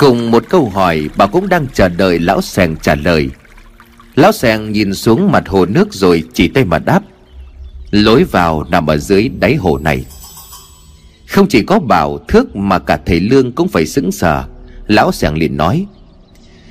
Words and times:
Cùng 0.00 0.30
một 0.30 0.44
câu 0.48 0.68
hỏi, 0.68 1.08
bà 1.16 1.26
cũng 1.26 1.48
đang 1.48 1.66
chờ 1.74 1.88
đợi 1.88 2.18
lão 2.18 2.42
sèng 2.42 2.76
trả 2.82 2.94
lời. 2.94 3.30
Lão 4.14 4.32
sèng 4.32 4.72
nhìn 4.72 4.94
xuống 4.94 5.32
mặt 5.32 5.48
hồ 5.48 5.66
nước 5.66 5.92
rồi 5.94 6.22
chỉ 6.32 6.48
tay 6.48 6.64
mà 6.64 6.78
đáp, 6.78 7.00
Lối 7.90 8.24
vào 8.24 8.64
nằm 8.70 8.86
ở 8.86 8.96
dưới 8.96 9.28
đáy 9.28 9.54
hồ 9.54 9.78
này. 9.78 10.04
Không 11.28 11.48
chỉ 11.48 11.62
có 11.62 11.78
bảo 11.78 12.18
thước 12.28 12.56
mà 12.56 12.78
cả 12.78 12.98
thầy 13.06 13.20
Lương 13.20 13.52
cũng 13.52 13.68
phải 13.68 13.86
sững 13.86 14.12
sờ. 14.12 14.44
Lão 14.86 15.12
sèng 15.12 15.34
liền 15.34 15.56
nói, 15.56 15.86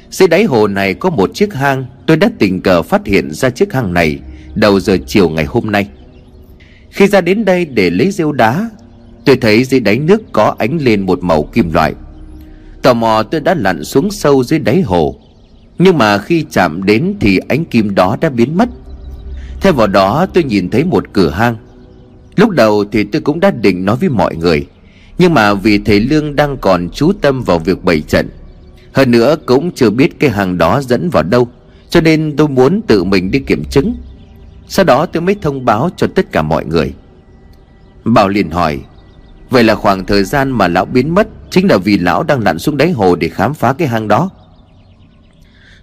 Dưới 0.09 0.27
đáy 0.27 0.43
hồ 0.43 0.68
này 0.68 0.93
có 0.93 1.09
một 1.09 1.32
chiếc 1.34 1.54
hang, 1.54 1.85
Tôi 2.07 2.18
đã 2.18 2.30
tình 2.40 2.62
cờ 2.62 2.82
phát 2.82 3.05
hiện 3.05 3.32
ra 3.32 3.49
chiếc 3.49 3.73
hang 3.73 3.93
này 3.93 4.20
Đầu 4.55 4.80
giờ 4.80 4.98
chiều 5.07 5.30
ngày 5.30 5.46
hôm 5.46 5.71
nay. 5.71 5.88
Khi 6.90 7.07
ra 7.07 7.21
đến 7.21 7.46
đây 7.46 7.66
để 7.66 7.90
lấy 7.90 8.12
rêu 8.12 8.32
đá, 8.32 8.70
Tôi 9.26 9.35
thấy 9.35 9.63
dưới 9.63 9.80
đáy 9.80 9.99
nước 9.99 10.21
có 10.32 10.55
ánh 10.59 10.77
lên 10.82 11.05
một 11.05 11.23
màu 11.23 11.43
kim 11.43 11.73
loại. 11.73 11.93
Tò 12.82 12.94
mò 12.94 13.24
tôi 13.24 13.42
đã 13.42 13.54
lặn 13.54 13.84
xuống 13.84 14.12
sâu 14.12 14.44
dưới 14.44 14.60
đáy 14.60 14.82
hồ. 14.82 15.16
Nhưng 15.80 15.98
mà 15.98 16.18
khi 16.18 16.46
chạm 16.50 16.84
đến 16.84 17.16
thì 17.20 17.38
ánh 17.38 17.66
kim 17.66 17.96
đó 17.96 18.18
đã 18.22 18.30
biến 18.30 18.58
mất. 18.58 18.70
Theo 19.62 19.74
vào 19.74 19.88
đó 19.88 20.26
tôi 20.34 20.44
nhìn 20.44 20.70
thấy 20.70 20.84
một 20.84 21.14
cửa 21.14 21.30
hang. 21.30 21.55
Lúc 22.36 22.50
đầu 22.50 22.86
thì 22.92 23.04
tôi 23.04 23.22
cũng 23.22 23.40
đã 23.40 23.52
định 23.52 23.86
nói 23.86 23.96
với 23.96 24.10
mọi 24.10 24.36
người. 24.36 24.68
Nhưng 25.18 25.34
mà 25.34 25.54
vì 25.54 25.78
thầy 25.78 26.00
Lương 26.00 26.36
đang 26.36 26.58
còn 26.58 26.90
chú 26.94 27.12
tâm 27.21 27.44
vào 27.44 27.60
việc 27.60 27.84
bày 27.84 28.02
trận, 28.02 28.30
Hơn 28.93 29.12
nữa 29.12 29.36
cũng 29.46 29.71
chưa 29.71 29.90
biết 29.90 30.20
cái 30.20 30.30
hàng 30.30 30.58
đó 30.58 30.82
dẫn 30.82 31.10
vào 31.10 31.24
đâu, 31.24 31.48
Cho 31.90 32.02
nên 32.02 32.36
tôi 32.38 32.48
muốn 32.48 32.82
tự 32.82 33.04
mình 33.04 33.32
đi 33.32 33.40
kiểm 33.40 33.64
chứng. 33.64 33.96
Sau 34.68 34.86
đó 34.86 35.05
tôi 35.05 35.21
mới 35.21 35.36
thông 35.41 35.66
báo 35.66 35.90
cho 35.98 36.08
tất 36.16 36.32
cả 36.32 36.41
mọi 36.41 36.66
người. 36.66 36.93
Bảo 38.04 38.27
liền 38.27 38.49
hỏi, 38.49 38.80
Vậy 39.49 39.64
là 39.64 39.76
khoảng 39.76 40.05
thời 40.05 40.24
gian 40.24 40.52
mà 40.52 40.68
lão 40.68 40.86
biến 40.86 41.14
mất 41.14 41.27
Chính 41.52 41.68
là 41.68 41.78
vì 41.78 41.98
lão 41.98 42.24
đang 42.24 42.44
lặn 42.44 42.60
xuống 42.60 42.78
đáy 42.78 42.92
hồ 42.92 43.16
để 43.16 43.30
khám 43.30 43.54
phá 43.54 43.74
cái 43.74 43.88
hang 43.88 44.08
đó. 44.08 44.30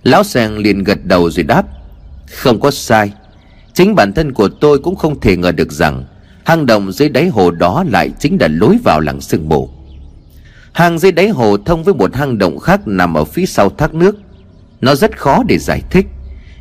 Lão 0.03 0.25
sèn 0.25 0.55
liền 0.57 0.85
gật 0.85 1.05
đầu 1.05 1.31
rồi 1.31 1.45
đáp, 1.45 1.67
Không 2.31 2.61
có 2.61 2.71
sai. 2.71 3.13
Chính 3.75 3.95
bản 3.95 4.13
thân 4.13 4.33
của 4.33 4.49
tôi 4.49 4.79
cũng 4.79 4.97
không 4.97 5.21
thể 5.21 5.37
ngờ 5.37 5.53
được 5.53 5.73
rằng 5.73 6.05
Hang 6.45 6.67
động 6.67 6.93
dưới 6.93 7.09
đáy 7.09 7.29
hồ 7.29 7.51
đó 7.51 7.85
lại 7.89 8.11
chính 8.19 8.37
là 8.41 8.49
lối 8.49 8.79
vào 8.85 9.01
làng 9.01 9.21
sương 9.21 9.49
mù. 9.49 9.71
Hang 10.73 10.99
dưới 10.99 11.13
đáy 11.13 11.29
hồ 11.29 11.57
thông 11.57 11.85
với 11.85 11.95
một 11.95 12.15
hang 12.15 12.39
động 12.39 12.59
khác 12.59 12.81
nằm 12.87 13.15
ở 13.15 13.25
phía 13.25 13.47
sau 13.47 13.71
thác 13.71 13.95
nước. 13.95 14.17
Nó 14.81 14.95
rất 14.95 15.19
khó 15.19 15.43
để 15.49 15.59
giải 15.59 15.83
thích. 15.91 16.07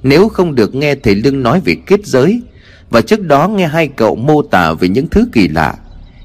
Nếu 0.04 0.30
không 0.30 0.56
được 0.56 0.76
nghe 0.76 0.96
thầy 0.96 1.16
Lương 1.16 1.44
nói 1.44 1.62
về 1.66 1.76
kết 1.86 2.06
giới, 2.06 2.42
Và 2.90 3.02
trước 3.02 3.22
đó 3.22 3.48
nghe 3.48 3.68
hai 3.68 3.88
cậu 3.88 4.16
mô 4.16 4.42
tả 4.42 4.74
về 4.74 4.88
những 4.88 5.08
thứ 5.08 5.28
kỳ 5.34 5.48
lạ 5.48 5.76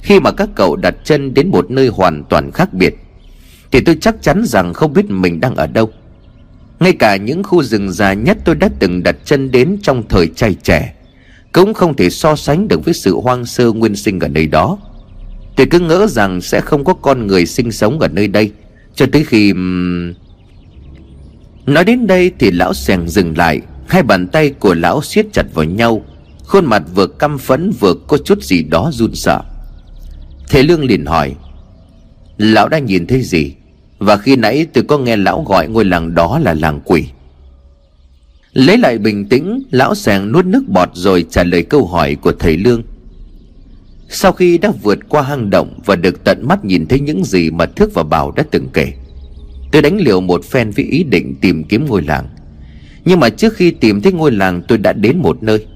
khi 0.02 0.20
mà 0.20 0.30
các 0.30 0.48
cậu 0.54 0.76
đặt 0.76 0.94
chân 1.04 1.34
đến 1.34 1.48
một 1.48 1.70
nơi 1.70 1.88
hoàn 1.88 2.24
toàn 2.24 2.50
khác 2.52 2.74
biệt, 2.74 2.94
Thì 3.72 3.80
tôi 3.80 3.96
chắc 4.00 4.22
chắn 4.22 4.42
rằng 4.44 4.74
không 4.74 4.92
biết 4.92 5.10
mình 5.10 5.40
đang 5.40 5.56
ở 5.56 5.66
đâu. 5.66 5.90
Ngay 6.80 6.92
cả 6.92 7.16
những 7.16 7.42
khu 7.42 7.62
rừng 7.62 7.92
già 7.92 8.12
nhất 8.12 8.38
tôi 8.44 8.54
đã 8.54 8.68
từng 8.78 9.02
đặt 9.02 9.16
chân 9.24 9.50
đến 9.50 9.78
trong 9.82 10.08
thời 10.08 10.26
trai 10.26 10.54
trẻ, 10.54 10.94
Cũng 11.52 11.74
không 11.74 11.96
thể 11.96 12.10
so 12.10 12.36
sánh 12.36 12.68
được 12.68 12.84
với 12.84 12.94
sự 12.94 13.16
hoang 13.16 13.46
sơ 13.46 13.72
nguyên 13.72 13.96
sinh 13.96 14.20
ở 14.20 14.28
nơi 14.28 14.46
đó. 14.46 14.78
Tôi 15.56 15.66
cứ 15.70 15.78
ngỡ 15.78 16.06
rằng 16.06 16.40
sẽ 16.40 16.60
không 16.60 16.84
có 16.84 16.94
con 16.94 17.26
người 17.26 17.46
sinh 17.46 17.72
sống 17.72 18.00
ở 18.00 18.08
nơi 18.08 18.28
đây, 18.28 18.52
Cho 18.94 19.06
tới 19.12 19.24
khi... 19.24 19.52
Nói 21.66 21.84
đến 21.84 22.06
đây 22.06 22.33
thì 22.39 22.50
lão 22.50 22.74
sèng 22.74 23.08
dừng 23.08 23.39
lại, 23.39 23.60
Hai 23.89 24.02
bàn 24.02 24.28
tay 24.28 24.50
của 24.50 24.74
lão 24.74 25.02
siết 25.02 25.27
chặt 25.33 25.46
vào 25.55 25.64
nhau, 25.64 26.05
Khuôn 26.44 26.66
mặt 26.66 26.83
vừa 26.94 27.06
căm 27.06 27.39
phẫn 27.39 27.70
vừa 27.80 27.94
có 28.08 28.18
chút 28.24 28.42
gì 28.42 28.62
đó 28.62 28.90
run 28.92 29.14
sợ. 29.14 29.42
Thế 30.50 30.62
Lương 30.62 30.84
liền 30.84 31.06
hỏi, 31.06 31.34
Lão 32.38 32.68
đã 32.68 32.78
nhìn 32.78 33.06
thấy 33.06 33.22
gì? 33.22 33.55
Và 33.98 34.16
khi 34.16 34.36
nãy 34.36 34.66
tôi 34.72 34.84
có 34.84 34.98
nghe 34.98 35.16
lão 35.16 35.42
gọi 35.42 35.68
ngôi 35.68 35.84
làng 35.84 36.14
đó 36.14 36.38
là 36.38 36.55
làng 36.55 36.80
quỷ. 36.84 37.05
Lấy 38.52 38.78
lại 38.78 38.98
bình 38.98 39.28
tĩnh, 39.28 39.62
Lão 39.70 39.94
sàng 39.94 40.33
nuốt 40.33 40.46
nước 40.46 40.62
bọt 40.68 40.89
rồi 40.94 41.27
trả 41.30 41.44
lời 41.44 41.62
câu 41.62 41.86
hỏi 41.86 42.14
của 42.14 42.33
thầy 42.33 42.56
Lương. 42.56 42.83
Sau 44.08 44.33
khi 44.33 44.58
đã 44.58 44.72
vượt 44.83 44.98
qua 45.08 45.22
hang 45.22 45.50
động 45.50 45.78
Và 45.84 45.96
được 45.96 46.24
tận 46.24 46.48
mắt 46.48 46.64
nhìn 46.64 46.86
thấy 46.86 47.00
những 47.00 47.24
gì 47.24 47.50
mà 47.50 47.66
Thước 47.66 47.94
và 47.94 48.02
Bảo 48.02 48.30
đã 48.30 48.44
từng 48.50 48.68
kể, 48.72 48.92
Tôi 49.72 49.83
đánh 49.83 49.96
liều 50.00 50.20
một 50.20 50.44
phen 50.44 50.70
với 50.70 50.84
ý 50.84 51.02
định 51.02 51.34
tìm 51.40 51.64
kiếm 51.64 51.86
ngôi 51.86 52.02
làng. 52.02 52.27
Nhưng 53.05 53.20
mà 53.20 53.28
trước 53.28 53.55
khi 53.55 53.70
tìm 53.70 54.00
thấy 54.00 54.12
ngôi 54.12 54.33
làng, 54.33 54.62
tôi 54.68 54.78
đã 54.78 54.92
đến 54.92 55.18
một 55.18 55.42
nơi. 55.42 55.66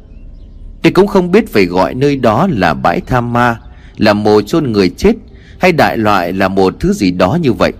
Tôi 0.82 0.92
cũng 0.92 1.06
không 1.06 1.30
biết 1.30 1.48
phải 1.48 1.64
gọi 1.64 1.94
nơi 1.94 2.16
đó 2.16 2.48
là 2.50 2.74
bãi 2.74 3.00
tham 3.00 3.32
ma 3.32 3.58
là 3.97 4.12
mồ 4.12 4.43
chôn 4.43 4.72
người 4.72 4.88
chết 4.88 5.12
Hay 5.59 5.72
đại 5.72 5.97
loại 5.97 6.32
là 6.32 6.49
một 6.49 6.75
thứ 6.81 6.93
gì 6.93 7.10
đó 7.10 7.38
như 7.43 7.53
vậy? 7.53 7.72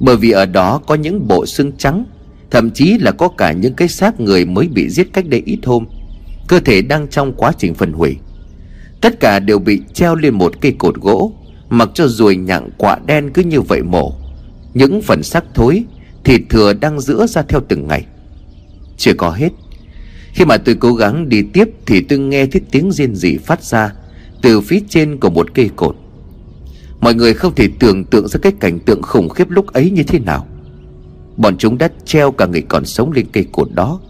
Bởi 0.00 0.16
vì 0.16 0.30
ở 0.30 0.46
đó 0.46 0.80
có 0.86 0.94
những 0.94 1.28
bộ 1.28 1.46
xương 1.46 1.72
trắng, 1.78 2.04
Thậm 2.50 2.70
chí 2.70 2.98
là 2.98 3.10
có 3.10 3.28
cả 3.28 3.52
những 3.52 3.74
cái 3.74 3.88
xác 3.88 4.20
người 4.20 4.44
mới 4.44 4.68
bị 4.68 4.88
giết 4.88 5.12
cách 5.12 5.28
đây 5.28 5.42
ít 5.46 5.58
hôm. 5.64 5.86
Cơ 6.48 6.60
thể 6.60 6.82
đang 6.82 7.08
trong 7.08 7.32
quá 7.32 7.52
trình 7.58 7.74
phân 7.74 7.92
hủy. 7.92 8.16
Tất 9.00 9.20
cả 9.20 9.38
đều 9.38 9.58
bị 9.58 9.80
treo 9.94 10.14
lên 10.14 10.34
một 10.34 10.60
cây 10.60 10.74
cột 10.78 10.94
gỗ, 10.94 11.32
Mặc 11.70 11.90
cho 11.94 12.08
ruồi 12.08 12.36
nhặng 12.36 12.70
quạ 12.76 12.98
đen 13.06 13.30
cứ 13.34 13.42
như 13.42 13.60
vậy 13.60 13.82
mổ. 13.82 14.12
Những 14.74 15.02
phần 15.02 15.22
xác 15.22 15.44
thối, 15.54 15.84
Thịt 16.24 16.40
thừa 16.50 16.72
đang 16.72 17.00
giữa 17.00 17.26
ra 17.26 17.42
theo 17.42 17.60
từng 17.68 17.88
ngày. 17.88 18.06
Chưa 18.96 19.14
có 19.14 19.30
hết. 19.30 19.48
Khi 20.32 20.44
mà 20.44 20.56
tôi 20.56 20.74
cố 20.74 20.94
gắng 20.94 21.28
đi 21.28 21.42
tiếp 21.52 21.68
Thì 21.86 22.00
tôi 22.00 22.18
nghe 22.18 22.46
thấy 22.46 22.60
tiếng 22.70 22.92
rên 22.92 23.14
rỉ 23.14 23.36
phát 23.36 23.64
ra. 23.64 23.92
Từ 24.42 24.60
phía 24.60 24.80
trên 24.88 25.20
của 25.20 25.30
một 25.30 25.54
cây 25.54 25.70
cột. 25.76 25.96
Mọi 27.00 27.14
người 27.14 27.34
không 27.34 27.54
thể 27.54 27.68
tưởng 27.78 28.04
tượng 28.04 28.28
ra 28.28 28.38
cái 28.42 28.52
cảnh 28.60 28.78
tượng 28.78 29.02
khủng 29.02 29.28
khiếp 29.28 29.50
lúc 29.50 29.66
ấy 29.66 29.90
như 29.90 30.02
thế 30.02 30.18
nào. 30.18 30.46
Bọn 31.36 31.56
chúng 31.58 31.78
đã 31.78 31.88
treo 32.04 32.32
cả 32.32 32.46
người 32.46 32.62
còn 32.62 32.84
sống 32.84 33.12
lên 33.12 33.26
cây 33.32 33.46
cột 33.52 33.68
đó. 33.74 34.00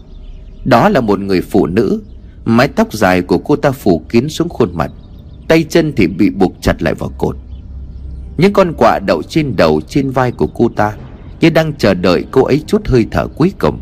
Đó 0.65 0.89
là 0.89 1.01
một 1.01 1.19
người 1.19 1.41
phụ 1.41 1.65
nữ, 1.65 2.01
Mái 2.45 2.67
tóc 2.67 2.93
dài 2.93 3.21
của 3.21 3.37
cô 3.37 3.55
ta 3.55 3.71
phủ 3.71 4.01
kín 4.09 4.29
xuống 4.29 4.49
khuôn 4.49 4.69
mặt, 4.73 4.91
Tay 5.47 5.63
chân 5.63 5.93
thì 5.95 6.07
bị 6.07 6.29
buộc 6.29 6.53
chặt 6.61 6.83
lại 6.83 6.93
vào 6.93 7.11
cột. 7.17 7.35
Những 8.37 8.53
con 8.53 8.73
quạ 8.77 8.99
đậu 9.07 9.21
trên 9.23 9.55
đầu, 9.55 9.81
trên 9.81 10.09
vai 10.09 10.31
của 10.31 10.47
cô 10.47 10.69
ta 10.75 10.97
Như 11.41 11.49
đang 11.49 11.73
chờ 11.77 11.93
đợi 11.93 12.25
cô 12.31 12.43
ấy 12.43 12.63
chút 12.67 12.87
hơi 12.87 13.05
thở 13.11 13.27
cuối 13.27 13.51
cùng, 13.59 13.79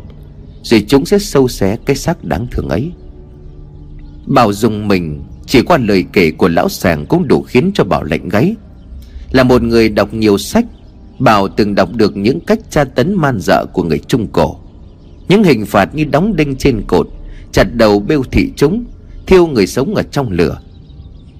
Rồi 0.62 0.84
chúng 0.88 1.04
sẽ 1.04 1.18
sâu 1.18 1.48
xé 1.48 1.76
cái 1.86 1.96
xác 1.96 2.24
đáng 2.24 2.46
thương 2.50 2.68
ấy. 2.68 2.92
Bảo 4.26 4.52
dùng 4.52 4.88
mình 4.88 5.22
chỉ 5.46 5.62
qua 5.62 5.78
lời 5.78 6.04
kể 6.12 6.30
của 6.30 6.48
lão 6.48 6.68
sàng 6.68 7.06
cũng 7.06 7.28
đủ 7.28 7.42
khiến 7.42 7.70
cho 7.74 7.84
Bảo 7.84 8.02
lạnh 8.02 8.28
gáy. 8.28 8.54
Là 9.30 9.42
một 9.42 9.62
người 9.62 9.88
đọc 9.88 10.14
nhiều 10.14 10.38
sách 10.38 10.64
Bảo 11.18 11.48
từng 11.48 11.74
đọc 11.74 11.88
được 11.94 12.16
những 12.16 12.40
cách 12.40 12.58
tra 12.70 12.84
tấn 12.84 13.14
man 13.14 13.38
dợ 13.40 13.66
của 13.72 13.82
người 13.82 13.98
Trung 13.98 14.26
Cổ. 14.32 14.56
Những 15.28 15.44
hình 15.44 15.66
phạt 15.66 15.94
như 15.94 16.04
đóng 16.04 16.36
đinh 16.36 16.56
trên 16.56 16.82
cột 16.86 17.08
Chặt 17.52 17.64
đầu 17.74 18.00
bêu 18.00 18.22
thị 18.30 18.52
chúng 18.56 18.84
Thiêu 19.26 19.46
người 19.46 19.66
sống 19.66 19.94
ở 19.94 20.02
trong 20.02 20.30
lửa. 20.30 20.58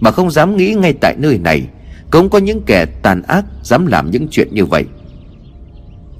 Bà 0.00 0.10
không 0.10 0.30
dám 0.30 0.56
nghĩ 0.56 0.74
ngay 0.74 0.92
tại 0.92 1.16
nơi 1.18 1.38
này 1.38 1.62
Cũng 2.10 2.30
có 2.30 2.38
những 2.38 2.62
kẻ 2.66 2.86
tàn 3.02 3.22
ác 3.22 3.44
Dám 3.62 3.86
làm 3.86 4.10
những 4.10 4.28
chuyện 4.30 4.48
như 4.52 4.64
vậy. 4.64 4.84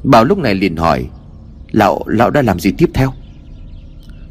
Bảo 0.04 0.24
lúc 0.24 0.38
này 0.38 0.54
liền 0.54 0.76
hỏi 0.76 1.06
Lão, 1.72 2.02
lão 2.06 2.30
đã 2.30 2.42
làm 2.42 2.60
gì 2.60 2.72
tiếp 2.78 2.90
theo? 2.94 3.12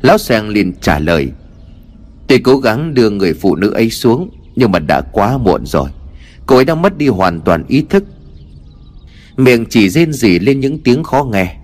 Lão 0.01 0.17
sàng 0.17 0.49
liền 0.49 0.73
trả 0.81 0.99
lời 0.99 1.31
Tôi 2.31 2.39
cố 2.39 2.57
gắng 2.57 2.93
đưa 2.93 3.09
người 3.09 3.33
phụ 3.33 3.55
nữ 3.55 3.71
ấy 3.71 3.89
xuống, 3.89 4.29
Nhưng 4.55 4.71
mà 4.71 4.79
đã 4.79 5.01
quá 5.01 5.37
muộn 5.37 5.65
rồi. 5.65 5.89
Cô 6.45 6.55
ấy 6.55 6.65
đã 6.65 6.75
mất 6.75 6.97
đi 6.97 7.07
hoàn 7.07 7.41
toàn 7.41 7.63
ý 7.67 7.85
thức. 7.89 8.03
Miệng 9.37 9.65
chỉ 9.69 9.89
rên 9.89 10.13
rỉ 10.13 10.39
lên 10.39 10.59
những 10.59 10.79
tiếng 10.79 11.03
khó 11.03 11.23
nghe. 11.23 11.55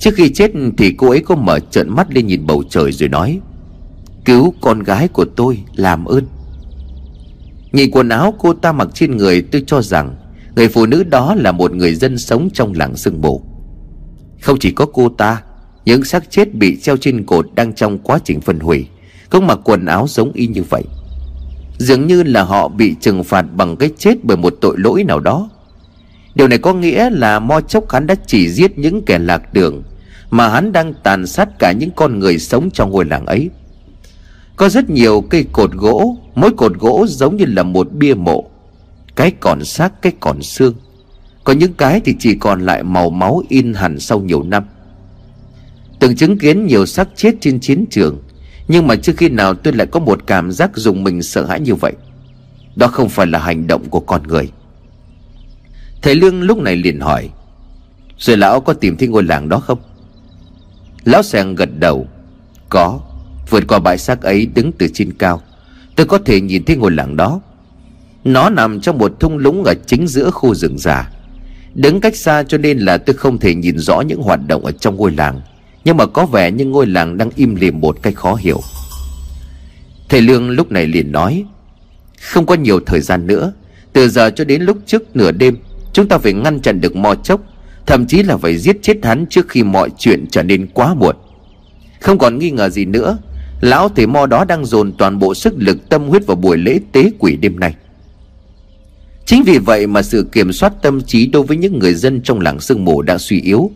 Trước 0.00 0.14
khi 0.14 0.30
chết 0.32 0.50
thì 0.78 0.92
cô 0.92 1.10
ấy 1.10 1.20
có 1.20 1.34
mở 1.34 1.58
trợn 1.70 1.88
mắt 1.90 2.14
lên 2.14 2.26
nhìn 2.26 2.46
bầu 2.46 2.62
trời 2.70 2.92
rồi 2.92 3.08
nói, 3.08 3.40
Cứu 4.24 4.54
con 4.60 4.82
gái 4.82 5.08
của 5.08 5.24
tôi, 5.24 5.58
làm 5.74 6.04
ơn. 6.04 6.26
Nhìn 7.72 7.90
quần 7.90 8.08
áo 8.08 8.34
cô 8.38 8.52
ta 8.54 8.72
mặc 8.72 8.88
trên 8.94 9.16
người, 9.16 9.42
tôi 9.42 9.64
cho 9.66 9.82
rằng 9.82 10.16
Người 10.56 10.68
phụ 10.68 10.86
nữ 10.86 11.04
đó 11.04 11.34
là 11.34 11.52
một 11.52 11.72
người 11.72 11.94
dân 11.94 12.18
sống 12.18 12.48
trong 12.52 12.72
làng 12.72 12.96
sương 12.96 13.20
mù. 13.20 13.42
Không 14.40 14.58
chỉ 14.58 14.70
có 14.70 14.86
cô 14.86 15.08
ta, 15.08 15.42
Những 15.84 16.04
xác 16.04 16.30
chết 16.30 16.54
bị 16.54 16.80
treo 16.80 16.96
trên 16.96 17.24
cột 17.24 17.46
đang 17.54 17.72
trong 17.72 17.98
quá 17.98 18.18
trình 18.24 18.40
phân 18.40 18.60
hủy. 18.60 18.86
Cũng 19.34 19.46
mặc 19.46 19.58
quần 19.64 19.86
áo 19.86 20.06
giống 20.08 20.32
y 20.32 20.46
như 20.46 20.62
vậy, 20.62 20.82
Dường 21.78 22.06
như 22.06 22.22
là 22.22 22.42
họ 22.42 22.68
bị 22.68 22.94
trừng 23.00 23.24
phạt 23.24 23.42
bằng 23.42 23.76
cái 23.76 23.90
chết 23.98 24.14
bởi 24.22 24.36
một 24.36 24.54
tội 24.60 24.74
lỗi 24.78 25.04
nào 25.04 25.20
đó. 25.20 25.50
Điều 26.34 26.48
này 26.48 26.58
có 26.58 26.74
nghĩa 26.74 27.10
là 27.10 27.38
Mo 27.38 27.60
Chốc 27.60 27.90
hắn 27.90 28.06
đã 28.06 28.14
chỉ 28.26 28.48
giết 28.48 28.78
những 28.78 29.02
kẻ 29.02 29.18
lạc 29.18 29.52
đường 29.52 29.82
Mà 30.30 30.48
hắn 30.48 30.72
đang 30.72 30.94
tàn 31.02 31.26
sát 31.26 31.48
cả 31.58 31.72
những 31.72 31.90
con 31.96 32.18
người 32.18 32.38
sống 32.38 32.70
trong 32.70 32.90
ngôi 32.90 33.04
làng 33.04 33.26
ấy. 33.26 33.50
Có 34.56 34.68
rất 34.68 34.90
nhiều 34.90 35.20
cây 35.20 35.44
cột 35.52 35.72
gỗ, 35.72 36.16
Mỗi 36.34 36.50
cột 36.50 36.78
gỗ 36.78 37.06
giống 37.08 37.36
như 37.36 37.44
là 37.44 37.62
một 37.62 37.92
bia 37.92 38.14
mộ, 38.14 38.44
Cái 39.16 39.30
còn 39.30 39.64
xác, 39.64 40.02
cái 40.02 40.12
còn 40.20 40.42
xương. 40.42 40.74
Có 41.44 41.52
những 41.52 41.72
cái 41.74 42.00
thì 42.04 42.14
chỉ 42.18 42.34
còn 42.34 42.60
lại 42.60 42.82
màu 42.82 43.10
máu 43.10 43.42
in 43.48 43.74
hẳn 43.74 44.00
sau 44.00 44.20
nhiều 44.20 44.42
năm. 44.42 44.64
Từng 46.00 46.16
chứng 46.16 46.38
kiến 46.38 46.66
nhiều 46.66 46.86
xác 46.86 47.08
chết 47.16 47.34
trên 47.40 47.60
chiến 47.60 47.84
trường 47.90 48.23
nhưng 48.68 48.86
mà 48.86 48.96
trước 48.96 49.12
khi 49.16 49.28
nào 49.28 49.54
tôi 49.54 49.72
lại 49.72 49.86
có 49.86 50.00
một 50.00 50.26
cảm 50.26 50.52
giác 50.52 50.70
dùng 50.74 51.04
mình 51.04 51.22
sợ 51.22 51.46
hãi 51.46 51.60
như 51.60 51.74
vậy. 51.74 51.92
Đó 52.76 52.86
không 52.86 53.08
phải 53.08 53.26
là 53.26 53.38
hành 53.38 53.66
động 53.66 53.88
của 53.90 54.00
con 54.00 54.22
người. 54.22 54.50
Thầy 56.02 56.14
Lương 56.14 56.42
lúc 56.42 56.58
này 56.58 56.76
liền 56.76 57.00
hỏi, 57.00 57.30
Rồi 58.18 58.36
lão 58.36 58.60
có 58.60 58.72
tìm 58.72 58.96
thấy 58.96 59.08
ngôi 59.08 59.22
làng 59.22 59.48
đó 59.48 59.58
không? 59.60 59.78
Lão 61.04 61.22
sàng 61.22 61.54
gật 61.54 61.68
đầu, 61.78 62.06
Có, 62.68 63.00
Vượt 63.50 63.64
qua 63.68 63.78
bãi 63.78 63.98
xác 63.98 64.22
ấy 64.22 64.46
đứng 64.46 64.72
từ 64.72 64.88
trên 64.94 65.12
cao. 65.12 65.42
Tôi 65.96 66.06
có 66.06 66.18
thể 66.18 66.40
nhìn 66.40 66.64
thấy 66.64 66.76
ngôi 66.76 66.90
làng 66.90 67.16
đó. 67.16 67.40
Nó 68.24 68.50
nằm 68.50 68.80
trong 68.80 68.98
một 68.98 69.20
thung 69.20 69.38
lũng 69.38 69.64
ở 69.64 69.74
chính 69.86 70.06
giữa 70.08 70.30
khu 70.30 70.54
rừng 70.54 70.78
già. 70.78 71.10
Đứng 71.74 72.00
cách 72.00 72.16
xa 72.16 72.42
cho 72.42 72.58
nên 72.58 72.78
là 72.78 72.98
tôi 72.98 73.16
không 73.16 73.38
thể 73.38 73.54
nhìn 73.54 73.78
rõ 73.78 74.00
những 74.00 74.22
hoạt 74.22 74.40
động 74.46 74.64
ở 74.64 74.72
trong 74.72 74.96
ngôi 74.96 75.12
làng. 75.12 75.40
Nhưng 75.84 75.96
mà 75.96 76.06
có 76.06 76.26
vẻ 76.26 76.50
như 76.50 76.64
ngôi 76.64 76.86
làng 76.86 77.16
đang 77.16 77.30
im 77.36 77.54
lìm 77.54 77.80
một 77.80 78.02
cách 78.02 78.14
khó 78.14 78.34
hiểu. 78.34 78.60
Thầy 80.08 80.20
Lương 80.20 80.50
lúc 80.50 80.72
này 80.72 80.86
liền 80.86 81.12
nói, 81.12 81.44
Không 82.20 82.46
có 82.46 82.54
nhiều 82.54 82.80
thời 82.80 83.00
gian 83.00 83.26
nữa, 83.26 83.52
Từ 83.92 84.08
giờ 84.08 84.30
cho 84.30 84.44
đến 84.44 84.62
lúc 84.62 84.78
trước 84.86 85.16
nửa 85.16 85.32
đêm, 85.32 85.56
Chúng 85.92 86.08
ta 86.08 86.18
phải 86.18 86.32
ngăn 86.32 86.60
chặn 86.60 86.80
được 86.80 86.96
mò 86.96 87.14
chốc, 87.14 87.40
Thậm 87.86 88.06
chí 88.06 88.22
là 88.22 88.36
phải 88.36 88.58
giết 88.58 88.76
chết 88.82 88.96
hắn 89.02 89.26
trước 89.30 89.48
khi 89.48 89.62
mọi 89.62 89.90
chuyện 89.98 90.24
trở 90.30 90.42
nên 90.42 90.66
quá 90.66 90.94
muộn. 90.94 91.16
Không 92.00 92.18
còn 92.18 92.38
nghi 92.38 92.50
ngờ 92.50 92.68
gì 92.68 92.84
nữa, 92.84 93.18
Lão 93.60 93.88
thầy 93.88 94.06
mo 94.06 94.26
đó 94.26 94.44
đang 94.44 94.64
dồn 94.64 94.92
toàn 94.92 95.18
bộ 95.18 95.34
sức 95.34 95.54
lực, 95.56 95.88
tâm 95.88 96.08
huyết 96.08 96.26
vào 96.26 96.36
buổi 96.36 96.58
lễ 96.58 96.80
tế 96.92 97.10
quỷ 97.18 97.36
đêm 97.36 97.60
nay. 97.60 97.74
Chính 99.26 99.42
vì 99.42 99.58
vậy 99.58 99.86
mà 99.86 100.02
sự 100.02 100.28
kiểm 100.32 100.52
soát 100.52 100.72
tâm 100.82 101.02
trí 101.02 101.26
đối 101.26 101.42
với 101.42 101.56
những 101.56 101.78
người 101.78 101.94
dân 101.94 102.20
trong 102.22 102.40
làng 102.40 102.60
sương 102.60 102.84
mù 102.84 103.02
đã 103.02 103.18
suy 103.18 103.40
yếu. 103.40 103.70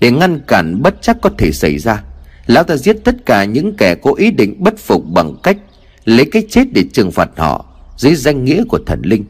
Để 0.00 0.10
ngăn 0.10 0.40
cản 0.46 0.82
bất 0.82 1.02
chắc 1.02 1.16
có 1.22 1.30
thể 1.38 1.52
xảy 1.52 1.78
ra. 1.78 2.02
Lão 2.46 2.64
ta 2.64 2.76
giết 2.76 2.96
tất 3.04 3.26
cả 3.26 3.44
những 3.44 3.76
kẻ 3.76 3.94
có 3.94 4.12
ý 4.16 4.30
định 4.30 4.54
bất 4.58 4.78
phục 4.78 5.04
bằng 5.10 5.36
cách 5.42 5.56
Lấy 6.04 6.26
cái 6.32 6.42
chết 6.50 6.64
để 6.72 6.84
trừng 6.92 7.10
phạt 7.10 7.30
họ 7.36 7.64
Dưới 7.96 8.14
danh 8.14 8.44
nghĩa 8.44 8.64
của 8.64 8.78
thần 8.86 9.02
linh. 9.04 9.24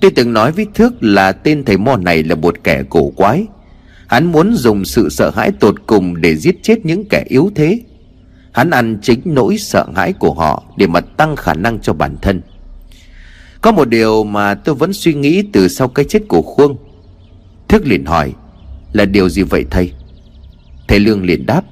Tôi 0.00 0.10
từng 0.10 0.32
nói 0.32 0.52
với 0.52 0.66
Thước 0.74 0.92
là 1.00 1.32
tên 1.32 1.64
thầy 1.64 1.76
mò 1.76 1.96
này 1.96 2.22
là 2.22 2.34
một 2.34 2.64
kẻ 2.64 2.82
cổ 2.90 3.10
quái, 3.10 3.46
Hắn 4.08 4.32
muốn 4.32 4.54
dùng 4.54 4.84
sự 4.84 5.08
sợ 5.08 5.30
hãi 5.30 5.52
tột 5.60 5.74
cùng 5.86 6.20
để 6.20 6.36
giết 6.36 6.62
chết 6.62 6.86
những 6.86 7.04
kẻ 7.10 7.24
yếu 7.28 7.50
thế. 7.54 7.80
Hắn 8.52 8.70
ăn 8.70 8.98
chính 9.02 9.20
nỗi 9.24 9.58
sợ 9.58 9.86
hãi 9.96 10.12
của 10.12 10.34
họ 10.34 10.62
để 10.76 10.86
mà 10.86 11.00
tăng 11.00 11.36
khả 11.36 11.54
năng 11.54 11.80
cho 11.80 11.92
bản 11.92 12.16
thân. 12.22 12.42
Có 13.60 13.72
một 13.72 13.88
điều 13.88 14.24
mà 14.24 14.54
tôi 14.54 14.74
vẫn 14.74 14.92
suy 14.92 15.14
nghĩ 15.14 15.42
từ 15.52 15.68
sau 15.68 15.88
cái 15.88 16.04
chết 16.08 16.22
của 16.28 16.42
Khuông. 16.42 16.76
Thước 17.68 17.86
liền 17.86 18.04
hỏi 18.04 18.32
là 18.92 19.04
điều 19.04 19.28
gì 19.28 19.42
vậy 19.42 19.64
thầy? 19.70 19.92
Thầy 20.88 21.00
Lương 21.00 21.24
liền 21.24 21.46
đáp, 21.46 21.62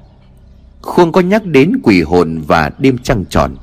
Khuông 0.81 1.11
có 1.11 1.21
nhắc 1.21 1.45
đến 1.45 1.71
quỷ 1.83 2.01
hồn 2.01 2.41
và 2.47 2.71
đêm 2.79 2.97
trăng 2.97 3.25
tròn. 3.29 3.55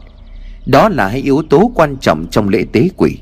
Đó 0.66 0.88
là 0.88 1.08
hai 1.08 1.20
yếu 1.20 1.42
tố 1.50 1.72
quan 1.74 1.96
trọng 2.00 2.26
trong 2.30 2.48
lễ 2.48 2.64
tế 2.72 2.88
quỷ. 2.96 3.18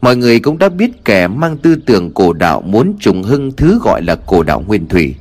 Mọi 0.00 0.16
người 0.16 0.40
cũng 0.40 0.58
đã 0.58 0.68
biết 0.68 1.04
kẻ 1.04 1.28
mang 1.28 1.56
tư 1.56 1.76
tưởng 1.86 2.10
cổ 2.14 2.32
đạo 2.32 2.60
muốn 2.60 2.96
trùng 3.00 3.22
hưng 3.22 3.52
thứ 3.52 3.78
gọi 3.82 4.02
là 4.02 4.14
cổ 4.14 4.42
đạo 4.42 4.64
nguyên 4.66 4.88
thủy, 4.88 5.14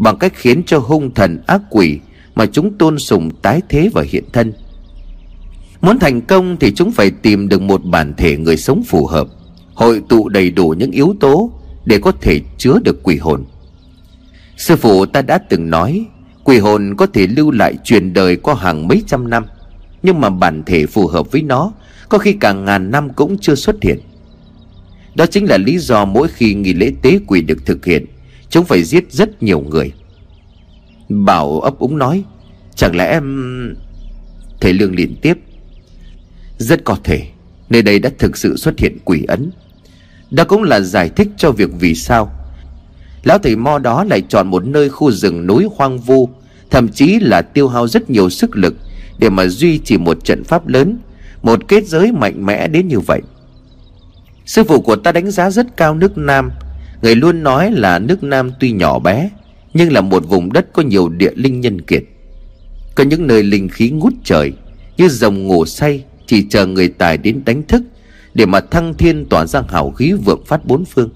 Bằng 0.00 0.16
cách 0.18 0.32
khiến 0.36 0.62
cho 0.66 0.78
hung 0.78 1.14
thần 1.14 1.42
ác 1.46 1.60
quỷ 1.70 2.00
mà 2.34 2.46
chúng 2.46 2.78
tôn 2.78 2.98
sùng 2.98 3.30
tái 3.42 3.60
thế 3.68 3.90
và 3.94 4.04
hiện 4.08 4.24
thân. 4.32 4.52
Muốn 5.80 5.98
thành 5.98 6.20
công 6.20 6.56
thì 6.56 6.72
chúng 6.74 6.92
phải 6.92 7.10
tìm 7.10 7.48
được 7.48 7.62
một 7.62 7.84
bản 7.84 8.14
thể 8.16 8.36
người 8.36 8.56
sống 8.56 8.82
phù 8.86 9.06
hợp, 9.06 9.28
Hội 9.74 10.02
tụ 10.08 10.28
đầy 10.28 10.50
đủ 10.50 10.74
những 10.78 10.90
yếu 10.90 11.14
tố 11.20 11.50
để 11.84 11.98
có 11.98 12.12
thể 12.20 12.40
chứa 12.58 12.78
được 12.84 13.02
quỷ 13.02 13.16
hồn. 13.16 13.44
Sư 14.60 14.76
phụ 14.76 15.06
ta 15.06 15.22
đã 15.22 15.38
từng 15.38 15.70
nói, 15.70 16.06
Quỷ 16.44 16.58
hồn 16.58 16.94
có 16.96 17.06
thể 17.06 17.26
lưu 17.26 17.50
lại 17.50 17.74
truyền 17.84 18.12
đời 18.12 18.36
qua 18.36 18.54
hàng 18.54 18.88
mấy 18.88 19.02
trăm 19.06 19.30
năm, 19.30 19.44
Nhưng 20.02 20.20
mà 20.20 20.30
bản 20.30 20.62
thể 20.66 20.86
phù 20.86 21.06
hợp 21.06 21.32
với 21.32 21.42
nó, 21.42 21.72
Có 22.08 22.18
khi 22.18 22.32
cả 22.32 22.52
ngàn 22.52 22.90
năm 22.90 23.12
cũng 23.12 23.38
chưa 23.38 23.54
xuất 23.54 23.76
hiện. 23.82 23.98
Đó 25.14 25.26
chính 25.26 25.48
là 25.48 25.58
lý 25.58 25.78
do 25.78 26.04
mỗi 26.04 26.28
khi 26.28 26.54
nghi 26.54 26.74
lễ 26.74 26.92
tế 27.02 27.18
quỷ 27.26 27.42
được 27.42 27.66
thực 27.66 27.84
hiện, 27.84 28.06
Chúng 28.50 28.64
phải 28.64 28.82
giết 28.82 29.12
rất 29.12 29.42
nhiều 29.42 29.60
người. 29.60 29.92
Bảo 31.08 31.60
ấp 31.60 31.78
úng 31.78 31.98
nói, 31.98 32.24
Chẳng 32.74 32.96
lẽ 32.96 33.10
em 33.10 33.74
Thầy 34.60 34.72
Lương 34.72 34.94
liền 34.94 35.16
tiếp, 35.16 35.38
Rất 36.58 36.84
có 36.84 36.96
thể, 37.04 37.26
Nơi 37.70 37.82
đây 37.82 37.98
đã 37.98 38.10
thực 38.18 38.36
sự 38.36 38.56
xuất 38.56 38.78
hiện 38.78 38.98
quỷ 39.04 39.24
ấn. 39.28 39.50
Đó 40.30 40.44
cũng 40.44 40.62
là 40.62 40.80
giải 40.80 41.08
thích 41.08 41.28
cho 41.36 41.52
việc 41.52 41.70
vì 41.78 41.94
sao 41.94 42.39
Lão 43.24 43.38
thầy 43.38 43.56
mo 43.56 43.78
đó 43.78 44.04
lại 44.04 44.22
chọn 44.28 44.48
một 44.48 44.64
nơi 44.64 44.88
khu 44.88 45.10
rừng 45.10 45.46
núi 45.46 45.66
hoang 45.76 45.98
vu, 45.98 46.28
Thậm 46.70 46.88
chí 46.88 47.18
là 47.20 47.42
tiêu 47.42 47.68
hao 47.68 47.88
rất 47.88 48.10
nhiều 48.10 48.30
sức 48.30 48.56
lực 48.56 48.74
Để 49.18 49.30
mà 49.30 49.46
duy 49.46 49.78
trì 49.78 49.98
một 49.98 50.24
trận 50.24 50.44
pháp 50.44 50.68
lớn, 50.68 50.98
Một 51.42 51.68
kết 51.68 51.86
giới 51.86 52.12
mạnh 52.12 52.46
mẽ 52.46 52.68
đến 52.68 52.88
như 52.88 53.00
vậy. 53.00 53.20
Sư 54.46 54.64
phụ 54.64 54.80
của 54.80 54.96
ta 54.96 55.12
đánh 55.12 55.30
giá 55.30 55.50
rất 55.50 55.76
cao 55.76 55.94
nước 55.94 56.18
Nam. 56.18 56.50
Người 57.02 57.14
luôn 57.14 57.42
nói 57.42 57.70
là 57.72 57.98
nước 57.98 58.22
Nam 58.22 58.50
tuy 58.60 58.72
nhỏ 58.72 58.98
bé, 58.98 59.30
Nhưng 59.74 59.92
là 59.92 60.00
một 60.00 60.28
vùng 60.28 60.52
đất 60.52 60.66
có 60.72 60.82
nhiều 60.82 61.08
địa 61.08 61.32
linh 61.34 61.60
nhân 61.60 61.80
kiệt. 61.80 62.02
Có 62.94 63.04
những 63.04 63.26
nơi 63.26 63.42
linh 63.42 63.68
khí 63.68 63.90
ngút 63.90 64.12
trời, 64.24 64.52
Như 64.96 65.08
rồng 65.08 65.46
ngủ 65.46 65.66
say, 65.66 66.04
Chỉ 66.26 66.46
chờ 66.50 66.66
người 66.66 66.88
tài 66.88 67.16
đến 67.16 67.42
đánh 67.44 67.62
thức, 67.62 67.82
Để 68.34 68.46
mà 68.46 68.60
thăng 68.60 68.94
thiên 68.94 69.26
tỏa 69.26 69.46
ra 69.46 69.62
hào 69.68 69.90
khí 69.90 70.12
vượng 70.12 70.44
phát 70.46 70.64
bốn 70.64 70.84
phương. 70.84 71.10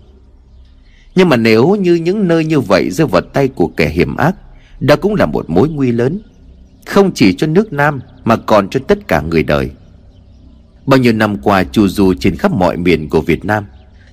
Nhưng 1.14 1.28
mà 1.28 1.36
nếu 1.36 1.74
như 1.74 1.94
những 1.94 2.28
nơi 2.28 2.44
như 2.44 2.60
vậy 2.60 2.90
rơi 2.90 3.06
vào 3.06 3.22
tay 3.22 3.48
của 3.48 3.66
kẻ 3.76 3.88
hiểm 3.88 4.16
ác, 4.16 4.34
Đó 4.80 4.96
cũng 4.96 5.14
là 5.14 5.26
một 5.26 5.50
mối 5.50 5.68
nguy 5.68 5.92
lớn. 5.92 6.20
Không 6.86 7.12
chỉ 7.14 7.32
cho 7.32 7.46
nước 7.46 7.72
Nam, 7.72 8.00
Mà 8.24 8.36
còn 8.36 8.68
cho 8.68 8.80
tất 8.88 9.08
cả 9.08 9.20
người 9.20 9.42
đời. 9.42 9.70
Bao 10.86 10.98
nhiêu 10.98 11.12
năm 11.12 11.36
qua, 11.42 11.64
chu 11.64 11.88
du 11.88 12.14
trên 12.14 12.36
khắp 12.36 12.52
mọi 12.52 12.76
miền 12.76 13.08
của 13.08 13.20
Việt 13.20 13.44
Nam, 13.44 13.64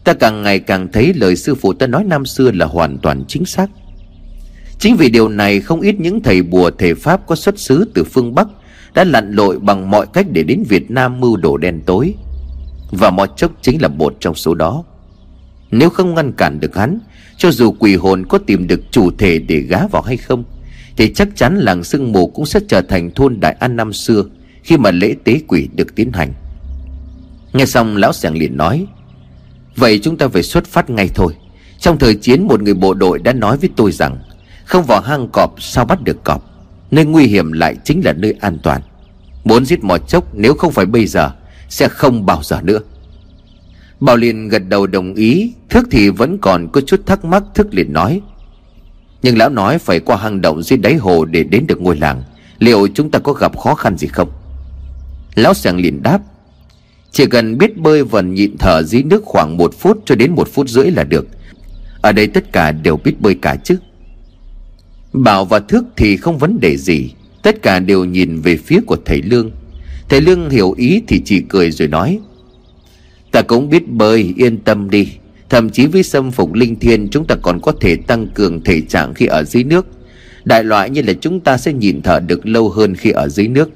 Ta 0.03 0.13
càng 0.13 0.41
ngày 0.41 0.59
càng 0.59 0.91
thấy 0.91 1.13
lời 1.13 1.35
sư 1.35 1.55
phụ 1.55 1.73
ta 1.73 1.87
nói 1.87 2.03
năm 2.03 2.25
xưa 2.25 2.51
là 2.51 2.65
hoàn 2.65 2.97
toàn 2.97 3.23
chính 3.27 3.45
xác. 3.45 3.67
Chính 4.79 4.95
vì 4.95 5.09
điều 5.09 5.29
này, 5.29 5.59
không 5.59 5.81
ít 5.81 5.95
những 5.99 6.21
thầy 6.21 6.41
bùa 6.41 6.71
thể 6.71 6.93
Pháp 6.93 7.27
có 7.27 7.35
xuất 7.35 7.59
xứ 7.59 7.91
từ 7.93 8.03
phương 8.03 8.35
Bắc 8.35 8.47
Đã 8.93 9.03
lặn 9.03 9.31
lội 9.31 9.59
bằng 9.59 9.89
mọi 9.89 10.05
cách 10.13 10.25
để 10.31 10.43
đến 10.43 10.63
Việt 10.69 10.91
Nam 10.91 11.19
mưu 11.19 11.37
đồ 11.37 11.57
đen 11.57 11.81
tối. 11.85 12.13
Và 12.91 13.09
mọi 13.09 13.27
chốc 13.35 13.51
chính 13.61 13.81
là 13.81 13.87
một 13.87 14.15
trong 14.19 14.35
số 14.35 14.55
đó. 14.55 14.83
Nếu 15.71 15.89
không 15.89 16.13
ngăn 16.13 16.31
cản 16.31 16.59
được 16.59 16.75
hắn, 16.75 16.99
Cho 17.37 17.51
dù 17.51 17.71
quỷ 17.71 17.95
hồn 17.95 18.25
có 18.29 18.37
tìm 18.37 18.67
được 18.67 18.91
chủ 18.91 19.11
thể 19.17 19.39
để 19.39 19.59
gá 19.59 19.87
vào 19.91 20.01
hay 20.01 20.17
không, 20.17 20.43
Thì 20.97 21.13
chắc 21.13 21.27
chắn 21.35 21.57
làng 21.57 21.83
sương 21.83 22.11
mù 22.11 22.27
cũng 22.27 22.45
sẽ 22.45 22.59
trở 22.67 22.81
thành 22.81 23.11
thôn 23.11 23.39
Đại 23.39 23.55
An 23.59 23.75
năm 23.75 23.93
xưa 23.93 24.23
Khi 24.63 24.77
mà 24.77 24.91
lễ 24.91 25.15
tế 25.23 25.41
quỷ 25.47 25.69
được 25.75 25.95
tiến 25.95 26.11
hành. 26.11 26.33
Nghe 27.53 27.65
xong, 27.65 27.97
lão 27.97 28.13
sẻng 28.13 28.37
liền 28.37 28.57
nói, 28.57 28.85
Vậy 29.75 29.99
chúng 30.03 30.17
ta 30.17 30.27
phải 30.27 30.43
xuất 30.43 30.65
phát 30.65 30.89
ngay 30.89 31.09
thôi. 31.15 31.35
Trong 31.79 31.97
thời 31.97 32.15
chiến, 32.15 32.47
một 32.47 32.61
người 32.61 32.73
bộ 32.73 32.93
đội 32.93 33.19
đã 33.19 33.33
nói 33.33 33.57
với 33.57 33.69
tôi 33.75 33.91
rằng, 33.91 34.19
Không 34.65 34.85
vào 34.85 35.01
hang 35.01 35.27
cọp 35.33 35.55
sao 35.59 35.85
bắt 35.85 36.01
được 36.01 36.23
cọp. 36.23 36.51
Nơi 36.91 37.05
nguy 37.05 37.25
hiểm 37.25 37.51
lại 37.51 37.75
chính 37.83 38.01
là 38.05 38.13
nơi 38.13 38.35
an 38.39 38.57
toàn. 38.63 38.81
Muốn 39.43 39.65
giết 39.65 39.83
mò 39.83 39.97
chốc 39.97 40.35
nếu 40.35 40.53
không 40.53 40.71
phải 40.71 40.85
bây 40.85 41.07
giờ, 41.07 41.31
Sẽ 41.69 41.87
không 41.87 42.25
bao 42.25 42.43
giờ 42.43 42.61
nữa. 42.61 42.79
Bảo 44.01 44.17
liền 44.17 44.47
gật 44.47 44.63
đầu 44.69 44.87
đồng 44.87 45.13
ý 45.13 45.53
Thức 45.69 45.87
thì 45.91 46.09
vẫn 46.09 46.37
còn 46.37 46.67
có 46.71 46.81
chút 46.81 47.05
thắc 47.05 47.25
mắc 47.25 47.43
Thức 47.55 47.67
liền 47.73 47.93
nói. 47.93 48.21
Nhưng 49.21 49.37
lão 49.37 49.49
nói 49.49 49.79
phải 49.79 49.99
qua 49.99 50.17
hang 50.17 50.41
động 50.41 50.63
dưới 50.63 50.77
đáy 50.79 50.95
hồ 50.95 51.25
Để 51.25 51.43
đến 51.43 51.67
được 51.67 51.81
ngôi 51.81 51.97
làng, 51.97 52.23
Liệu 52.59 52.87
chúng 52.87 53.11
ta 53.11 53.19
có 53.19 53.33
gặp 53.33 53.57
khó 53.57 53.75
khăn 53.75 53.97
gì 53.97 54.07
không? 54.07 54.31
Lão 55.35 55.53
sàng 55.53 55.77
liền 55.77 56.03
đáp. 56.03 56.19
Chỉ 57.11 57.25
cần 57.25 57.57
biết 57.57 57.77
bơi 57.77 58.03
và 58.03 58.21
nhịn 58.21 58.57
thở 58.57 58.83
dưới 58.83 59.03
nước 59.03 59.21
khoảng 59.25 59.57
một 59.57 59.73
phút 59.79 60.01
cho 60.05 60.15
đến 60.15 60.31
một 60.31 60.47
phút 60.53 60.69
rưỡi 60.69 60.91
là 60.91 61.03
được. 61.03 61.27
Ở 62.01 62.11
đây 62.11 62.27
tất 62.27 62.53
cả 62.53 62.71
đều 62.71 62.97
biết 62.97 63.21
bơi 63.21 63.35
cả 63.35 63.55
chứ. 63.63 63.77
Bảo 65.13 65.45
và 65.45 65.59
Thước 65.59 65.83
thì 65.97 66.17
không 66.17 66.37
vấn 66.37 66.59
đề 66.59 66.77
gì, 66.77 67.11
Tất 67.43 67.61
cả 67.61 67.79
đều 67.79 68.05
nhìn 68.05 68.41
về 68.41 68.57
phía 68.57 68.79
của 68.85 68.97
thầy 69.05 69.21
Lương. 69.21 69.51
Thầy 70.09 70.21
Lương 70.21 70.49
hiểu 70.49 70.71
ý 70.77 71.01
thì 71.07 71.21
chỉ 71.25 71.41
cười 71.49 71.71
rồi 71.71 71.87
nói. 71.87 72.19
Ta 73.31 73.41
cũng 73.41 73.69
biết 73.69 73.89
bơi, 73.89 74.33
yên 74.37 74.57
tâm 74.57 74.89
đi. 74.89 75.13
Thậm 75.49 75.69
chí 75.69 75.85
với 75.85 76.03
xâm 76.03 76.31
phục 76.31 76.53
linh 76.53 76.79
thiên 76.79 77.07
Chúng 77.09 77.27
ta 77.27 77.35
còn 77.41 77.59
có 77.61 77.71
thể 77.81 77.95
tăng 77.95 78.27
cường 78.27 78.63
thể 78.63 78.81
trạng 78.81 79.13
khi 79.13 79.25
ở 79.25 79.43
dưới 79.43 79.63
nước. 79.63 79.85
Đại 80.43 80.63
loại 80.63 80.89
như 80.89 81.01
là 81.01 81.13
chúng 81.13 81.39
ta 81.39 81.57
sẽ 81.57 81.73
nhìn 81.73 82.01
thở 82.01 82.19
được 82.19 82.45
lâu 82.45 82.69
hơn 82.69 82.95
khi 82.95 83.11
ở 83.11 83.27
dưới 83.27 83.47
nước. 83.47 83.69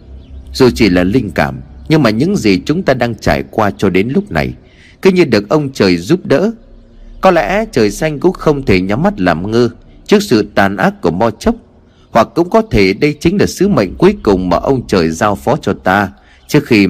Dù 0.53 0.69
chỉ 0.75 0.89
là 0.89 1.03
linh 1.03 1.31
cảm, 1.31 1.61
nhưng 1.89 2.03
mà 2.03 2.09
những 2.09 2.35
gì 2.35 2.61
chúng 2.65 2.83
ta 2.83 2.93
đang 2.93 3.15
trải 3.15 3.43
qua 3.51 3.71
cho 3.77 3.89
đến 3.89 4.09
lúc 4.09 4.31
này, 4.31 4.53
Cứ 5.01 5.11
như 5.11 5.25
được 5.25 5.49
ông 5.49 5.69
trời 5.73 5.97
giúp 5.97 6.25
đỡ. 6.25 6.51
Có 7.21 7.31
lẽ 7.31 7.65
trời 7.71 7.91
xanh 7.91 8.19
cũng 8.19 8.33
không 8.33 8.65
thể 8.65 8.81
nhắm 8.81 9.03
mắt 9.03 9.19
làm 9.19 9.51
ngơ 9.51 9.69
Trước 10.05 10.23
sự 10.23 10.47
tàn 10.55 10.77
ác 10.77 11.01
của 11.01 11.11
Mo 11.11 11.31
Chốc, 11.31 11.55
Hoặc 12.11 12.27
cũng 12.35 12.49
có 12.49 12.61
thể 12.71 12.93
đây 12.93 13.15
chính 13.19 13.37
là 13.39 13.45
sứ 13.45 13.67
mệnh 13.67 13.95
cuối 13.95 14.15
cùng 14.23 14.49
mà 14.49 14.57
ông 14.57 14.87
trời 14.87 15.09
giao 15.09 15.35
phó 15.35 15.57
cho 15.61 15.73
ta 15.73 16.11
Trước 16.47 16.65
khi... 16.65 16.87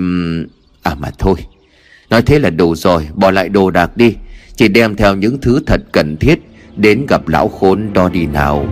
À 0.81 0.95
mà 0.95 1.12
thôi. 1.17 1.36
Nói 2.15 2.22
thế 2.22 2.39
là 2.39 2.50
đủ 2.50 2.75
rồi, 2.75 3.07
Bỏ 3.13 3.31
lại 3.31 3.50
đồ 3.50 3.72
đạc 3.72 3.98
đi. 3.98 4.15
Chỉ 4.55 4.67
đem 4.67 4.95
theo 4.95 5.15
những 5.15 5.41
thứ 5.41 5.60
thật 5.67 5.81
cần 5.91 6.17
thiết 6.17 6.36
Đến 6.75 7.05
gặp 7.10 7.27
lão 7.27 7.48
khốn 7.48 7.93
đó 7.93 8.10
đi 8.10 8.25
nào. 8.25 8.65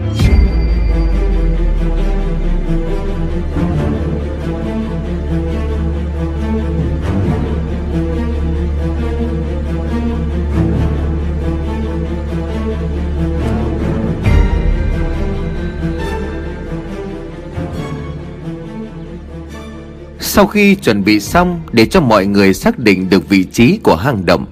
Sau 20.36 20.48
khi 20.48 20.76
chuẩn 20.76 21.04
bị 21.04 21.20
xong 21.20 21.62
Để 21.72 21.86
cho 21.86 22.02
mọi 22.02 22.26
người 22.26 22.54
xác 22.54 22.80
định 22.80 23.10
được 23.10 23.30
vị 23.30 23.44
trí 23.44 23.78
của 23.84 23.96
hang 23.96 24.26
động. 24.26 24.46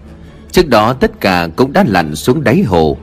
Trước 0.51 0.67
đó 0.67 0.93
tất 0.93 1.21
cả 1.21 1.47
cũng 1.55 1.73
đã 1.73 1.85
lặn 1.87 2.15
xuống 2.15 2.43
đáy 2.43 2.61
hồ. 2.61 2.97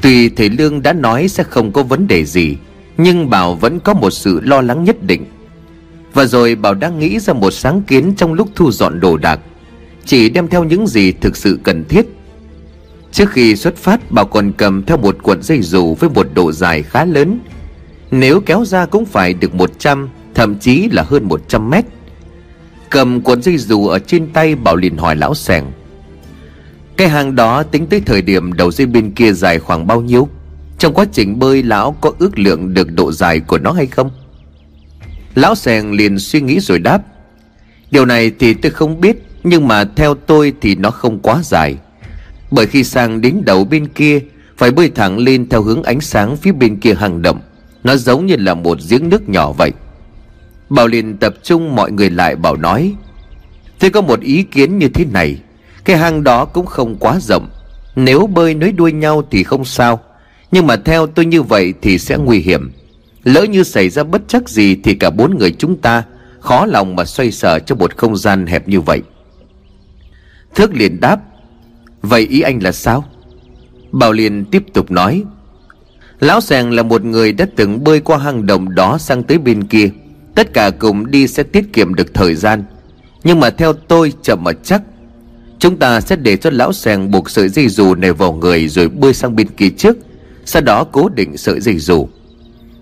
Tuy 0.00 0.28
thầy 0.28 0.48
Lương 0.50 0.82
đã 0.82 0.92
nói 0.92 1.28
sẽ 1.28 1.42
không 1.42 1.72
có 1.72 1.82
vấn 1.82 2.06
đề 2.08 2.24
gì, 2.24 2.56
Nhưng 2.96 3.30
Bảo 3.30 3.54
vẫn 3.54 3.80
có 3.80 3.94
một 3.94 4.10
sự 4.10 4.40
lo 4.40 4.60
lắng 4.60 4.84
nhất 4.84 5.02
định. 5.02 5.24
Và 6.12 6.24
rồi 6.24 6.54
Bảo 6.54 6.74
đang 6.74 6.98
nghĩ 6.98 7.18
ra 7.18 7.32
một 7.32 7.50
sáng 7.50 7.82
kiến 7.82 8.14
trong 8.16 8.32
lúc 8.32 8.48
thu 8.54 8.70
dọn 8.70 9.00
đồ 9.00 9.16
đạc. 9.16 9.40
Chỉ 10.04 10.28
đem 10.28 10.48
theo 10.48 10.64
những 10.64 10.86
gì 10.86 11.12
thực 11.12 11.36
sự 11.36 11.58
cần 11.62 11.84
thiết. 11.84 12.06
Trước 13.12 13.30
khi 13.30 13.56
xuất 13.56 13.76
phát, 13.76 14.10
Bảo 14.10 14.24
còn 14.24 14.52
cầm 14.52 14.82
theo 14.82 14.96
một 14.96 15.16
cuộn 15.22 15.42
dây 15.42 15.62
dù 15.62 15.94
với 15.94 16.10
một 16.10 16.26
độ 16.34 16.52
dài 16.52 16.82
khá 16.82 17.04
lớn. 17.04 17.38
Nếu 18.10 18.40
kéo 18.40 18.64
ra 18.64 18.86
cũng 18.86 19.04
phải 19.04 19.34
được 19.34 19.54
100 19.54 20.08
Thậm 20.34 20.58
chí 20.58 20.88
là 20.92 21.02
hơn 21.02 21.24
100 21.24 21.70
mét. 21.70 21.84
Cầm 22.90 23.20
cuộn 23.20 23.42
dây 23.42 23.58
dù 23.58 23.86
ở 23.86 23.98
trên 23.98 24.32
tay 24.32 24.54
Bảo 24.54 24.76
liền 24.76 24.96
hỏi 24.96 25.16
lão 25.16 25.34
sẻng 25.34 25.72
Cái 26.96 27.08
hang 27.08 27.34
đó 27.34 27.62
tính 27.62 27.86
tới 27.86 28.02
thời 28.06 28.22
điểm 28.22 28.52
đầu 28.52 28.70
dây 28.70 28.86
bên 28.86 29.10
kia 29.10 29.32
dài 29.32 29.58
khoảng 29.58 29.86
bao 29.86 30.00
nhiêu? 30.00 30.28
Trong 30.78 30.94
quá 30.94 31.04
trình 31.12 31.38
bơi, 31.38 31.62
lão 31.62 31.96
có 32.00 32.12
ước 32.18 32.38
lượng 32.38 32.74
được 32.74 32.92
độ 32.92 33.12
dài 33.12 33.40
của 33.40 33.58
nó 33.58 33.72
hay 33.72 33.86
không? 33.86 34.10
Lão 35.34 35.54
sẻng 35.54 35.92
liền 35.92 36.18
suy 36.18 36.40
nghĩ 36.40 36.60
rồi 36.60 36.78
đáp. 36.78 37.02
Điều 37.90 38.04
này 38.04 38.32
thì 38.38 38.54
tôi 38.54 38.72
không 38.72 39.00
biết, 39.00 39.16
Nhưng 39.44 39.68
mà 39.68 39.84
theo 39.84 40.14
tôi 40.14 40.52
thì 40.60 40.74
nó 40.74 40.90
không 40.90 41.18
quá 41.18 41.40
dài. 41.44 41.76
Bởi 42.50 42.66
khi 42.66 42.84
sang 42.84 43.20
đến 43.20 43.42
đầu 43.44 43.64
bên 43.64 43.88
kia, 43.88 44.20
Phải 44.56 44.70
bơi 44.70 44.90
thẳng 44.90 45.18
lên 45.18 45.48
theo 45.48 45.62
hướng 45.62 45.82
ánh 45.82 46.00
sáng 46.00 46.36
phía 46.36 46.52
bên 46.52 46.76
kia 46.76 46.94
hang 46.94 47.22
động. 47.22 47.40
Nó 47.84 47.96
giống 47.96 48.26
như 48.26 48.36
là 48.36 48.54
một 48.54 48.78
giếng 48.90 49.08
nước 49.08 49.28
nhỏ 49.28 49.52
vậy. 49.52 49.72
Bảo 50.74 50.86
liền 50.86 51.16
tập 51.16 51.34
trung 51.42 51.74
mọi 51.74 51.92
người 51.92 52.10
lại 52.10 52.36
bảo 52.36 52.56
nói, 52.56 52.94
Thế 53.80 53.90
có 53.90 54.00
một 54.00 54.20
ý 54.20 54.42
kiến 54.42 54.78
như 54.78 54.88
thế 54.88 55.04
này, 55.04 55.36
Cái 55.84 55.96
hang 55.96 56.24
đó 56.24 56.44
cũng 56.44 56.66
không 56.66 56.96
quá 56.96 57.18
rộng. 57.20 57.48
Nếu 57.96 58.26
bơi 58.26 58.54
nối 58.54 58.72
đuôi 58.72 58.92
nhau 58.92 59.22
thì 59.30 59.42
không 59.42 59.64
sao, 59.64 60.00
Nhưng 60.52 60.66
mà 60.66 60.76
theo 60.76 61.06
tôi 61.06 61.26
như 61.26 61.42
vậy 61.42 61.74
thì 61.82 61.98
sẽ 61.98 62.16
nguy 62.16 62.38
hiểm. 62.38 62.72
Lỡ 63.24 63.42
như 63.42 63.62
xảy 63.62 63.88
ra 63.88 64.02
bất 64.02 64.22
chắc 64.28 64.48
gì 64.48 64.76
Thì 64.84 64.94
cả 64.94 65.10
bốn 65.10 65.38
người 65.38 65.52
chúng 65.52 65.76
ta, 65.76 66.02
Khó 66.40 66.66
lòng 66.66 66.96
mà 66.96 67.04
xoay 67.04 67.30
sở 67.30 67.58
trong 67.58 67.78
một 67.78 67.96
không 67.96 68.16
gian 68.16 68.46
hẹp 68.46 68.68
như 68.68 68.80
vậy. 68.80 69.02
Thước 70.54 70.74
liền 70.74 71.00
đáp, 71.00 71.20
Vậy 72.02 72.26
ý 72.26 72.40
anh 72.40 72.62
là 72.62 72.72
sao? 72.72 73.04
Bảo 73.92 74.12
liền 74.12 74.44
tiếp 74.44 74.62
tục 74.72 74.90
nói, 74.90 75.24
Lão 76.20 76.40
Sàng 76.40 76.70
là 76.70 76.82
một 76.82 77.04
người 77.04 77.32
đã 77.32 77.46
từng 77.56 77.84
bơi 77.84 78.00
qua 78.00 78.18
hang 78.18 78.46
động 78.46 78.74
đó 78.74 78.98
sang 78.98 79.22
tới 79.22 79.38
bên 79.38 79.64
kia. 79.64 79.90
Tất 80.34 80.54
cả 80.54 80.70
cùng 80.70 81.10
đi 81.10 81.26
sẽ 81.26 81.42
tiết 81.42 81.72
kiệm 81.72 81.94
được 81.94 82.14
thời 82.14 82.34
gian. 82.34 82.64
Nhưng 83.24 83.40
mà 83.40 83.50
theo 83.50 83.72
tôi, 83.72 84.12
chậm 84.22 84.44
mà 84.44 84.52
chắc, 84.52 84.82
Chúng 85.58 85.76
ta 85.76 86.00
sẽ 86.00 86.16
để 86.16 86.36
cho 86.36 86.50
lão 86.50 86.72
sèn 86.72 87.10
buộc 87.10 87.30
sợi 87.30 87.48
dây 87.48 87.68
dù 87.68 87.94
này 87.94 88.12
vào 88.12 88.32
người 88.32 88.68
Rồi 88.68 88.88
bơi 88.88 89.14
sang 89.14 89.36
bên 89.36 89.46
kia 89.48 89.68
trước, 89.76 89.96
Sau 90.44 90.62
đó 90.62 90.84
cố 90.84 91.08
định 91.08 91.36
sợi 91.36 91.60
dây 91.60 91.78
dù. 91.78 92.08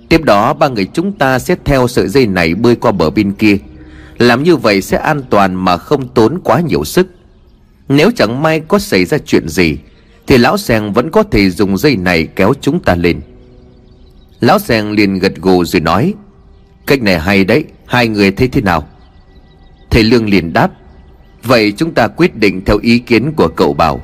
Tiếp 0.09 0.25
đó, 0.25 0.55
ba 0.55 0.69
người 0.69 0.87
chúng 0.93 1.13
ta 1.13 1.39
sẽ 1.39 1.57
theo 1.65 1.89
sợi 1.89 2.09
dây 2.09 2.27
này 2.27 2.55
bơi 2.55 2.77
qua 2.77 2.93
bờ 2.93 3.11
bên 3.11 3.33
kia. 3.33 3.57
Làm 4.19 4.43
như 4.43 4.57
vậy 4.57 4.83
sẽ 4.83 4.97
an 4.97 5.23
toàn 5.31 5.55
mà 5.55 5.77
không 5.77 6.09
tốn 6.09 6.41
quá 6.45 6.61
nhiều 6.61 6.85
sức. 6.85 7.07
Nếu 7.89 8.11
chẳng 8.17 8.43
may 8.43 8.61
có 8.61 8.79
xảy 8.79 9.05
ra 9.05 9.19
chuyện 9.19 9.49
gì, 9.49 9.79
Thì 10.27 10.39
lão 10.39 10.59
sèn 10.59 10.93
vẫn 10.93 11.11
có 11.11 11.23
thể 11.23 11.51
dùng 11.51 11.79
dây 11.79 11.97
này 11.97 12.27
kéo 12.27 12.53
chúng 12.61 12.81
ta 12.81 12.95
lên. 12.95 13.21
Lão 14.41 14.59
sèn 14.59 14.91
liền 14.91 15.19
gật 15.19 15.37
gù 15.37 15.65
rồi 15.65 15.81
nói 15.81 16.15
Cách 16.87 17.03
này 17.03 17.19
hay 17.19 17.45
đấy, 17.45 17.65
Hai 17.87 18.09
người 18.09 18.31
thấy 18.31 18.49
thế 18.49 18.61
nào? 18.61 18.89
Thầy 19.91 20.05
Lương 20.05 20.29
liền 20.29 20.53
đáp, 20.53 20.71
Vậy 21.43 21.73
chúng 21.77 21.95
ta 21.95 22.09
quyết 22.09 22.37
định 22.37 22.65
theo 22.65 22.79
ý 22.83 22.99
kiến 22.99 23.33
của 23.33 23.49
cậu 23.49 23.75
bảo. 23.75 24.01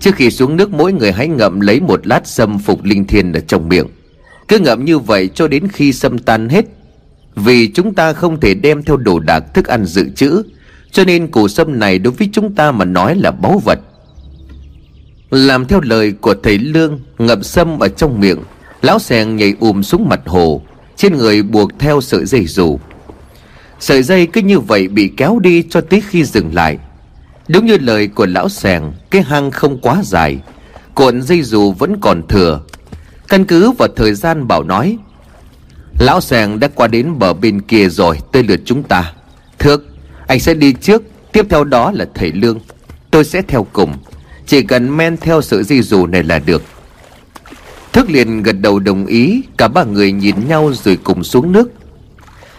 Trước 0.00 0.14
khi 0.14 0.30
xuống 0.30 0.56
nước, 0.56 0.70
mỗi 0.70 0.92
người 0.92 1.12
hãy 1.12 1.28
ngậm 1.28 1.60
lấy 1.60 1.80
một 1.80 2.06
lát 2.06 2.26
sâm 2.26 2.58
phục 2.58 2.84
linh 2.84 3.06
thiên 3.06 3.32
ở 3.32 3.40
trong 3.40 3.68
miệng. 3.68 3.86
Cứ 4.48 4.58
ngậm 4.58 4.84
như 4.84 4.98
vậy 4.98 5.28
cho 5.34 5.48
đến 5.48 5.68
khi 5.68 5.92
sâm 5.92 6.18
tan 6.18 6.48
hết. 6.48 6.64
Vì 7.34 7.68
chúng 7.72 7.94
ta 7.94 8.12
không 8.12 8.40
thể 8.40 8.54
đem 8.54 8.82
theo 8.82 8.96
đồ 8.96 9.18
đạc 9.18 9.54
thức 9.54 9.66
ăn 9.66 9.84
dự 9.84 10.08
trữ, 10.16 10.42
cho 10.92 11.04
nên 11.04 11.26
củ 11.26 11.48
sâm 11.48 11.78
này 11.78 11.98
đối 11.98 12.12
với 12.12 12.28
chúng 12.32 12.54
ta 12.54 12.72
mà 12.72 12.84
nói 12.84 13.16
là 13.16 13.30
báu 13.30 13.60
vật. 13.64 13.78
Làm 15.30 15.66
theo 15.66 15.80
lời 15.80 16.12
của 16.12 16.34
thầy 16.42 16.58
Lương, 16.58 17.00
Ngậm 17.18 17.42
sâm 17.42 17.78
ở 17.78 17.88
trong 17.88 18.20
miệng, 18.20 18.38
Lão 18.82 18.98
sèn 18.98 19.36
nhảy 19.36 19.54
ùm 19.60 19.82
xuống 19.82 20.08
mặt 20.08 20.20
hồ. 20.26 20.62
Trên 20.98 21.16
người 21.16 21.42
buộc 21.42 21.78
theo 21.78 22.00
sợi 22.00 22.24
dây 22.26 22.46
dù. 22.46 22.78
Sợi 23.80 24.02
dây 24.02 24.26
cứ 24.26 24.40
như 24.40 24.60
vậy 24.60 24.88
bị 24.88 25.12
kéo 25.16 25.38
đi 25.38 25.62
cho 25.70 25.80
tới 25.80 26.02
khi 26.08 26.24
dừng 26.24 26.54
lại. 26.54 26.78
Đúng 27.48 27.66
như 27.66 27.78
lời 27.80 28.06
của 28.06 28.26
lão 28.26 28.48
sèng 28.48 28.92
Cái 29.10 29.22
hang 29.22 29.50
không 29.50 29.78
quá 29.80 30.02
dài, 30.04 30.38
Cuộn 30.94 31.22
dây 31.22 31.42
dù 31.42 31.72
vẫn 31.72 32.00
còn 32.00 32.22
thừa. 32.28 32.60
Căn 33.28 33.44
cứ 33.44 33.70
vào 33.70 33.88
thời 33.96 34.14
gian 34.14 34.48
bảo 34.48 34.62
nói, 34.62 34.98
Lão 35.98 36.20
sèng 36.20 36.60
đã 36.60 36.68
qua 36.74 36.86
đến 36.86 37.18
bờ 37.18 37.32
bên 37.32 37.60
kia 37.60 37.88
rồi, 37.88 38.18
Tới 38.32 38.42
lượt 38.42 38.60
chúng 38.64 38.82
ta. 38.82 39.12
Thước, 39.58 39.86
anh 40.26 40.40
sẽ 40.40 40.54
đi 40.54 40.72
trước, 40.72 41.02
Tiếp 41.32 41.46
theo 41.50 41.64
đó 41.64 41.92
là 41.94 42.06
thầy 42.14 42.32
Lương. 42.32 42.58
Tôi 43.10 43.24
sẽ 43.24 43.42
theo 43.42 43.66
cùng, 43.72 43.94
Chỉ 44.46 44.62
cần 44.62 44.96
men 44.96 45.16
theo 45.16 45.42
sợi 45.42 45.62
dây 45.64 45.82
dù 45.82 46.06
này 46.06 46.22
là 46.22 46.38
được. 46.38 46.62
Thức 47.92 48.10
liền 48.10 48.42
gật 48.42 48.56
đầu 48.60 48.78
đồng 48.78 49.06
ý, 49.06 49.42
Cả 49.56 49.68
ba 49.68 49.84
người 49.84 50.12
nhìn 50.12 50.48
nhau 50.48 50.72
rồi 50.84 50.98
cùng 51.04 51.24
xuống 51.24 51.52
nước. 51.52 51.70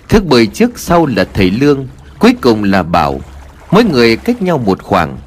Thức 0.09 0.25
bơi 0.25 0.47
trước 0.47 0.79
sau 0.79 1.05
là 1.05 1.25
thầy 1.33 1.51
Lương, 1.51 1.87
Cuối 2.19 2.35
cùng 2.41 2.63
là 2.63 2.83
Bảo. 2.83 3.21
Mỗi 3.71 3.83
người 3.83 4.15
cách 4.15 4.41
nhau 4.41 4.57
một 4.57 4.83
khoảng. 4.83 5.17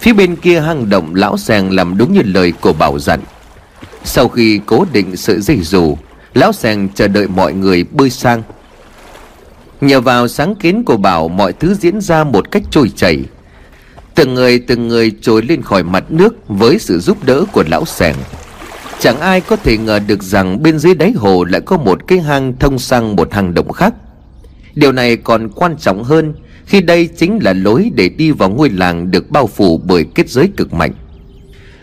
Phía 0.00 0.12
bên 0.12 0.36
kia 0.36 0.60
hang 0.60 0.90
động 0.90 1.14
lão 1.14 1.36
sàng 1.36 1.72
làm 1.72 1.98
đúng 1.98 2.12
như 2.12 2.22
lời 2.24 2.52
của 2.60 2.72
Bảo 2.72 2.98
dặn. 2.98 3.20
Sau 4.04 4.28
khi 4.28 4.60
cố 4.66 4.86
định 4.92 5.16
sợi 5.16 5.40
dây 5.40 5.58
dù, 5.62 5.96
Lão 6.34 6.52
sàng 6.52 6.88
chờ 6.94 7.08
đợi 7.08 7.28
mọi 7.28 7.52
người 7.52 7.84
bơi 7.84 8.10
sang. 8.10 8.42
Nhờ 9.80 10.00
vào 10.00 10.28
sáng 10.28 10.54
kiến 10.54 10.84
của 10.84 10.96
Bảo, 10.96 11.28
mọi 11.28 11.52
thứ 11.52 11.74
diễn 11.74 12.00
ra 12.00 12.24
một 12.24 12.50
cách 12.50 12.62
trôi 12.70 12.92
chảy. 12.96 13.24
Từng 14.14 14.34
người 14.34 14.58
từng 14.58 14.88
người 14.88 15.12
trồi 15.20 15.42
lên 15.42 15.62
khỏi 15.62 15.82
mặt 15.82 16.04
nước 16.08 16.34
với 16.48 16.78
sự 16.78 16.98
giúp 16.98 17.24
đỡ 17.24 17.44
của 17.52 17.64
lão 17.68 17.84
sàng. 17.84 18.14
Chẳng 19.00 19.20
ai 19.20 19.40
có 19.40 19.56
thể 19.56 19.78
ngờ 19.78 19.98
được 20.06 20.22
rằng 20.22 20.62
bên 20.62 20.78
dưới 20.78 20.94
đáy 20.94 21.12
hồ 21.12 21.44
lại 21.44 21.60
có 21.60 21.76
một 21.76 22.06
cái 22.06 22.18
hang 22.18 22.52
thông 22.58 22.78
sang 22.78 23.16
một 23.16 23.32
hang 23.32 23.54
động 23.54 23.72
khác. 23.72 23.94
Điều 24.74 24.92
này 24.92 25.16
còn 25.16 25.48
quan 25.48 25.76
trọng 25.76 26.04
hơn, 26.04 26.34
khi 26.66 26.80
đây 26.80 27.08
chính 27.16 27.38
là 27.42 27.52
lối 27.52 27.90
để 27.94 28.08
đi 28.08 28.30
vào 28.30 28.50
ngôi 28.50 28.70
làng 28.70 29.10
được 29.10 29.30
bao 29.30 29.46
phủ 29.46 29.80
bởi 29.84 30.04
kết 30.14 30.30
giới 30.30 30.48
cực 30.56 30.72
mạnh. 30.72 30.92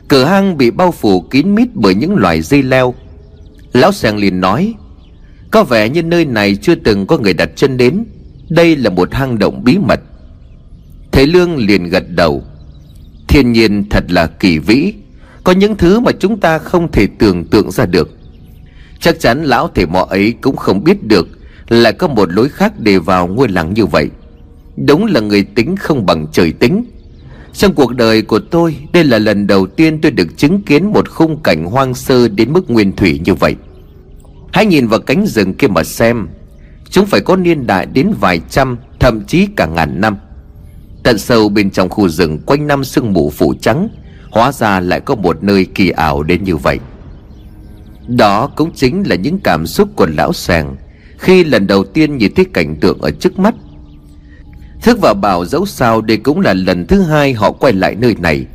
Cửa 0.07 0.25
hang 0.25 0.57
bị 0.57 0.71
bao 0.71 0.91
phủ 0.91 1.21
kín 1.21 1.55
mít 1.55 1.67
bởi 1.73 1.95
những 1.95 2.15
loài 2.15 2.41
dây 2.41 2.63
leo. 2.63 2.93
Lão 3.73 3.91
Sàng 3.91 4.17
liền 4.17 4.41
nói, 4.41 4.73
có 5.51 5.63
vẻ 5.63 5.89
như 5.89 6.03
nơi 6.03 6.25
này 6.25 6.55
chưa 6.55 6.75
từng 6.75 7.07
có 7.07 7.17
người 7.17 7.33
đặt 7.33 7.49
chân 7.55 7.77
đến. 7.77 8.05
Đây 8.49 8.75
là 8.75 8.89
một 8.89 9.13
hang 9.13 9.39
động 9.39 9.63
bí 9.63 9.77
mật. 9.77 9.99
Thầy 11.11 11.27
Lương 11.27 11.57
liền 11.57 11.83
gật 11.83 12.03
đầu, 12.09 12.43
Thiên 13.27 13.51
nhiên 13.51 13.89
thật 13.89 14.03
là 14.11 14.27
kỳ 14.27 14.57
vĩ. 14.57 14.93
Có 15.43 15.51
những 15.51 15.75
thứ 15.75 15.99
mà 15.99 16.11
chúng 16.19 16.39
ta 16.39 16.57
không 16.57 16.91
thể 16.91 17.07
tưởng 17.19 17.45
tượng 17.45 17.71
ra 17.71 17.85
được. 17.85 18.09
Chắc 18.99 19.19
chắn 19.19 19.43
lão 19.43 19.69
thầy 19.75 19.85
mò 19.85 19.99
ấy 20.09 20.33
cũng 20.41 20.55
không 20.55 20.83
biết 20.83 21.03
được 21.03 21.27
Là 21.69 21.91
có 21.91 22.07
một 22.07 22.31
lối 22.31 22.49
khác 22.49 22.73
để 22.79 22.99
vào 22.99 23.27
ngôi 23.27 23.49
làng 23.49 23.73
như 23.73 23.85
vậy. 23.85 24.09
Đúng 24.77 25.05
là 25.05 25.19
người 25.19 25.43
tính 25.43 25.75
không 25.75 26.05
bằng 26.05 26.27
trời 26.31 26.51
tính. 26.51 26.85
Trong 27.53 27.73
cuộc 27.73 27.95
đời 27.95 28.21
của 28.21 28.39
tôi, 28.39 28.75
Đây 28.93 29.03
là 29.03 29.17
lần 29.19 29.47
đầu 29.47 29.67
tiên 29.67 30.01
tôi 30.01 30.11
được 30.11 30.37
chứng 30.37 30.61
kiến 30.61 30.85
một 30.85 31.09
khung 31.09 31.43
cảnh 31.43 31.65
hoang 31.65 31.93
sơ 31.93 32.27
đến 32.27 32.53
mức 32.53 32.69
nguyên 32.69 32.91
thủy 32.95 33.21
như 33.25 33.33
vậy. 33.33 33.55
Hãy 34.51 34.65
nhìn 34.65 34.87
vào 34.87 34.99
cánh 34.99 35.25
rừng 35.27 35.53
kia 35.53 35.67
mà 35.67 35.83
xem. 35.83 36.27
Chúng 36.89 37.05
phải 37.05 37.21
có 37.21 37.35
niên 37.35 37.67
đại 37.67 37.85
đến 37.85 38.13
vài 38.19 38.41
trăm, 38.49 38.77
Thậm 38.99 39.25
chí 39.27 39.47
cả 39.55 39.65
ngàn 39.65 40.01
năm. 40.01 40.17
Tận 41.03 41.17
sâu 41.17 41.49
bên 41.49 41.71
trong 41.71 41.89
khu 41.89 42.09
rừng 42.09 42.39
Quanh 42.45 42.67
năm 42.67 42.83
sương 42.83 43.13
mù 43.13 43.29
phủ 43.29 43.53
trắng 43.61 43.89
Hóa 44.33 44.51
ra 44.51 44.79
lại 44.79 44.99
có 44.99 45.15
một 45.15 45.43
nơi 45.43 45.65
kỳ 45.75 45.89
ảo 45.89 46.23
đến 46.23 46.43
như 46.43 46.57
vậy. 46.57 46.79
Đó 48.07 48.47
cũng 48.55 48.71
chính 48.75 49.03
là 49.07 49.15
những 49.15 49.39
cảm 49.43 49.67
xúc 49.67 49.89
của 49.95 50.07
lão 50.17 50.33
sàng 50.33 50.75
Khi 51.17 51.43
lần 51.43 51.67
đầu 51.67 51.83
tiên 51.83 52.17
nhìn 52.17 52.33
thấy 52.35 52.45
cảnh 52.53 52.75
tượng 52.75 53.01
ở 53.01 53.11
trước 53.11 53.39
mắt. 53.39 53.55
Thức 54.81 54.99
và 55.01 55.13
Bảo 55.13 55.45
dẫu 55.45 55.65
sao 55.65 56.01
đây 56.01 56.17
cũng 56.17 56.39
là 56.39 56.53
lần 56.53 56.87
thứ 56.87 57.01
hai 57.01 57.33
họ 57.33 57.51
quay 57.51 57.73
lại 57.73 57.95
nơi 57.95 58.15
này. 58.19 58.45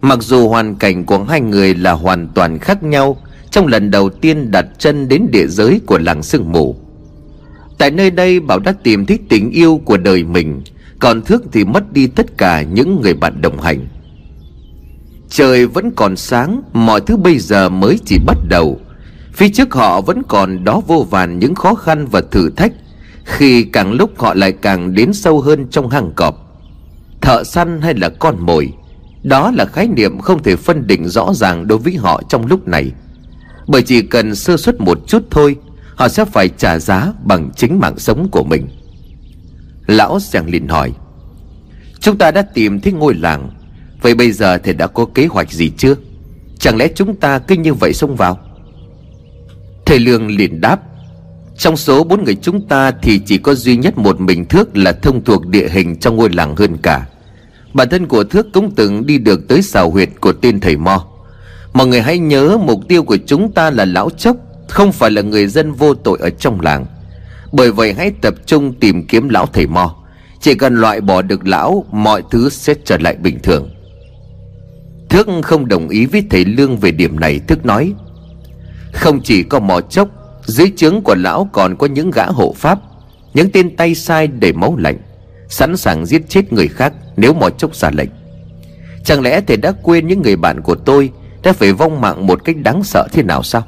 Mặc 0.00 0.18
dù 0.22 0.48
hoàn 0.48 0.74
cảnh 0.74 1.04
của 1.04 1.24
hai 1.24 1.40
người 1.40 1.74
là 1.74 1.92
hoàn 1.92 2.28
toàn 2.28 2.58
khác 2.58 2.82
nhau, 2.82 3.16
trong 3.50 3.66
lần 3.66 3.90
đầu 3.90 4.10
tiên 4.10 4.50
đặt 4.50 4.66
chân 4.78 5.08
đến 5.08 5.26
địa 5.32 5.46
giới 5.46 5.80
của 5.86 5.98
làng 5.98 6.22
sương 6.22 6.52
mù. 6.52 6.76
Tại 7.78 7.90
nơi 7.90 8.10
đây, 8.10 8.40
bảo 8.40 8.58
đã 8.58 8.74
tìm 8.82 9.06
thấy 9.06 9.18
tình 9.28 9.50
yêu 9.50 9.80
của 9.84 9.96
đời 9.96 10.24
mình, 10.24 10.62
còn 10.98 11.22
thước 11.22 11.42
thì 11.52 11.64
mất 11.64 11.92
đi 11.92 12.06
tất 12.06 12.38
cả 12.38 12.62
những 12.62 13.00
người 13.00 13.14
bạn 13.14 13.42
đồng 13.42 13.60
hành 13.60 13.86
trời 15.30 15.66
vẫn 15.66 15.90
còn 15.90 16.16
sáng, 16.16 16.62
mọi 16.72 17.00
thứ 17.00 17.16
bây 17.16 17.38
giờ 17.38 17.68
mới 17.68 17.98
chỉ 18.04 18.18
bắt 18.26 18.36
đầu. 18.48 18.80
Phía 19.32 19.48
trước 19.48 19.74
họ 19.74 20.00
vẫn 20.00 20.22
còn 20.28 20.64
đó 20.64 20.82
vô 20.86 21.06
vàn 21.10 21.38
những 21.38 21.54
khó 21.54 21.74
khăn 21.74 22.06
và 22.06 22.22
thử 22.30 22.50
thách, 22.50 22.72
Khi 23.24 23.62
càng 23.62 23.92
lúc 23.92 24.18
họ 24.18 24.34
lại 24.34 24.52
càng 24.52 24.94
đến 24.94 25.12
sâu 25.12 25.40
hơn 25.40 25.66
trong 25.70 25.90
hang 25.90 26.12
cọp. 26.16 26.34
Thợ 27.20 27.44
săn 27.44 27.80
hay 27.80 27.94
là 27.94 28.08
con 28.08 28.36
mồi, 28.46 28.72
Đó 29.22 29.50
là 29.54 29.64
khái 29.64 29.88
niệm 29.88 30.18
không 30.20 30.42
thể 30.42 30.56
phân 30.56 30.86
định 30.86 31.08
rõ 31.08 31.32
ràng 31.34 31.66
đối 31.66 31.78
với 31.78 31.94
họ 31.96 32.22
trong 32.28 32.46
lúc 32.46 32.68
này. 32.68 32.92
Bởi 33.66 33.82
chỉ 33.82 34.02
cần 34.02 34.34
sơ 34.34 34.56
suất 34.56 34.80
một 34.80 34.98
chút 35.06 35.22
thôi, 35.30 35.56
Họ 35.94 36.08
sẽ 36.08 36.24
phải 36.24 36.48
trả 36.48 36.78
giá 36.78 37.12
bằng 37.24 37.50
chính 37.56 37.78
mạng 37.78 37.98
sống 37.98 38.28
của 38.32 38.44
mình. 38.44 38.68
Lão 39.86 40.18
Giang 40.20 40.46
liền 40.46 40.68
hỏi, 40.68 40.92
Chúng 42.00 42.18
ta 42.18 42.30
đã 42.30 42.42
tìm 42.42 42.80
thấy 42.80 42.92
ngôi 42.92 43.14
làng 43.14 43.50
Vậy 44.02 44.14
bây 44.14 44.32
giờ 44.32 44.58
thầy 44.58 44.74
đã 44.74 44.86
có 44.86 45.06
kế 45.14 45.26
hoạch 45.26 45.52
gì 45.52 45.70
chưa? 45.76 45.94
Chẳng 46.58 46.76
lẽ 46.76 46.88
chúng 46.94 47.16
ta 47.16 47.38
cứ 47.38 47.54
như 47.54 47.74
vậy 47.74 47.92
xông 47.92 48.16
vào? 48.16 48.38
Thầy 49.86 49.98
Lương 49.98 50.36
liền 50.36 50.60
đáp, 50.60 50.80
Trong 51.58 51.76
số 51.76 52.04
bốn 52.04 52.24
người 52.24 52.34
chúng 52.34 52.68
ta 52.68 52.90
Thì 52.90 53.18
chỉ 53.26 53.38
có 53.38 53.54
duy 53.54 53.76
nhất 53.76 53.98
một 53.98 54.20
mình 54.20 54.44
Thước 54.44 54.76
Là 54.76 54.92
thông 54.92 55.24
thuộc 55.24 55.46
địa 55.46 55.68
hình 55.68 55.96
trong 55.96 56.16
ngôi 56.16 56.30
làng 56.30 56.56
hơn 56.56 56.76
cả. 56.76 57.06
Bản 57.74 57.88
thân 57.88 58.06
của 58.06 58.24
Thước 58.24 58.46
cũng 58.52 58.70
từng 58.74 59.06
đi 59.06 59.18
được 59.18 59.48
tới 59.48 59.62
xào 59.62 59.90
huyệt 59.90 60.08
của 60.20 60.32
tên 60.32 60.60
thầy 60.60 60.76
Mo. 60.76 61.06
Mọi 61.72 61.86
người 61.86 62.00
hãy 62.00 62.18
nhớ 62.18 62.58
mục 62.62 62.80
tiêu 62.88 63.02
của 63.02 63.18
chúng 63.26 63.52
ta 63.52 63.70
là 63.70 63.84
lão 63.84 64.10
chốc, 64.10 64.36
Không 64.68 64.92
phải 64.92 65.10
là 65.10 65.22
người 65.22 65.46
dân 65.46 65.72
vô 65.72 65.94
tội 65.94 66.18
ở 66.20 66.30
trong 66.30 66.60
làng. 66.60 66.86
Bởi 67.52 67.72
vậy 67.72 67.92
hãy 67.92 68.12
tập 68.22 68.34
trung 68.46 68.72
tìm 68.72 69.06
kiếm 69.06 69.28
lão 69.28 69.46
thầy 69.46 69.66
Mo. 69.66 69.96
Chỉ 70.40 70.54
cần 70.54 70.74
loại 70.74 71.00
bỏ 71.00 71.22
được 71.22 71.46
lão, 71.46 71.84
Mọi 71.92 72.22
thứ 72.30 72.48
sẽ 72.48 72.74
trở 72.84 72.98
lại 72.98 73.16
bình 73.16 73.38
thường. 73.42 73.70
Thước 75.10 75.26
không 75.42 75.68
đồng 75.68 75.88
ý 75.88 76.06
với 76.06 76.24
thầy 76.30 76.44
Lương 76.44 76.76
về 76.76 76.90
điểm 76.90 77.20
này, 77.20 77.40
Thước 77.48 77.66
nói, 77.66 77.92
Không 78.92 79.20
chỉ 79.22 79.42
có 79.42 79.60
mò 79.60 79.80
chốc, 79.80 80.08
Dưới 80.46 80.72
trướng 80.76 81.02
của 81.02 81.14
lão 81.14 81.50
còn 81.52 81.76
có 81.76 81.86
những 81.86 82.10
gã 82.10 82.26
hộ 82.26 82.54
pháp, 82.56 82.78
Những 83.34 83.50
tên 83.50 83.76
tay 83.76 83.94
sai 83.94 84.26
để 84.26 84.52
máu 84.52 84.76
lạnh, 84.76 84.98
Sẵn 85.48 85.76
sàng 85.76 86.06
giết 86.06 86.28
chết 86.28 86.52
người 86.52 86.68
khác 86.68 86.92
Nếu 87.16 87.32
mò 87.32 87.50
chốc 87.50 87.76
ra 87.76 87.90
lệnh. 87.90 88.08
Chẳng 89.04 89.20
lẽ 89.22 89.40
thầy 89.40 89.56
đã 89.56 89.72
quên 89.82 90.06
những 90.06 90.22
người 90.22 90.36
bạn 90.36 90.60
của 90.60 90.74
tôi 90.74 91.10
Đã 91.42 91.52
phải 91.52 91.72
vong 91.72 92.00
mạng 92.00 92.26
một 92.26 92.44
cách 92.44 92.56
đáng 92.56 92.84
sợ 92.84 93.08
thế 93.12 93.22
nào 93.22 93.42
sao? 93.42 93.62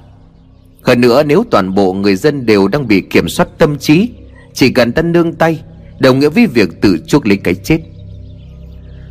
Hơn 0.83 1.01
nữa, 1.01 1.23
nếu 1.23 1.45
toàn 1.51 1.75
bộ 1.75 1.93
người 1.93 2.17
dân 2.17 2.47
đều 2.47 2.69
đang 2.69 2.89
bị 2.89 3.01
kiểm 3.01 3.29
soát 3.29 3.49
tâm 3.59 3.79
trí, 3.79 4.09
Chỉ 4.55 4.73
cần 4.73 4.93
ta 4.93 5.03
nương 5.03 5.33
tay, 5.33 5.63
Đồng 5.99 6.19
nghĩa 6.19 6.29
với 6.29 6.47
việc 6.47 6.81
tự 6.81 6.99
chuốc 7.07 7.27
lấy 7.27 7.37
cái 7.37 7.55
chết 7.55 7.79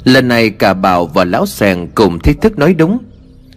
Lần 0.03 0.27
này 0.27 0.49
cả 0.49 0.73
Bảo 0.73 1.05
và 1.05 1.25
Lão 1.25 1.45
Sèng 1.45 1.87
cùng 1.95 2.19
thích 2.19 2.37
thức 2.41 2.57
nói 2.57 2.73
đúng. 2.73 2.97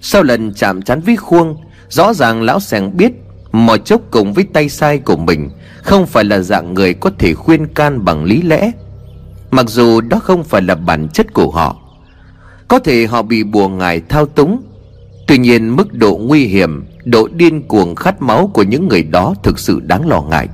Sau 0.00 0.22
lần 0.22 0.54
chạm 0.54 0.82
chán 0.82 1.00
với 1.00 1.16
khuôn 1.16 1.56
Rõ 1.88 2.14
ràng 2.14 2.42
Lão 2.42 2.60
Sèng 2.60 2.96
biết 2.96 3.12
Mò 3.52 3.76
chốc 3.76 4.00
cùng 4.10 4.32
với 4.32 4.44
tay 4.52 4.68
sai 4.68 4.98
của 4.98 5.16
mình 5.16 5.50
Không 5.82 6.06
phải 6.06 6.24
là 6.24 6.38
dạng 6.38 6.74
người 6.74 6.94
có 6.94 7.10
thể 7.18 7.34
khuyên 7.34 7.66
can 7.66 8.04
bằng 8.04 8.24
lý 8.24 8.42
lẽ. 8.42 8.70
Mặc 9.50 9.68
dù 9.68 10.00
đó 10.00 10.18
không 10.18 10.44
phải 10.44 10.62
là 10.62 10.74
bản 10.74 11.08
chất 11.08 11.32
của 11.32 11.50
họ, 11.50 11.76
Có 12.68 12.78
thể 12.78 13.06
họ 13.06 13.22
bị 13.22 13.44
bùa 13.44 13.68
ngài 13.68 14.00
thao 14.08 14.26
túng. 14.26 14.62
Tuy 15.26 15.38
nhiên 15.38 15.76
mức 15.76 15.92
độ 15.92 16.16
nguy 16.16 16.44
hiểm, 16.44 16.84
Độ 17.04 17.28
điên 17.32 17.62
cuồng 17.68 17.94
khát 17.94 18.22
máu 18.22 18.50
của 18.54 18.62
những 18.62 18.88
người 18.88 19.02
đó 19.02 19.34
Thực 19.42 19.58
sự 19.58 19.80
đáng 19.80 20.08
lo 20.08 20.22
ngại. 20.22 20.48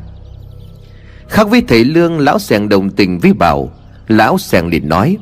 Khác 1.28 1.48
với 1.50 1.62
thầy 1.68 1.84
Lương, 1.84 2.18
Lão 2.18 2.38
Sèng 2.38 2.68
đồng 2.68 2.90
tình 2.90 3.18
với 3.18 3.32
Bảo. 3.32 3.70
Lão 4.08 4.38
Sèng 4.38 4.66
liền 4.66 4.88
nói 4.88 5.16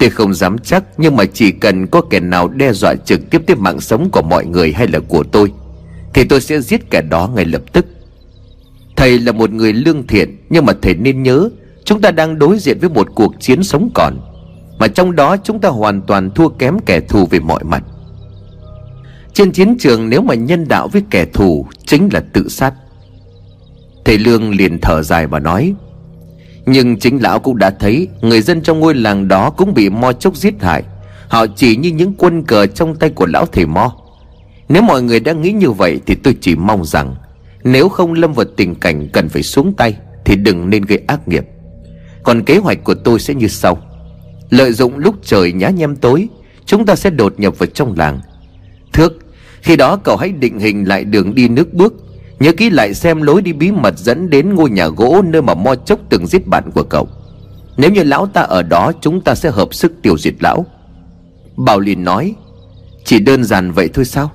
Tôi 0.00 0.10
không 0.10 0.34
dám 0.34 0.58
chắc, 0.58 0.84
Nhưng 0.96 1.16
mà 1.16 1.24
chỉ 1.24 1.52
cần 1.52 1.86
có 1.86 2.00
kẻ 2.00 2.20
nào 2.20 2.48
đe 2.48 2.72
dọa 2.72 2.94
trực 3.04 3.30
tiếp 3.30 3.42
tới 3.46 3.56
mạng 3.56 3.80
sống 3.80 4.10
của 4.10 4.22
mọi 4.22 4.46
người 4.46 4.72
hay 4.72 4.88
là 4.88 4.98
của 5.08 5.24
tôi, 5.32 5.52
Thì 6.14 6.24
tôi 6.24 6.40
sẽ 6.40 6.60
giết 6.60 6.90
kẻ 6.90 7.02
đó 7.02 7.30
ngay 7.34 7.44
lập 7.44 7.62
tức. 7.72 7.86
Thầy 8.96 9.18
là 9.18 9.32
một 9.32 9.50
người 9.50 9.72
lương 9.72 10.06
thiện, 10.06 10.36
Nhưng 10.50 10.66
mà 10.66 10.72
thầy 10.82 10.94
nên 10.94 11.22
nhớ, 11.22 11.48
Chúng 11.84 12.00
ta 12.00 12.10
đang 12.10 12.38
đối 12.38 12.58
diện 12.58 12.78
với 12.80 12.90
một 12.90 13.08
cuộc 13.14 13.34
chiến 13.40 13.62
sống 13.62 13.90
còn, 13.94 14.20
Mà 14.78 14.88
trong 14.88 15.16
đó 15.16 15.36
chúng 15.44 15.60
ta 15.60 15.68
hoàn 15.68 16.02
toàn 16.02 16.30
thua 16.30 16.48
kém 16.48 16.78
kẻ 16.86 17.00
thù 17.00 17.26
về 17.26 17.40
mọi 17.40 17.64
mặt. 17.64 17.82
Trên 19.32 19.52
chiến 19.52 19.76
trường 19.78 20.08
nếu 20.08 20.22
mà 20.22 20.34
nhân 20.34 20.68
đạo 20.68 20.88
với 20.88 21.02
kẻ 21.10 21.26
thù, 21.32 21.66
Chính 21.86 22.08
là 22.12 22.20
tự 22.32 22.48
sát. 22.48 22.74
Thầy 24.04 24.18
Lương 24.18 24.54
liền 24.54 24.80
thở 24.80 25.02
dài 25.02 25.26
và 25.26 25.38
nói 25.38 25.74
nhưng 26.66 26.98
chính 26.98 27.22
lão 27.22 27.38
cũng 27.38 27.58
đã 27.58 27.70
thấy 27.70 28.08
Người 28.20 28.40
dân 28.40 28.60
trong 28.60 28.80
ngôi 28.80 28.94
làng 28.94 29.28
đó 29.28 29.50
cũng 29.50 29.74
bị 29.74 29.90
mo 29.90 30.12
chốc 30.12 30.36
giết 30.36 30.54
hại. 30.60 30.82
Họ 31.28 31.46
chỉ 31.56 31.76
như 31.76 31.90
những 31.90 32.14
quân 32.18 32.42
cờ 32.42 32.66
trong 32.66 32.94
tay 32.94 33.10
của 33.10 33.26
lão 33.26 33.46
thầy 33.46 33.66
mo. 33.66 33.96
Nếu 34.68 34.82
mọi 34.82 35.02
người 35.02 35.20
đã 35.20 35.32
nghĩ 35.32 35.52
như 35.52 35.70
vậy 35.70 36.00
Thì 36.06 36.14
tôi 36.14 36.36
chỉ 36.40 36.56
mong 36.56 36.84
rằng 36.84 37.14
Nếu 37.64 37.88
không 37.88 38.12
lâm 38.12 38.32
vào 38.32 38.46
tình 38.56 38.74
cảnh 38.74 39.08
cần 39.12 39.28
phải 39.28 39.42
xuống 39.42 39.72
tay 39.76 39.96
Thì 40.24 40.36
đừng 40.36 40.70
nên 40.70 40.82
gây 40.82 41.02
ác 41.06 41.28
nghiệp. 41.28 41.44
Còn 42.22 42.44
kế 42.44 42.56
hoạch 42.56 42.84
của 42.84 42.94
tôi 42.94 43.20
sẽ 43.20 43.34
như 43.34 43.48
sau. 43.48 43.78
Lợi 44.50 44.72
dụng 44.72 44.98
lúc 44.98 45.14
trời 45.22 45.52
nhá 45.52 45.68
nhem 45.68 45.96
tối, 45.96 46.28
Chúng 46.66 46.86
ta 46.86 46.96
sẽ 46.96 47.10
đột 47.10 47.40
nhập 47.40 47.58
vào 47.58 47.66
trong 47.66 47.98
làng. 47.98 48.20
Thước, 48.92 49.18
Khi 49.62 49.76
đó 49.76 49.96
cậu 49.96 50.16
hãy 50.16 50.28
định 50.28 50.58
hình 50.58 50.84
lại 50.88 51.04
đường 51.04 51.34
đi 51.34 51.48
nước 51.48 51.74
bước. 51.74 51.94
Nhớ 52.40 52.52
kỹ 52.52 52.70
lại 52.70 52.94
xem 52.94 53.22
lối 53.22 53.42
đi 53.42 53.52
bí 53.52 53.70
mật 53.70 53.98
dẫn 53.98 54.30
đến 54.30 54.54
ngôi 54.54 54.70
nhà 54.70 54.88
gỗ 54.88 55.22
nơi 55.24 55.42
mà 55.42 55.54
Mo 55.54 55.74
Chốc 55.74 56.00
từng 56.08 56.26
giết 56.26 56.46
bạn 56.46 56.70
của 56.74 56.82
cậu. 56.82 57.08
Nếu 57.76 57.90
như 57.90 58.02
lão 58.02 58.26
ta 58.26 58.40
ở 58.40 58.62
đó, 58.62 58.92
chúng 59.00 59.20
ta 59.20 59.34
sẽ 59.34 59.50
hợp 59.50 59.74
sức 59.74 59.92
tiêu 60.02 60.18
diệt 60.18 60.34
lão. 60.40 60.66
Bảo 61.56 61.80
liền 61.80 62.04
nói, 62.04 62.34
Chỉ 63.04 63.20
đơn 63.20 63.44
giản 63.44 63.72
vậy 63.72 63.88
thôi 63.94 64.04
sao? 64.04 64.30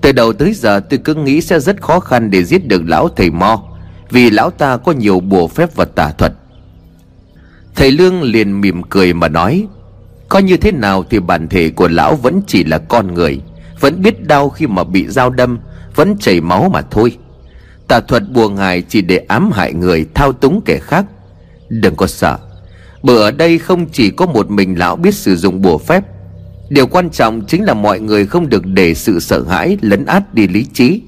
Từ 0.00 0.12
đầu 0.12 0.32
tới 0.32 0.54
giờ, 0.54 0.80
tôi 0.80 0.98
cứ 1.04 1.14
nghĩ 1.14 1.40
sẽ 1.40 1.60
rất 1.60 1.82
khó 1.82 2.00
khăn 2.00 2.30
để 2.30 2.44
giết 2.44 2.66
được 2.66 2.82
lão 2.86 3.08
thầy 3.08 3.30
Mo, 3.30 3.62
Vì 4.10 4.30
lão 4.30 4.50
ta 4.50 4.76
có 4.76 4.92
nhiều 4.92 5.20
bùa 5.20 5.48
phép 5.48 5.76
và 5.76 5.84
tà 5.84 6.12
thuật. 6.12 6.32
Thầy 7.74 7.92
Lương 7.92 8.22
liền 8.22 8.60
mỉm 8.60 8.82
cười 8.82 9.14
mà 9.14 9.28
nói, 9.28 9.66
Coi 10.28 10.42
như 10.42 10.56
thế 10.56 10.72
nào 10.72 11.04
thì 11.10 11.18
bản 11.20 11.48
thể 11.48 11.70
của 11.70 11.88
lão 11.88 12.14
vẫn 12.16 12.40
chỉ 12.46 12.64
là 12.64 12.78
con 12.78 13.14
người, 13.14 13.40
Vẫn 13.80 14.02
biết 14.02 14.26
đau 14.26 14.50
khi 14.50 14.66
mà 14.66 14.84
bị 14.84 15.06
dao 15.08 15.30
đâm, 15.30 15.58
Vẫn 15.94 16.18
chảy 16.18 16.40
máu 16.40 16.70
mà 16.72 16.82
thôi. 16.82 17.16
Tà 17.88 18.00
thuật 18.00 18.22
bùa 18.32 18.48
ngài 18.48 18.82
chỉ 18.82 19.02
để 19.02 19.16
ám 19.16 19.50
hại 19.52 19.74
người, 19.74 20.06
Thao 20.14 20.32
túng 20.32 20.60
kẻ 20.64 20.78
khác. 20.78 21.06
Đừng 21.68 21.96
có 21.96 22.06
sợ. 22.06 22.38
Bởi 23.02 23.16
ở 23.16 23.30
đây 23.30 23.58
không 23.58 23.86
chỉ 23.92 24.10
có 24.10 24.26
một 24.26 24.50
mình 24.50 24.78
lão 24.78 24.96
biết 24.96 25.14
sử 25.14 25.36
dụng 25.36 25.62
bùa 25.62 25.78
phép. 25.78 26.04
Điều 26.68 26.86
quan 26.86 27.10
trọng 27.10 27.46
chính 27.46 27.64
là 27.64 27.74
mọi 27.74 28.00
người 28.00 28.26
không 28.26 28.48
được 28.48 28.66
để 28.66 28.94
sự 28.94 29.20
sợ 29.20 29.44
hãi, 29.48 29.78
lấn 29.80 30.06
át 30.06 30.34
đi 30.34 30.48
lý 30.48 30.66
trí. 30.72 31.02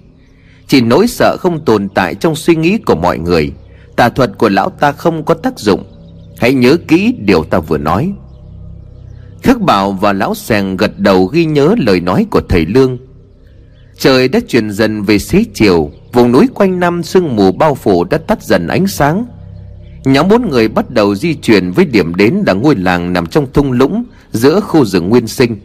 Chỉ 0.67 0.81
nỗi 0.81 1.07
sợ 1.07 1.37
không 1.41 1.65
tồn 1.65 1.89
tại 1.89 2.15
trong 2.15 2.37
suy 2.37 2.57
nghĩ 2.57 2.79
của 2.87 2.95
mọi 2.95 3.19
người. 3.19 3.53
Tà 3.97 4.09
thuật 4.09 4.39
của 4.39 4.49
lão 4.49 4.71
ta 4.71 4.93
không 4.93 5.25
có 5.25 5.35
tác 5.35 5.59
dụng. 5.59 5.85
Hãy 6.39 6.55
nhớ 6.55 6.77
kỹ 6.89 7.15
điều 7.19 7.45
ta 7.45 7.59
vừa 7.59 7.79
nói. 7.79 8.13
Khắc 9.43 9.61
bảo 9.61 9.93
và 9.93 10.13
lão 10.13 10.35
sèng 10.35 10.77
gật 10.77 10.99
đầu 10.99 11.27
ghi 11.27 11.45
nhớ 11.45 11.75
lời 11.79 12.01
nói 12.01 12.27
của 12.31 12.41
thầy 12.49 12.67
Lương. 12.67 12.99
Trời 13.99 14.29
đã 14.29 14.41
chuyển 14.49 14.71
dần 14.71 15.03
về 15.03 15.19
xế 15.19 15.45
chiều. 15.55 15.91
Vùng 16.13 16.33
núi 16.33 16.49
quanh 16.55 16.81
năm 16.81 17.03
sương 17.03 17.37
mù 17.37 17.53
bao 17.53 17.75
phủ 17.75 18.05
đã 18.05 18.19
tắt 18.19 18.43
dần 18.43 18.69
ánh 18.69 18.87
sáng. 18.87 19.27
Nhóm 20.05 20.29
bốn 20.29 20.51
người 20.51 20.69
bắt 20.69 20.91
đầu 20.91 21.15
di 21.15 21.35
chuyển 21.35 21.71
với 21.71 21.85
điểm 21.85 22.15
đến 22.15 22.43
là 22.47 22.53
ngôi 22.53 22.77
làng 22.77 23.13
nằm 23.13 23.27
trong 23.27 23.53
thung 23.53 23.73
lũng 23.73 24.05
giữa 24.33 24.61
khu 24.61 24.85
rừng 24.85 25.09
nguyên 25.09 25.27
sinh. 25.27 25.57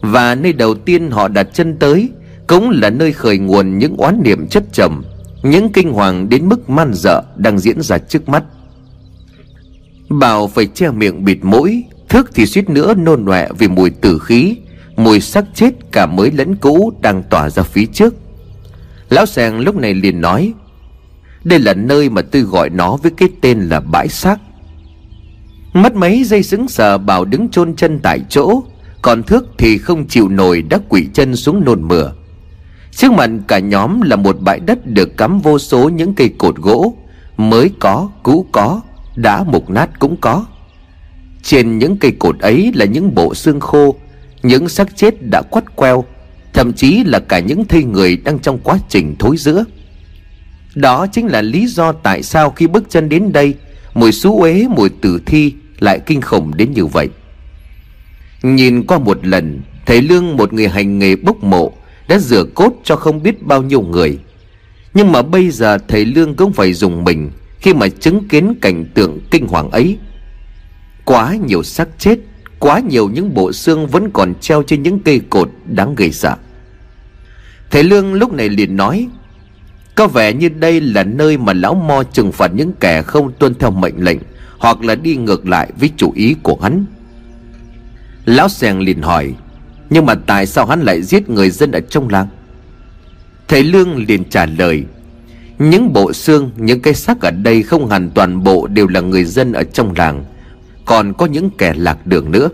Và 0.00 0.34
nơi 0.34 0.52
đầu 0.52 0.74
tiên 0.74 1.10
họ 1.10 1.28
đặt 1.28 1.48
chân 1.52 1.76
tới 1.78 2.08
cũng 2.46 2.70
là 2.70 2.90
nơi 2.90 3.12
khởi 3.12 3.38
nguồn 3.38 3.78
những 3.78 3.96
oán 3.96 4.22
niệm 4.22 4.46
chất 4.46 4.64
trầm, 4.72 5.04
Những 5.42 5.72
kinh 5.72 5.92
hoàng 5.92 6.28
đến 6.28 6.48
mức 6.48 6.70
man 6.70 6.94
dợ 6.94 7.22
đang 7.36 7.58
diễn 7.58 7.82
ra 7.82 7.98
trước 7.98 8.28
mắt. 8.28 8.44
Bảo 10.08 10.48
phải 10.48 10.66
che 10.66 10.90
miệng 10.90 11.24
bịt 11.24 11.38
mũi 11.42 11.84
Thức 12.08 12.30
thì 12.34 12.46
suýt 12.46 12.70
nữa 12.70 12.94
nôn 12.94 13.24
nọe 13.24 13.48
vì 13.58 13.68
mùi 13.68 13.90
tử 13.90 14.18
khí, 14.18 14.56
Mùi 14.96 15.20
xác 15.20 15.44
chết 15.54 15.70
cả 15.92 16.06
mới 16.06 16.30
lẫn 16.30 16.56
cũ 16.56 16.92
đang 17.00 17.22
tỏa 17.30 17.50
ra 17.50 17.62
phía 17.62 17.86
trước. 17.86 18.14
Lão 19.08 19.26
Sàng 19.26 19.60
lúc 19.60 19.76
này 19.76 19.94
liền 19.94 20.20
nói 20.20 20.52
Đây 21.44 21.58
là 21.58 21.74
nơi 21.74 22.10
mà 22.10 22.22
tôi 22.22 22.42
gọi 22.42 22.70
nó 22.70 22.96
với 22.96 23.12
cái 23.16 23.28
tên 23.40 23.60
là 23.60 23.80
bãi 23.80 24.08
xác. 24.08 24.36
Mất 25.72 25.94
mấy 25.94 26.24
giây 26.24 26.42
sững 26.42 26.68
sờ 26.68 26.98
Bảo 26.98 27.24
đứng 27.24 27.48
chôn 27.48 27.76
chân 27.76 28.00
tại 28.02 28.20
chỗ 28.28 28.62
Còn 29.02 29.22
Thước 29.22 29.46
thì 29.58 29.78
không 29.78 30.06
chịu 30.08 30.28
nổi 30.28 30.62
đã 30.62 30.78
quỷ 30.88 31.06
chân 31.14 31.36
xuống 31.36 31.64
nôn 31.64 31.88
mửa. 31.88 32.12
Trước 32.90 33.12
mặt 33.12 33.30
cả 33.48 33.58
nhóm 33.58 34.00
là 34.00 34.16
một 34.16 34.36
bãi 34.40 34.60
đất 34.60 34.86
được 34.86 35.16
cắm 35.16 35.40
vô 35.40 35.58
số 35.58 35.88
những 35.88 36.14
cây 36.14 36.30
cột 36.38 36.56
gỗ 36.56 36.96
Mới 37.36 37.70
có, 37.78 38.10
cũ 38.22 38.46
có, 38.52 38.80
đã 39.16 39.44
mục 39.44 39.70
nát 39.70 39.98
cũng 39.98 40.16
có. 40.20 40.46
Trên 41.42 41.78
những 41.78 41.96
cây 41.96 42.12
cột 42.18 42.38
ấy 42.38 42.72
là 42.74 42.84
những 42.84 43.14
bộ 43.14 43.34
xương 43.34 43.60
khô 43.60 43.94
Những 44.42 44.68
xác 44.68 44.96
chết 44.96 45.14
đã 45.30 45.42
quắt 45.42 45.76
queo 45.76 46.04
Thậm 46.56 46.72
chí 46.72 47.04
là 47.04 47.18
cả 47.18 47.38
những 47.38 47.64
thây 47.64 47.84
người 47.84 48.16
đang 48.16 48.38
trong 48.38 48.58
quá 48.58 48.78
trình 48.88 49.16
thối 49.18 49.36
giữa. 49.36 49.64
Đó 50.74 51.06
chính 51.06 51.26
là 51.26 51.42
lý 51.42 51.66
do 51.66 51.92
tại 51.92 52.22
sao 52.22 52.50
khi 52.50 52.66
bước 52.66 52.84
chân 52.88 53.08
đến 53.08 53.32
đây 53.32 53.54
Mùi 53.94 54.12
xú 54.12 54.40
uế, 54.40 54.66
mùi 54.68 54.88
tử 54.88 55.20
thi 55.26 55.54
lại 55.78 56.00
kinh 56.06 56.20
khủng 56.20 56.56
đến 56.56 56.72
như 56.72 56.86
vậy. 56.86 57.08
Nhìn 58.42 58.82
qua 58.86 58.98
một 58.98 59.26
lần 59.26 59.60
Thầy 59.86 60.02
Lương 60.02 60.36
một 60.36 60.52
người 60.52 60.68
hành 60.68 60.98
nghề 60.98 61.16
bốc 61.16 61.44
mộ 61.44 61.72
Đã 62.08 62.18
rửa 62.18 62.44
cốt 62.54 62.72
cho 62.84 62.96
không 62.96 63.22
biết 63.22 63.42
bao 63.42 63.62
nhiêu 63.62 63.80
người. 63.80 64.18
Nhưng 64.94 65.12
mà 65.12 65.22
bây 65.22 65.50
giờ 65.50 65.78
thầy 65.88 66.04
Lương 66.04 66.34
cũng 66.34 66.52
phải 66.52 66.72
dùng 66.72 67.04
mình 67.04 67.30
Khi 67.60 67.74
mà 67.74 67.88
chứng 67.88 68.28
kiến 68.28 68.54
cảnh 68.60 68.84
tượng 68.94 69.18
kinh 69.30 69.46
hoàng 69.46 69.70
ấy. 69.70 69.98
Quá 71.04 71.36
nhiều 71.46 71.62
xác 71.62 71.88
chết 71.98 72.18
Quá 72.58 72.80
nhiều 72.80 73.08
những 73.08 73.34
bộ 73.34 73.52
xương 73.52 73.86
vẫn 73.86 74.10
còn 74.10 74.34
treo 74.40 74.62
trên 74.62 74.82
những 74.82 74.98
cây 74.98 75.20
cột 75.30 75.50
đáng 75.64 75.94
gây 75.94 76.12
sợ. 76.12 76.36
Thầy 77.70 77.82
Lương 77.82 78.14
lúc 78.14 78.32
này 78.32 78.48
liền 78.48 78.76
nói 78.76 79.08
Có 79.94 80.06
vẻ 80.06 80.32
như 80.32 80.48
đây 80.48 80.80
là 80.80 81.04
nơi 81.04 81.38
mà 81.38 81.52
lão 81.52 81.74
mo 81.74 82.02
trừng 82.02 82.32
phạt 82.32 82.50
những 82.54 82.72
kẻ 82.80 83.02
không 83.02 83.32
tuân 83.38 83.54
theo 83.54 83.70
mệnh 83.70 84.04
lệnh 84.04 84.18
Hoặc 84.58 84.82
là 84.82 84.94
đi 84.94 85.16
ngược 85.16 85.48
lại 85.48 85.72
với 85.80 85.90
chủ 85.96 86.12
ý 86.14 86.36
của 86.42 86.58
hắn. 86.62 86.84
Lão 88.24 88.48
Sèng 88.48 88.80
liền 88.80 89.02
hỏi 89.02 89.34
Nhưng 89.90 90.06
mà 90.06 90.14
tại 90.14 90.46
sao 90.46 90.66
hắn 90.66 90.82
lại 90.82 91.02
giết 91.02 91.28
người 91.28 91.50
dân 91.50 91.72
ở 91.72 91.80
trong 91.80 92.08
làng? 92.08 92.28
Thầy 93.48 93.62
Lương 93.64 93.96
liền 94.08 94.24
trả 94.24 94.46
lời 94.46 94.84
Những 95.58 95.92
bộ 95.92 96.12
xương, 96.12 96.50
những 96.56 96.80
cái 96.80 96.94
xác 96.94 97.20
ở 97.20 97.30
đây 97.30 97.62
không 97.62 97.88
hẳn 97.88 98.10
toàn 98.10 98.44
bộ 98.44 98.66
đều 98.66 98.88
là 98.88 99.00
người 99.00 99.24
dân 99.24 99.52
ở 99.52 99.64
trong 99.64 99.94
làng 99.96 100.24
Còn 100.84 101.12
có 101.12 101.26
những 101.26 101.50
kẻ 101.58 101.74
lạc 101.76 102.06
đường 102.06 102.30
nữa. 102.30 102.48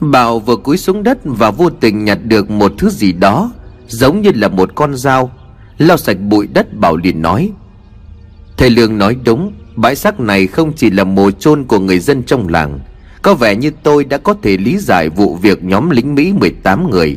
Bảo 0.00 0.38
vừa 0.38 0.56
cúi 0.56 0.76
xuống 0.76 1.02
đất 1.02 1.18
và 1.24 1.50
vô 1.50 1.70
tình 1.70 2.04
nhặt 2.04 2.18
được 2.24 2.50
một 2.50 2.72
thứ 2.78 2.90
gì 2.90 3.12
đó 3.12 3.52
Giống 3.88 4.22
như 4.22 4.30
là 4.34 4.48
một 4.48 4.74
con 4.74 4.96
dao, 4.96 5.30
Lau 5.78 5.96
sạch 5.96 6.16
bụi 6.20 6.48
đất, 6.54 6.74
Bảo 6.74 6.96
liền 6.96 7.22
nói. 7.22 7.50
Thầy 8.56 8.70
Lương 8.70 8.98
nói, 8.98 9.16
đúng, 9.24 9.52
Bãi 9.76 9.96
xác 9.96 10.20
này 10.20 10.46
không 10.46 10.72
chỉ 10.72 10.90
là 10.90 11.04
mồ 11.04 11.30
chôn 11.30 11.64
của 11.64 11.78
người 11.78 11.98
dân 11.98 12.22
trong 12.22 12.48
làng, 12.48 12.80
Có 13.22 13.34
vẻ 13.34 13.56
như 13.56 13.70
tôi 13.82 14.04
đã 14.04 14.18
có 14.18 14.34
thể 14.42 14.56
lý 14.56 14.78
giải 14.78 15.08
vụ 15.08 15.36
việc 15.36 15.64
nhóm 15.64 15.90
lính 15.90 16.14
Mỹ 16.14 16.32
18 16.32 16.90
người 16.90 17.16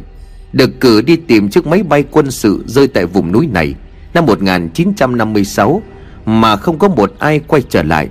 Được 0.54 0.80
cử 0.80 1.02
đi 1.02 1.16
tìm 1.16 1.50
chiếc 1.50 1.68
máy 1.68 1.84
bay 1.84 2.04
quân 2.12 2.32
sự 2.32 2.64
rơi 2.68 2.88
tại 2.88 3.06
vùng 3.06 3.32
núi 3.32 3.48
này 3.54 3.76
Năm 4.14 4.26
1956 4.26 5.82
Mà 6.26 6.56
không 6.56 6.80
có 6.80 6.88
một 6.88 7.14
ai 7.20 7.40
quay 7.40 7.62
trở 7.70 7.84
lại, 7.84 8.10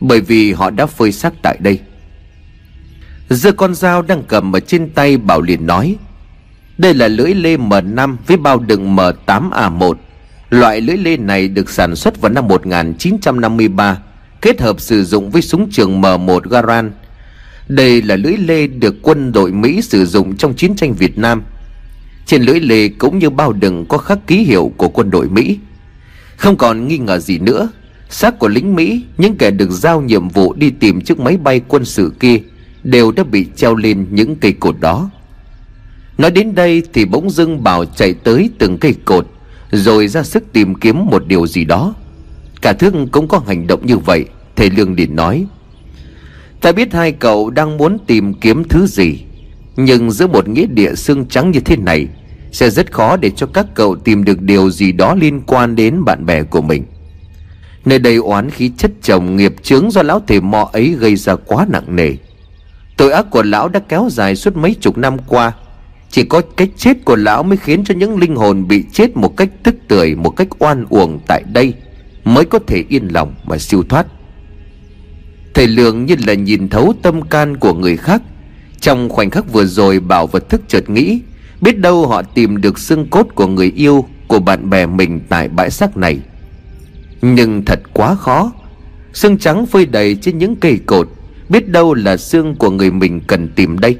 Bởi 0.00 0.20
vì 0.20 0.52
họ 0.52 0.70
đã 0.70 0.86
phơi 0.86 1.12
xác 1.12 1.32
tại 1.42 1.56
đây. 1.60 1.80
Giờ 3.28 3.52
con 3.52 3.74
dao 3.74 4.02
đang 4.02 4.22
cầm 4.28 4.56
ở 4.56 4.60
trên 4.60 4.90
tay, 4.90 5.16
Bảo 5.16 5.40
liền 5.40 5.66
nói 5.66 5.96
đây 6.78 6.94
là 6.94 7.08
lưỡi 7.08 7.34
lê 7.34 7.56
M5 7.56 8.16
với 8.26 8.36
bao 8.36 8.58
đựng 8.58 8.96
M8A1 8.96 9.94
Loại 10.50 10.80
lưỡi 10.80 10.96
lê 10.96 11.16
này 11.16 11.48
được 11.48 11.70
sản 11.70 11.96
xuất 11.96 12.20
vào 12.20 12.32
năm 12.32 12.48
1953 12.48 13.98
Kết 14.44 14.60
hợp 14.60 14.80
sử 14.80 15.04
dụng 15.04 15.30
với 15.30 15.42
súng 15.42 15.70
trường 15.70 16.00
M1 16.00 16.40
Garand. 16.40 16.92
Đây 17.68 18.02
là 18.02 18.16
lưỡi 18.16 18.36
lê 18.36 18.66
được 18.66 18.94
quân 19.02 19.32
đội 19.32 19.52
Mỹ 19.52 19.82
sử 19.82 20.06
dụng 20.06 20.36
trong 20.36 20.54
chiến 20.54 20.76
tranh 20.76 20.94
Việt 20.94 21.18
Nam. 21.18 21.42
Trên 22.26 22.42
lưỡi 22.42 22.60
lê 22.60 22.88
cũng 22.88 23.18
như 23.18 23.30
bao 23.30 23.52
đựng 23.52 23.86
có 23.88 23.98
khắc 23.98 24.26
ký 24.26 24.36
hiệu 24.36 24.72
của 24.76 24.88
quân 24.88 25.10
đội 25.10 25.28
Mỹ. 25.28 25.58
Không 26.36 26.56
còn 26.56 26.88
nghi 26.88 26.98
ngờ 26.98 27.18
gì 27.18 27.38
nữa 27.38 27.68
Xác 28.08 28.38
của 28.38 28.48
lính 28.48 28.74
Mỹ, 28.74 29.04
những 29.18 29.36
kẻ 29.36 29.50
được 29.50 29.70
giao 29.70 30.00
nhiệm 30.00 30.28
vụ 30.28 30.54
đi 30.54 30.70
tìm 30.70 31.00
chiếc 31.00 31.20
máy 31.20 31.36
bay 31.36 31.60
quân 31.68 31.84
sự 31.84 32.12
kia 32.20 32.40
Đều 32.82 33.12
đã 33.12 33.24
bị 33.24 33.46
treo 33.56 33.74
lên 33.74 34.06
những 34.10 34.36
cây 34.36 34.52
cột 34.52 34.80
đó. 34.80 35.10
Nói 36.18 36.30
đến 36.30 36.54
đây 36.54 36.82
thì 36.92 37.04
bỗng 37.04 37.30
dưng 37.30 37.62
Bảo 37.62 37.84
chạy 37.84 38.14
tới 38.14 38.50
từng 38.58 38.78
cây 38.78 38.94
cột, 39.04 39.26
Rồi 39.70 40.08
ra 40.08 40.22
sức 40.22 40.44
tìm 40.52 40.74
kiếm 40.74 41.06
một 41.06 41.26
điều 41.26 41.46
gì 41.46 41.64
đó. 41.64 41.94
Cả 42.62 42.72
thương 42.72 43.08
cũng 43.08 43.28
có 43.28 43.42
hành 43.46 43.66
động 43.66 43.86
như 43.86 43.98
vậy, 43.98 44.24
Thầy 44.56 44.70
Lương 44.70 44.94
liền 44.94 45.16
nói. 45.16 45.46
Ta 46.60 46.72
biết 46.72 46.92
hai 46.92 47.12
cậu 47.12 47.50
đang 47.50 47.76
muốn 47.76 47.98
tìm 48.06 48.34
kiếm 48.34 48.64
thứ 48.64 48.86
gì, 48.86 49.18
Nhưng 49.76 50.10
giữa 50.10 50.26
một 50.26 50.48
nghĩa 50.48 50.66
địa 50.66 50.94
xương 50.94 51.26
trắng 51.26 51.50
như 51.50 51.60
thế 51.60 51.76
này, 51.76 52.06
Sẽ 52.52 52.70
rất 52.70 52.92
khó 52.92 53.16
để 53.16 53.30
cho 53.30 53.46
các 53.46 53.66
cậu 53.74 53.96
tìm 53.96 54.24
được 54.24 54.40
điều 54.40 54.70
gì 54.70 54.92
đó 54.92 55.14
liên 55.14 55.40
quan 55.46 55.76
đến 55.76 56.04
bạn 56.04 56.26
bè 56.26 56.42
của 56.42 56.62
mình. 56.62 56.84
Nơi 57.84 57.98
đây 57.98 58.16
oán 58.16 58.50
khí 58.50 58.70
chất 58.76 58.90
chồng 59.02 59.36
nghiệp 59.36 59.54
chướng 59.62 59.90
do 59.90 60.02
lão 60.02 60.22
thầy 60.26 60.40
mò 60.40 60.70
ấy 60.72 60.96
gây 60.98 61.16
ra 61.16 61.36
quá 61.36 61.66
nặng 61.70 61.96
nề. 61.96 62.12
Tội 62.96 63.12
ác 63.12 63.30
của 63.30 63.42
lão 63.42 63.68
đã 63.68 63.80
kéo 63.88 64.08
dài 64.10 64.36
suốt 64.36 64.56
mấy 64.56 64.74
chục 64.80 64.98
năm 64.98 65.16
qua 65.18 65.52
chỉ 66.14 66.24
có 66.24 66.42
cái 66.56 66.68
chết 66.76 67.04
của 67.04 67.16
lão 67.16 67.42
mới 67.42 67.56
khiến 67.56 67.84
cho 67.84 67.94
những 67.94 68.16
linh 68.16 68.36
hồn 68.36 68.68
bị 68.68 68.84
chết 68.92 69.16
một 69.16 69.36
cách 69.36 69.48
tức 69.62 69.74
tưởi, 69.88 70.14
Một 70.14 70.30
cách 70.30 70.48
oan 70.58 70.84
uổng 70.88 71.20
tại 71.26 71.42
đây 71.52 71.74
Mới 72.24 72.44
có 72.44 72.58
thể 72.66 72.84
yên 72.88 73.08
lòng 73.08 73.34
mà 73.44 73.58
siêu 73.58 73.84
thoát. 73.88 74.06
Thầy 75.54 75.68
Lượng 75.68 76.06
như 76.06 76.16
là 76.26 76.34
nhìn 76.34 76.68
thấu 76.68 76.94
tâm 77.02 77.22
can 77.22 77.56
của 77.56 77.74
người 77.74 77.96
khác, 77.96 78.22
Trong 78.80 79.08
khoảnh 79.08 79.30
khắc 79.30 79.52
vừa 79.52 79.64
rồi 79.64 80.00
Bảo 80.00 80.26
vật 80.26 80.48
thức 80.48 80.60
chợt 80.68 80.90
nghĩ, 80.90 81.20
Biết 81.60 81.78
đâu 81.78 82.06
họ 82.06 82.22
tìm 82.22 82.60
được 82.60 82.78
xương 82.78 83.06
cốt 83.10 83.26
của 83.34 83.46
người 83.46 83.72
yêu, 83.76 84.08
Của 84.28 84.38
bạn 84.38 84.70
bè 84.70 84.86
mình 84.86 85.20
tại 85.28 85.48
bãi 85.48 85.70
xác 85.70 85.96
này. 85.96 86.18
Nhưng 87.22 87.64
thật 87.64 87.80
quá 87.92 88.14
khó, 88.14 88.52
Xương 89.12 89.38
trắng 89.38 89.66
phơi 89.66 89.86
đầy 89.86 90.14
trên 90.14 90.38
những 90.38 90.56
cây 90.56 90.78
cột, 90.86 91.08
Biết 91.48 91.68
đâu 91.68 91.94
là 91.94 92.16
xương 92.16 92.54
của 92.54 92.70
người 92.70 92.90
mình 92.90 93.20
cần 93.20 93.48
tìm 93.48 93.78
đây. 93.78 93.96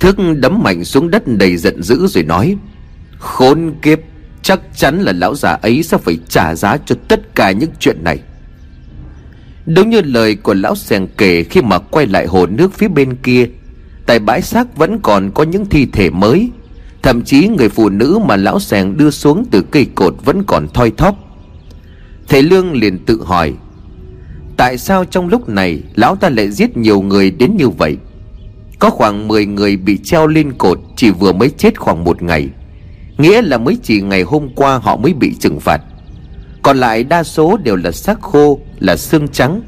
Thước 0.00 0.16
đấm 0.36 0.62
mạnh 0.62 0.84
xuống 0.84 1.10
đất 1.10 1.22
đầy 1.26 1.56
giận 1.56 1.82
dữ 1.82 2.06
rồi 2.06 2.24
nói, 2.24 2.56
Khốn 3.18 3.74
kiếp, 3.82 3.98
Chắc 4.42 4.60
chắn 4.76 5.00
là 5.02 5.12
lão 5.12 5.34
già 5.34 5.52
ấy 5.52 5.82
sẽ 5.82 5.98
phải 5.98 6.18
trả 6.28 6.54
giá 6.54 6.76
cho 6.86 6.94
tất 7.08 7.34
cả 7.34 7.50
những 7.50 7.70
chuyện 7.80 8.04
này. 8.04 8.18
Đúng 9.66 9.90
như 9.90 10.00
lời 10.00 10.34
của 10.34 10.54
lão 10.54 10.74
sèn 10.76 11.06
kể 11.16 11.42
khi 11.42 11.62
mà 11.62 11.78
quay 11.78 12.06
lại 12.06 12.26
hồ 12.26 12.46
nước 12.46 12.74
phía 12.74 12.88
bên 12.88 13.16
kia, 13.16 13.48
Tại 14.06 14.18
bãi 14.18 14.42
xác 14.42 14.76
vẫn 14.76 14.98
còn 15.02 15.30
có 15.34 15.42
những 15.42 15.66
thi 15.66 15.86
thể 15.92 16.10
mới, 16.10 16.50
Thậm 17.02 17.22
chí 17.22 17.48
người 17.48 17.68
phụ 17.68 17.88
nữ 17.88 18.18
mà 18.26 18.36
lão 18.36 18.60
sèn 18.60 18.96
đưa 18.96 19.10
xuống 19.10 19.44
từ 19.50 19.62
cây 19.62 19.86
cột 19.94 20.14
vẫn 20.24 20.42
còn 20.46 20.68
thoi 20.68 20.90
thóp. 20.96 21.16
Thầy 22.28 22.42
Lương 22.42 22.72
liền 22.72 22.98
tự 22.98 23.22
hỏi, 23.24 23.54
Tại 24.56 24.78
sao 24.78 25.04
trong 25.04 25.28
lúc 25.28 25.48
này 25.48 25.82
lão 25.94 26.16
ta 26.16 26.28
lại 26.28 26.50
giết 26.50 26.76
nhiều 26.76 27.00
người 27.00 27.30
đến 27.30 27.56
như 27.56 27.68
vậy? 27.68 27.96
Có 28.80 28.90
khoảng 28.90 29.28
10 29.28 29.46
người 29.46 29.76
bị 29.76 29.98
treo 30.04 30.26
lên 30.26 30.52
cột, 30.52 30.80
Chỉ 30.96 31.10
vừa 31.10 31.32
mới 31.32 31.50
chết 31.50 31.78
khoảng 31.78 32.04
một 32.04 32.22
ngày. 32.22 32.48
Nghĩa 33.18 33.42
là 33.42 33.58
mới 33.58 33.78
chỉ 33.82 34.00
ngày 34.00 34.22
hôm 34.22 34.48
qua 34.54 34.78
họ 34.78 34.96
mới 34.96 35.12
bị 35.12 35.34
trừng 35.40 35.60
phạt. 35.60 35.80
Còn 36.62 36.78
lại 36.80 37.04
đa 37.04 37.22
số 37.22 37.56
đều 37.56 37.76
là 37.76 37.92
xác 37.92 38.20
khô, 38.20 38.60
Là 38.78 38.96
xương 38.96 39.28
trắng. 39.28 39.62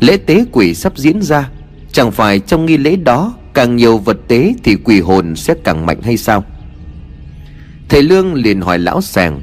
Lễ 0.00 0.16
tế 0.16 0.44
quỷ 0.52 0.74
sắp 0.74 0.92
diễn 0.96 1.22
ra. 1.22 1.50
Chẳng 1.92 2.10
phải 2.10 2.40
trong 2.40 2.66
nghi 2.66 2.76
lễ 2.76 2.96
đó, 2.96 3.34
Càng 3.54 3.76
nhiều 3.76 3.98
vật 3.98 4.16
tế 4.28 4.54
thì 4.64 4.76
quỷ 4.76 5.00
hồn 5.00 5.36
sẽ 5.36 5.54
càng 5.64 5.86
mạnh 5.86 6.02
hay 6.02 6.16
sao? 6.16 6.44
Thầy 7.88 8.02
Lương 8.02 8.34
liền 8.34 8.60
hỏi 8.60 8.78
lão 8.78 9.00
sàng. 9.00 9.40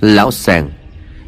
Lão 0.00 0.30
sàng, 0.30 0.70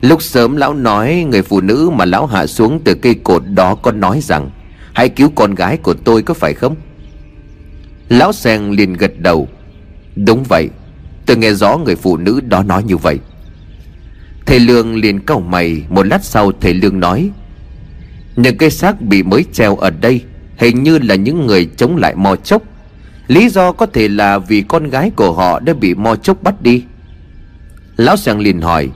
Lúc 0.01 0.23
sớm 0.23 0.57
lão 0.57 0.75
nói 0.75 1.27
người 1.31 1.43
phụ 1.43 1.61
nữ 1.61 1.91
mà 1.93 2.05
lão 2.05 2.27
hạ 2.27 2.47
xuống 2.47 2.81
từ 2.85 2.95
cây 2.95 3.15
cột 3.15 3.43
đó 3.47 3.75
có 3.75 3.93
nói 3.93 4.21
rằng, 4.23 4.51
Hãy 4.93 5.09
cứu 5.09 5.33
con 5.35 5.55
gái 5.55 5.77
của 5.77 5.95
tôi 5.95 6.23
có 6.23 6.35
phải 6.35 6.55
không? 6.55 6.77
Lão 8.11 8.33
sen 8.33 8.71
liền 8.71 8.93
gật 8.93 9.13
đầu. 9.19 9.49
Đúng 10.17 10.45
vậy, 10.49 10.69
Tôi 11.27 11.37
nghe 11.37 11.53
rõ 11.53 11.77
người 11.77 11.97
phụ 11.97 12.17
nữ 12.17 12.41
đó 12.41 12.63
nói 12.63 12.83
như 12.83 12.97
vậy. 12.97 13.19
Thầy 14.47 14.59
Lương 14.61 14.97
liền 14.97 15.21
cau 15.21 15.41
mày 15.41 15.83
Một 15.89 16.07
lát 16.07 16.25
sau 16.25 16.53
thầy 16.61 16.75
Lương 16.75 17.01
nói, 17.01 17.31
Những 18.37 18.59
cái 18.59 18.71
xác 18.71 19.01
bị 19.01 19.23
mới 19.23 19.45
treo 19.53 19.77
ở 19.77 19.91
đây 19.91 20.25
Hình 20.57 20.83
như 20.83 20.99
là 20.99 21.15
những 21.15 21.47
người 21.47 21.69
chống 21.77 21.97
lại 21.97 22.15
mò 22.17 22.37
chốc. 22.37 22.63
Lý 23.27 23.49
do 23.49 23.73
có 23.73 23.87
thể 23.87 24.09
là 24.09 24.39
vì 24.39 24.63
con 24.63 24.91
gái 24.91 25.11
của 25.17 25.33
họ 25.33 25.61
đã 25.61 25.75
bị 25.75 25.95
mò 25.95 26.17
chốc 26.17 26.43
bắt 26.43 26.63
đi. 26.63 26.85
Lão 27.97 28.17
sang 28.17 28.41
liền 28.41 28.61
hỏi, 28.61 28.89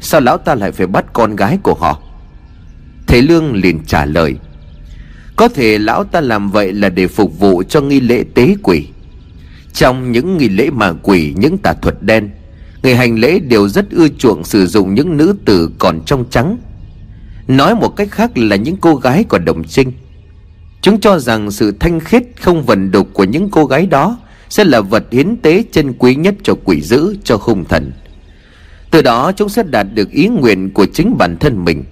Sao 0.00 0.20
lão 0.20 0.38
ta 0.38 0.54
lại 0.54 0.72
phải 0.72 0.86
bắt 0.86 1.04
con 1.12 1.36
gái 1.36 1.58
của 1.62 1.74
họ? 1.74 2.02
Thầy 3.06 3.22
Lương 3.22 3.54
liền 3.54 3.84
trả 3.86 4.04
lời 4.04 4.36
có 5.36 5.48
thể 5.48 5.78
lão 5.78 6.04
ta 6.04 6.20
làm 6.20 6.50
vậy 6.50 6.72
là 6.72 6.88
để 6.88 7.06
phục 7.06 7.38
vụ 7.38 7.62
cho 7.68 7.80
nghi 7.80 8.00
lễ 8.00 8.24
tế 8.34 8.54
quỷ. 8.62 8.86
Trong 9.72 10.12
những 10.12 10.38
nghi 10.38 10.48
lễ 10.48 10.70
mà 10.70 10.92
quỷ 10.92 11.34
những 11.36 11.58
tà 11.58 11.72
thuật 11.72 12.02
đen 12.02 12.30
Người 12.82 12.94
hành 12.96 13.18
lễ 13.18 13.38
đều 13.38 13.68
rất 13.68 13.90
ưa 13.90 14.08
chuộng 14.08 14.44
sử 14.44 14.66
dụng 14.66 14.94
những 14.94 15.16
nữ 15.16 15.34
tử 15.44 15.70
còn 15.78 16.00
trong 16.06 16.24
trắng. 16.30 16.58
Nói 17.48 17.74
một 17.74 17.88
cách 17.88 18.10
khác 18.10 18.38
là 18.38 18.56
những 18.56 18.76
cô 18.76 18.96
gái 18.96 19.24
còn 19.28 19.44
đồng 19.44 19.64
trinh. 19.64 19.92
Chúng 20.80 21.00
cho 21.00 21.18
rằng 21.18 21.50
sự 21.50 21.72
thanh 21.80 22.00
khiết 22.00 22.22
không 22.40 22.62
vần 22.62 22.90
đục 22.90 23.08
của 23.12 23.24
những 23.24 23.50
cô 23.50 23.66
gái 23.66 23.86
đó 23.86 24.18
Sẽ 24.48 24.64
là 24.64 24.80
vật 24.80 25.04
hiến 25.10 25.36
tế 25.36 25.64
chân 25.72 25.92
quý 25.98 26.14
nhất 26.14 26.34
cho 26.42 26.54
quỷ 26.64 26.80
dữ, 26.80 27.16
cho 27.24 27.38
hung 27.40 27.64
thần. 27.64 27.92
Từ 28.90 29.02
đó 29.02 29.32
chúng 29.32 29.48
sẽ 29.48 29.62
đạt 29.62 29.86
được 29.94 30.10
ý 30.10 30.28
nguyện 30.28 30.70
của 30.70 30.86
chính 30.86 31.18
bản 31.18 31.36
thân 31.36 31.64
mình. 31.64 31.84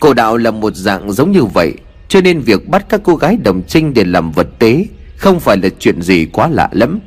Cổ 0.00 0.14
đạo 0.14 0.36
là 0.36 0.50
một 0.50 0.74
dạng 0.74 1.12
giống 1.12 1.32
như 1.32 1.44
vậy 1.44 1.74
cho 2.10 2.20
nên 2.20 2.40
việc 2.40 2.68
bắt 2.68 2.86
các 2.88 3.00
cô 3.04 3.16
gái 3.16 3.36
đồng 3.44 3.62
trinh 3.68 3.94
để 3.94 4.04
làm 4.04 4.32
vật 4.32 4.48
tế 4.58 4.86
Không 5.16 5.40
phải 5.40 5.56
là 5.56 5.68
chuyện 5.78 6.02
gì 6.02 6.26
quá 6.32 6.48
lạ 6.48 6.68
lắm 6.72 7.00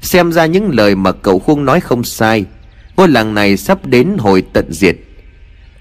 Xem 0.00 0.32
ra 0.32 0.46
những 0.46 0.70
lời 0.70 0.94
mà 0.94 1.12
cậu 1.12 1.38
Khuông 1.38 1.64
nói 1.64 1.80
không 1.80 2.04
sai. 2.04 2.44
Ngôi 2.96 3.08
làng 3.08 3.34
này 3.34 3.56
sắp 3.56 3.86
đến 3.86 4.16
hồi 4.18 4.44
tận 4.52 4.72
diệt. 4.72 4.96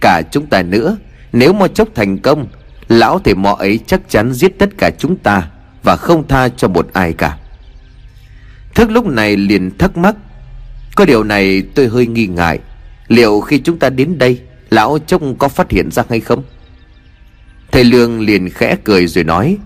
Cả 0.02 0.22
chúng 0.32 0.46
ta 0.46 0.62
nữa, 0.62 0.98
Nếu 1.34 1.54
mà 1.54 1.68
chốc 1.68 1.88
thành 1.96 2.18
công, 2.18 2.48
Lão 2.88 3.20
thể 3.20 3.34
mọ 3.34 3.56
ấy 3.56 3.80
chắc 3.88 4.10
chắn 4.10 4.34
giết 4.34 4.60
tất 4.60 4.70
cả 4.78 4.92
chúng 4.98 5.18
ta 5.18 5.50
Và 5.84 5.96
không 5.96 6.28
tha 6.28 6.50
cho 6.50 6.68
một 6.68 6.88
ai 6.94 7.14
cả. 7.14 7.38
Thức 8.76 8.92
lúc 8.92 9.06
này 9.06 9.38
liền 9.38 9.78
thắc 9.78 9.98
mắc, 9.98 10.16
Có 10.96 11.06
điều 11.06 11.24
này 11.24 11.64
tôi 11.76 11.88
hơi 11.88 12.08
nghi 12.08 12.28
ngại. 12.28 12.60
Liệu 13.08 13.42
khi 13.42 13.60
chúng 13.60 13.80
ta 13.80 13.90
đến 13.90 14.18
đây, 14.18 14.40
Lão 14.70 15.00
chốc 15.08 15.22
có 15.40 15.48
phát 15.48 15.72
hiện 15.72 15.92
ra 15.92 16.04
hay 16.10 16.20
không? 16.20 16.44
Thầy 17.72 17.84
Lương 17.84 18.22
liền 18.22 18.50
khẽ 18.50 18.78
cười 18.84 19.08
rồi 19.08 19.24
nói, 19.24 19.58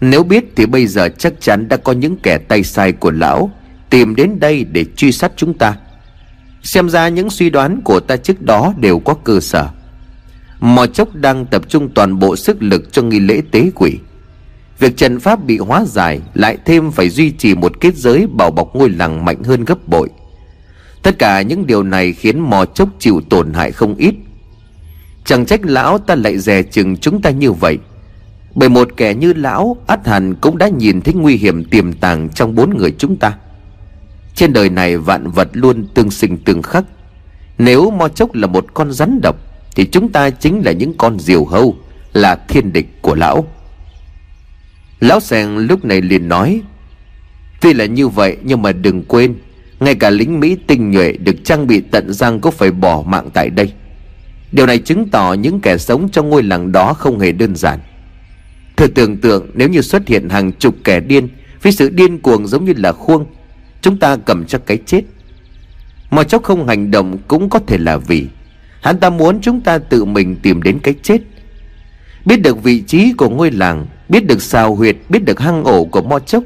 Nếu 0.00 0.24
biết 0.24 0.44
thì 0.56 0.66
bây 0.66 0.86
giờ 0.86 1.08
chắc 1.18 1.32
chắn 1.40 1.68
đã 1.68 1.76
có 1.76 1.92
những 1.92 2.16
kẻ 2.16 2.38
tay 2.38 2.62
sai 2.62 2.92
của 2.92 3.10
lão 3.10 3.50
Tìm 3.90 4.14
đến 4.14 4.40
đây 4.40 4.64
để 4.64 4.84
truy 4.96 5.12
sát 5.12 5.32
chúng 5.36 5.54
ta. 5.54 5.76
Xem 6.62 6.88
ra 6.88 7.08
những 7.08 7.30
suy 7.30 7.50
đoán 7.50 7.80
của 7.84 8.00
ta 8.00 8.16
trước 8.16 8.42
đó 8.42 8.74
đều 8.76 8.98
có 8.98 9.14
cơ 9.14 9.40
sở. 9.40 9.68
Mò 10.60 10.86
chốc 10.86 11.14
đang 11.14 11.46
tập 11.46 11.62
trung 11.68 11.88
toàn 11.94 12.18
bộ 12.18 12.36
sức 12.36 12.62
lực 12.62 12.92
cho 12.92 13.02
nghi 13.02 13.20
lễ 13.20 13.42
tế 13.50 13.70
quỷ. 13.74 13.98
Việc 14.78 14.96
trận 14.96 15.20
pháp 15.20 15.44
bị 15.44 15.58
hóa 15.58 15.84
giải 15.86 16.20
Lại 16.34 16.58
thêm 16.64 16.90
phải 16.90 17.08
duy 17.08 17.30
trì 17.30 17.54
một 17.54 17.80
kết 17.80 17.96
giới 17.96 18.26
bảo 18.26 18.50
bọc 18.50 18.76
ngôi 18.76 18.90
làng 18.90 19.24
mạnh 19.24 19.42
hơn 19.42 19.64
gấp 19.64 19.88
bội. 19.88 20.08
Tất 21.02 21.18
cả 21.18 21.42
những 21.42 21.66
điều 21.66 21.82
này 21.82 22.12
khiến 22.12 22.40
mò 22.40 22.64
chốc 22.64 22.88
chịu 22.98 23.20
tổn 23.30 23.52
hại 23.52 23.72
không 23.72 23.94
ít. 23.94 24.14
Chẳng 25.26 25.46
trách 25.46 25.60
lão 25.64 25.98
ta 25.98 26.14
lại 26.14 26.38
dè 26.38 26.62
chừng 26.62 26.96
chúng 26.96 27.22
ta 27.22 27.30
như 27.30 27.52
vậy. 27.52 27.78
Bởi 28.54 28.68
một 28.68 28.88
kẻ 28.96 29.14
như 29.14 29.32
lão 29.32 29.76
át 29.86 30.06
hẳn 30.06 30.34
cũng 30.34 30.58
đã 30.58 30.68
nhìn 30.68 31.00
thấy 31.00 31.14
nguy 31.14 31.36
hiểm 31.36 31.64
tiềm 31.64 31.92
tàng 31.92 32.28
trong 32.28 32.54
bốn 32.54 32.76
người 32.76 32.94
chúng 32.98 33.16
ta. 33.16 33.36
Trên 34.34 34.52
đời 34.52 34.70
này 34.70 34.96
vạn 34.96 35.30
vật 35.30 35.48
luôn 35.52 35.86
tương 35.94 36.10
sinh 36.10 36.36
tương 36.36 36.62
khắc. 36.62 36.84
Nếu 37.58 37.90
mo 37.90 38.08
chốc 38.08 38.34
là 38.34 38.46
một 38.46 38.66
con 38.74 38.92
rắn 38.92 39.20
độc, 39.22 39.36
Thì 39.76 39.86
chúng 39.86 40.12
ta 40.12 40.30
chính 40.30 40.62
là 40.64 40.72
những 40.72 40.94
con 40.98 41.18
diều 41.18 41.44
hâu, 41.44 41.76
Là 42.12 42.34
thiên 42.34 42.72
địch 42.72 43.02
của 43.02 43.14
lão. 43.14 43.46
Lão 45.00 45.20
Sèn 45.20 45.56
lúc 45.56 45.84
này 45.84 46.00
liền 46.02 46.28
nói, 46.28 46.60
Tuy 47.60 47.74
là 47.74 47.84
như 47.84 48.08
vậy, 48.08 48.36
nhưng 48.42 48.62
mà 48.62 48.72
đừng 48.72 49.02
quên, 49.02 49.34
Ngay 49.80 49.94
cả 49.94 50.10
lính 50.10 50.40
Mỹ 50.40 50.56
tinh 50.66 50.90
nhuệ 50.90 51.12
được 51.12 51.36
trang 51.44 51.66
bị 51.66 51.80
tận 51.80 52.12
răng 52.12 52.40
có 52.40 52.50
phải 52.50 52.70
bỏ 52.70 53.02
mạng 53.06 53.28
tại 53.34 53.50
đây. 53.50 53.72
Điều 54.52 54.66
này 54.66 54.78
chứng 54.78 55.08
tỏ 55.08 55.32
những 55.32 55.60
kẻ 55.60 55.78
sống 55.78 56.08
trong 56.08 56.28
ngôi 56.28 56.42
làng 56.42 56.72
đó 56.72 56.92
không 56.92 57.18
hề 57.18 57.32
đơn 57.32 57.56
giản. 57.56 57.78
Thử 58.76 58.86
tưởng 58.86 59.16
tượng 59.16 59.50
nếu 59.54 59.68
như 59.68 59.80
xuất 59.80 60.08
hiện 60.08 60.28
hàng 60.28 60.52
chục 60.52 60.76
kẻ 60.84 61.00
điên 61.00 61.28
Với 61.62 61.72
sự 61.72 61.88
điên 61.88 62.18
cuồng 62.18 62.46
giống 62.46 62.64
như 62.64 62.72
là 62.76 62.92
khuôn, 62.92 63.26
Chúng 63.80 63.98
ta 63.98 64.16
cầm 64.16 64.46
cho 64.46 64.58
cái 64.58 64.78
chết. 64.86 65.02
Mà 66.10 66.24
chốc 66.24 66.42
không 66.42 66.68
hành 66.68 66.90
động 66.90 67.18
cũng 67.28 67.50
có 67.50 67.58
thể 67.66 67.78
là 67.78 67.96
vì 67.96 68.26
Hắn 68.80 69.00
ta 69.00 69.10
muốn 69.10 69.40
chúng 69.40 69.60
ta 69.60 69.78
tự 69.78 70.04
mình 70.04 70.36
tìm 70.42 70.62
đến 70.62 70.78
cái 70.82 70.94
chết. 71.02 71.18
Biết 72.24 72.36
được 72.36 72.62
vị 72.62 72.80
trí 72.80 73.12
của 73.12 73.28
ngôi 73.28 73.50
làng 73.50 73.86
Biết 74.08 74.26
được 74.26 74.42
xào 74.42 74.74
huyệt 74.74 74.96
Biết 75.08 75.24
được 75.24 75.40
hang 75.40 75.64
ổ 75.64 75.84
của 75.84 76.02
mo 76.02 76.18
chốc. 76.18 76.44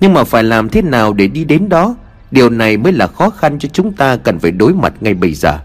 Nhưng 0.00 0.14
mà 0.14 0.24
phải 0.24 0.44
làm 0.44 0.68
thế 0.68 0.82
nào 0.82 1.12
để 1.12 1.28
đi 1.28 1.44
đến 1.44 1.68
đó? 1.68 1.96
Điều 2.30 2.50
này 2.50 2.76
mới 2.76 2.92
là 2.92 3.06
khó 3.06 3.30
khăn 3.30 3.58
cho 3.58 3.68
chúng 3.72 3.92
ta 3.92 4.16
cần 4.16 4.38
phải 4.38 4.50
đối 4.50 4.74
mặt 4.74 4.94
ngay 5.00 5.14
bây 5.14 5.34
giờ 5.34 5.58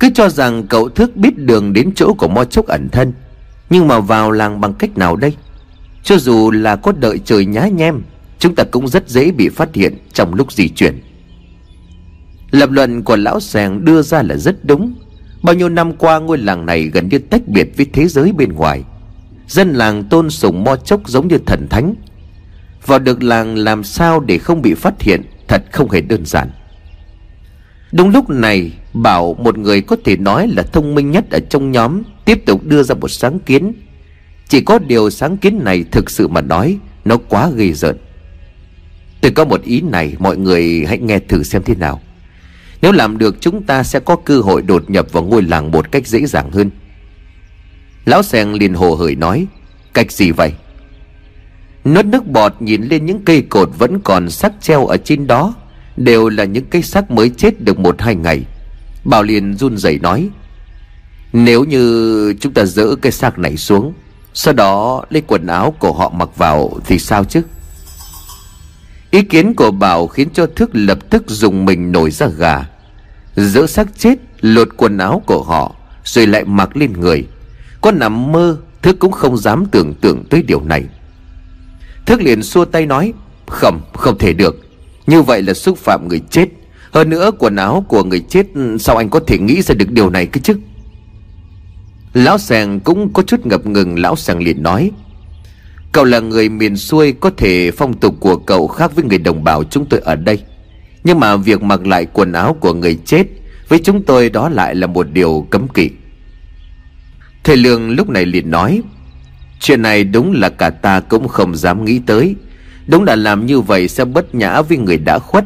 cứ 0.00 0.10
cho 0.14 0.28
rằng 0.28 0.66
cậu 0.66 0.88
thức 0.88 1.16
biết 1.16 1.38
đường 1.38 1.72
đến 1.72 1.90
chỗ 1.94 2.14
của 2.14 2.28
mo 2.28 2.44
chốc 2.44 2.66
ẩn 2.66 2.88
thân, 2.88 3.12
Nhưng 3.70 3.88
mà 3.88 4.00
vào 4.00 4.30
làng 4.30 4.60
bằng 4.60 4.74
cách 4.74 4.98
nào 4.98 5.16
đây? 5.16 5.36
Cho 6.02 6.18
dù 6.18 6.50
là 6.50 6.76
có 6.76 6.92
đợi 6.92 7.18
trời 7.24 7.46
nhá 7.46 7.68
nhem, 7.68 8.02
Chúng 8.38 8.54
ta 8.54 8.64
cũng 8.70 8.88
rất 8.88 9.08
dễ 9.08 9.30
bị 9.30 9.48
phát 9.48 9.74
hiện 9.74 9.96
trong 10.12 10.34
lúc 10.34 10.52
di 10.52 10.68
chuyển. 10.68 11.02
Lập 12.50 12.70
luận 12.70 13.02
của 13.02 13.16
lão 13.16 13.40
sàng 13.40 13.84
đưa 13.84 14.02
ra 14.02 14.22
là 14.22 14.36
rất 14.36 14.64
đúng. 14.64 14.94
Bao 15.42 15.54
nhiêu 15.54 15.68
năm 15.68 15.96
qua 15.96 16.18
ngôi 16.18 16.38
làng 16.38 16.66
này 16.66 16.82
gần 16.82 17.08
như 17.08 17.18
tách 17.18 17.48
biệt 17.48 17.68
với 17.76 17.86
thế 17.92 18.08
giới 18.08 18.32
bên 18.32 18.52
ngoài. 18.52 18.84
Dân 19.48 19.72
làng 19.72 20.04
tôn 20.04 20.30
sùng 20.30 20.64
mo 20.64 20.76
chốc 20.76 21.08
giống 21.08 21.28
như 21.28 21.38
thần 21.46 21.66
thánh. 21.70 21.94
Vào 22.86 22.98
được 22.98 23.22
làng 23.22 23.56
làm 23.56 23.84
sao 23.84 24.20
để 24.20 24.38
không 24.38 24.62
bị 24.62 24.74
phát 24.74 25.02
hiện, 25.02 25.22
Thật 25.48 25.62
không 25.72 25.90
hề 25.90 26.00
đơn 26.00 26.26
giản. 26.26 26.50
Đúng 27.92 28.10
lúc 28.10 28.30
này 28.30 28.72
Bảo 28.94 29.34
một 29.34 29.58
người 29.58 29.80
có 29.80 29.96
thể 30.04 30.16
nói 30.16 30.48
là 30.48 30.62
thông 30.62 30.94
minh 30.94 31.10
nhất 31.10 31.30
ở 31.30 31.40
trong 31.50 31.72
nhóm 31.72 32.02
Tiếp 32.24 32.42
tục 32.46 32.66
đưa 32.66 32.82
ra 32.82 32.94
một 32.94 33.08
sáng 33.08 33.38
kiến. 33.38 33.72
Chỉ 34.48 34.60
có 34.60 34.78
điều 34.78 35.10
sáng 35.10 35.36
kiến 35.36 35.60
này 35.64 35.84
thực 35.90 36.10
sự 36.10 36.28
mà 36.28 36.40
nói, 36.40 36.78
Nó 37.04 37.16
quá 37.28 37.50
ghê 37.56 37.72
rợn. 37.72 37.96
Tôi 39.20 39.32
có 39.32 39.44
một 39.44 39.62
ý 39.62 39.80
này, 39.80 40.14
Mọi 40.18 40.36
người 40.36 40.84
hãy 40.88 40.98
nghe 40.98 41.18
thử 41.18 41.42
xem 41.42 41.62
thế 41.64 41.74
nào. 41.74 42.00
Nếu 42.82 42.92
làm 42.92 43.18
được, 43.18 43.36
chúng 43.40 43.62
ta 43.62 43.82
sẽ 43.82 44.00
có 44.00 44.16
cơ 44.16 44.40
hội 44.40 44.62
đột 44.62 44.90
nhập 44.90 45.12
vào 45.12 45.24
ngôi 45.24 45.42
làng 45.42 45.70
một 45.70 45.92
cách 45.92 46.06
dễ 46.06 46.26
dàng 46.26 46.50
hơn. 46.50 46.70
Lão 48.04 48.22
sen 48.22 48.52
liền 48.52 48.74
hồ 48.74 48.94
hởi 48.94 49.14
nói, 49.14 49.46
Cách 49.94 50.12
gì 50.12 50.30
vậy? 50.30 50.52
Nuốt 51.84 52.04
nước 52.04 52.26
bọt 52.26 52.54
nhìn 52.60 52.82
lên 52.82 53.06
những 53.06 53.24
cây 53.24 53.42
cột 53.42 53.70
vẫn 53.78 54.00
còn 54.00 54.30
sắc 54.30 54.52
treo 54.60 54.86
ở 54.86 54.96
trên 54.96 55.26
đó, 55.26 55.54
Đều 55.96 56.28
là 56.28 56.44
những 56.44 56.64
cây 56.64 56.82
sắc 56.82 57.10
mới 57.10 57.28
chết 57.28 57.60
được 57.60 57.78
một 57.78 58.00
hai 58.02 58.14
ngày. 58.14 58.44
Bảo 59.04 59.22
liền 59.22 59.56
run 59.56 59.78
rẩy 59.78 59.98
nói 59.98 60.28
Nếu 61.32 61.64
như 61.64 62.34
chúng 62.40 62.52
ta 62.52 62.64
dỡ 62.64 62.96
cái 63.02 63.12
xác 63.12 63.38
này 63.38 63.56
xuống 63.56 63.92
Sau 64.34 64.54
đó 64.54 65.04
lấy 65.10 65.22
quần 65.26 65.46
áo 65.46 65.74
của 65.78 65.92
họ 65.92 66.08
mặc 66.10 66.28
vào 66.36 66.70
Thì 66.86 66.98
sao 66.98 67.24
chứ? 67.24 67.42
Ý 69.10 69.22
kiến 69.22 69.54
của 69.54 69.70
Bảo 69.70 70.06
khiến 70.06 70.28
cho 70.32 70.46
Thức 70.56 70.70
lập 70.72 70.98
tức 71.10 71.24
dùng 71.26 71.64
mình 71.64 71.92
nổi 71.92 72.10
ra 72.10 72.26
gà. 72.26 72.66
Dỡ 73.36 73.66
xác 73.66 73.98
chết 73.98 74.14
Lột 74.40 74.68
quần 74.76 74.98
áo 74.98 75.22
của 75.26 75.42
họ 75.42 75.74
Rồi 76.04 76.26
lại 76.26 76.44
mặc 76.44 76.76
lên 76.76 76.92
người. 76.92 77.26
Có 77.80 77.92
nằm 77.92 78.32
mơ 78.32 78.56
Thức 78.82 78.96
cũng 78.98 79.12
không 79.12 79.36
dám 79.36 79.66
tưởng 79.66 79.94
tượng 79.94 80.24
tới 80.30 80.42
điều 80.42 80.64
này. 80.64 80.84
Thức 82.06 82.20
liền 82.20 82.42
xua 82.42 82.64
tay 82.64 82.86
nói 82.86 83.12
Không, 83.46 83.80
không 83.92 84.18
thể 84.18 84.32
được. 84.32 84.56
Như 85.06 85.22
vậy 85.22 85.42
là 85.42 85.54
xúc 85.54 85.78
phạm 85.78 86.08
người 86.08 86.20
chết 86.30 86.48
hơn 86.92 87.10
nữa, 87.10 87.30
quần 87.38 87.56
áo 87.56 87.84
của 87.88 88.04
người 88.04 88.20
chết, 88.20 88.46
Sao 88.78 88.96
anh 88.96 89.08
có 89.08 89.20
thể 89.26 89.38
nghĩ 89.38 89.62
ra 89.62 89.74
được 89.74 89.90
điều 89.90 90.10
này 90.10 90.26
cơ 90.26 90.40
chứ? 90.42 90.54
Lão 92.14 92.38
sàng 92.38 92.80
cũng 92.80 93.12
có 93.12 93.22
chút 93.22 93.46
ngập 93.46 93.66
ngừng, 93.66 93.98
Lão 93.98 94.16
sàng 94.16 94.42
liền 94.42 94.62
nói, 94.62 94.90
Cậu 95.92 96.04
là 96.04 96.20
người 96.20 96.48
miền 96.48 96.76
xuôi 96.76 97.12
Có 97.12 97.30
thể 97.36 97.70
phong 97.70 97.94
tục 97.94 98.14
của 98.20 98.36
cậu 98.36 98.68
khác 98.68 98.94
với 98.94 99.04
người 99.04 99.18
đồng 99.18 99.44
bào 99.44 99.64
chúng 99.64 99.86
tôi 99.86 100.00
ở 100.00 100.16
đây. 100.16 100.42
Nhưng 101.04 101.20
mà 101.20 101.36
việc 101.36 101.62
mặc 101.62 101.86
lại 101.86 102.06
quần 102.12 102.32
áo 102.32 102.56
của 102.60 102.74
người 102.74 102.98
chết 103.04 103.26
Với 103.68 103.78
chúng 103.78 104.02
tôi 104.02 104.30
đó 104.30 104.48
lại 104.48 104.74
là 104.74 104.86
một 104.86 105.06
điều 105.12 105.46
cấm 105.50 105.68
kỵ. 105.68 105.90
Thầy 107.44 107.56
Lương 107.56 107.90
lúc 107.90 108.08
này 108.08 108.26
liền 108.26 108.50
nói, 108.50 108.82
Chuyện 109.60 109.82
này 109.82 110.04
đúng 110.04 110.32
là 110.32 110.48
cả 110.48 110.70
ta 110.70 111.00
cũng 111.00 111.28
không 111.28 111.56
dám 111.56 111.84
nghĩ 111.84 112.00
tới. 112.06 112.34
Đúng 112.86 113.04
là 113.04 113.16
làm 113.16 113.46
như 113.46 113.60
vậy 113.60 113.88
sẽ 113.88 114.04
bất 114.04 114.34
nhã 114.34 114.62
với 114.62 114.78
người 114.78 114.98
đã 114.98 115.18
khuất 115.18 115.44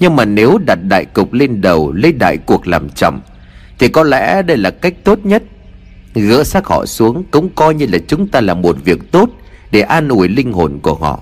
nhưng 0.00 0.16
mà 0.16 0.24
nếu 0.24 0.58
đặt 0.66 0.78
đại 0.88 1.04
cục 1.04 1.32
lên 1.32 1.60
đầu, 1.60 1.92
Lấy 1.92 2.12
đại 2.12 2.36
cuộc 2.36 2.66
làm 2.66 2.90
trọng 2.90 3.20
Thì 3.78 3.88
có 3.88 4.02
lẽ 4.02 4.42
đây 4.42 4.56
là 4.56 4.70
cách 4.70 4.94
tốt 5.04 5.18
nhất. 5.24 5.42
Gỡ 6.14 6.44
xác 6.44 6.66
họ 6.66 6.86
xuống 6.86 7.24
Cũng 7.30 7.48
coi 7.54 7.74
như 7.74 7.86
là 7.92 7.98
chúng 8.08 8.28
ta 8.28 8.40
làm 8.40 8.62
một 8.62 8.76
việc 8.84 9.12
tốt 9.12 9.30
Để 9.70 9.80
an 9.80 10.08
ủi 10.08 10.28
linh 10.28 10.52
hồn 10.52 10.78
của 10.82 10.94
họ. 10.94 11.20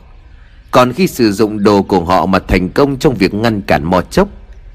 Còn 0.70 0.92
khi 0.92 1.06
sử 1.06 1.32
dụng 1.32 1.62
đồ 1.62 1.82
của 1.82 2.04
họ 2.04 2.26
Mà 2.26 2.38
thành 2.38 2.68
công 2.68 2.98
trong 2.98 3.14
việc 3.14 3.34
ngăn 3.34 3.60
cản 3.60 3.84
mò 3.84 4.00
chốc, 4.00 4.28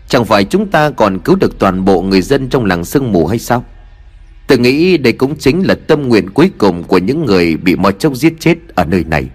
Chẳng 0.07 0.25
phải 0.25 0.43
chúng 0.43 0.67
ta 0.67 0.89
còn 0.89 1.19
cứu 1.19 1.35
được 1.35 1.59
toàn 1.59 1.85
bộ 1.85 2.01
người 2.01 2.21
dân 2.21 2.49
trong 2.49 2.65
làng 2.65 2.85
sương 2.85 3.11
mù 3.11 3.27
hay 3.27 3.39
sao? 3.39 3.65
Tôi 4.47 4.57
nghĩ 4.57 4.97
đây 4.97 5.13
cũng 5.13 5.35
chính 5.35 5.67
là 5.67 5.75
tâm 5.87 6.07
nguyện 6.07 6.29
cuối 6.29 6.51
cùng 6.57 6.83
Của 6.83 6.97
những 6.97 7.25
người 7.25 7.57
bị 7.57 7.75
mò 7.75 7.91
chốc 7.91 8.15
giết 8.15 8.33
chết 8.39 8.55
ở 8.75 8.85
nơi 8.85 9.03
này. 9.03 9.29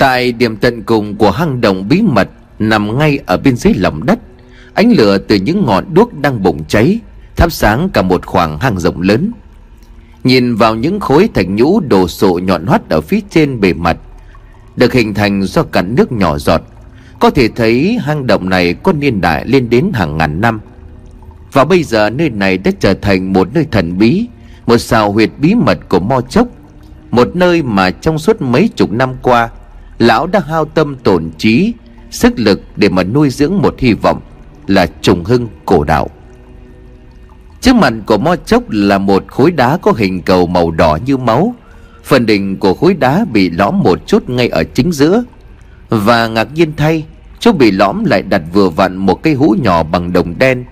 Tại 0.00 0.32
điểm 0.32 0.56
tận 0.56 0.82
cùng 0.82 1.16
của 1.16 1.30
hang 1.30 1.60
động 1.60 1.88
bí 1.88 2.02
mật 2.02 2.28
Nằm 2.58 2.98
ngay 2.98 3.18
ở 3.26 3.36
bên 3.36 3.56
dưới 3.56 3.74
lòng 3.74 4.06
đất, 4.06 4.18
Ánh 4.74 4.92
lửa 4.92 5.18
từ 5.18 5.36
những 5.36 5.66
ngọn 5.66 5.94
đuốc 5.94 6.20
đang 6.20 6.42
bùng 6.42 6.64
cháy, 6.64 6.98
Thắp 7.36 7.52
sáng 7.52 7.88
cả 7.92 8.02
một 8.02 8.26
khoảng 8.26 8.58
hang 8.58 8.78
rộng 8.78 9.00
lớn. 9.00 9.32
Nhìn 10.24 10.54
vào 10.54 10.74
những 10.74 11.00
khối 11.00 11.28
thạch 11.34 11.48
nhũ 11.48 11.80
đồ 11.80 12.08
sộ 12.08 12.38
nhọn 12.38 12.66
hoắt 12.66 12.88
ở 12.88 13.00
phía 13.00 13.20
trên 13.30 13.60
bề 13.60 13.72
mặt, 13.72 13.96
Được 14.76 14.92
hình 14.92 15.14
thành 15.14 15.42
do 15.42 15.62
cặn 15.62 15.94
nước 15.94 16.12
nhỏ 16.12 16.38
giọt, 16.38 16.62
Có 17.20 17.30
thể 17.30 17.48
thấy 17.48 17.98
hang 18.02 18.26
động 18.26 18.48
này 18.48 18.74
có 18.74 18.92
niên 18.92 19.20
đại 19.20 19.44
lên 19.46 19.70
đến 19.70 19.90
hàng 19.94 20.18
ngàn 20.18 20.40
năm. 20.40 20.60
Và 21.52 21.64
bây 21.64 21.82
giờ 21.82 22.10
nơi 22.10 22.30
này 22.30 22.58
đã 22.58 22.70
trở 22.80 22.94
thành 22.94 23.32
một 23.32 23.48
nơi 23.54 23.66
thần 23.70 23.98
bí, 23.98 24.26
Một 24.66 24.78
xào 24.78 25.12
huyệt 25.12 25.30
bí 25.38 25.54
mật 25.54 25.78
của 25.88 26.00
Mo 26.00 26.20
Chốc, 26.20 26.48
Một 27.10 27.36
nơi 27.36 27.62
mà 27.62 27.90
trong 27.90 28.18
suốt 28.18 28.42
mấy 28.42 28.68
chục 28.68 28.92
năm 28.92 29.14
qua 29.22 29.50
Lão 30.00 30.26
đã 30.26 30.40
hao 30.46 30.64
tâm 30.64 30.96
tổn 30.96 31.30
trí, 31.38 31.74
Sức 32.10 32.38
lực 32.38 32.62
để 32.76 32.88
mà 32.88 33.02
nuôi 33.02 33.30
dưỡng 33.30 33.58
một 33.62 33.74
hy 33.78 33.92
vọng 33.92 34.20
Là 34.66 34.86
trùng 34.86 35.24
hưng 35.24 35.48
cổ 35.64 35.84
đạo. 35.84 36.08
Trước 37.60 37.76
mặt 37.76 37.92
của 38.06 38.18
mo 38.18 38.36
chốc 38.36 38.62
là 38.70 38.98
một 38.98 39.24
khối 39.28 39.50
đá 39.50 39.78
có 39.82 39.92
hình 39.96 40.22
cầu 40.22 40.46
màu 40.46 40.70
đỏ 40.70 40.98
như 41.06 41.16
máu. 41.16 41.54
Phần 42.04 42.26
đỉnh 42.26 42.56
của 42.56 42.74
khối 42.74 42.94
đá 42.94 43.24
bị 43.32 43.50
lõm 43.50 43.80
một 43.80 44.06
chút 44.06 44.28
ngay 44.30 44.48
ở 44.48 44.64
chính 44.64 44.92
giữa. 44.92 45.24
Và 45.88 46.28
ngạc 46.28 46.48
nhiên 46.54 46.72
thay, 46.76 47.04
Chỗ 47.40 47.52
bị 47.52 47.70
lõm 47.70 48.04
lại 48.04 48.22
đặt 48.22 48.42
vừa 48.52 48.68
vặn 48.68 48.96
một 48.96 49.22
cây 49.22 49.34
hũ 49.34 49.56
nhỏ 49.62 49.82
bằng 49.82 50.12
đồng 50.12 50.38
đen. 50.38 50.64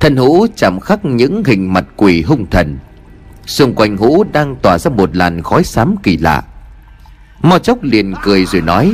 Thân 0.00 0.16
hũ 0.16 0.46
chạm 0.56 0.80
khắc 0.80 1.04
những 1.04 1.42
hình 1.46 1.72
mặt 1.72 1.84
quỷ 1.96 2.22
hung 2.22 2.46
thần. 2.50 2.78
Xung 3.46 3.74
quanh 3.74 3.96
hũ 3.96 4.24
đang 4.32 4.56
tỏa 4.62 4.78
ra 4.78 4.90
một 4.90 5.16
làn 5.16 5.42
khói 5.42 5.64
xám 5.64 5.96
kỳ 6.02 6.16
lạ. 6.16 6.42
Mo 7.44 7.58
chốc 7.58 7.82
liền 7.82 8.14
cười 8.22 8.46
rồi 8.46 8.62
nói, 8.62 8.92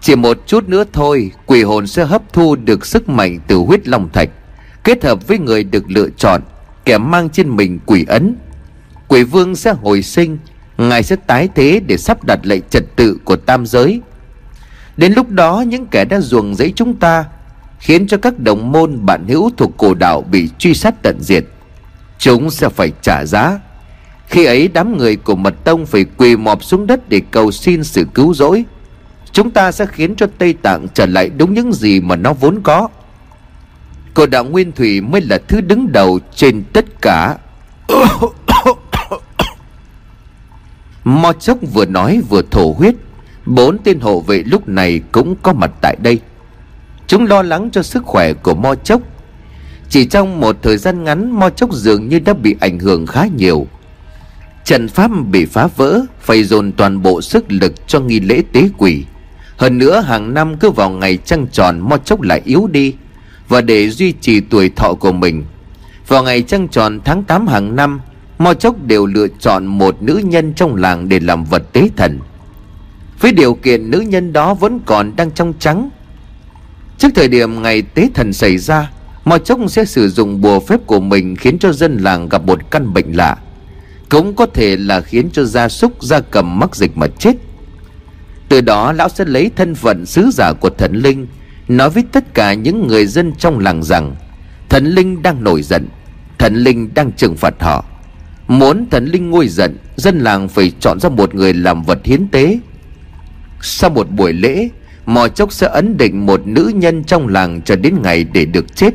Chỉ 0.00 0.14
một 0.14 0.38
chút 0.46 0.68
nữa 0.68 0.84
thôi, 0.92 1.30
Quỷ 1.46 1.62
hồn 1.62 1.86
sẽ 1.86 2.04
hấp 2.04 2.22
thu 2.32 2.56
được 2.56 2.86
sức 2.86 3.08
mạnh 3.08 3.38
từ 3.46 3.56
huyết 3.56 3.88
long 3.88 4.08
thạch, 4.12 4.28
Kết 4.84 5.04
hợp 5.04 5.28
với 5.28 5.38
người 5.38 5.64
được 5.64 5.90
lựa 5.90 6.08
chọn, 6.16 6.42
Kẻ 6.84 6.98
mang 6.98 7.28
trên 7.28 7.56
mình 7.56 7.78
quỷ 7.86 8.04
ấn. 8.08 8.36
Quỷ 9.08 9.22
vương 9.22 9.56
sẽ 9.56 9.72
hồi 9.72 10.02
sinh, 10.02 10.38
Ngài 10.78 11.02
sẽ 11.02 11.16
tái 11.26 11.48
thế 11.54 11.80
để 11.86 11.96
sắp 11.96 12.24
đặt 12.24 12.38
lại 12.42 12.62
trật 12.70 12.96
tự 12.96 13.18
của 13.24 13.36
tam 13.36 13.66
giới. 13.66 14.00
Đến 14.96 15.12
lúc 15.12 15.30
đó, 15.30 15.64
những 15.66 15.86
kẻ 15.86 16.04
đã 16.04 16.20
ruồng 16.20 16.54
giấy 16.54 16.72
chúng 16.76 16.94
ta, 16.94 17.24
Khiến 17.78 18.06
cho 18.06 18.16
các 18.16 18.38
đồng 18.38 18.72
môn 18.72 19.06
bạn 19.06 19.28
hữu 19.28 19.50
thuộc 19.56 19.76
cổ 19.76 19.94
đạo 19.94 20.22
bị 20.22 20.48
truy 20.58 20.74
sát 20.74 21.02
tận 21.02 21.16
diệt. 21.20 21.44
Chúng 22.18 22.50
sẽ 22.50 22.68
phải 22.68 22.92
trả 23.02 23.24
giá. 23.24 23.58
Khi 24.26 24.44
ấy 24.44 24.68
đám 24.68 24.96
người 24.96 25.16
của 25.16 25.34
mật 25.34 25.54
tông 25.64 25.86
phải 25.86 26.04
quỳ 26.16 26.36
mọp 26.36 26.64
xuống 26.64 26.86
đất 26.86 27.08
để 27.08 27.20
cầu 27.30 27.50
xin 27.50 27.84
sự 27.84 28.06
cứu 28.14 28.34
rỗi. 28.34 28.64
Chúng 29.32 29.50
ta 29.50 29.72
sẽ 29.72 29.86
khiến 29.86 30.14
cho 30.16 30.26
Tây 30.38 30.52
Tạng 30.52 30.86
trở 30.94 31.06
lại 31.06 31.30
đúng 31.36 31.54
những 31.54 31.72
gì 31.72 32.00
mà 32.00 32.16
nó 32.16 32.32
vốn 32.32 32.60
có. 32.62 32.88
Cổ 34.14 34.26
đạo 34.26 34.44
Nguyên 34.44 34.72
Thủy 34.72 35.00
mới 35.00 35.20
là 35.20 35.38
thứ 35.48 35.60
đứng 35.60 35.92
đầu 35.92 36.18
trên 36.34 36.62
tất 36.72 36.84
cả. 37.02 37.36
Mo 41.04 41.32
chốc 41.32 41.58
vừa 41.72 41.86
nói 41.86 42.20
vừa 42.28 42.42
thổ 42.50 42.74
huyết. 42.78 42.94
Bốn 43.46 43.78
tên 43.78 44.00
hộ 44.00 44.20
vệ 44.20 44.42
lúc 44.46 44.68
này 44.68 45.00
cũng 45.12 45.34
có 45.42 45.52
mặt 45.52 45.70
tại 45.82 45.96
đây. 46.02 46.20
Chúng 47.06 47.26
lo 47.26 47.42
lắng 47.42 47.68
cho 47.72 47.82
sức 47.82 48.04
khỏe 48.04 48.32
của 48.32 48.54
Mo 48.54 48.74
chốc. 48.74 49.00
Chỉ 49.88 50.04
trong 50.04 50.40
một 50.40 50.56
thời 50.62 50.76
gian 50.76 51.04
ngắn, 51.04 51.30
Mo 51.30 51.50
chốc 51.50 51.72
dường 51.72 52.08
như 52.08 52.18
đã 52.18 52.34
bị 52.34 52.56
ảnh 52.60 52.78
hưởng 52.78 53.06
khá 53.06 53.26
nhiều. 53.36 53.66
Trận 54.66 54.88
pháp 54.88 55.10
bị 55.30 55.44
phá 55.44 55.66
vỡ, 55.76 56.00
Phải 56.20 56.44
dồn 56.44 56.72
toàn 56.72 57.02
bộ 57.02 57.22
sức 57.22 57.44
lực 57.48 57.88
cho 57.88 58.00
nghi 58.00 58.20
lễ 58.20 58.42
tế 58.52 58.68
quỷ. 58.78 59.04
Hơn 59.56 59.78
nữa, 59.78 60.00
hàng 60.00 60.34
năm 60.34 60.56
cứ 60.56 60.70
vào 60.70 60.90
ngày 60.90 61.18
trăng 61.24 61.46
tròn, 61.52 61.80
Mo 61.80 61.96
chốc 61.96 62.20
lại 62.20 62.42
yếu 62.44 62.66
đi, 62.66 62.94
Và 63.48 63.60
để 63.60 63.90
duy 63.90 64.12
trì 64.12 64.40
tuổi 64.40 64.68
thọ 64.68 64.94
của 64.94 65.12
mình. 65.12 65.44
Vào 66.08 66.22
ngày 66.22 66.42
trăng 66.42 66.68
tròn 66.68 67.00
tháng 67.04 67.24
8 67.24 67.46
hàng 67.46 67.76
năm, 67.76 68.00
Mo 68.38 68.54
chốc 68.54 68.82
đều 68.86 69.06
lựa 69.06 69.26
chọn 69.40 69.66
một 69.66 70.02
nữ 70.02 70.20
nhân 70.24 70.54
trong 70.54 70.76
làng 70.76 71.08
để 71.08 71.20
làm 71.20 71.44
vật 71.44 71.72
tế 71.72 71.88
thần. 71.96 72.20
Với 73.20 73.32
điều 73.32 73.54
kiện 73.54 73.90
nữ 73.90 74.00
nhân 74.00 74.32
đó 74.32 74.54
vẫn 74.54 74.80
còn 74.86 75.16
đang 75.16 75.30
trong 75.30 75.52
trắng, 75.58 75.90
Trước 76.98 77.08
thời 77.14 77.28
điểm 77.28 77.62
ngày 77.62 77.82
tế 77.82 78.08
thần 78.14 78.32
xảy 78.32 78.58
ra, 78.58 78.90
Mo 79.24 79.38
chốc 79.38 79.60
sẽ 79.68 79.84
sử 79.84 80.08
dụng 80.08 80.40
bùa 80.40 80.60
phép 80.60 80.80
của 80.86 81.00
mình 81.00 81.36
Khiến 81.36 81.58
cho 81.58 81.72
dân 81.72 81.96
làng 81.96 82.28
gặp 82.28 82.42
một 82.42 82.70
căn 82.70 82.94
bệnh 82.94 83.12
lạ. 83.12 83.36
Cũng 84.08 84.36
có 84.36 84.46
thể 84.46 84.76
là 84.76 85.00
khiến 85.00 85.28
cho 85.32 85.44
gia 85.44 85.68
súc, 85.68 86.02
gia 86.02 86.20
cầm 86.20 86.58
mắc 86.58 86.76
dịch 86.76 86.96
mà 86.96 87.06
chết. 87.18 87.32
Từ 88.48 88.60
đó, 88.60 88.92
lão 88.92 89.08
sẽ 89.08 89.24
lấy 89.24 89.50
thân 89.56 89.74
phận 89.74 90.06
sứ 90.06 90.30
giả 90.32 90.52
của 90.52 90.70
thần 90.70 90.94
linh, 90.94 91.26
Nói 91.68 91.90
với 91.90 92.04
tất 92.12 92.34
cả 92.34 92.54
những 92.54 92.86
người 92.86 93.06
dân 93.06 93.32
trong 93.38 93.58
làng 93.58 93.82
rằng, 93.82 94.16
Thần 94.68 94.86
linh 94.86 95.22
đang 95.22 95.44
nổi 95.44 95.62
giận, 95.62 95.88
Thần 96.38 96.54
linh 96.54 96.94
đang 96.94 97.12
trừng 97.12 97.36
phạt 97.36 97.54
họ. 97.60 97.84
Muốn 98.48 98.86
thần 98.90 99.04
linh 99.04 99.30
nguôi 99.30 99.48
giận, 99.48 99.76
Dân 99.96 100.18
làng 100.18 100.48
phải 100.48 100.72
chọn 100.80 101.00
ra 101.00 101.08
một 101.08 101.34
người 101.34 101.54
làm 101.54 101.82
vật 101.82 101.98
hiến 102.04 102.28
tế. 102.28 102.58
Sau 103.60 103.90
một 103.90 104.10
buổi 104.10 104.32
lễ, 104.32 104.68
Mò 105.06 105.28
chốc 105.28 105.52
sẽ 105.52 105.68
ấn 105.68 105.96
định 105.96 106.26
một 106.26 106.46
nữ 106.46 106.72
nhân 106.74 107.04
trong 107.04 107.28
làng 107.28 107.62
cho 107.62 107.76
đến 107.76 107.94
ngày 108.02 108.24
để 108.24 108.44
được 108.44 108.76
chết. 108.76 108.94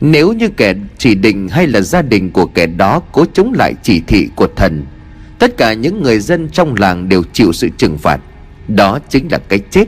Nếu 0.00 0.32
như 0.32 0.48
kẻ 0.48 0.74
chỉ 0.98 1.14
định 1.14 1.48
hay 1.48 1.66
là 1.66 1.80
gia 1.80 2.02
đình 2.02 2.30
của 2.30 2.46
kẻ 2.46 2.66
đó 2.66 3.02
cố 3.12 3.24
chống 3.32 3.52
lại 3.52 3.74
chỉ 3.82 4.02
thị 4.06 4.28
của 4.36 4.48
thần, 4.56 4.86
Tất 5.38 5.56
cả 5.56 5.72
những 5.72 6.02
người 6.02 6.18
dân 6.18 6.48
trong 6.48 6.74
làng 6.74 7.08
đều 7.08 7.22
chịu 7.32 7.52
sự 7.52 7.68
trừng 7.78 7.98
phạt. 7.98 8.20
Đó 8.68 8.98
chính 9.08 9.28
là 9.32 9.38
cái 9.48 9.58
chết. 9.70 9.84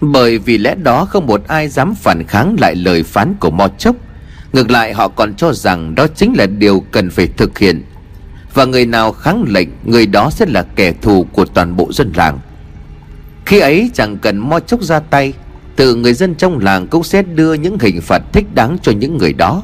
Bởi 0.00 0.38
vì 0.38 0.58
lẽ 0.58 0.74
đó 0.74 1.04
không 1.04 1.26
một 1.26 1.48
ai 1.48 1.68
dám 1.68 1.94
phản 1.94 2.24
kháng 2.28 2.56
lại 2.60 2.74
lời 2.74 3.02
phán 3.02 3.34
của 3.40 3.50
Mo 3.50 3.68
Chốc. 3.78 3.96
Ngược 4.52 4.70
lại, 4.70 4.92
họ 4.92 5.08
còn 5.08 5.34
cho 5.34 5.52
rằng 5.52 5.94
đó 5.94 6.06
chính 6.14 6.34
là 6.36 6.46
điều 6.46 6.84
cần 6.92 7.10
phải 7.10 7.26
thực 7.26 7.58
hiện. 7.58 7.82
Và 8.54 8.64
người 8.64 8.86
nào 8.86 9.12
kháng 9.12 9.44
lệnh, 9.48 9.68
Người 9.84 10.06
đó 10.06 10.30
sẽ 10.30 10.46
là 10.46 10.62
kẻ 10.62 10.92
thù 11.02 11.26
của 11.32 11.44
toàn 11.44 11.76
bộ 11.76 11.92
dân 11.92 12.12
làng. 12.14 12.38
Khi 13.46 13.58
ấy, 13.58 13.90
chẳng 13.94 14.18
cần 14.18 14.38
mo 14.38 14.60
chốc 14.60 14.82
ra 14.82 15.00
tay 15.00 15.32
từ 15.76 15.94
người 15.94 16.14
dân 16.14 16.34
trong 16.34 16.58
làng 16.58 16.86
cũng 16.86 17.04
sẽ 17.04 17.22
đưa 17.22 17.54
những 17.54 17.78
hình 17.80 18.00
phạt 18.00 18.22
thích 18.32 18.54
đáng 18.54 18.76
cho 18.82 18.92
những 18.92 19.18
người 19.18 19.32
đó. 19.32 19.62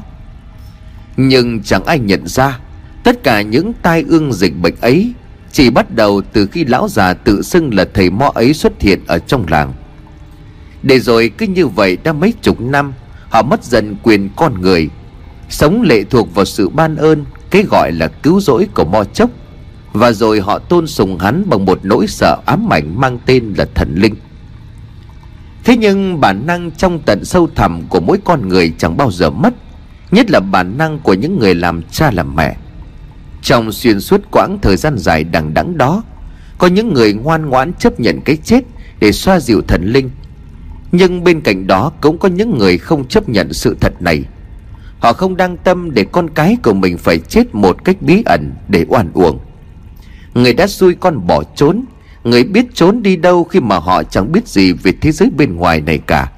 Nhưng 1.17 1.63
chẳng 1.63 1.85
ai 1.85 1.99
nhận 1.99 2.27
ra, 2.27 2.59
Tất 3.03 3.23
cả 3.23 3.41
những 3.41 3.73
tai 3.81 4.03
ương 4.07 4.33
dịch 4.33 4.53
bệnh 4.61 4.75
ấy 4.81 5.13
Chỉ 5.51 5.69
bắt 5.69 5.95
đầu 5.95 6.21
từ 6.33 6.45
khi 6.45 6.65
lão 6.65 6.87
già 6.87 7.13
tự 7.13 7.41
xưng 7.41 7.73
là 7.73 7.85
thầy 7.93 8.09
mo 8.09 8.31
ấy 8.35 8.53
xuất 8.53 8.81
hiện 8.81 8.99
ở 9.07 9.19
trong 9.19 9.45
làng. 9.49 9.73
Để 10.83 10.99
rồi 10.99 11.31
cứ 11.37 11.47
như 11.47 11.67
vậy 11.67 11.97
đã 12.03 12.13
mấy 12.13 12.33
chục 12.41 12.61
năm, 12.61 12.93
Họ 13.29 13.41
mất 13.41 13.63
dần 13.63 13.95
quyền 14.03 14.29
con 14.35 14.61
người, 14.61 14.89
Sống 15.49 15.81
lệ 15.81 16.03
thuộc 16.03 16.35
vào 16.35 16.45
sự 16.45 16.69
ban 16.69 16.95
ơn, 16.95 17.25
Cái 17.49 17.63
gọi 17.63 17.91
là 17.91 18.07
cứu 18.07 18.39
rỗi 18.39 18.67
của 18.73 18.85
Mo 18.85 19.03
Chốc. 19.03 19.29
Và 19.93 20.11
rồi 20.11 20.39
họ 20.39 20.59
tôn 20.59 20.87
sùng 20.87 21.17
hắn 21.19 21.43
bằng 21.49 21.65
một 21.65 21.79
nỗi 21.83 22.07
sợ 22.07 22.37
ám 22.45 22.73
ảnh 22.73 23.01
mang 23.01 23.19
tên 23.25 23.53
là 23.57 23.65
thần 23.75 23.95
linh. 23.95 24.15
Thế 25.63 25.77
nhưng 25.77 26.19
bản 26.19 26.45
năng 26.45 26.71
trong 26.71 26.99
tận 26.99 27.25
sâu 27.25 27.49
thẳm 27.55 27.81
của 27.89 27.99
mỗi 27.99 28.17
con 28.25 28.49
người 28.49 28.73
chẳng 28.77 28.97
bao 28.97 29.11
giờ 29.11 29.29
mất, 29.29 29.53
Nhất 30.11 30.31
là 30.31 30.39
bản 30.39 30.77
năng 30.77 30.99
của 30.99 31.13
những 31.13 31.39
người 31.39 31.55
làm 31.55 31.83
cha 31.91 32.11
làm 32.11 32.35
mẹ. 32.35 32.57
Trong 33.41 33.71
xuyên 33.71 34.01
suốt 34.01 34.21
quãng 34.31 34.59
thời 34.61 34.77
gian 34.77 34.97
dài 34.97 35.23
đằng 35.23 35.53
đẵng 35.53 35.77
đó, 35.77 36.03
Có 36.57 36.67
những 36.67 36.93
người 36.93 37.13
ngoan 37.13 37.49
ngoãn 37.49 37.73
chấp 37.73 37.99
nhận 37.99 38.21
cái 38.21 38.37
chết 38.43 38.61
Để 38.99 39.11
xoa 39.11 39.39
dịu 39.39 39.61
thần 39.67 39.85
linh. 39.85 40.09
Nhưng 40.91 41.23
bên 41.23 41.41
cạnh 41.41 41.67
đó 41.67 41.91
cũng 42.01 42.17
có 42.17 42.29
những 42.29 42.57
người 42.57 42.77
không 42.77 43.07
chấp 43.07 43.29
nhận 43.29 43.53
sự 43.53 43.77
thật 43.79 43.93
này. 43.99 44.23
Họ 44.99 45.13
không 45.13 45.37
đăng 45.37 45.57
tâm 45.57 45.91
để 45.91 46.05
con 46.11 46.29
cái 46.29 46.57
của 46.63 46.73
mình 46.73 46.97
phải 46.97 47.19
chết 47.19 47.55
một 47.55 47.83
cách 47.83 48.01
bí 48.01 48.23
ẩn 48.25 48.51
để 48.67 48.85
oan 48.89 49.09
uổng. 49.13 49.39
Người 50.33 50.53
đã 50.53 50.67
xui 50.67 50.95
con 50.95 51.27
bỏ 51.27 51.43
trốn 51.55 51.85
Người 52.23 52.43
biết 52.43 52.65
trốn 52.73 53.03
đi 53.03 53.15
đâu 53.15 53.43
khi 53.43 53.59
mà 53.59 53.77
họ 53.77 54.03
chẳng 54.03 54.31
biết 54.31 54.47
gì 54.47 54.73
về 54.73 54.91
thế 55.01 55.11
giới 55.11 55.29
bên 55.37 55.55
ngoài 55.55 55.81
này 55.81 55.97
cả. 56.07 56.31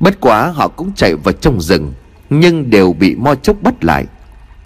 Bất 0.00 0.20
quá 0.20 0.46
họ 0.46 0.68
cũng 0.68 0.92
chạy 0.96 1.14
vào 1.14 1.32
trong 1.32 1.60
rừng, 1.60 1.92
Nhưng 2.30 2.70
đều 2.70 2.92
bị 2.92 3.14
mo 3.14 3.34
chốc 3.34 3.56
bắt 3.62 3.84
lại. 3.84 4.04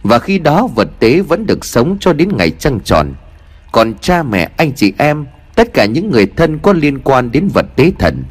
Và 0.02 0.18
khi 0.18 0.38
đó 0.38 0.68
vật 0.74 0.88
tế 0.98 1.20
vẫn 1.20 1.46
được 1.46 1.64
sống 1.64 1.96
cho 2.00 2.12
đến 2.12 2.28
ngày 2.36 2.50
trăng 2.50 2.80
tròn. 2.84 3.14
Còn 3.72 3.94
cha 4.00 4.22
mẹ, 4.22 4.50
anh 4.56 4.72
chị 4.72 4.92
em, 4.98 5.26
Tất 5.54 5.74
cả 5.74 5.84
những 5.84 6.10
người 6.10 6.26
thân 6.36 6.58
có 6.58 6.72
liên 6.72 6.98
quan 6.98 7.32
đến 7.32 7.48
vật 7.54 7.66
tế 7.76 7.92
thần, 7.98 8.24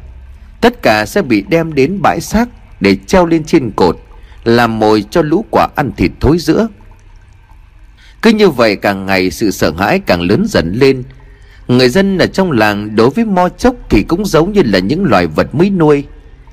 Tất 0.60 0.82
cả 0.82 1.06
sẽ 1.06 1.22
bị 1.22 1.44
đem 1.48 1.74
đến 1.74 2.02
bãi 2.02 2.20
xác 2.20 2.48
Để 2.80 2.96
treo 3.06 3.26
lên 3.26 3.44
trên 3.44 3.70
cột, 3.70 3.98
Làm 4.44 4.78
mồi 4.78 5.04
cho 5.10 5.22
lũ 5.22 5.44
quả 5.50 5.68
ăn 5.76 5.90
thịt 5.96 6.10
thối 6.20 6.38
giữa. 6.38 6.68
Cứ 8.22 8.30
như 8.30 8.50
vậy 8.50 8.76
càng 8.76 9.06
ngày 9.06 9.30
sự 9.30 9.50
sợ 9.50 9.72
hãi 9.78 10.00
càng 10.06 10.20
lớn 10.22 10.44
dần 10.48 10.72
lên 10.72 11.02
Người 11.68 11.88
dân 11.88 12.18
ở 12.18 12.26
trong 12.26 12.50
làng 12.50 12.96
đối 12.96 13.10
với 13.10 13.24
mo 13.24 13.48
chốc 13.48 13.74
Thì 13.90 14.02
cũng 14.02 14.26
giống 14.26 14.52
như 14.52 14.62
là 14.64 14.78
những 14.78 15.04
loài 15.04 15.26
vật 15.26 15.54
mới 15.54 15.70
nuôi. 15.70 16.04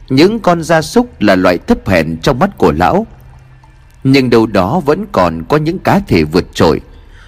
Những 0.10 0.40
con 0.40 0.64
gia 0.64 0.82
súc 0.82 1.22
là 1.22 1.36
loại 1.36 1.58
thấp 1.58 1.88
hèn 1.88 2.18
trong 2.22 2.40
mắt 2.40 2.58
của 2.58 2.72
lão. 2.72 3.08
Nhưng 4.04 4.30
đâu 4.30 4.46
đó 4.46 4.80
vẫn 4.80 5.06
còn 5.12 5.44
có 5.50 5.58
những 5.58 5.80
cá 5.80 6.00
thể 6.08 6.24
vượt 6.24 6.46
trội. 6.54 6.82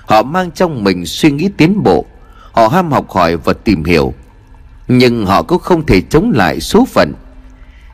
Họ 0.06 0.24
mang 0.24 0.52
trong 0.52 0.84
mình 0.84 1.06
suy 1.06 1.32
nghĩ 1.32 1.50
tiến 1.58 1.84
bộ. 1.84 2.06
Họ 2.52 2.68
ham 2.68 2.92
học 2.92 3.10
hỏi 3.10 3.38
và 3.38 3.54
tìm 3.54 3.84
hiểu. 3.84 4.14
Nhưng 4.88 5.26
họ 5.26 5.42
cũng 5.42 5.60
không 5.60 5.86
thể 5.86 6.02
chống 6.02 6.32
lại 6.36 6.60
số 6.60 6.86
phận. 6.86 7.14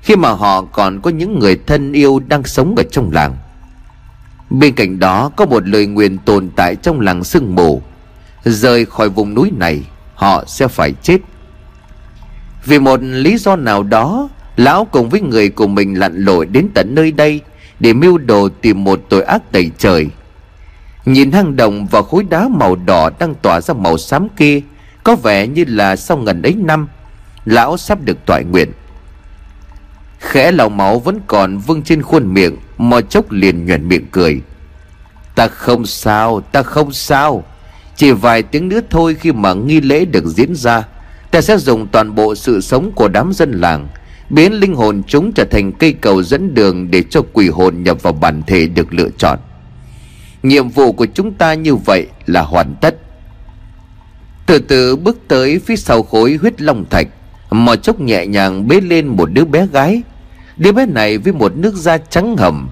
Khi 0.01 0.15
mà 0.15 0.29
họ 0.31 0.61
còn 0.61 1.01
có 1.01 1.11
những 1.11 1.39
người 1.39 1.59
thân 1.67 1.93
yêu 1.93 2.19
đang 2.27 2.43
sống 2.43 2.75
ở 2.77 2.83
trong 2.91 3.11
làng. 3.11 3.37
Bên 4.49 4.75
cạnh 4.75 4.99
đó 4.99 5.31
có 5.35 5.45
một 5.45 5.67
lời 5.67 5.85
nguyền 5.85 6.17
tồn 6.17 6.49
tại 6.55 6.75
trong 6.75 6.99
làng 6.99 7.23
sương 7.23 7.55
mù 7.55 7.81
rời 8.49 8.85
khỏi 8.85 9.09
vùng 9.09 9.33
núi 9.33 9.51
này, 9.57 9.81
họ 10.15 10.43
sẽ 10.47 10.67
phải 10.67 10.93
chết. 11.01 11.17
Vì 12.65 12.79
một 12.79 12.99
lý 13.03 13.37
do 13.37 13.55
nào 13.55 13.83
đó, 13.83 14.29
lão 14.55 14.85
cùng 14.85 15.09
với 15.09 15.21
người 15.21 15.49
của 15.49 15.67
mình 15.67 15.99
lặn 15.99 16.25
lội 16.25 16.45
đến 16.45 16.67
tận 16.73 16.95
nơi 16.95 17.11
đây 17.11 17.41
để 17.79 17.93
mưu 17.93 18.17
đồ 18.17 18.49
tìm 18.61 18.83
một 18.83 18.99
tội 19.09 19.23
ác 19.23 19.51
tẩy 19.51 19.71
trời. 19.77 20.07
Nhìn 21.05 21.31
hang 21.31 21.55
động 21.55 21.87
và 21.91 22.01
khối 22.01 22.23
đá 22.23 22.47
màu 22.47 22.75
đỏ 22.75 23.09
đang 23.19 23.35
tỏa 23.35 23.61
ra 23.61 23.73
màu 23.73 23.97
xám 23.97 24.29
kia, 24.29 24.61
có 25.03 25.15
vẻ 25.15 25.47
như 25.47 25.63
là 25.67 25.95
sau 25.95 26.17
ngần 26.17 26.41
ấy 26.41 26.55
năm, 26.55 26.87
Lão 27.45 27.77
sắp 27.77 28.01
được 28.01 28.25
toại 28.25 28.43
nguyện. 28.43 28.71
Khẽ 30.19 30.51
lòng 30.51 30.77
máu 30.77 30.99
vẫn 30.99 31.19
còn 31.27 31.57
vương 31.57 31.81
trên 31.81 32.01
khuôn 32.01 32.33
miệng 32.33 32.57
Mò 32.77 33.01
chốc 33.01 33.31
liền 33.31 33.65
nhuận 33.65 33.87
miệng 33.87 34.05
cười. 34.11 34.41
Ta 35.35 35.47
không 35.47 35.85
sao, 35.85 36.41
Ta 36.51 36.63
không 36.63 36.93
sao. 36.93 37.43
Chỉ 37.97 38.11
vài 38.11 38.43
tiếng 38.43 38.69
nữa 38.69 38.81
thôi 38.89 39.15
khi 39.19 39.31
mà 39.31 39.53
nghi 39.53 39.81
lễ 39.81 40.05
được 40.05 40.25
diễn 40.25 40.55
ra, 40.55 40.83
Ta 41.31 41.41
sẽ 41.41 41.57
dùng 41.57 41.87
toàn 41.87 42.15
bộ 42.15 42.35
sự 42.35 42.61
sống 42.61 42.91
của 42.91 43.07
đám 43.07 43.33
dân 43.33 43.51
làng, 43.51 43.87
Biến 44.29 44.53
linh 44.53 44.75
hồn 44.75 45.01
chúng 45.07 45.33
trở 45.33 45.43
thành 45.43 45.71
cây 45.71 45.93
cầu 45.93 46.23
dẫn 46.23 46.53
đường 46.53 46.91
Để 46.91 47.03
cho 47.09 47.21
quỷ 47.33 47.49
hồn 47.49 47.83
nhập 47.83 48.03
vào 48.03 48.13
bản 48.13 48.41
thể 48.47 48.67
được 48.67 48.93
lựa 48.93 49.09
chọn. 49.17 49.39
Nhiệm 50.43 50.69
vụ 50.69 50.91
của 50.91 51.07
chúng 51.13 51.33
ta 51.33 51.53
như 51.53 51.75
vậy 51.75 52.07
là 52.25 52.41
hoàn 52.41 52.75
tất. 52.81 52.95
Từ 54.45 54.59
từ 54.59 54.95
bước 54.95 55.17
tới 55.27 55.59
phía 55.59 55.75
sau 55.75 56.03
khối 56.03 56.37
huyết 56.41 56.61
long 56.61 56.85
thạch 56.89 57.07
Mò 57.51 57.75
chốc 57.75 57.99
nhẹ 57.99 58.27
nhàng 58.27 58.67
bế 58.67 58.81
lên 58.81 59.07
một 59.07 59.29
đứa 59.33 59.45
bé 59.45 59.67
gái. 59.67 60.01
Đứa 60.57 60.71
bé 60.71 60.85
này 60.85 61.17
với 61.17 61.33
một 61.33 61.55
nước 61.55 61.75
da 61.75 61.97
trắng 61.97 62.37
hầm 62.37 62.69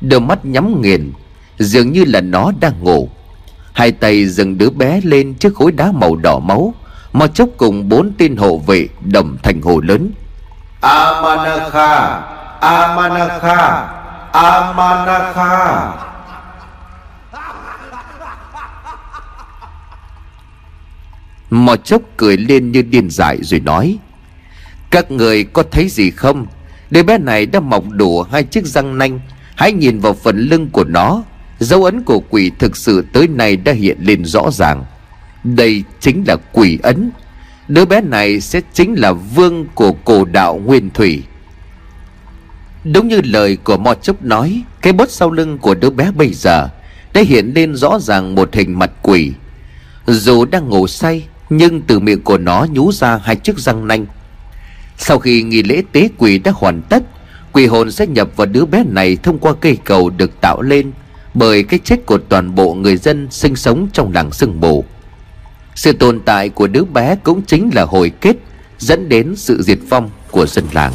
Đôi 0.00 0.20
mắt 0.20 0.44
nhắm 0.44 0.82
nghiền, 0.82 1.12
Dường 1.58 1.92
như 1.92 2.04
là 2.04 2.20
nó 2.20 2.52
đang 2.60 2.84
ngủ. 2.84 3.08
Hai 3.72 3.92
tay 3.92 4.26
dừng 4.26 4.58
đứa 4.58 4.70
bé 4.70 5.00
lên 5.04 5.34
chiếc 5.34 5.54
khối 5.54 5.72
đá 5.72 5.92
màu 5.92 6.16
đỏ 6.16 6.38
máu 6.38 6.74
Mò 7.12 7.26
chốc 7.26 7.48
cùng 7.56 7.88
bốn 7.88 8.12
tên 8.18 8.36
hộ 8.36 8.58
vệ 8.58 8.88
đầm 9.00 9.36
thành 9.42 9.62
hồ 9.62 9.80
lớn. 9.80 10.10
Amanakha 10.80 12.20
Amanakha 12.60 13.88
Amanakha. 14.32 15.92
Mò 21.50 21.76
chốc 21.76 22.02
cười 22.16 22.36
lên 22.36 22.72
như 22.72 22.82
điên 22.82 23.10
dại 23.10 23.38
rồi 23.42 23.60
nói 23.60 23.98
Các 24.90 25.10
người 25.10 25.44
có 25.44 25.62
thấy 25.70 25.88
gì 25.88 26.10
không? 26.10 26.46
Đứa 26.90 27.02
bé 27.02 27.18
này 27.18 27.46
đã 27.46 27.60
mọc 27.60 27.84
đủ 27.90 28.22
hai 28.22 28.44
chiếc 28.44 28.66
răng 28.66 28.98
nanh 28.98 29.20
Hãy 29.56 29.72
nhìn 29.72 30.00
vào 30.00 30.16
phần 30.24 30.38
lưng 30.38 30.70
của 30.70 30.84
nó 30.84 31.22
Dấu 31.62 31.84
ấn 31.84 32.02
của 32.02 32.20
quỷ 32.30 32.50
thực 32.58 32.76
sự 32.76 33.04
tới 33.12 33.28
nay 33.28 33.56
đã 33.56 33.72
hiện 33.72 33.98
lên 34.00 34.24
rõ 34.24 34.50
ràng. 34.52 34.84
Đây 35.44 35.84
chính 36.00 36.24
là 36.26 36.36
quỷ 36.52 36.78
ấn. 36.82 37.10
Đứa 37.68 37.84
bé 37.84 38.00
này 38.00 38.40
sẽ 38.40 38.60
chính 38.72 38.94
là 38.94 39.12
vương 39.12 39.66
của 39.74 39.92
cổ 39.92 40.24
đạo 40.24 40.60
nguyên 40.64 40.90
thủy. 40.90 41.22
Đúng 42.84 43.08
như 43.08 43.20
lời 43.24 43.56
của 43.64 43.76
Mo 43.76 43.94
Chốc 43.94 44.22
nói, 44.22 44.62
Cái 44.80 44.92
bốt 44.92 45.10
sau 45.10 45.30
lưng 45.30 45.58
của 45.58 45.74
đứa 45.74 45.90
bé 45.90 46.10
bây 46.10 46.32
giờ 46.34 46.68
Đã 47.12 47.20
hiện 47.20 47.52
lên 47.54 47.74
rõ 47.76 47.98
ràng 48.00 48.34
một 48.34 48.54
hình 48.54 48.78
mặt 48.78 48.90
quỷ. 49.02 49.32
Dù 50.06 50.44
đang 50.44 50.68
ngủ 50.68 50.86
say, 50.86 51.26
Nhưng 51.50 51.80
từ 51.82 51.98
miệng 51.98 52.22
của 52.22 52.38
nó 52.38 52.66
nhú 52.70 52.92
ra 52.92 53.20
hai 53.24 53.36
chiếc 53.36 53.58
răng 53.58 53.86
nanh. 53.86 54.06
Sau 54.98 55.18
khi 55.18 55.42
nghi 55.42 55.62
lễ 55.62 55.82
tế 55.92 56.08
quỷ 56.18 56.38
đã 56.38 56.52
hoàn 56.54 56.82
tất, 56.82 57.02
Quỷ 57.52 57.66
hồn 57.66 57.90
sẽ 57.90 58.06
nhập 58.06 58.28
vào 58.36 58.46
đứa 58.46 58.64
bé 58.64 58.84
này 58.86 59.16
Thông 59.16 59.38
qua 59.38 59.52
cây 59.60 59.78
cầu 59.84 60.10
được 60.10 60.40
tạo 60.40 60.62
lên. 60.62 60.92
Bởi 61.34 61.62
cái 61.62 61.80
chết 61.84 62.06
của 62.06 62.18
toàn 62.28 62.54
bộ 62.54 62.74
người 62.74 62.96
dân 62.96 63.28
Sinh 63.30 63.56
sống 63.56 63.88
trong 63.92 64.12
làng 64.12 64.32
sương 64.32 64.60
mù. 64.60 64.84
Sự 65.74 65.92
tồn 65.92 66.20
tại 66.20 66.48
của 66.48 66.66
đứa 66.66 66.84
bé 66.84 67.16
Cũng 67.22 67.42
chính 67.42 67.70
là 67.74 67.84
hồi 67.84 68.12
kết 68.20 68.36
Dẫn 68.78 69.08
đến 69.08 69.36
sự 69.36 69.62
diệt 69.62 69.78
vong 69.88 70.10
của 70.30 70.46
dân 70.46 70.64
làng. 70.72 70.92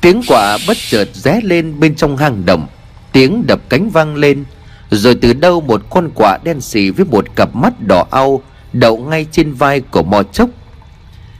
Tiếng 0.00 0.22
quả 0.28 0.58
bất 0.68 0.76
chợt 0.90 1.08
ré 1.14 1.40
lên 1.42 1.80
bên 1.80 1.94
trong 1.94 2.16
hang 2.16 2.46
động, 2.46 2.66
Tiếng 3.12 3.46
đập 3.46 3.60
cánh 3.68 3.90
vang 3.90 4.16
lên, 4.16 4.44
Rồi 4.90 5.14
từ 5.14 5.32
đâu 5.32 5.60
một 5.60 5.82
con 5.90 6.10
quả 6.14 6.38
đen 6.44 6.60
xì 6.60 6.90
với 6.90 7.06
một 7.06 7.36
cặp 7.36 7.56
mắt 7.56 7.72
đỏ 7.86 8.06
au 8.10 8.42
Đậu 8.72 8.96
ngay 8.96 9.26
trên 9.32 9.54
vai 9.54 9.80
của 9.80 10.02
mò 10.02 10.22
chốc. 10.22 10.50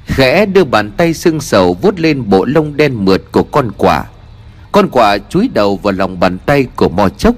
Khẽ 0.07 0.47
đưa 0.47 0.65
bàn 0.65 0.91
tay 0.91 1.15
sưng 1.15 1.41
sầu 1.41 1.75
vuốt 1.75 2.01
lên 2.01 2.31
bộ 2.31 2.45
lông 2.45 2.77
đen 2.77 3.05
mượt 3.05 3.23
của 3.33 3.43
con 3.43 3.71
quả 3.77 4.05
con 4.79 4.89
quả 4.93 5.19
chúi 5.19 5.49
đầu 5.55 5.77
vào 5.77 5.93
lòng 5.93 6.21
bàn 6.21 6.39
tay 6.47 6.67
của 6.77 6.89
mò 6.89 7.09
chốc. 7.09 7.35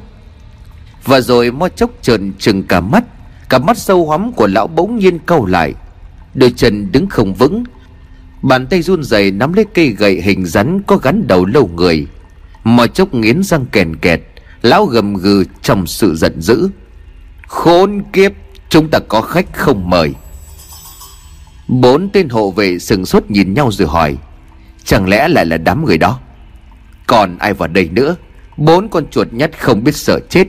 Và 1.05 1.21
rồi 1.21 1.51
mò 1.51 1.69
chốc 1.69 1.91
trợn 2.03 2.33
trừng 2.39 2.63
cả 2.63 2.81
mắt 2.81 3.05
Cả 3.49 3.59
mắt 3.59 3.79
sâu 3.79 4.07
hoắm 4.07 4.33
của 4.33 4.47
lão 4.47 4.67
bỗng 4.67 4.97
nhiên 4.97 5.19
cau 5.19 5.47
lại. 5.47 5.75
Đôi 6.35 6.53
chân 6.57 6.93
đứng 6.93 7.07
không 7.07 7.35
vững, 7.35 7.65
Bàn 8.43 8.67
tay 8.67 8.83
run 8.83 9.03
rẩy 9.03 9.31
nắm 9.31 9.53
lấy 9.53 9.65
cây 9.75 9.89
gậy 9.89 10.21
hình 10.21 10.47
rắn 10.47 10.83
có 10.83 10.97
gắn 10.97 11.27
đầu 11.27 11.45
lâu 11.45 11.71
người. 11.75 12.07
Mò 12.65 12.87
chốc 12.87 13.15
nghiến 13.15 13.43
răng 13.43 13.67
kèn 13.73 13.97
kẹt, 13.97 14.21
Lão 14.63 14.87
gầm 14.87 15.15
gừ 15.15 15.45
trong 15.63 15.87
sự 15.87 16.15
giận 16.17 16.41
dữ. 16.41 16.69
Khốn 17.47 18.03
kiếp, 18.13 18.33
Chúng 18.69 18.89
ta 18.89 18.99
có 19.09 19.21
khách 19.21 19.47
không 19.53 19.91
mời? 19.91 20.15
Bốn 21.69 22.09
tên 22.13 22.29
hộ 22.29 22.51
vệ 22.51 22.79
sừng 22.79 23.07
sốt 23.07 23.25
nhìn 23.29 23.55
nhau 23.55 23.71
rồi 23.73 23.89
hỏi, 23.89 24.17
Chẳng 24.85 25.09
lẽ 25.09 25.29
lại 25.29 25.47
là 25.47 25.57
đám 25.57 25.85
người 25.85 25.99
đó? 25.99 26.21
Còn 27.11 27.39
ai 27.39 27.53
vào 27.53 27.69
đây 27.69 27.89
nữa. 27.93 28.17
Bốn 28.57 28.89
con 28.89 29.07
chuột 29.11 29.33
nhất 29.33 29.51
không 29.59 29.85
biết 29.85 29.97
sợ 29.97 30.21
chết, 30.29 30.45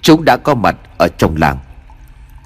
Chúng 0.00 0.24
đã 0.24 0.36
có 0.36 0.54
mặt 0.54 0.76
ở 0.98 1.08
trong 1.18 1.36
làng. 1.36 1.58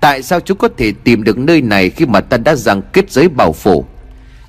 Tại 0.01 0.23
sao 0.23 0.41
chúng 0.41 0.59
có 0.59 0.69
thể 0.77 0.93
tìm 1.05 1.25
được 1.25 1.39
nơi 1.39 1.63
này 1.63 1.91
Khi 1.91 2.07
mà 2.07 2.21
ta 2.21 2.37
đã 2.37 2.55
rằng 2.55 2.83
kết 2.93 3.11
giới 3.11 3.29
bảo 3.29 3.53
phủ 3.53 3.85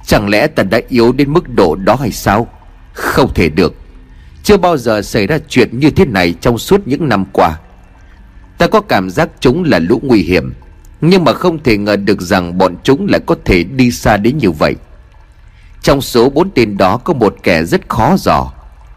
Chẳng 0.05 0.29
lẽ 0.29 0.47
ta 0.47 0.63
đã 0.63 0.79
yếu 0.89 1.11
đến 1.11 1.33
mức 1.33 1.49
độ 1.49 1.75
đó 1.75 1.95
hay 1.95 2.11
sao? 2.11 2.47
Không 2.93 3.33
thể 3.33 3.49
được. 3.49 3.75
Chưa 4.43 4.57
bao 4.57 4.77
giờ 4.77 5.01
xảy 5.01 5.27
ra 5.27 5.37
chuyện 5.47 5.79
như 5.79 5.89
thế 5.89 6.05
này 6.05 6.33
Trong 6.41 6.57
suốt 6.57 6.81
những 6.85 7.09
năm 7.09 7.25
qua. 7.33 7.59
Ta 8.57 8.67
có 8.67 8.81
cảm 8.81 9.09
giác 9.09 9.29
chúng 9.39 9.63
là 9.63 9.79
lũ 9.79 9.99
nguy 10.03 10.21
hiểm, 10.21 10.53
Nhưng 11.01 11.23
mà 11.23 11.33
không 11.33 11.63
thể 11.63 11.77
ngờ 11.77 11.95
được 11.95 12.21
rằng 12.21 12.57
Bọn 12.57 12.75
chúng 12.83 13.07
lại 13.07 13.21
có 13.25 13.35
thể 13.45 13.63
đi 13.63 13.91
xa 13.91 14.17
đến 14.17 14.37
như 14.37 14.51
vậy. 14.51 14.75
Trong 15.81 16.01
số 16.01 16.29
bốn 16.29 16.51
tên 16.51 16.77
đó 16.77 16.97
Có 16.97 17.13
một 17.13 17.35
kẻ 17.43 17.63
rất 17.63 17.89
khó 17.89 18.15
dò. 18.17 18.51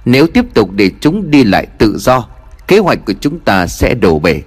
Nếu 0.05 0.27
tiếp 0.27 0.45
tục 0.55 0.71
để 0.73 0.91
chúng 1.01 1.31
đi 1.31 1.45
lại 1.45 1.67
tự 1.79 1.99
do, 1.99 2.27
Kế 2.69 2.79
hoạch 2.79 2.99
của 3.07 3.13
chúng 3.21 3.39
ta 3.39 3.67
sẽ 3.67 3.95
đổ 3.95 4.19
bể. 4.19 4.43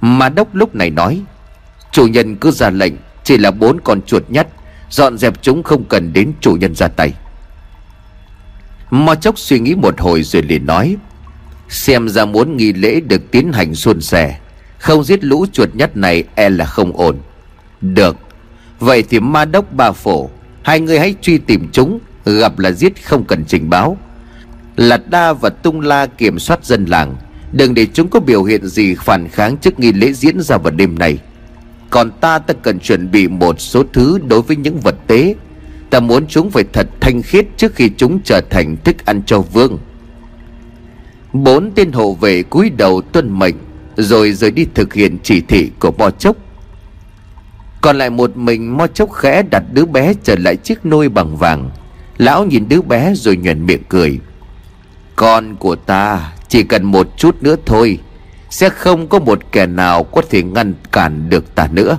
Mà 0.00 0.28
đốc 0.28 0.54
lúc 0.54 0.74
này 0.74 0.90
nói, 0.90 1.22
Chủ 1.92 2.06
nhân 2.06 2.36
cứ 2.36 2.50
ra 2.50 2.70
lệnh, 2.70 2.92
Chỉ 3.24 3.38
là 3.38 3.50
bốn 3.50 3.80
con 3.80 4.02
chuột 4.02 4.22
nhất 4.28 4.48
Dọn 4.90 5.18
dẹp 5.18 5.42
chúng 5.42 5.62
không 5.62 5.84
cần 5.84 6.12
đến 6.12 6.32
chủ 6.40 6.56
nhân 6.60 6.74
ra 6.74 6.88
tay. 6.88 7.12
Mo 8.90 9.14
chốc 9.14 9.38
suy 9.38 9.58
nghĩ 9.58 9.74
một 9.74 10.00
hồi 10.00 10.22
rồi 10.22 10.42
liền 10.42 10.66
nói, 10.66 10.96
Xem 11.68 12.08
ra 12.08 12.24
muốn 12.24 12.56
nghi 12.56 12.72
lễ 12.72 13.00
được 13.00 13.30
tiến 13.30 13.52
hành 13.52 13.74
suôn 13.74 14.00
sẻ 14.00 14.38
Không 14.78 15.04
giết 15.04 15.24
lũ 15.24 15.46
chuột 15.52 15.74
nhất 15.74 15.96
này 15.96 16.24
e 16.34 16.48
là 16.50 16.64
không 16.64 16.96
ổn. 16.96 17.18
Được, 17.80 18.16
Vậy 18.78 19.04
thì 19.10 19.20
ma 19.20 19.44
đốc 19.44 19.72
ba 19.72 19.92
phổ, 19.92 20.30
Hai 20.62 20.80
người 20.80 20.98
hãy 20.98 21.14
truy 21.20 21.38
tìm 21.38 21.68
chúng, 21.72 21.98
Gặp 22.24 22.58
là 22.58 22.72
giết 22.72 23.06
không 23.06 23.24
cần 23.24 23.44
trình 23.44 23.70
báo. 23.70 23.96
Lạt 24.78 25.10
đa 25.10 25.32
và 25.32 25.50
tung 25.50 25.80
la 25.80 26.06
kiểm 26.06 26.38
soát 26.38 26.64
dân 26.64 26.84
làng. 26.84 27.16
Đừng 27.52 27.74
để 27.74 27.86
chúng 27.86 28.08
có 28.08 28.20
biểu 28.20 28.44
hiện 28.44 28.66
gì 28.66 28.94
phản 28.94 29.28
kháng 29.28 29.56
trước 29.56 29.80
nghi 29.80 29.92
lễ 29.92 30.12
diễn 30.12 30.40
ra 30.40 30.56
vào 30.56 30.72
đêm 30.72 30.98
này 30.98 31.18
còn 31.90 32.10
ta 32.10 32.38
ta 32.38 32.54
cần 32.62 32.80
chuẩn 32.80 33.10
bị 33.10 33.28
một 33.28 33.60
số 33.60 33.82
thứ 33.92 34.18
đối 34.28 34.42
với 34.42 34.56
những 34.56 34.80
vật 34.80 34.94
tế. 35.06 35.34
Ta 35.90 36.00
muốn 36.00 36.26
chúng 36.26 36.50
phải 36.50 36.64
thật 36.72 36.88
thanh 37.00 37.22
khiết 37.22 37.46
trước 37.56 37.74
khi 37.74 37.90
chúng 37.96 38.20
trở 38.24 38.40
thành 38.50 38.76
thức 38.84 39.04
ăn 39.04 39.22
cho 39.26 39.40
vương. 39.40 39.78
Bốn 41.32 41.70
tên 41.74 41.92
hộ 41.92 42.14
vệ 42.14 42.42
cúi 42.42 42.70
đầu 42.70 43.00
tuân 43.00 43.38
mệnh, 43.38 43.54
Rồi 43.96 44.32
rời 44.32 44.50
đi 44.50 44.66
thực 44.74 44.94
hiện 44.94 45.18
chỉ 45.22 45.40
thị 45.40 45.70
của 45.80 45.92
Mo 45.98 46.10
Chốc. 46.10 46.36
Còn 47.80 47.98
lại 47.98 48.10
một 48.10 48.36
mình 48.36 48.76
Mo 48.76 48.86
Chốc 48.86 49.12
khẽ 49.12 49.42
đặt 49.50 49.62
đứa 49.72 49.86
bé 49.86 50.14
trở 50.22 50.36
lại 50.38 50.56
chiếc 50.56 50.86
nôi 50.86 51.08
bằng 51.08 51.36
vàng. 51.36 51.70
Lão 52.18 52.44
nhìn 52.44 52.68
đứa 52.68 52.82
bé 52.82 53.12
rồi 53.14 53.36
nhuền 53.36 53.66
miệng 53.66 53.82
cười. 53.88 54.20
Con 55.18 55.56
của 55.56 55.76
ta, 55.76 56.32
chỉ 56.48 56.62
cần 56.62 56.84
một 56.84 57.08
chút 57.16 57.42
nữa 57.42 57.56
thôi, 57.66 57.98
sẽ 58.50 58.68
không 58.68 59.08
có 59.08 59.18
một 59.18 59.38
kẻ 59.52 59.66
nào 59.66 60.04
có 60.04 60.22
thể 60.30 60.42
ngăn 60.42 60.74
cản 60.92 61.30
được 61.30 61.54
ta 61.54 61.68
nữa. 61.72 61.98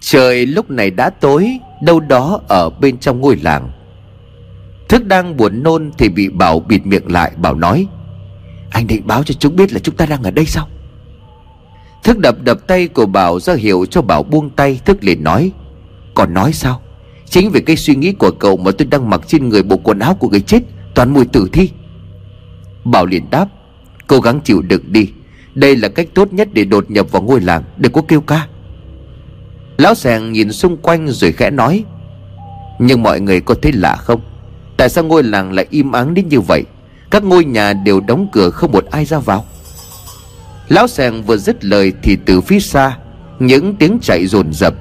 Trời 0.00 0.46
lúc 0.46 0.70
này 0.70 0.90
đã 0.90 1.10
tối, 1.10 1.58
Đâu 1.82 2.00
đó 2.00 2.40
ở 2.48 2.70
bên 2.70 2.98
trong 2.98 3.20
ngôi 3.20 3.36
làng. 3.36 3.70
Thức 4.88 5.06
đang 5.06 5.36
buồn 5.36 5.62
nôn 5.62 5.90
Thì 5.98 6.08
bị 6.08 6.28
Bảo 6.28 6.60
bịt 6.60 6.86
miệng 6.86 7.12
lại, 7.12 7.32
Bảo 7.36 7.54
nói, 7.54 7.86
Anh 8.70 8.86
định 8.86 9.06
báo 9.06 9.22
cho 9.22 9.34
chúng 9.38 9.56
biết 9.56 9.72
là 9.72 9.78
chúng 9.78 9.96
ta 9.96 10.06
đang 10.06 10.22
ở 10.22 10.30
đây 10.30 10.46
sao? 10.46 10.68
Thức 12.04 12.18
đập 12.18 12.36
đập 12.42 12.58
tay 12.66 12.88
của 12.88 13.06
Bảo 13.06 13.40
ra 13.40 13.54
hiệu 13.54 13.86
cho 13.90 14.02
Bảo 14.02 14.22
buông 14.22 14.50
tay, 14.50 14.80
Thức 14.84 15.04
liền 15.04 15.24
nói, 15.24 15.52
Còn 16.14 16.34
nói 16.34 16.52
sao? 16.52 16.80
Chính 17.26 17.50
vì 17.50 17.60
cái 17.60 17.76
suy 17.76 17.94
nghĩ 17.94 18.12
của 18.12 18.30
cậu 18.30 18.56
mà 18.56 18.70
tôi 18.78 18.86
đang 18.86 19.10
mặc 19.10 19.20
trên 19.26 19.48
người 19.48 19.62
bộ 19.62 19.76
quần 19.76 19.98
áo 19.98 20.14
của 20.14 20.28
người 20.28 20.40
chết, 20.40 20.60
Toàn 20.94 21.14
mùi 21.14 21.24
tử 21.24 21.48
thi. 21.52 21.70
Bảo 22.84 23.06
liền 23.06 23.30
đáp, 23.30 23.46
Cố 24.06 24.20
gắng 24.20 24.40
chịu 24.44 24.62
đựng 24.62 24.82
đi. 24.86 25.10
Đây 25.54 25.76
là 25.76 25.88
cách 25.88 26.08
tốt 26.14 26.32
nhất 26.32 26.48
để 26.52 26.64
đột 26.64 26.90
nhập 26.90 27.12
vào 27.12 27.22
ngôi 27.22 27.40
làng, 27.40 27.62
Đừng 27.76 27.92
có 27.92 28.02
kêu 28.08 28.20
ca. 28.20 28.46
Lão 29.78 29.94
sàng 29.94 30.32
nhìn 30.32 30.52
xung 30.52 30.76
quanh 30.76 31.08
rồi 31.08 31.32
khẽ 31.32 31.50
nói, 31.50 31.84
Nhưng 32.78 33.02
mọi 33.02 33.20
người 33.20 33.40
có 33.40 33.54
thấy 33.62 33.72
lạ 33.72 33.96
không? 33.96 34.20
Tại 34.76 34.88
sao 34.88 35.04
ngôi 35.04 35.22
làng 35.22 35.52
lại 35.52 35.66
im 35.70 35.92
ắng 35.92 36.14
đến 36.14 36.28
như 36.28 36.40
vậy? 36.40 36.64
Các 37.10 37.24
ngôi 37.24 37.44
nhà 37.44 37.72
đều 37.72 38.00
đóng 38.00 38.28
cửa, 38.32 38.50
không 38.50 38.72
một 38.72 38.84
ai 38.90 39.04
ra 39.04 39.18
vào. 39.18 39.44
Lão 40.68 40.86
sèn 40.86 41.22
vừa 41.22 41.36
dứt 41.36 41.64
lời 41.64 41.92
thì 42.02 42.16
từ 42.26 42.40
phía 42.40 42.60
xa, 42.60 42.96
Những 43.38 43.76
tiếng 43.76 43.98
chạy 44.02 44.26
rồn 44.26 44.52
rập. 44.52 44.74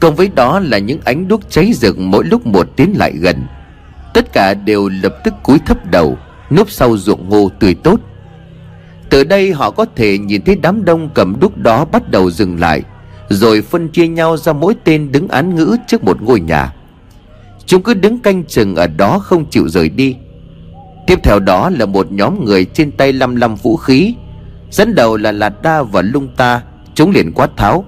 Cùng 0.00 0.14
với 0.14 0.30
đó 0.34 0.60
là 0.60 0.78
những 0.78 1.00
ánh 1.04 1.28
đuốc 1.28 1.50
cháy 1.50 1.72
rực 1.72 1.98
mỗi 1.98 2.24
lúc 2.24 2.46
một 2.46 2.76
tiến 2.76 2.94
lại 2.96 3.12
gần. 3.12 3.46
Tất 4.14 4.32
cả 4.32 4.54
đều 4.54 4.88
lập 5.02 5.14
tức 5.24 5.34
cúi 5.42 5.58
thấp 5.66 5.90
đầu, 5.90 6.18
Núp 6.50 6.70
sau 6.70 6.96
ruộng 6.96 7.28
ngô 7.28 7.50
tươi 7.60 7.74
tốt. 7.74 8.00
Từ 9.10 9.24
đây 9.24 9.52
họ 9.52 9.70
có 9.70 9.86
thể 9.96 10.18
nhìn 10.18 10.42
thấy 10.44 10.56
đám 10.62 10.84
đông 10.84 11.10
cầm 11.14 11.40
đuốc 11.40 11.56
đó 11.56 11.84
bắt 11.84 12.10
đầu 12.10 12.30
dừng 12.30 12.60
lại, 12.60 12.82
Rồi 13.28 13.62
phân 13.62 13.88
chia 13.88 14.08
nhau 14.08 14.36
ra 14.36 14.52
mỗi 14.52 14.74
tên 14.84 15.12
đứng 15.12 15.28
án 15.28 15.54
ngữ 15.54 15.76
trước 15.86 16.04
một 16.04 16.22
ngôi 16.22 16.40
nhà. 16.40 16.72
Chúng 17.66 17.82
cứ 17.82 17.94
đứng 17.94 18.18
canh 18.18 18.44
chừng 18.44 18.76
ở 18.76 18.86
đó 18.86 19.18
không 19.18 19.50
chịu 19.50 19.68
rời 19.68 19.88
đi. 19.88 20.16
Tiếp 21.06 21.18
theo 21.22 21.38
đó 21.38 21.70
là 21.70 21.86
một 21.86 22.12
nhóm 22.12 22.44
người 22.44 22.64
trên 22.64 22.90
tay 22.90 23.12
lăm 23.12 23.36
lăm 23.36 23.54
vũ 23.54 23.76
khí 23.76 24.14
Dẫn 24.70 24.94
đầu 24.94 25.16
là 25.16 25.32
Lạt 25.32 25.62
Đa 25.62 25.82
và 25.82 26.02
Lung 26.02 26.28
Ta, 26.36 26.62
Chúng 26.94 27.10
liền 27.10 27.32
quát 27.32 27.50
tháo. 27.56 27.84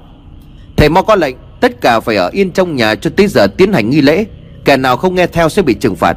Thầy 0.77 0.89
Mo 0.89 1.03
có 1.03 1.15
lệnh, 1.15 1.37
Tất 1.61 1.81
cả 1.81 2.01
phải 2.01 2.17
ở 2.17 2.29
yên 2.29 2.51
trong 2.51 2.77
nhà 2.77 2.95
cho 2.95 3.11
tới 3.17 3.27
giờ 3.27 3.47
tiến 3.47 3.73
hành 3.73 3.91
nghi 3.91 4.01
lễ, 4.01 4.25
Kẻ 4.65 4.77
nào 4.77 4.97
không 4.97 5.15
nghe 5.15 5.27
theo 5.27 5.49
sẽ 5.49 5.63
bị 5.63 5.75
trừng 5.75 5.97
phạt. 5.97 6.17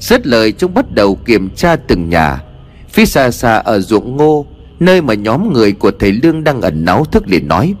Rất 0.00 0.26
lời, 0.26 0.52
chúng 0.52 0.74
bắt 0.74 0.94
đầu 0.94 1.14
kiểm 1.14 1.50
tra 1.50 1.76
từng 1.76 2.08
nhà. 2.08 2.42
Phía 2.88 3.06
xa 3.06 3.30
xa 3.30 3.56
ở 3.56 3.80
ruộng 3.80 4.16
ngô, 4.16 4.46
Nơi 4.80 5.02
mà 5.02 5.14
nhóm 5.14 5.52
người 5.52 5.72
của 5.72 5.90
thầy 5.98 6.12
Lương 6.12 6.44
đang 6.44 6.60
ẩn 6.60 6.84
náu 6.84 7.04
thức 7.04 7.28
liền 7.28 7.48
nói, 7.48 7.74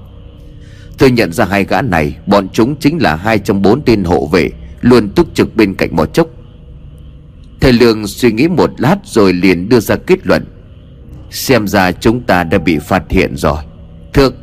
Tôi 0.98 1.10
nhận 1.10 1.32
ra 1.32 1.44
hai 1.44 1.64
gã 1.64 1.82
này, 1.82 2.16
Bọn 2.26 2.48
chúng 2.52 2.76
chính 2.76 3.02
là 3.02 3.16
hai 3.16 3.38
trong 3.38 3.62
bốn 3.62 3.82
tên 3.82 4.04
hộ 4.04 4.26
vệ, 4.26 4.50
Luôn 4.80 5.08
túc 5.08 5.34
trực 5.34 5.56
bên 5.56 5.74
cạnh 5.74 5.96
một 5.96 6.14
chốc. 6.14 6.28
Thầy 7.60 7.72
Lương 7.72 8.06
suy 8.06 8.32
nghĩ 8.32 8.48
một 8.48 8.70
lát 8.78 8.96
rồi 9.04 9.32
liền 9.32 9.68
đưa 9.68 9.80
ra 9.80 9.96
kết 9.96 10.26
luận. 10.26 10.44
Xem 11.36 11.68
ra 11.68 11.92
chúng 11.92 12.20
ta 12.20 12.44
đã 12.44 12.58
bị 12.58 12.78
phát 12.78 13.02
hiện 13.08 13.36
rồi. 13.36 13.58
Thượng, 14.12 14.34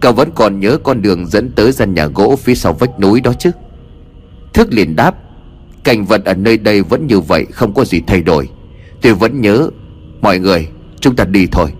Cậu 0.00 0.12
vẫn 0.12 0.30
còn 0.34 0.60
nhớ 0.60 0.78
con 0.84 1.02
đường 1.02 1.26
dẫn 1.26 1.50
tới 1.50 1.72
gian 1.72 1.94
nhà 1.94 2.06
gỗ 2.06 2.36
phía 2.36 2.54
sau 2.54 2.72
vách 2.72 3.00
núi 3.00 3.20
đó 3.20 3.32
chứ? 3.38 3.50
Thức 4.54 4.68
liền 4.72 4.96
đáp, 4.96 5.14
Cảnh 5.84 6.04
vật 6.04 6.24
ở 6.24 6.34
nơi 6.34 6.58
đây 6.58 6.82
vẫn 6.82 7.06
như 7.06 7.20
vậy, 7.20 7.46
Không 7.52 7.74
có 7.74 7.84
gì 7.84 8.00
thay 8.06 8.22
đổi. 8.22 8.48
Tôi 9.02 9.14
vẫn 9.14 9.40
nhớ, 9.40 9.70
Mọi 10.20 10.38
người, 10.38 10.68
chúng 11.00 11.16
ta 11.16 11.24
đi 11.24 11.46
thôi. 11.52 11.72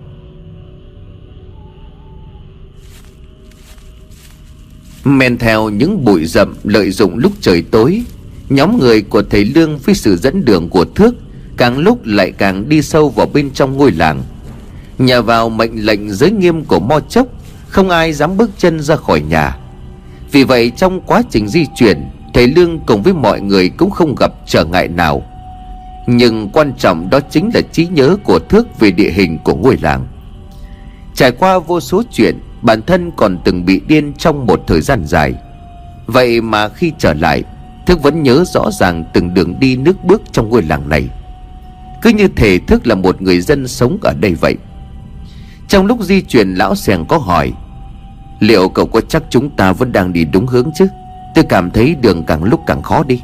Men 5.04 5.38
theo 5.38 5.70
những 5.70 6.04
bụi 6.04 6.24
rậm 6.24 6.54
lợi 6.64 6.90
dụng 6.90 7.18
lúc 7.18 7.32
trời 7.40 7.62
tối, 7.70 8.02
Nhóm 8.48 8.78
người 8.78 9.02
của 9.02 9.22
thầy 9.22 9.44
Lương 9.44 9.78
với 9.78 9.94
sự 9.94 10.16
dẫn 10.16 10.44
đường 10.44 10.68
của 10.68 10.84
Thước 10.84 11.14
Càng 11.56 11.78
lúc 11.78 12.00
lại 12.04 12.32
càng 12.38 12.68
đi 12.68 12.82
sâu 12.82 13.08
vào 13.08 13.26
bên 13.26 13.50
trong 13.50 13.76
ngôi 13.76 13.92
làng. 13.92 14.22
Nhờ 14.98 15.22
vào 15.22 15.48
mệnh 15.48 15.86
lệnh 15.86 16.10
giới 16.10 16.30
nghiêm 16.30 16.64
của 16.64 16.80
Mo 16.80 17.00
Chốc, 17.00 17.26
Không 17.68 17.90
ai 17.90 18.12
dám 18.12 18.36
bước 18.36 18.50
chân 18.58 18.80
ra 18.80 18.96
khỏi 18.96 19.20
nhà. 19.20 19.56
Vì 20.32 20.44
vậy 20.44 20.72
trong 20.76 21.00
quá 21.00 21.22
trình 21.30 21.48
di 21.48 21.66
chuyển, 21.76 22.10
Thầy 22.34 22.46
Lương 22.46 22.78
cùng 22.86 23.02
với 23.02 23.12
mọi 23.12 23.40
người 23.40 23.68
cũng 23.68 23.90
không 23.90 24.14
gặp 24.14 24.32
trở 24.46 24.64
ngại 24.64 24.88
nào. 24.88 25.22
Nhưng 26.06 26.48
quan 26.48 26.72
trọng 26.78 27.10
đó 27.10 27.20
chính 27.30 27.50
là 27.54 27.60
trí 27.72 27.86
nhớ 27.86 28.16
của 28.24 28.38
Thước 28.38 28.80
về 28.80 28.90
địa 28.90 29.10
hình 29.10 29.38
của 29.44 29.54
ngôi 29.54 29.78
làng. 29.82 30.06
Trải 31.14 31.30
qua 31.30 31.58
vô 31.58 31.80
số 31.80 32.02
chuyện, 32.12 32.38
Bản 32.62 32.82
thân 32.82 33.10
còn 33.16 33.38
từng 33.44 33.64
bị 33.64 33.80
điên 33.88 34.12
trong 34.18 34.46
một 34.46 34.60
thời 34.66 34.80
gian 34.80 35.04
dài. 35.04 35.34
Vậy 36.06 36.40
mà 36.40 36.68
khi 36.68 36.92
trở 36.98 37.14
lại 37.14 37.44
Thức 37.86 38.02
vẫn 38.02 38.22
nhớ 38.22 38.44
rõ 38.46 38.70
ràng 38.70 39.04
từng 39.14 39.34
đường 39.34 39.60
đi 39.60 39.76
nước 39.76 40.04
bước 40.04 40.22
trong 40.32 40.48
ngôi 40.48 40.62
làng 40.62 40.88
này. 40.88 41.08
Cứ 42.02 42.10
như 42.10 42.28
thể 42.36 42.58
Thức 42.58 42.86
là 42.86 42.94
một 42.94 43.22
người 43.22 43.40
dân 43.40 43.68
sống 43.68 43.98
ở 44.02 44.14
đây 44.20 44.34
vậy. 44.34 44.56
Trong 45.68 45.86
lúc 45.86 46.02
di 46.02 46.22
chuyển, 46.22 46.54
lão 46.54 46.74
sèng 46.74 47.04
có 47.08 47.18
hỏi, 47.18 47.52
Liệu 48.40 48.68
cậu 48.68 48.86
có 48.86 49.00
chắc 49.00 49.22
chúng 49.30 49.50
ta 49.50 49.72
vẫn 49.72 49.92
đang 49.92 50.12
đi 50.12 50.24
đúng 50.24 50.46
hướng 50.46 50.70
chứ? 50.74 50.86
Tôi 51.34 51.44
cảm 51.48 51.70
thấy 51.70 51.94
đường 51.94 52.24
càng 52.26 52.44
lúc 52.44 52.60
càng 52.66 52.82
khó 52.82 53.04
đi. 53.04 53.22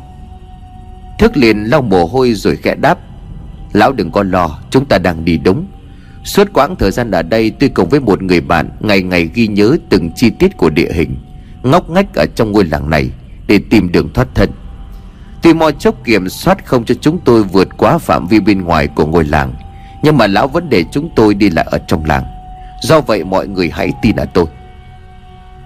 Thức 1.19 1.37
liền 1.37 1.65
lau 1.65 1.83
mồ 1.83 2.07
hôi 2.07 2.35
rồi 2.35 2.57
khẽ 2.57 2.75
đáp, 2.75 2.99
Lão 3.73 3.93
đừng 3.93 4.11
có 4.11 4.23
lo, 4.23 4.59
Chúng 4.71 4.85
ta 4.85 4.99
đang 4.99 5.25
đi 5.25 5.39
đúng. 5.39 5.67
Suốt 6.25 6.53
quãng 6.53 6.77
thời 6.77 6.91
gian 6.91 7.11
ở 7.11 7.23
đây, 7.23 7.51
tôi 7.51 7.69
cùng 7.69 7.89
với 7.89 8.01
một 8.01 8.23
người 8.23 8.41
bạn 8.41 8.69
Ngày 8.81 9.03
ngày 9.03 9.31
ghi 9.35 9.47
nhớ 9.47 9.77
từng 9.89 10.11
chi 10.17 10.31
tiết 10.31 10.57
của 10.57 10.71
địa 10.71 10.93
hình, 10.93 11.17
Ngóc 11.63 11.91
ngách 11.91 12.15
ở 12.15 12.27
trong 12.35 12.53
ngôi 12.53 12.65
làng 12.65 12.91
này 12.91 13.11
Để 13.47 13.61
tìm 13.71 13.93
đường 13.93 14.13
thoát 14.13 14.29
thân. 14.35 14.51
Tuy 15.43 15.55
mọi 15.55 15.73
chốc 15.73 16.05
kiểm 16.05 16.29
soát 16.29 16.67
không 16.67 16.85
cho 16.85 16.95
chúng 17.01 17.19
tôi 17.25 17.43
vượt 17.43 17.69
quá 17.77 17.99
phạm 17.99 18.27
vi 18.27 18.41
bên 18.41 18.63
ngoài 18.63 18.87
của 18.87 19.07
ngôi 19.07 19.25
làng 19.25 19.55
nhưng 20.03 20.17
mà 20.17 20.27
lão 20.27 20.49
vẫn 20.49 20.71
để 20.71 20.85
chúng 20.93 21.11
tôi 21.17 21.35
đi 21.35 21.51
lại 21.51 21.67
ở 21.71 21.79
trong 21.87 22.05
làng. 22.05 22.25
Do 22.83 23.01
vậy 23.01 23.25
mọi 23.25 23.49
người 23.49 23.71
hãy 23.71 23.93
tin 24.03 24.17
ở 24.17 24.25
tôi. 24.25 24.47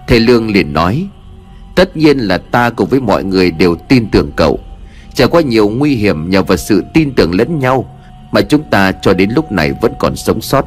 Thầy 0.07 0.19
Lương 0.19 0.51
liền 0.51 0.73
nói, 0.73 1.07
Tất 1.75 1.97
nhiên 1.97 2.17
là 2.17 2.37
ta 2.37 2.69
cùng 2.69 2.89
với 2.89 2.99
mọi 3.01 3.23
người 3.23 3.51
đều 3.51 3.75
tin 3.75 4.09
tưởng 4.11 4.31
cậu. 4.35 4.59
Trải 5.13 5.27
qua 5.27 5.41
nhiều 5.41 5.69
nguy 5.69 5.95
hiểm 5.95 6.29
nhờ 6.29 6.43
vào 6.43 6.57
sự 6.57 6.83
tin 6.93 7.15
tưởng 7.15 7.35
lẫn 7.35 7.59
nhau 7.59 7.85
Mà 8.31 8.41
chúng 8.41 8.63
ta 8.63 8.91
cho 8.91 9.13
đến 9.13 9.29
lúc 9.29 9.51
này 9.51 9.73
vẫn 9.81 9.93
còn 9.99 10.15
sống 10.15 10.41
sót. 10.41 10.65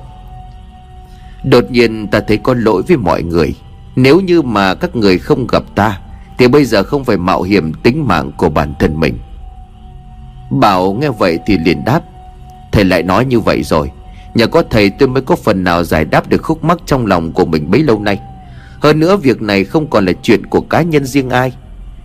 Đột 1.45 1.71
nhiên 1.71 2.09
ta 2.09 2.21
thấy 2.21 2.37
có 2.37 2.55
lỗi 2.55 2.83
với 2.89 2.97
mọi 2.97 3.23
người. 3.23 3.55
Nếu 3.97 4.21
như 4.21 4.43
mà 4.43 4.75
các 4.75 4.97
người 4.97 5.19
không 5.19 5.47
gặp 5.47 5.63
ta, 5.75 6.01
Thì 6.39 6.49
bây 6.49 6.65
giờ 6.65 6.83
không 6.83 7.05
phải 7.05 7.17
mạo 7.17 7.43
hiểm 7.43 7.73
tính 7.73 8.09
mạng 8.09 8.33
của 8.37 8.49
bản 8.49 8.75
thân 8.79 9.01
mình. 9.01 9.19
Bảo 10.51 10.93
nghe 10.93 11.09
vậy 11.09 11.39
thì 11.47 11.59
liền 11.59 11.85
đáp 11.85 12.01
Thầy 12.73 12.85
lại 12.85 13.03
nói 13.03 13.25
như 13.25 13.41
vậy 13.41 13.63
rồi. 13.63 13.91
Nhờ 14.35 14.47
có 14.47 14.63
thầy 14.71 14.91
tôi 14.91 15.09
mới 15.09 15.23
có 15.23 15.37
phần 15.37 15.65
nào 15.65 15.85
giải 15.85 16.05
đáp 16.05 16.29
được 16.29 16.43
khúc 16.43 16.65
mắc 16.65 16.79
trong 16.87 17.07
lòng 17.07 17.33
của 17.33 17.45
mình 17.45 17.71
bấy 17.71 17.83
lâu 17.83 18.01
nay. 18.01 18.19
Hơn 18.81 19.01
nữa, 19.01 19.17
việc 19.17 19.43
này 19.43 19.65
không 19.65 19.91
còn 19.91 20.07
là 20.07 20.13
chuyện 20.23 20.47
của 20.47 20.61
cá 20.61 20.83
nhân 20.83 21.05
riêng 21.05 21.31
ai. 21.31 21.53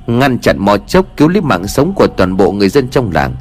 Ngăn 0.07 0.39
chặn 0.39 0.57
mò 0.59 0.78
chốc 0.78 1.05
cứu 1.18 1.28
lấy 1.28 1.41
mạng 1.41 1.68
sống 1.68 1.93
của 1.93 2.07
toàn 2.07 2.38
bộ 2.38 2.51
người 2.51 2.70
dân 2.70 2.88
trong 2.88 3.11
làng. 3.11 3.36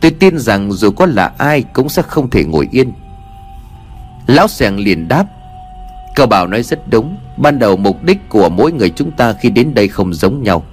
Tôi 0.00 0.10
tin 0.10 0.38
rằng 0.38 0.72
dù 0.72 0.90
có 0.90 1.06
là 1.06 1.32
ai 1.38 1.62
cũng 1.62 1.88
sẽ 1.88 2.02
không 2.02 2.30
thể 2.30 2.44
ngồi 2.44 2.68
yên. 2.70 2.92
Lão 4.26 4.48
sèng 4.48 4.78
liền 4.78 5.08
đáp. 5.08 5.24
Cậu 6.14 6.26
bảo 6.26 6.46
nói 6.46 6.62
rất 6.62 6.88
đúng. 6.90 7.16
Ban 7.36 7.58
đầu 7.58 7.76
mục 7.76 8.02
đích 8.02 8.28
của 8.28 8.48
mỗi 8.48 8.72
người 8.72 8.90
chúng 8.90 9.10
ta 9.10 9.32
khi 9.32 9.50
đến 9.50 9.74
đây 9.74 9.88
không 9.88 10.14
giống 10.14 10.42
nhau. 10.42 10.64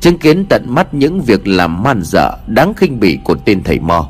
Chứng 0.00 0.18
kiến 0.18 0.44
tận 0.48 0.64
mắt 0.66 0.94
những 0.94 1.20
việc 1.20 1.48
làm 1.48 1.82
man 1.82 2.00
dợ 2.04 2.36
Đáng 2.46 2.74
khinh 2.74 3.00
bỉ 3.00 3.18
của 3.24 3.34
tên 3.34 3.62
thầy 3.64 3.80
mò. 3.80 4.08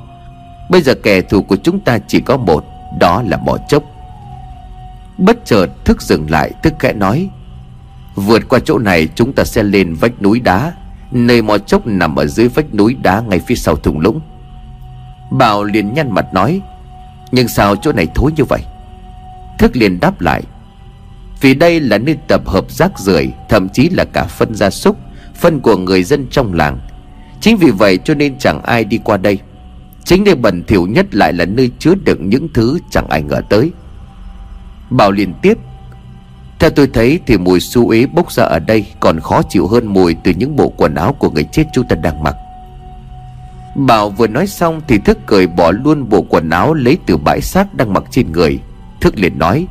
Bây 0.70 0.82
giờ 0.82 0.94
kẻ 0.94 1.20
thù 1.20 1.42
của 1.42 1.56
chúng 1.56 1.80
ta 1.80 1.98
chỉ 1.98 2.20
có 2.20 2.36
một, 2.36 2.64
Đó 2.98 3.22
là 3.26 3.36
mỏ 3.36 3.56
chốc. 3.68 3.82
Bất 5.18 5.44
chợt 5.44 5.66
thức 5.84 6.02
dừng 6.02 6.30
lại 6.30 6.50
Thức 6.62 6.74
kẽ 6.78 6.92
nói, 6.92 7.28
Vượt 8.14 8.48
qua 8.48 8.58
chỗ 8.64 8.78
này, 8.78 9.08
chúng 9.14 9.32
ta 9.32 9.44
sẽ 9.44 9.62
lên 9.62 9.94
vách 9.94 10.22
núi 10.22 10.40
đá. 10.40 10.72
Nơi 11.10 11.42
mỏ 11.42 11.58
chốc 11.58 11.86
nằm 11.86 12.16
ở 12.16 12.26
dưới 12.26 12.48
vách 12.48 12.74
núi 12.74 12.96
đá 13.02 13.20
ngay 13.20 13.38
phía 13.38 13.54
sau 13.54 13.76
thùng 13.76 14.00
lũng. 14.00 14.20
Bảo 15.30 15.64
liền 15.64 15.94
nhăn 15.94 16.14
mặt 16.14 16.34
nói, 16.34 16.60
Nhưng 17.32 17.48
sao 17.48 17.76
chỗ 17.76 17.92
này 17.92 18.06
thối 18.14 18.32
như 18.36 18.44
vậy? 18.44 18.60
Thức 19.58 19.76
liền 19.76 20.00
đáp 20.00 20.20
lại, 20.20 20.42
Vì 21.40 21.54
đây 21.54 21.80
là 21.80 21.98
nơi 21.98 22.16
tập 22.28 22.40
hợp 22.46 22.70
rác 22.70 22.98
rưởi, 22.98 23.28
Thậm 23.48 23.68
chí 23.68 23.88
là 23.88 24.04
cả 24.04 24.24
phân 24.24 24.54
gia 24.54 24.70
súc, 24.70 24.96
Phân 25.34 25.60
của 25.60 25.76
người 25.76 26.02
dân 26.02 26.26
trong 26.30 26.54
làng. 26.54 26.78
Chính 27.40 27.56
vì 27.56 27.70
vậy 27.70 27.98
cho 28.04 28.14
nên 28.14 28.38
chẳng 28.38 28.62
ai 28.62 28.84
đi 28.84 28.98
qua 29.04 29.16
đây. 29.16 29.38
Chính 30.04 30.24
nơi 30.24 30.34
bẩn 30.34 30.64
thỉu 30.64 30.86
nhất 30.86 31.14
lại 31.14 31.32
là 31.32 31.44
nơi 31.44 31.70
chứa 31.78 31.94
đựng 32.04 32.28
những 32.28 32.48
thứ 32.54 32.78
chẳng 32.90 33.08
ai 33.08 33.22
ngờ 33.22 33.40
tới. 33.48 33.70
Bảo 34.90 35.12
liền 35.12 35.34
tiếp, 35.42 35.58
theo 36.58 36.70
tôi 36.70 36.88
thấy 36.92 37.20
thì 37.26 37.38
mùi 37.38 37.60
su 37.60 37.90
ế 37.90 38.06
bốc 38.06 38.32
ra 38.32 38.44
ở 38.44 38.58
đây 38.58 38.86
Còn 39.00 39.20
khó 39.20 39.42
chịu 39.48 39.66
hơn 39.66 39.86
mùi 39.86 40.14
từ 40.14 40.32
những 40.32 40.56
bộ 40.56 40.68
quần 40.68 40.94
áo 40.94 41.12
của 41.12 41.30
người 41.30 41.44
chết 41.52 41.64
chúng 41.72 41.88
ta 41.88 41.96
đang 41.96 42.22
mặc. 42.22 42.36
Bảo 43.76 44.10
vừa 44.10 44.26
nói 44.26 44.46
xong 44.46 44.80
thì 44.88 44.98
Thức 44.98 45.18
cười 45.26 45.46
bỏ 45.46 45.70
luôn 45.70 46.08
bộ 46.08 46.22
quần 46.28 46.50
áo 46.50 46.74
lấy 46.74 46.98
từ 47.06 47.16
bãi 47.16 47.40
xác 47.40 47.74
đang 47.74 47.92
mặc 47.92 48.04
trên 48.10 48.32
người, 48.32 48.60
Thức 49.00 49.18
liền 49.18 49.38
nói, 49.38 49.66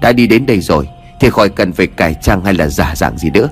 Đã 0.00 0.12
đi 0.12 0.26
đến 0.26 0.46
đây 0.46 0.60
rồi, 0.60 0.88
Thì 1.20 1.30
khỏi 1.30 1.48
cần 1.48 1.72
phải 1.72 1.86
cải 1.86 2.14
trang 2.22 2.44
hay 2.44 2.54
là 2.54 2.68
giả 2.68 2.94
dạng 2.96 3.18
gì 3.18 3.30
nữa. 3.30 3.48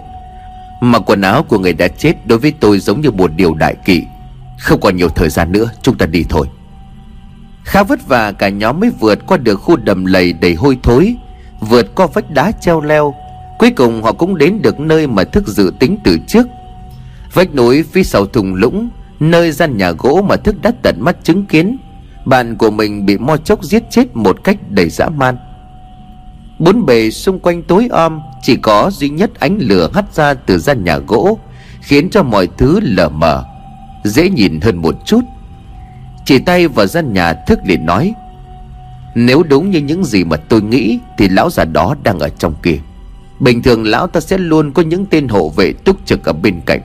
Mà 0.81 0.99
quần 0.99 1.22
áo 1.22 1.43
của 1.43 1.59
người 1.59 1.72
đã 1.72 1.89
chết 1.89 2.26
đối 2.26 2.39
với 2.39 2.53
tôi 2.61 2.79
giống 2.79 3.01
như 3.01 3.11
một 3.11 3.31
điều 3.37 3.55
đại 3.55 3.74
kỵ 3.85 4.03
không 4.59 4.80
còn 4.80 4.96
nhiều 4.96 5.09
thời 5.09 5.28
gian 5.28 5.52
nữa, 5.52 5.70
chúng 5.82 5.98
ta 5.98 6.06
đi 6.06 6.24
thôi. 6.28 6.46
Khá 7.64 7.82
vất 7.82 8.09
vả, 8.09 8.32
cả 8.32 8.48
nhóm 8.48 8.80
mới 8.80 8.90
vượt 9.00 9.26
qua 9.26 9.36
được 9.36 9.56
khu 9.56 9.76
đầm 9.76 10.04
lầy 10.04 10.32
đầy 10.32 10.54
hôi 10.54 10.78
thối, 10.82 11.16
Vượt 11.61 11.94
qua 11.94 12.06
vách 12.06 12.30
đá 12.30 12.52
treo 12.61 12.80
leo. 12.80 13.14
Cuối 13.59 13.70
cùng 13.70 14.02
họ 14.02 14.12
cũng 14.12 14.38
đến 14.38 14.62
được 14.62 14.80
nơi 14.80 15.06
mà 15.06 15.24
thức 15.24 15.46
dự 15.46 15.72
tính 15.78 15.98
từ 16.04 16.18
trước. 16.26 16.46
Vách 17.32 17.54
núi 17.54 17.82
phía 17.82 18.02
sau 18.02 18.26
thùng 18.26 18.54
lũng, 18.54 18.88
Nơi 19.20 19.52
gian 19.52 19.76
nhà 19.76 19.90
gỗ 19.90 20.24
mà 20.28 20.36
thức 20.36 20.56
đã 20.62 20.72
tận 20.82 20.96
mắt 21.00 21.16
chứng 21.22 21.46
kiến. 21.46 21.76
Bạn 22.24 22.56
của 22.56 22.70
mình 22.70 23.06
bị 23.06 23.18
mo 23.18 23.36
chốc 23.36 23.64
giết 23.64 23.82
chết 23.90 24.16
một 24.16 24.44
cách 24.44 24.56
đầy 24.68 24.88
dã 24.88 25.09
man. 25.09 25.36
Bốn 26.59 26.86
bề 26.86 27.11
xung 27.11 27.38
quanh 27.38 27.62
tối 27.62 27.88
om, 27.90 28.20
Chỉ 28.42 28.56
có 28.56 28.90
duy 28.90 29.09
nhất 29.09 29.40
ánh 29.40 29.59
lửa 29.61 29.90
hắt 29.94 30.14
ra 30.14 30.34
từ 30.34 30.59
gian 30.59 30.84
nhà 30.84 30.98
gỗ, 30.98 31.38
Khiến 31.80 32.11
cho 32.11 32.22
mọi 32.22 32.48
thứ 32.56 32.80
lờ 32.82 33.09
mờ. 33.09 33.44
Dễ 34.09 34.30
nhìn 34.30 34.61
hơn 34.61 34.76
một 34.76 34.94
chút. 35.04 35.20
Chỉ 36.24 36.38
tay 36.38 36.68
vào 36.68 36.86
gian 36.86 37.12
nhà 37.12 37.32
thức 37.32 37.59
liền 37.64 37.86
nói, 37.86 38.14
nếu 39.14 39.42
đúng 39.42 39.70
như 39.70 39.78
những 39.80 40.04
gì 40.04 40.24
mà 40.24 40.36
tôi 40.36 40.62
nghĩ 40.62 40.98
Thì 41.18 41.28
lão 41.28 41.50
già 41.50 41.64
đó 41.64 41.94
đang 42.02 42.18
ở 42.18 42.28
trong 42.28 42.54
kia. 42.62 42.78
Bình 43.40 43.62
thường 43.62 43.84
lão 43.84 44.06
ta 44.06 44.20
sẽ 44.20 44.38
luôn 44.38 44.72
có 44.72 44.82
những 44.82 45.06
tên 45.06 45.28
hộ 45.28 45.48
vệ 45.48 45.72
túc 45.72 46.06
trực 46.06 46.24
ở 46.24 46.32
bên 46.32 46.61
cạnh. 46.66 46.80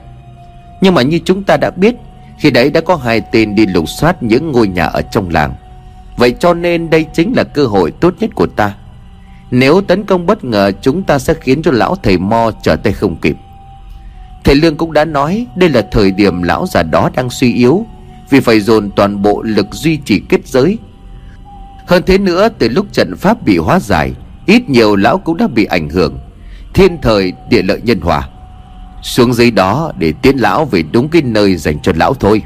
Nhưng 0.80 0.94
mà 0.94 1.02
như 1.02 1.18
chúng 1.24 1.42
ta 1.42 1.56
đã 1.56 1.70
biết, 1.70 1.94
Khi 2.38 2.50
đấy 2.50 2.70
đã 2.70 2.80
có 2.80 2.96
hai 2.96 3.20
tên 3.20 3.54
đi 3.54 3.66
lục 3.66 3.88
soát 3.88 4.22
những 4.22 4.52
ngôi 4.52 4.68
nhà 4.68 4.84
ở 4.84 5.02
trong 5.02 5.30
làng. 5.30 5.54
Vậy 6.16 6.34
cho 6.38 6.54
nên 6.54 6.90
đây 6.90 7.06
chính 7.14 7.32
là 7.36 7.44
cơ 7.44 7.66
hội 7.66 7.90
tốt 7.90 8.14
nhất 8.20 8.30
của 8.34 8.46
ta. 8.46 8.74
Nếu 9.50 9.80
tấn 9.80 10.04
công 10.04 10.26
bất 10.26 10.44
ngờ, 10.44 10.72
Chúng 10.82 11.02
ta 11.02 11.18
sẽ 11.18 11.34
khiến 11.34 11.62
cho 11.62 11.70
lão 11.70 11.96
thầy 12.02 12.18
Mo 12.18 12.50
trở 12.62 12.76
tay 12.76 12.92
không 12.92 13.16
kịp. 13.16 13.36
Thầy 14.44 14.54
Lương 14.54 14.76
cũng 14.76 14.92
đã 14.92 15.04
nói 15.04 15.46
Đây 15.56 15.68
là 15.70 15.82
thời 15.92 16.10
điểm 16.10 16.42
lão 16.42 16.66
già 16.66 16.82
đó 16.82 17.10
đang 17.16 17.30
suy 17.30 17.54
yếu, 17.54 17.86
Vì 18.30 18.40
phải 18.40 18.60
dồn 18.60 18.90
toàn 18.90 19.22
bộ 19.22 19.42
lực 19.42 19.66
duy 19.72 19.96
trì 19.96 20.20
kết 20.28 20.46
giới. 20.46 20.78
Hơn 21.86 22.02
thế 22.06 22.18
nữa, 22.18 22.48
từ 22.58 22.68
lúc 22.68 22.86
trận 22.92 23.16
pháp 23.16 23.42
bị 23.42 23.58
hóa 23.58 23.80
giải, 23.80 24.12
Ít 24.46 24.68
nhiều 24.68 24.96
lão 24.96 25.18
cũng 25.18 25.36
đã 25.36 25.46
bị 25.46 25.64
ảnh 25.64 25.88
hưởng. 25.88 26.18
Thiên 26.74 26.98
thời, 27.02 27.32
địa 27.48 27.62
lợi, 27.62 27.80
nhân 27.84 28.00
hòa. 28.00 28.28
Xuống 29.02 29.32
dưới 29.32 29.50
đó 29.50 29.92
để 29.98 30.12
tiến 30.22 30.36
lão 30.36 30.64
về 30.64 30.82
đúng 30.92 31.08
cái 31.08 31.22
nơi 31.22 31.56
dành 31.56 31.80
cho 31.82 31.92
lão 31.96 32.14
thôi. 32.14 32.42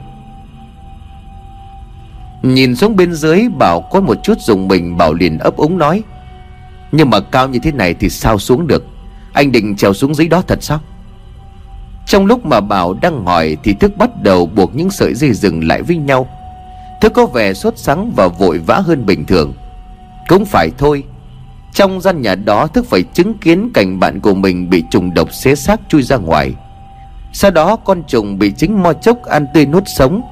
Nhìn 2.43 2.77
xuống 2.77 2.97
bên 2.97 3.15
dưới, 3.15 3.49
Bảo 3.59 3.81
có 3.81 4.01
một 4.01 4.17
chút 4.23 4.39
dùng 4.41 4.69
mình, 4.69 4.97
Bảo 4.97 5.15
liền 5.15 5.39
ấp 5.39 5.57
úng 5.57 5.79
nói, 5.79 6.03
Nhưng 6.93 7.11
mà 7.11 7.21
cao 7.21 7.49
như 7.49 7.59
thế 7.63 7.73
này 7.73 7.95
thì 7.95 8.09
sao 8.09 8.39
xuống 8.39 8.67
được? 8.67 8.87
Anh 9.33 9.53
định 9.53 9.77
trèo 9.77 9.95
xuống 9.95 10.15
dưới 10.15 10.29
đó 10.29 10.43
thật 10.47 10.59
sao? 10.63 10.81
Trong 12.09 12.27
lúc 12.27 12.47
mà 12.47 12.61
Bảo 12.61 12.95
đang 12.95 13.27
hỏi 13.27 13.57
Thì 13.65 13.75
Thức 13.75 13.97
bắt 13.97 14.23
đầu 14.23 14.47
buộc 14.47 14.75
những 14.75 14.91
sợi 14.91 15.15
dây 15.15 15.33
rừng 15.33 15.69
lại 15.69 15.83
với 15.83 15.97
nhau. 15.97 16.29
Thức 17.01 17.13
có 17.15 17.27
vẻ 17.27 17.55
sốt 17.55 17.79
sắng 17.79 18.13
và 18.17 18.29
vội 18.29 18.59
vã 18.59 18.77
hơn 18.77 19.07
bình 19.07 19.25
thường. 19.25 19.55
Cũng 20.29 20.45
phải 20.45 20.71
thôi, 20.79 21.05
Trong 21.73 22.01
gian 22.01 22.23
nhà 22.23 22.35
đó 22.35 22.67
Thức 22.67 22.87
phải 22.91 23.03
chứng 23.03 23.39
kiến 23.39 23.71
cảnh 23.75 24.01
bạn 24.01 24.21
của 24.21 24.35
mình 24.35 24.71
Bị 24.71 24.85
trùng 24.91 25.15
độc 25.15 25.33
xé 25.33 25.55
xác 25.55 25.81
chui 25.89 26.03
ra 26.03 26.17
ngoài. 26.17 26.55
Sau 27.33 27.51
đó 27.51 27.77
con 27.77 28.03
trùng 28.09 28.39
bị 28.39 28.53
chính 28.57 28.83
mo 28.83 28.93
chốc 28.93 29.25
ăn 29.25 29.47
tươi 29.55 29.67
nuốt 29.67 29.83
sống. 29.87 30.23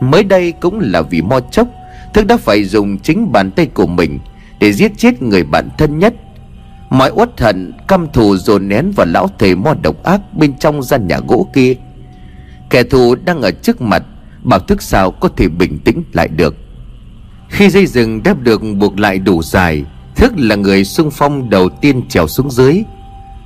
Mới 0.00 0.24
đây 0.24 0.52
cũng 0.52 0.80
là 0.80 1.02
vì 1.02 1.22
mo 1.22 1.40
chốc, 1.40 1.68
Thức 2.14 2.26
đã 2.26 2.36
phải 2.36 2.64
dùng 2.64 2.98
chính 2.98 3.32
bàn 3.32 3.50
tay 3.50 3.66
của 3.66 3.86
mình 3.86 4.18
Để 4.58 4.72
giết 4.72 4.92
chết 4.96 5.22
người 5.22 5.44
bạn 5.44 5.68
thân 5.78 5.98
nhất. 5.98 6.14
Mọi 6.92 7.10
uất 7.10 7.40
hận, 7.40 7.72
căm 7.88 8.06
thù 8.12 8.36
dồn 8.36 8.68
nén 8.68 8.92
vào 8.96 9.06
lão 9.06 9.28
thầy 9.38 9.54
mo 9.54 9.74
độc 9.82 10.02
ác 10.02 10.20
Bên 10.34 10.58
trong 10.58 10.82
gian 10.82 11.06
nhà 11.06 11.18
gỗ 11.28 11.46
kia. 11.54 11.74
Kẻ 12.70 12.82
thù 12.82 13.14
đang 13.14 13.42
ở 13.42 13.50
trước 13.50 13.80
mặt, 13.80 14.02
Bảo 14.42 14.58
thức 14.58 14.82
sao 14.82 15.10
có 15.10 15.28
thể 15.36 15.48
bình 15.48 15.78
tĩnh 15.78 16.02
lại 16.12 16.28
được. 16.28 16.56
Khi 17.48 17.70
dây 17.70 17.86
rừng 17.86 18.22
đáp 18.22 18.40
được 18.40 18.62
buộc 18.78 18.98
lại 18.98 19.18
đủ 19.18 19.42
dài, 19.42 19.84
Thức 20.16 20.32
là 20.36 20.56
người 20.56 20.84
xung 20.84 21.10
phong 21.10 21.50
đầu 21.50 21.68
tiên 21.68 22.08
trèo 22.08 22.28
xuống 22.28 22.50
dưới. 22.50 22.82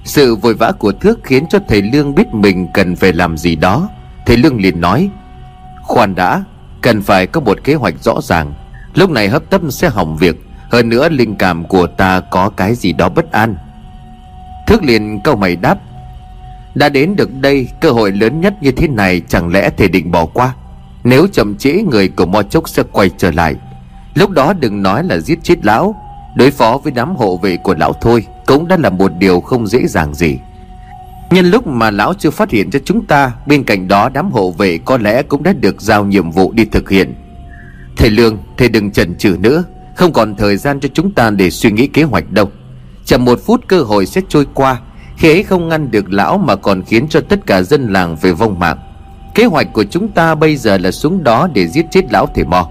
Sự 0.05 0.37
vội 0.37 0.55
vã 0.55 0.73
của 0.79 0.93
Thức 0.93 1.21
khiến 1.25 1.45
cho 1.51 1.59
thầy 1.69 1.83
Lương 1.83 2.15
biết 2.15 2.27
mình 2.33 2.67
cần 2.75 2.97
phải 2.97 3.13
làm 3.13 3.37
gì 3.39 3.57
đó. 3.57 3.89
Thầy 4.27 4.37
Lương 4.37 4.61
liền 4.61 4.81
nói, 4.81 5.11
Khoan 5.83 6.15
đã, 6.15 6.45
Cần 6.81 7.03
phải 7.03 7.27
có 7.27 7.41
một 7.41 7.59
kế 7.65 7.75
hoạch 7.75 7.95
rõ 8.03 8.21
ràng. 8.21 8.55
Lúc 8.95 9.11
này 9.11 9.29
hấp 9.29 9.51
tấp 9.51 9.61
sẽ 9.71 9.89
hỏng 9.89 10.17
việc. 10.17 10.46
Hơn 10.71 10.89
nữa 10.89 11.09
linh 11.09 11.37
cảm 11.37 11.64
của 11.64 11.87
ta 11.87 12.21
có 12.21 12.49
cái 12.49 12.75
gì 12.75 12.93
đó 12.93 13.09
bất 13.09 13.33
an. 13.33 13.57
Thước 14.67 14.83
liền 14.83 15.21
câu 15.21 15.37
mày 15.37 15.57
đáp 15.57 15.79
Đã 16.75 16.89
đến 16.89 17.17
được 17.17 17.41
đây 17.41 17.69
Cơ 17.81 17.91
hội 17.91 18.12
lớn 18.12 18.41
nhất 18.41 18.55
như 18.61 18.71
thế 18.71 18.89
này 18.89 19.23
Chẳng 19.29 19.53
lẽ 19.53 19.71
thể 19.77 19.89
định 19.89 20.11
bỏ 20.11 20.27
qua? 20.27 20.55
Nếu 21.05 21.27
chậm 21.33 21.57
trễ 21.57 21.73
người 21.73 22.09
của 22.09 22.27
Mo 22.27 22.43
Chốc 22.43 22.69
sẽ 22.69 22.83
quay 22.93 23.11
trở 23.19 23.31
lại. 23.31 23.55
Lúc 24.14 24.31
đó 24.31 24.53
đừng 24.53 24.83
nói 24.83 25.05
là 25.05 25.19
giết 25.19 25.39
chết 25.43 25.64
lão 25.64 25.95
Đối 26.37 26.51
phó 26.51 26.79
với 26.85 26.93
đám 26.93 27.17
hộ 27.17 27.37
vệ 27.37 27.57
của 27.57 27.75
lão 27.75 27.93
thôi 27.93 28.27
Cũng 28.47 28.69
đã 28.69 28.77
là 28.77 28.91
một 28.91 29.12
điều 29.19 29.41
không 29.41 29.67
dễ 29.67 29.87
dàng 29.87 30.14
gì. 30.14 30.39
Nhân 31.31 31.47
lúc 31.47 31.67
mà 31.67 31.91
lão 31.91 32.14
chưa 32.14 32.31
phát 32.31 32.51
hiện 32.51 32.71
cho 32.71 32.79
chúng 32.85 33.07
ta 33.07 33.33
Bên 33.47 33.64
cạnh 33.64 33.89
đó 33.89 34.09
đám 34.09 34.31
hộ 34.31 34.51
vệ 34.51 34.79
có 34.79 34.99
lẽ 34.99 35.23
cũng 35.23 35.43
đã 35.43 35.53
được 35.53 35.81
giao 35.81 36.05
nhiệm 36.05 36.31
vụ 36.31 36.53
đi 36.53 36.64
thực 36.64 36.91
hiện. 36.91 37.14
Thầy 37.97 38.11
Lương, 38.11 38.39
thầy 38.57 38.69
đừng 38.69 38.91
chần 38.91 39.14
chừ 39.14 39.37
nữa. 39.41 39.64
Không 39.97 40.13
còn 40.13 40.35
thời 40.35 40.57
gian 40.57 40.81
cho 40.81 40.89
chúng 40.95 41.11
ta 41.11 41.31
để 41.31 41.51
suy 41.51 41.71
nghĩ 41.71 41.87
kế 41.87 42.03
hoạch 42.03 42.33
đâu. 42.33 42.51
Chậm 43.05 43.25
một 43.25 43.41
phút 43.47 43.69
cơ 43.69 43.83
hội 43.83 44.07
sẽ 44.07 44.21
trôi 44.29 44.47
qua, 44.55 44.81
Khi 45.17 45.31
ấy 45.31 45.43
không 45.43 45.69
ngăn 45.69 45.91
được 45.91 46.13
lão 46.13 46.39
mà 46.39 46.57
còn 46.57 46.83
khiến 46.83 47.09
cho 47.09 47.21
tất 47.21 47.47
cả 47.47 47.63
dân 47.63 47.93
làng 47.93 48.17
về 48.17 48.33
vong 48.33 48.59
mạng. 48.59 48.79
Kế 49.35 49.45
hoạch 49.45 49.73
của 49.73 49.85
chúng 49.85 50.09
ta 50.09 50.35
bây 50.35 50.57
giờ 50.57 50.79
là 50.79 50.91
xuống 50.91 51.25
đó 51.25 51.49
để 51.55 51.67
giết 51.67 51.87
chết 51.91 52.13
lão 52.13 52.27
thể 52.35 52.45
mò. 52.45 52.71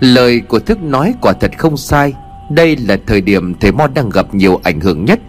Lời 0.00 0.40
của 0.40 0.58
thức 0.58 0.82
nói 0.82 1.14
quả 1.20 1.32
thật 1.32 1.50
không 1.58 1.76
sai. 1.76 2.12
Đây 2.50 2.76
là 2.76 2.96
thời 3.06 3.20
điểm 3.20 3.54
thầy 3.54 3.72
Mo 3.72 3.86
đang 3.86 4.10
gặp 4.10 4.34
nhiều 4.34 4.60
ảnh 4.62 4.80
hưởng 4.80 5.04
nhất. 5.04 5.20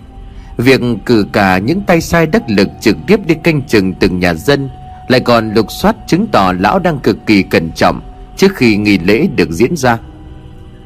Việc 0.58 0.82
cử 1.06 1.26
cả 1.32 1.58
những 1.58 1.82
tay 1.82 2.02
sai 2.02 2.26
đắc 2.26 2.44
lực 2.48 2.68
trực 2.82 2.98
tiếp 3.08 3.20
đi 3.26 3.36
canh 3.44 3.62
chừng 3.62 3.94
từng 3.94 4.20
nhà 4.20 4.34
dân 4.34 4.70
Lại 5.08 5.20
còn 5.20 5.54
lục 5.54 5.72
soát 5.72 5.96
chứng 6.08 6.28
tỏ 6.32 6.54
lão 6.60 6.80
đang 6.80 7.00
cực 7.00 7.18
kỳ 7.26 7.44
cẩn 7.44 7.72
trọng 7.72 8.02
Trước 8.38 8.56
khi 8.56 8.76
nghi 8.76 8.98
lễ 8.98 9.28
được 9.36 9.52
diễn 9.52 9.78
ra. 9.78 9.98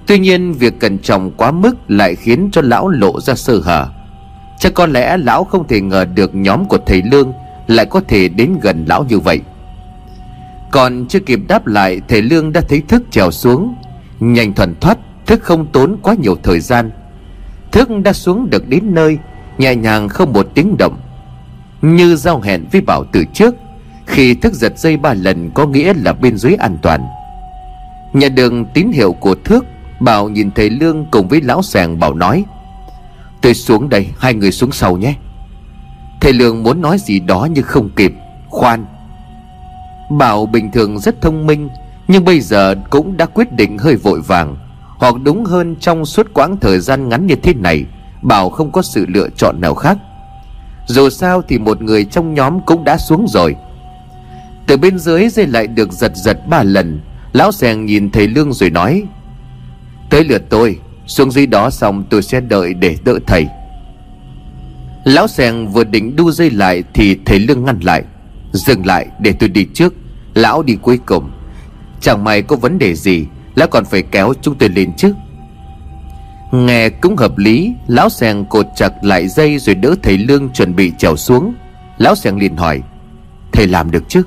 Tuy 0.09 0.19
nhiên, 0.19 0.53
việc 0.53 0.79
cẩn 0.79 0.97
trọng 0.97 1.31
quá 1.31 1.51
mức 1.51 1.75
lại 1.87 2.15
khiến 2.15 2.49
cho 2.51 2.61
lão 2.61 2.89
lộ 2.89 3.21
ra 3.21 3.35
sơ 3.35 3.59
hở. 3.59 3.87
Chắc 4.59 4.73
có 4.73 4.85
lẽ 4.85 5.17
lão 5.17 5.43
không 5.43 5.67
thể 5.67 5.81
ngờ 5.81 6.05
được 6.05 6.35
nhóm 6.35 6.65
của 6.65 6.77
thầy 6.85 7.01
Lương 7.11 7.33
Lại 7.67 7.85
có 7.85 8.01
thể 8.07 8.29
đến 8.29 8.57
gần 8.61 8.85
lão 8.87 9.05
như 9.09 9.19
vậy. 9.19 9.41
Còn 10.71 11.05
chưa 11.09 11.19
kịp 11.19 11.39
đáp 11.47 11.67
lại, 11.67 12.01
Thầy 12.07 12.21
Lương 12.21 12.53
đã 12.53 12.61
thấy 12.69 12.81
thức 12.87 13.03
trèo 13.11 13.31
xuống, 13.31 13.75
Nhanh 14.19 14.53
thuần 14.53 14.75
thoát, 14.81 14.97
Thức 15.25 15.43
không 15.43 15.65
tốn 15.71 15.97
quá 16.01 16.15
nhiều 16.21 16.35
thời 16.43 16.59
gian. 16.59 16.91
Thức 17.71 17.89
đã 18.03 18.13
xuống 18.13 18.49
được 18.49 18.69
đến 18.69 18.83
nơi, 18.93 19.17
Nhẹ 19.57 19.75
nhàng 19.75 20.09
không 20.09 20.33
một 20.33 20.47
tiếng 20.53 20.77
động. 20.77 20.99
Như 21.81 22.15
giao 22.15 22.41
hẹn 22.41 22.65
với 22.71 22.81
Bảo 22.81 23.03
từ 23.11 23.23
trước, 23.33 23.55
Khi 24.05 24.33
thức 24.33 24.53
giật 24.53 24.79
dây 24.79 24.97
ba 24.97 25.13
lần 25.13 25.51
Có 25.51 25.65
nghĩa 25.65 25.93
là 25.93 26.13
bên 26.13 26.37
dưới 26.37 26.53
an 26.53 26.77
toàn. 26.81 27.05
Nhận 28.13 28.35
được 28.35 28.53
tín 28.73 28.91
hiệu 28.91 29.13
của 29.13 29.35
thước 29.35 29.65
Bảo 29.99 30.29
nhìn 30.29 30.51
thầy 30.51 30.69
Lương 30.69 31.05
cùng 31.11 31.27
với 31.27 31.41
lão 31.41 31.61
sàng 31.61 31.99
Bảo 31.99 32.13
nói, 32.13 32.45
Tôi 33.41 33.53
xuống 33.53 33.89
đây, 33.89 34.07
Hai 34.19 34.33
người 34.33 34.51
xuống 34.51 34.71
sau 34.71 34.97
nhé. 34.97 35.15
Thầy 36.21 36.33
Lương 36.33 36.63
muốn 36.63 36.81
nói 36.81 36.97
gì 36.99 37.19
đó 37.19 37.47
nhưng 37.51 37.63
không 37.63 37.89
kịp, 37.95 38.13
Khoan. 38.49 38.85
Bảo 40.09 40.45
bình 40.45 40.71
thường 40.71 40.99
rất 40.99 41.21
thông 41.21 41.47
minh, 41.47 41.69
Nhưng 42.07 42.25
bây 42.25 42.39
giờ 42.39 42.75
cũng 42.89 43.17
đã 43.17 43.25
quyết 43.25 43.51
định 43.51 43.77
hơi 43.77 43.95
vội 43.95 44.21
vàng. 44.21 44.57
Hoặc 44.97 45.15
đúng 45.23 45.45
hơn 45.45 45.75
trong 45.79 46.05
suốt 46.05 46.27
quãng 46.33 46.57
thời 46.57 46.79
gian 46.79 47.09
ngắn 47.09 47.27
như 47.27 47.35
thế 47.35 47.53
này, 47.53 47.85
Bảo 48.21 48.49
không 48.49 48.71
có 48.71 48.81
sự 48.81 49.05
lựa 49.07 49.29
chọn 49.37 49.61
nào 49.61 49.75
khác. 49.75 49.97
Dù 50.87 51.09
sao 51.09 51.41
thì 51.47 51.57
một 51.57 51.81
người 51.81 52.05
trong 52.05 52.33
nhóm 52.33 52.61
cũng 52.65 52.83
đã 52.83 52.97
xuống 52.97 53.25
rồi. 53.27 53.55
Từ 54.67 54.77
bên 54.77 54.99
dưới 54.99 55.29
dây 55.29 55.47
lại 55.47 55.67
được 55.67 55.91
giật 55.91 56.11
giật 56.15 56.47
ba 56.47 56.63
lần, 56.63 57.01
Lão 57.33 57.51
sèng 57.51 57.85
nhìn 57.85 58.11
thầy 58.11 58.27
Lương 58.27 58.53
rồi 58.53 58.69
nói 58.69 59.03
Tới 60.09 60.23
lượt 60.23 60.41
tôi, 60.49 60.79
Xuống 61.09 61.31
dưới 61.31 61.45
đó 61.45 61.69
xong 61.69 62.03
tôi 62.09 62.21
sẽ 62.21 62.39
đợi 62.39 62.73
để 62.73 62.97
đỡ 63.05 63.19
thầy. 63.27 63.47
Lão 65.05 65.27
sèng 65.27 65.67
vừa 65.67 65.83
định 65.83 66.15
đu 66.15 66.31
dây 66.31 66.49
lại 66.49 66.83
Thì 66.93 67.17
thầy 67.25 67.39
Lương 67.39 67.65
ngăn 67.65 67.79
lại. 67.79 68.03
Dừng 68.51 68.85
lại 68.85 69.07
để 69.19 69.33
tôi 69.39 69.49
đi 69.49 69.65
trước, 69.73 69.93
Lão 70.33 70.63
đi 70.63 70.77
cuối 70.81 70.99
cùng. 71.05 71.31
Chẳng 72.01 72.23
may 72.23 72.41
có 72.41 72.55
vấn 72.55 72.79
đề 72.79 72.95
gì, 72.95 73.25
Lão 73.55 73.67
còn 73.67 73.85
phải 73.85 74.01
kéo 74.01 74.33
chúng 74.41 74.55
tôi 74.57 74.69
lên 74.69 74.93
trước 74.97 75.11
Nghe 76.51 76.89
cũng 76.89 77.15
hợp 77.15 77.37
lý, 77.37 77.73
Lão 77.87 78.09
sèng 78.09 78.45
cột 78.45 78.65
chặt 78.75 78.93
lại 79.01 79.27
dây 79.27 79.59
Rồi 79.59 79.75
đỡ 79.75 79.95
thầy 80.03 80.17
Lương 80.17 80.49
chuẩn 80.49 80.75
bị 80.75 80.91
trèo 80.97 81.15
xuống. 81.15 81.53
Lão 81.97 82.15
sèng 82.15 82.37
liền 82.37 82.57
hỏi, 82.57 82.81
Thầy 83.51 83.67
làm 83.67 83.91
được 83.91 84.03
chứ? 84.09 84.23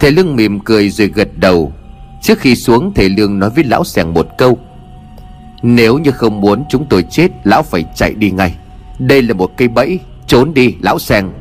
Thầy 0.00 0.10
Lương 0.10 0.36
mỉm 0.36 0.60
cười 0.60 0.90
rồi 0.90 1.08
gật 1.08 1.28
đầu. 1.38 1.72
Trước 2.22 2.38
khi 2.38 2.54
xuống 2.54 2.92
thầy 2.94 3.08
Lương 3.08 3.38
nói 3.38 3.50
với 3.50 3.64
lão 3.64 3.84
sẻng 3.84 4.14
một 4.14 4.28
câu, 4.38 4.58
Nếu 5.62 5.98
như 5.98 6.10
không 6.10 6.40
muốn 6.40 6.64
chúng 6.68 6.86
tôi 6.90 7.04
chết, 7.10 7.28
Lão 7.44 7.62
phải 7.62 7.84
chạy 7.94 8.14
đi 8.14 8.30
ngay. 8.30 8.54
Đây 8.98 9.22
là 9.22 9.34
một 9.34 9.56
cây 9.56 9.68
bẫy, 9.68 9.98
Trốn 10.26 10.54
đi, 10.54 10.74
lão 10.80 10.98
sẻng 10.98 11.32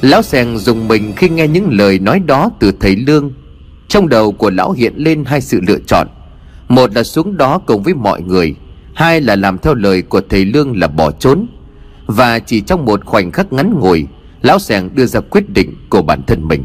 Lão 0.00 0.22
sẻng 0.22 0.58
dùng 0.58 0.88
mình 0.88 1.12
khi 1.16 1.28
nghe 1.28 1.48
những 1.48 1.68
lời 1.70 1.98
nói 1.98 2.20
đó 2.20 2.50
từ 2.58 2.72
thầy 2.80 2.96
Lương. 2.96 3.32
Trong 3.88 4.08
đầu 4.08 4.32
của 4.32 4.50
lão 4.50 4.72
hiện 4.72 4.92
lên 4.96 5.24
hai 5.24 5.40
sự 5.40 5.60
lựa 5.68 5.78
chọn. 5.86 6.08
Một 6.68 6.94
là 6.94 7.02
xuống 7.02 7.36
đó 7.36 7.58
cùng 7.58 7.82
với 7.82 7.94
mọi 7.94 8.22
người, 8.22 8.54
Hai 8.94 9.20
là 9.20 9.36
làm 9.36 9.58
theo 9.58 9.74
lời 9.74 10.02
của 10.02 10.20
thầy 10.28 10.44
Lương 10.44 10.80
là 10.80 10.86
bỏ 10.86 11.10
trốn. 11.10 11.46
Và 12.06 12.38
chỉ 12.38 12.60
trong 12.60 12.84
một 12.84 13.04
khoảnh 13.04 13.32
khắc 13.32 13.52
ngắn 13.52 13.74
ngủi, 13.80 14.06
Lão 14.42 14.58
sẻng 14.58 14.94
đưa 14.94 15.06
ra 15.06 15.20
quyết 15.20 15.50
định 15.50 15.74
của 15.90 16.02
bản 16.02 16.22
thân 16.26 16.48
mình. 16.48 16.64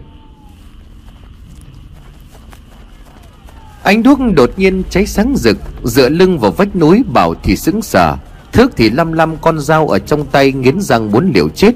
Ánh 3.83 4.03
đuốc 4.03 4.19
đột 4.33 4.51
nhiên 4.57 4.83
cháy 4.89 5.05
sáng 5.05 5.33
rực, 5.37 5.57
Dựa 5.83 6.09
lưng 6.09 6.39
vào 6.39 6.51
vách 6.51 6.75
núi 6.75 7.03
Bảo 7.13 7.33
thì 7.43 7.55
sững 7.55 7.81
sờ. 7.81 8.15
Thước 8.51 8.71
thì 8.77 8.89
lăm 8.89 9.13
lăm 9.13 9.37
con 9.37 9.59
dao 9.59 9.87
ở 9.87 9.99
trong 9.99 10.25
tay 10.25 10.51
nghiến 10.51 10.81
răng 10.81 11.11
muốn 11.11 11.31
liều 11.33 11.49
chết. 11.49 11.71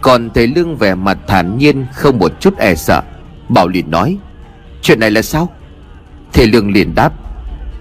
Còn 0.00 0.30
thầy 0.34 0.46
Lương 0.46 0.76
vẻ 0.76 0.94
mặt 0.94 1.18
thản 1.26 1.58
nhiên, 1.58 1.86
Không 1.92 2.18
một 2.18 2.40
chút 2.40 2.56
e 2.58 2.74
sợ. 2.74 3.02
Bảo 3.48 3.68
liền 3.68 3.90
nói, 3.90 4.16
Chuyện 4.82 5.00
này 5.00 5.10
là 5.10 5.22
sao? 5.22 5.48
Thầy 6.32 6.46
Lương 6.46 6.72
liền 6.72 6.94
đáp, 6.94 7.12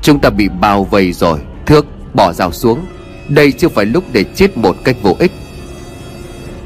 Chúng 0.02 0.20
ta 0.20 0.30
bị 0.30 0.50
bao 0.62 0.84
vây 0.84 1.12
rồi, 1.12 1.40
Thước, 1.66 1.86
bỏ 2.14 2.34
dao 2.34 2.52
xuống. 2.52 2.86
Đây 3.30 3.52
chưa 3.52 3.70
phải 3.70 3.86
lúc 3.86 4.04
để 4.12 4.24
chết 4.36 4.58
một 4.58 4.76
cách 4.84 4.96
vô 5.02 5.16
ích. 5.20 5.32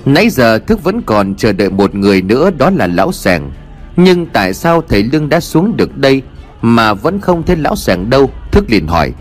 Nãy 0.06 0.30
giờ 0.30 0.60
Thức 0.60 0.84
vẫn 0.84 1.02
còn 1.02 1.36
chờ 1.36 1.52
đợi 1.52 1.70
một 1.70 1.96
người 1.96 2.22
nữa, 2.22 2.50
Đó 2.58 2.70
là 2.70 2.88
Lão 2.88 3.12
sẻng. 3.12 3.52
Nhưng 3.96 4.26
tại 4.26 4.54
sao 4.54 4.84
thầy 4.90 5.04
Lương 5.04 5.30
đã 5.30 5.40
xuống 5.40 5.78
được 5.78 5.98
đây 5.98 6.22
mà 6.62 6.94
vẫn 6.94 7.20
không 7.20 7.44
thấy 7.44 7.56
Lão 7.56 7.76
sẻng 7.76 8.10
đâu 8.10 8.32
Thức 8.52 8.66
liền 8.68 8.88
hỏi. 8.88 9.14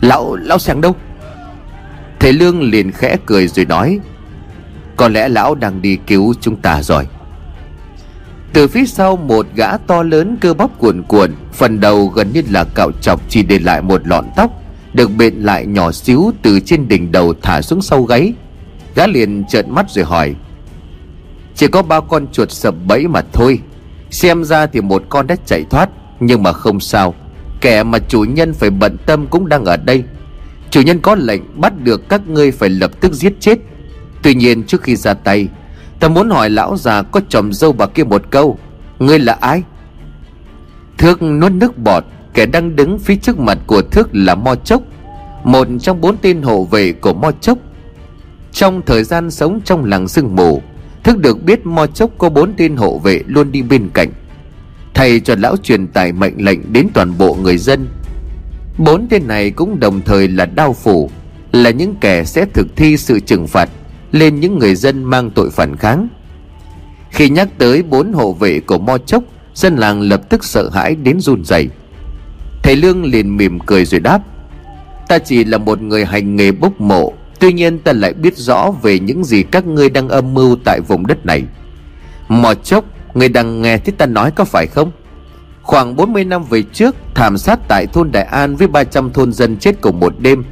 Lão, 0.00 0.34
Lão 0.34 0.58
sẻng 0.58 0.80
đâu? 0.80 0.96
Thầy 2.20 2.32
Lương 2.32 2.62
liền 2.62 2.92
khẽ 2.92 3.16
cười 3.26 3.48
rồi 3.48 3.64
nói 3.66 4.00
Có 4.96 5.08
lẽ 5.08 5.28
Lão 5.28 5.54
đang 5.54 5.82
đi 5.82 5.96
cứu 6.06 6.34
chúng 6.40 6.56
ta 6.56 6.82
rồi. 6.82 7.06
Từ 8.52 8.68
phía 8.68 8.86
sau 8.86 9.16
một 9.16 9.46
gã 9.54 9.76
to 9.76 10.02
lớn 10.02 10.36
cơ 10.40 10.54
bắp 10.54 10.78
cuồn 10.78 11.02
cuộn 11.02 11.30
Phần 11.52 11.80
đầu 11.80 12.06
gần 12.06 12.32
như 12.32 12.42
là 12.50 12.64
cạo 12.64 12.92
chọc 13.00 13.20
Chỉ 13.28 13.42
để 13.42 13.58
lại 13.58 13.82
một 13.82 14.08
lọn 14.08 14.24
tóc 14.36 14.50
Được 14.94 15.10
bện 15.16 15.34
lại 15.34 15.66
nhỏ 15.66 15.92
xíu 15.92 16.32
từ 16.42 16.60
trên 16.60 16.88
đỉnh 16.88 17.12
đầu 17.12 17.34
thả 17.42 17.62
xuống 17.62 17.82
sau 17.82 18.02
gáy. 18.02 18.32
Gã 18.94 19.06
liền 19.06 19.44
trợn 19.48 19.74
mắt 19.74 19.90
rồi 19.90 20.04
hỏi 20.04 20.34
Chỉ 21.54 21.66
có 21.66 21.82
ba 21.82 22.00
con 22.00 22.26
chuột 22.32 22.50
sập 22.50 22.74
bẫy 22.86 23.08
mà 23.08 23.22
thôi 23.32 23.60
Xem 24.10 24.44
ra 24.44 24.66
thì 24.66 24.80
một 24.80 25.02
con 25.08 25.26
đã 25.26 25.36
chạy 25.46 25.64
thoát. 25.70 25.90
Nhưng 26.20 26.42
mà 26.42 26.52
không 26.52 26.80
sao, 26.80 27.14
Kẻ 27.60 27.82
mà 27.82 27.98
chủ 27.98 28.20
nhân 28.20 28.54
phải 28.54 28.70
bận 28.70 28.96
tâm 29.06 29.26
cũng 29.26 29.48
đang 29.48 29.64
ở 29.64 29.76
đây. 29.76 30.04
Chủ 30.70 30.80
nhân 30.80 31.00
có 31.00 31.14
lệnh 31.14 31.42
bắt 31.60 31.72
được 31.84 32.08
các 32.08 32.28
ngươi 32.28 32.50
phải 32.50 32.68
lập 32.68 32.90
tức 33.00 33.12
giết 33.12 33.32
chết. 33.40 33.58
Tuy 34.22 34.34
nhiên 34.34 34.62
trước 34.62 34.82
khi 34.82 34.96
ra 34.96 35.14
tay, 35.14 35.48
Ta 36.00 36.08
muốn 36.08 36.30
hỏi 36.30 36.50
lão 36.50 36.76
già 36.76 37.02
có 37.02 37.20
chồng 37.28 37.52
dâu 37.52 37.72
bà 37.72 37.86
kia 37.86 38.04
một 38.04 38.22
câu, 38.30 38.58
Ngươi 38.98 39.18
là 39.18 39.32
ai? 39.40 39.62
Thước 40.98 41.22
nuốt 41.22 41.52
nước 41.52 41.78
bọt, 41.78 42.04
Kẻ 42.34 42.46
đang 42.46 42.76
đứng 42.76 42.98
phía 42.98 43.16
trước 43.16 43.38
mặt 43.38 43.58
của 43.66 43.82
Thước 43.82 44.08
là 44.12 44.34
Mo 44.34 44.54
Chốc, 44.54 44.82
Một 45.44 45.68
trong 45.80 46.00
bốn 46.00 46.16
tên 46.16 46.42
hộ 46.42 46.64
vệ 46.64 46.92
của 46.92 47.12
Mo 47.12 47.30
Chốc. 47.40 47.58
Trong 48.52 48.82
thời 48.86 49.04
gian 49.04 49.30
sống 49.30 49.60
trong 49.64 49.84
làng 49.84 50.08
sương 50.08 50.36
mù 50.36 50.62
Thức 51.02 51.18
được 51.18 51.42
biết 51.42 51.66
Mo 51.66 51.86
Chốc 51.86 52.10
có 52.18 52.28
bốn 52.28 52.54
tên 52.56 52.76
hộ 52.76 52.98
vệ 52.98 53.22
luôn 53.26 53.52
đi 53.52 53.62
bên 53.62 53.90
cạnh. 53.94 54.08
Thầy 54.96 55.20
cho 55.20 55.34
lão 55.38 55.56
truyền 55.56 55.86
tải 55.86 56.12
mệnh 56.12 56.44
lệnh 56.44 56.72
đến 56.72 56.88
toàn 56.94 57.18
bộ 57.18 57.34
người 57.34 57.58
dân. 57.58 57.88
Bốn 58.78 59.06
tên 59.10 59.26
này 59.26 59.50
cũng 59.50 59.80
đồng 59.80 60.00
thời 60.00 60.28
là 60.28 60.46
đao 60.46 60.72
phủ, 60.72 61.10
Là 61.52 61.70
những 61.70 61.94
kẻ 62.00 62.24
sẽ 62.24 62.46
thực 62.54 62.66
thi 62.76 62.96
sự 62.96 63.20
trừng 63.20 63.46
phạt 63.46 63.68
Lên 64.12 64.40
những 64.40 64.58
người 64.58 64.74
dân 64.74 65.04
mang 65.04 65.30
tội 65.30 65.50
phản 65.50 65.76
kháng. 65.76 66.08
Khi 67.10 67.28
nhắc 67.28 67.48
tới 67.58 67.82
bốn 67.82 68.12
hộ 68.12 68.32
vệ 68.32 68.60
của 68.60 68.78
Mo 68.78 68.98
Chốc, 68.98 69.22
Dân 69.54 69.76
làng 69.76 70.00
lập 70.00 70.20
tức 70.28 70.44
sợ 70.44 70.68
hãi 70.68 70.94
đến 70.94 71.20
run 71.20 71.44
rẩy. 71.44 71.68
Thầy 72.62 72.76
Lương 72.76 73.04
liền 73.04 73.36
mỉm 73.36 73.58
cười 73.58 73.84
rồi 73.84 74.00
đáp, 74.00 74.18
Ta 75.08 75.18
chỉ 75.18 75.44
là 75.44 75.58
một 75.58 75.82
người 75.82 76.04
hành 76.04 76.36
nghề 76.36 76.52
bốc 76.52 76.80
mộ, 76.80 77.12
Tuy 77.40 77.52
nhiên 77.52 77.78
ta 77.78 77.92
lại 77.92 78.12
biết 78.12 78.36
rõ 78.36 78.70
về 78.82 78.98
những 78.98 79.24
gì 79.24 79.42
các 79.42 79.66
ngươi 79.66 79.90
đang 79.90 80.08
âm 80.08 80.34
mưu 80.34 80.56
tại 80.64 80.80
vùng 80.80 81.06
đất 81.06 81.26
này. 81.26 81.42
Mò 82.28 82.54
chốc 82.54 82.84
Người 83.16 83.28
đang 83.28 83.62
nghe 83.62 83.78
thấy 83.78 83.92
ta 83.98 84.06
nói 84.06 84.30
có 84.30 84.44
phải 84.44 84.66
không? 84.66 84.90
Khoảng 85.62 85.96
40 85.96 86.24
năm 86.24 86.44
về 86.50 86.62
trước, 86.62 86.96
Thảm 87.14 87.38
sát 87.38 87.58
tại 87.68 87.86
thôn 87.86 88.12
Đại 88.12 88.24
An 88.24 88.56
Với 88.56 88.68
300 88.68 89.12
thôn 89.12 89.32
dân 89.32 89.56
chết 89.56 89.80
cùng 89.80 90.00
một 90.00 90.14
đêm. 90.18 90.44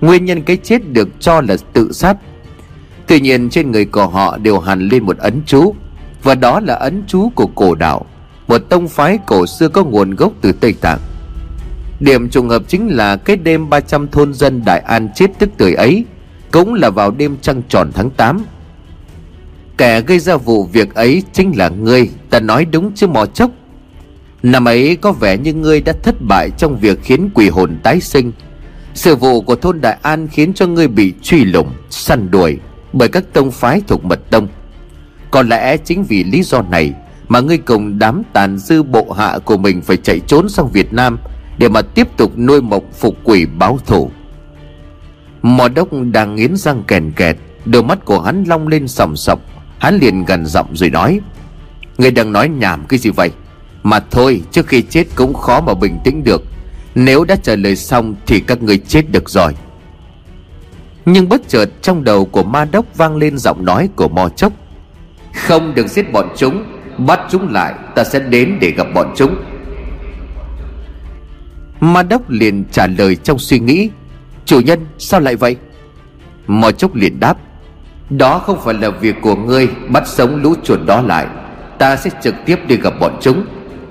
Nguyên 0.00 0.24
nhân 0.24 0.42
cái 0.42 0.56
chết 0.56 0.88
được 0.88 1.08
cho 1.20 1.40
là 1.40 1.56
tự 1.72 1.92
sát. 1.92 2.16
Tuy 3.06 3.20
nhiên 3.20 3.50
trên 3.50 3.70
người 3.70 3.84
của 3.84 4.06
họ 4.06 4.38
đều 4.38 4.58
hàn 4.58 4.88
lên 4.88 5.04
một 5.04 5.18
ấn 5.18 5.42
chú, 5.46 5.74
Và 6.22 6.34
đó 6.34 6.60
là 6.60 6.74
ấn 6.74 7.02
chú 7.06 7.28
của 7.34 7.46
cổ 7.46 7.74
đạo, 7.74 8.06
Một 8.48 8.58
tông 8.58 8.88
phái 8.88 9.18
cổ 9.26 9.46
xưa 9.46 9.68
có 9.68 9.84
nguồn 9.84 10.14
gốc 10.14 10.32
từ 10.40 10.52
Tây 10.52 10.74
Tạng. 10.80 10.98
Điểm 12.00 12.28
trùng 12.28 12.48
hợp 12.48 12.62
chính 12.68 12.88
là 12.88 13.16
cái 13.16 13.36
đêm 13.36 13.70
300 13.70 14.08
thôn 14.08 14.34
dân 14.34 14.62
Đại 14.64 14.80
An 14.80 15.08
chết 15.14 15.30
tức 15.38 15.50
tuổi 15.56 15.74
ấy 15.74 16.04
Cũng 16.50 16.74
là 16.74 16.90
vào 16.90 17.10
đêm 17.10 17.36
trăng 17.42 17.62
tròn 17.68 17.90
tháng 17.94 18.10
8 18.10 18.44
Kẻ 19.78 20.00
gây 20.00 20.18
ra 20.18 20.36
vụ 20.36 20.64
việc 20.64 20.94
ấy 20.94 21.22
chính 21.32 21.52
là 21.56 21.68
ngươi 21.68 22.10
Ta 22.32 22.40
nói 22.40 22.64
đúng 22.64 22.92
chứ 22.94 23.06
mò 23.06 23.26
chốc. 23.26 23.50
Năm 24.42 24.64
ấy 24.64 24.96
có 24.96 25.12
vẻ 25.12 25.36
như 25.36 25.54
ngươi 25.54 25.80
đã 25.80 25.92
thất 26.02 26.14
bại 26.20 26.50
trong 26.58 26.78
việc 26.78 26.98
khiến 27.02 27.30
quỷ 27.34 27.48
hồn 27.48 27.78
tái 27.82 28.00
sinh. 28.00 28.32
Sự 28.94 29.16
vụ 29.16 29.40
của 29.40 29.56
thôn 29.56 29.80
Đại 29.80 29.98
An 30.02 30.28
khiến 30.28 30.52
cho 30.54 30.66
ngươi 30.66 30.88
bị 30.88 31.12
truy 31.22 31.44
lùng, 31.44 31.72
săn 31.90 32.30
đuổi 32.30 32.58
Bởi 32.92 33.08
các 33.08 33.24
tông 33.32 33.50
phái 33.50 33.82
thuộc 33.86 34.04
mật 34.04 34.20
tông. 34.30 34.48
Có 35.30 35.42
lẽ 35.42 35.76
chính 35.76 36.04
vì 36.04 36.24
lý 36.24 36.42
do 36.42 36.62
này 36.62 36.92
Mà 37.28 37.40
ngươi 37.40 37.58
cùng 37.58 37.98
đám 37.98 38.22
tàn 38.32 38.58
dư 38.58 38.82
bộ 38.82 39.12
hạ 39.12 39.38
của 39.44 39.56
mình 39.56 39.82
phải 39.82 39.96
chạy 39.96 40.20
trốn 40.20 40.48
sang 40.48 40.68
Việt 40.68 40.92
Nam 40.92 41.18
Để 41.58 41.68
mà 41.68 41.82
tiếp 41.82 42.16
tục 42.16 42.38
nuôi 42.38 42.62
mộng 42.62 42.84
phục 42.98 43.16
quỷ 43.24 43.46
báo 43.58 43.78
thù. 43.86 44.10
Mò 45.42 45.68
đốc 45.68 45.88
đang 46.12 46.34
nghiến 46.34 46.56
răng 46.56 46.82
kèn 46.88 47.12
kẹt 47.16 47.36
Đôi 47.64 47.82
mắt 47.82 48.04
của 48.04 48.20
hắn 48.20 48.44
long 48.44 48.68
lên 48.68 48.88
sòng 48.88 49.16
sọc. 49.16 49.40
Hắn 49.82 49.98
liền 49.98 50.24
gần 50.24 50.46
giọng 50.46 50.76
rồi 50.76 50.90
nói 50.90 51.20
Người 51.98 52.10
đang 52.10 52.32
nói 52.32 52.48
nhảm 52.48 52.84
cái 52.88 52.98
gì 52.98 53.10
vậy? 53.10 53.30
Mà 53.82 54.00
thôi, 54.10 54.42
trước 54.50 54.66
khi 54.66 54.82
chết 54.82 55.04
cũng 55.14 55.34
khó 55.34 55.60
mà 55.60 55.74
bình 55.74 55.98
tĩnh 56.04 56.24
được. 56.24 56.42
Nếu 56.94 57.24
đã 57.24 57.36
trả 57.42 57.56
lời 57.56 57.76
xong 57.76 58.14
Thì 58.26 58.40
các 58.40 58.62
người 58.62 58.78
chết 58.78 59.02
được 59.10 59.30
rồi. 59.30 59.52
Nhưng 61.04 61.28
bất 61.28 61.48
chợt 61.48 61.66
trong 61.82 62.04
đầu 62.04 62.24
của 62.24 62.42
ma 62.42 62.64
đốc 62.64 62.96
vang 62.96 63.16
lên 63.16 63.38
giọng 63.38 63.64
nói 63.64 63.88
của 63.96 64.08
mò 64.08 64.28
chốc, 64.28 64.52
Không 65.34 65.74
được 65.74 65.86
giết 65.86 66.12
bọn 66.12 66.28
chúng, 66.36 66.64
Bắt 66.98 67.20
chúng 67.30 67.52
lại, 67.52 67.74
Ta 67.94 68.04
sẽ 68.04 68.20
đến 68.20 68.58
để 68.60 68.70
gặp 68.70 68.86
bọn 68.94 69.12
chúng. 69.16 69.36
Ma 71.80 72.02
đốc 72.02 72.30
liền 72.30 72.64
trả 72.72 72.86
lời 72.86 73.16
trong 73.16 73.38
suy 73.38 73.58
nghĩ, 73.58 73.90
Chủ 74.44 74.60
nhân, 74.60 74.86
sao 74.98 75.20
lại 75.20 75.36
vậy? 75.36 75.56
Mò 76.46 76.70
chốc 76.70 76.94
liền 76.94 77.20
đáp 77.20 77.36
đó 78.10 78.38
không 78.38 78.58
phải 78.64 78.74
là 78.74 78.90
việc 78.90 79.16
của 79.22 79.36
ngươi, 79.36 79.68
Bắt 79.88 80.02
sống 80.06 80.42
lũ 80.42 80.54
chuột 80.64 80.80
đó 80.86 81.02
lại. 81.02 81.26
Ta 81.78 81.96
sẽ 81.96 82.10
trực 82.22 82.34
tiếp 82.46 82.58
đi 82.66 82.76
gặp 82.76 82.94
bọn 83.00 83.18
chúng. 83.20 83.46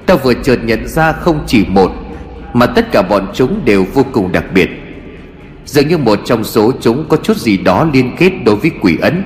Ta 0.05 0.15
vừa 0.15 0.33
chợt 0.33 0.59
nhận 0.63 0.87
ra 0.87 1.11
không 1.11 1.43
chỉ 1.47 1.65
một, 1.65 1.91
Mà 2.53 2.65
tất 2.65 2.91
cả 2.91 3.01
bọn 3.01 3.31
chúng 3.33 3.65
đều 3.65 3.85
vô 3.93 4.05
cùng 4.11 4.31
đặc 4.31 4.45
biệt. 4.53 4.69
Dường 5.65 5.87
như 5.87 5.97
một 5.97 6.19
trong 6.25 6.43
số 6.43 6.71
chúng 6.81 7.05
có 7.09 7.17
chút 7.17 7.37
gì 7.37 7.57
đó 7.57 7.89
liên 7.93 8.15
kết 8.17 8.31
đối 8.45 8.55
với 8.55 8.71
quỷ 8.81 8.97
ấn. 9.01 9.23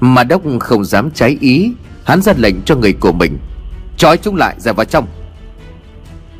Mà 0.00 0.24
đốc 0.24 0.42
không 0.60 0.84
dám 0.84 1.10
trái 1.10 1.38
ý, 1.40 1.72
Hắn 2.04 2.22
ra 2.22 2.32
lệnh 2.36 2.54
cho 2.64 2.76
người 2.76 2.92
của 2.92 3.12
mình. 3.12 3.38
Trói 3.96 4.16
chúng 4.16 4.36
lại 4.36 4.54
ra 4.58 4.72
vào 4.72 4.84
trong. 4.84 5.06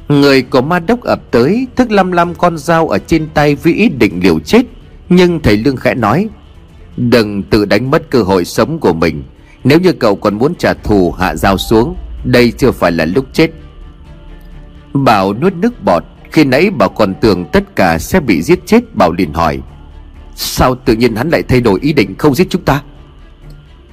Người 0.08 0.42
của 0.42 0.60
ma 0.60 0.78
đốc 0.78 1.00
ập 1.02 1.20
tới, 1.30 1.66
Thức 1.76 1.90
lăm 1.90 2.12
lăm 2.12 2.34
con 2.34 2.58
dao 2.58 2.88
ở 2.88 2.98
trên 2.98 3.28
tay 3.34 3.54
Với 3.54 3.72
ý 3.72 3.88
định 3.88 4.20
liều 4.22 4.38
chết. 4.40 4.62
Nhưng 5.08 5.40
thầy 5.40 5.56
Lương 5.56 5.76
khẽ 5.76 5.94
nói, 5.94 6.28
Đừng 6.96 7.42
tự 7.42 7.64
đánh 7.64 7.90
mất 7.90 8.10
cơ 8.10 8.22
hội 8.22 8.44
sống 8.44 8.78
của 8.78 8.92
mình. 8.92 9.22
Nếu 9.64 9.80
như 9.80 9.92
cậu 9.92 10.16
còn 10.16 10.34
muốn 10.34 10.54
trả 10.54 10.74
thù, 10.74 11.12
hạ 11.12 11.34
dao 11.34 11.58
xuống. 11.58 11.96
Đây 12.24 12.52
chưa 12.58 12.70
phải 12.70 12.92
là 12.92 13.04
lúc 13.04 13.26
chết. 13.32 13.50
Bảo 14.92 15.34
nuốt 15.34 15.52
nước 15.54 15.82
bọt. 15.84 16.02
Khi 16.32 16.44
nãy 16.44 16.70
Bảo 16.70 16.88
còn 16.88 17.14
tưởng 17.14 17.44
tất 17.52 17.76
cả 17.76 17.98
sẽ 17.98 18.20
bị 18.20 18.42
giết 18.42 18.66
chết, 18.66 18.94
Bảo 18.94 19.12
liền 19.12 19.32
hỏi, 19.32 19.58
Sao 20.34 20.74
tự 20.74 20.94
nhiên 20.94 21.16
hắn 21.16 21.28
lại 21.28 21.42
thay 21.42 21.60
đổi 21.60 21.78
ý 21.82 21.92
định 21.92 22.14
không 22.18 22.34
giết 22.34 22.46
chúng 22.50 22.62
ta? 22.62 22.82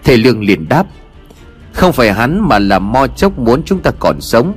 Thầy 0.03 0.17
Lương 0.17 0.43
liền 0.43 0.69
đáp, 0.69 0.85
Không 1.73 1.93
phải 1.93 2.13
hắn 2.13 2.47
mà 2.47 2.59
là 2.59 2.79
mo 2.79 3.07
chốc 3.07 3.39
muốn 3.39 3.63
chúng 3.63 3.79
ta 3.79 3.91
còn 3.99 4.21
sống 4.21 4.53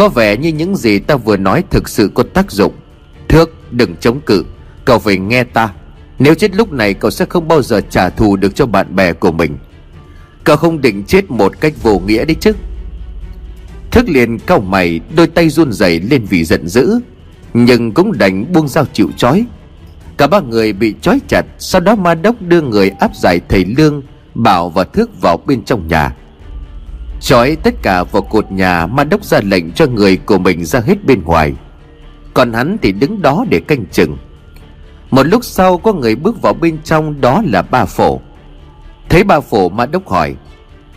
có 0.00 0.08
vẻ 0.08 0.36
như 0.36 0.48
những 0.48 0.76
gì 0.76 0.98
ta 0.98 1.16
vừa 1.16 1.36
nói 1.36 1.64
thực 1.70 1.88
sự 1.88 2.10
có 2.14 2.22
tác 2.34 2.50
dụng. 2.50 2.72
Thước, 3.28 3.72
đừng 3.72 3.96
chống 3.96 4.20
cự. 4.20 4.44
Cậu 4.84 4.98
phải 4.98 5.18
nghe 5.18 5.44
ta. 5.44 5.72
Nếu 6.18 6.34
chết 6.34 6.54
lúc 6.56 6.72
này, 6.72 6.94
cậu 6.94 7.10
sẽ 7.10 7.24
không 7.24 7.48
bao 7.48 7.62
giờ 7.62 7.80
trả 7.90 8.10
thù 8.10 8.36
được 8.36 8.54
cho 8.54 8.66
bạn 8.66 8.96
bè 8.96 9.12
của 9.12 9.32
mình. 9.32 9.56
Cậu 10.44 10.56
không 10.56 10.80
định 10.80 11.04
chết 11.04 11.30
một 11.30 11.60
cách 11.60 11.72
vô 11.82 11.98
nghĩa 11.98 12.24
đấy 12.24 12.36
chứ? 12.40 12.52
Thức 13.90 14.08
liền 14.08 14.38
cau 14.38 14.60
mày, 14.60 15.00
Đôi 15.16 15.26
tay 15.26 15.48
run 15.48 15.72
rẩy 15.72 16.00
lên 16.00 16.24
vì 16.24 16.44
giận 16.44 16.68
dữ, 16.68 17.00
Nhưng 17.54 17.92
cũng 17.92 18.18
đành 18.18 18.52
buông 18.52 18.68
dao 18.68 18.84
chịu 18.92 19.10
chói 19.16 19.44
Cả 20.16 20.26
ba 20.26 20.40
người 20.40 20.72
bị 20.72 20.94
trói 21.00 21.20
chặt, 21.28 21.42
Sau 21.58 21.80
đó 21.80 21.94
ma 21.94 22.14
đốc 22.14 22.42
đưa 22.42 22.62
người 22.62 22.90
áp 22.90 23.16
giải 23.16 23.40
thầy 23.48 23.64
Lương, 23.64 24.02
Bảo 24.34 24.70
và 24.70 24.84
Thước 24.84 25.20
vào 25.20 25.36
bên 25.46 25.64
trong 25.64 25.88
nhà 25.88 26.16
trói 27.20 27.56
tất 27.56 27.74
cả 27.82 28.04
vào 28.04 28.22
cột 28.22 28.52
nhà 28.52 28.86
mà 28.86 29.04
đốc 29.04 29.24
ra 29.24 29.40
lệnh 29.44 29.72
cho 29.72 29.86
người 29.86 30.16
của 30.16 30.38
mình 30.38 30.64
ra 30.64 30.80
hết 30.80 31.04
bên 31.04 31.22
ngoài. 31.22 31.52
Còn 32.34 32.52
hắn 32.52 32.76
thì 32.82 32.92
đứng 32.92 33.22
đó 33.22 33.44
để 33.50 33.60
canh 33.60 33.86
chừng. 33.86 34.16
Một 35.10 35.26
lúc 35.26 35.44
sau 35.44 35.78
có 35.78 35.92
người 35.92 36.14
bước 36.14 36.42
vào 36.42 36.54
bên 36.54 36.78
trong, 36.84 37.20
Đó 37.20 37.42
là 37.46 37.62
ba 37.62 37.84
phổ. 37.84 38.20
Thấy 39.08 39.24
ba 39.24 39.40
phổ 39.40 39.68
mà 39.68 39.86
đốc 39.86 40.08
hỏi, 40.08 40.34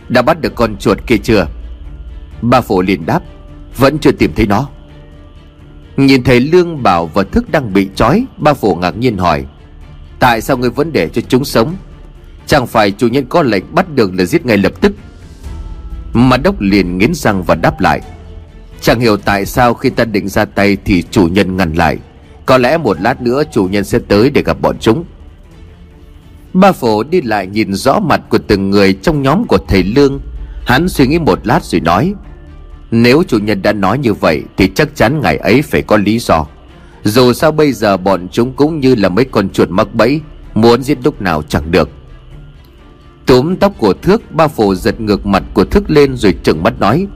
Đã 0.08 0.22
bắt 0.22 0.40
được 0.40 0.54
con 0.54 0.76
chuột 0.76 1.06
kia 1.06 1.16
chưa? 1.16 1.46
Ba 2.42 2.60
phổ 2.60 2.82
liền 2.82 3.06
đáp, 3.06 3.20
Vẫn 3.76 3.98
chưa 3.98 4.12
tìm 4.12 4.32
thấy 4.36 4.46
nó. 4.46 4.68
Nhìn 5.96 6.22
thấy 6.24 6.40
Lương 6.40 6.82
Bảo 6.82 7.06
và 7.06 7.22
Thức 7.22 7.50
đang 7.50 7.72
bị 7.72 7.88
trói, 7.94 8.24
Ba 8.36 8.54
phổ 8.54 8.74
ngạc 8.74 8.96
nhiên 8.96 9.18
hỏi, 9.18 9.44
Tại 10.18 10.40
sao 10.40 10.56
ngươi 10.56 10.70
vẫn 10.70 10.92
để 10.92 11.08
cho 11.08 11.22
chúng 11.28 11.44
sống? 11.44 11.76
Chẳng 12.46 12.66
phải 12.66 12.90
chủ 12.90 13.08
nhân 13.08 13.26
có 13.28 13.42
lệnh 13.42 13.74
bắt 13.74 13.94
được 13.94 14.14
là 14.14 14.24
giết 14.24 14.46
ngay 14.46 14.56
lập 14.56 14.72
tức? 14.80 14.92
Mà 16.14 16.36
đốc 16.36 16.60
liền 16.60 16.98
nghiến 16.98 17.14
răng 17.14 17.42
và 17.42 17.54
đáp 17.54 17.80
lại. 17.80 18.00
Chẳng 18.80 19.00
hiểu 19.00 19.16
tại 19.16 19.46
sao 19.46 19.74
khi 19.74 19.90
ta 19.90 20.04
định 20.04 20.28
ra 20.28 20.44
tay 20.44 20.76
Thì 20.84 21.02
chủ 21.10 21.28
nhân 21.28 21.56
ngăn 21.56 21.72
lại. 21.74 21.98
Có 22.46 22.58
lẽ 22.58 22.78
một 22.78 23.00
lát 23.00 23.22
nữa 23.22 23.42
chủ 23.52 23.64
nhân 23.64 23.84
sẽ 23.84 23.98
tới 24.08 24.30
để 24.30 24.42
gặp 24.42 24.60
bọn 24.60 24.76
chúng. 24.80 25.04
Ba 26.52 26.72
phổ 26.72 27.02
đi 27.02 27.22
lại 27.22 27.46
nhìn 27.46 27.74
rõ 27.74 27.98
mặt 27.98 28.20
của 28.28 28.38
từng 28.38 28.70
người 28.70 28.92
Trong 28.92 29.22
nhóm 29.22 29.44
của 29.46 29.58
thầy 29.68 29.82
Lương. 29.82 30.20
Hắn 30.66 30.88
suy 30.88 31.06
nghĩ 31.06 31.18
một 31.18 31.46
lát 31.46 31.64
rồi 31.64 31.80
nói, 31.80 32.14
Nếu 32.90 33.22
chủ 33.28 33.38
nhân 33.38 33.62
đã 33.62 33.72
nói 33.72 33.98
như 33.98 34.14
vậy 34.14 34.42
Thì 34.56 34.70
chắc 34.74 34.96
chắn 34.96 35.20
ngày 35.20 35.36
ấy 35.36 35.62
phải 35.62 35.82
có 35.82 35.96
lý 35.96 36.18
do. 36.18 36.46
Dù 37.04 37.32
sao 37.32 37.52
bây 37.52 37.72
giờ 37.72 37.96
bọn 37.96 38.28
chúng 38.28 38.52
cũng 38.52 38.80
như 38.80 38.94
là 38.94 39.08
mấy 39.08 39.24
con 39.24 39.50
chuột 39.50 39.70
mắc 39.70 39.94
bẫy, 39.94 40.20
Muốn 40.54 40.82
giết 40.82 40.98
lúc 41.04 41.22
nào 41.22 41.42
chẳng 41.42 41.70
được 41.70 41.90
túm 43.26 43.56
tóc 43.56 43.72
của 43.78 43.94
thước 43.94 44.32
ba 44.32 44.48
phổ 44.48 44.74
giật 44.74 45.00
ngược 45.00 45.26
mặt 45.26 45.42
của 45.54 45.64
thước 45.64 45.90
lên 45.90 46.16
rồi 46.16 46.34
trừng 46.42 46.62
mắt 46.62 46.80
nói, 46.80 47.06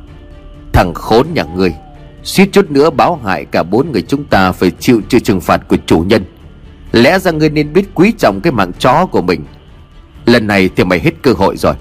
thằng 0.73 0.95
khốn 0.95 1.27
nhà 1.35 1.45
ngươi, 1.45 1.75
suýt 2.23 2.49
chút 2.53 2.71
nữa 2.71 2.91
báo 2.91 3.21
hại 3.25 3.45
cả 3.45 3.63
bốn 3.63 3.93
người 3.93 4.03
chúng 4.03 4.25
ta 4.25 4.53
phải 4.53 4.71
chịu 4.71 5.01
chịu 5.09 5.21
trừng 5.21 5.41
phạt 5.41 5.69
của 5.69 5.77
chủ 5.87 6.01
nhân. 6.01 6.25
Lẽ 6.93 7.19
ra 7.19 7.31
ngươi 7.31 7.51
nên 7.51 7.73
biết 7.73 7.89
quý 7.95 8.13
trọng 8.19 8.41
cái 8.41 8.53
mạng 8.53 8.73
chó 8.79 9.07
của 9.07 9.23
mình. 9.23 9.45
Lần 10.27 10.47
này 10.47 10.71
thì 10.77 10.85
mày 10.85 11.01
hết 11.01 11.13
cơ 11.23 11.33
hội 11.33 11.57
rồi. 11.57 11.75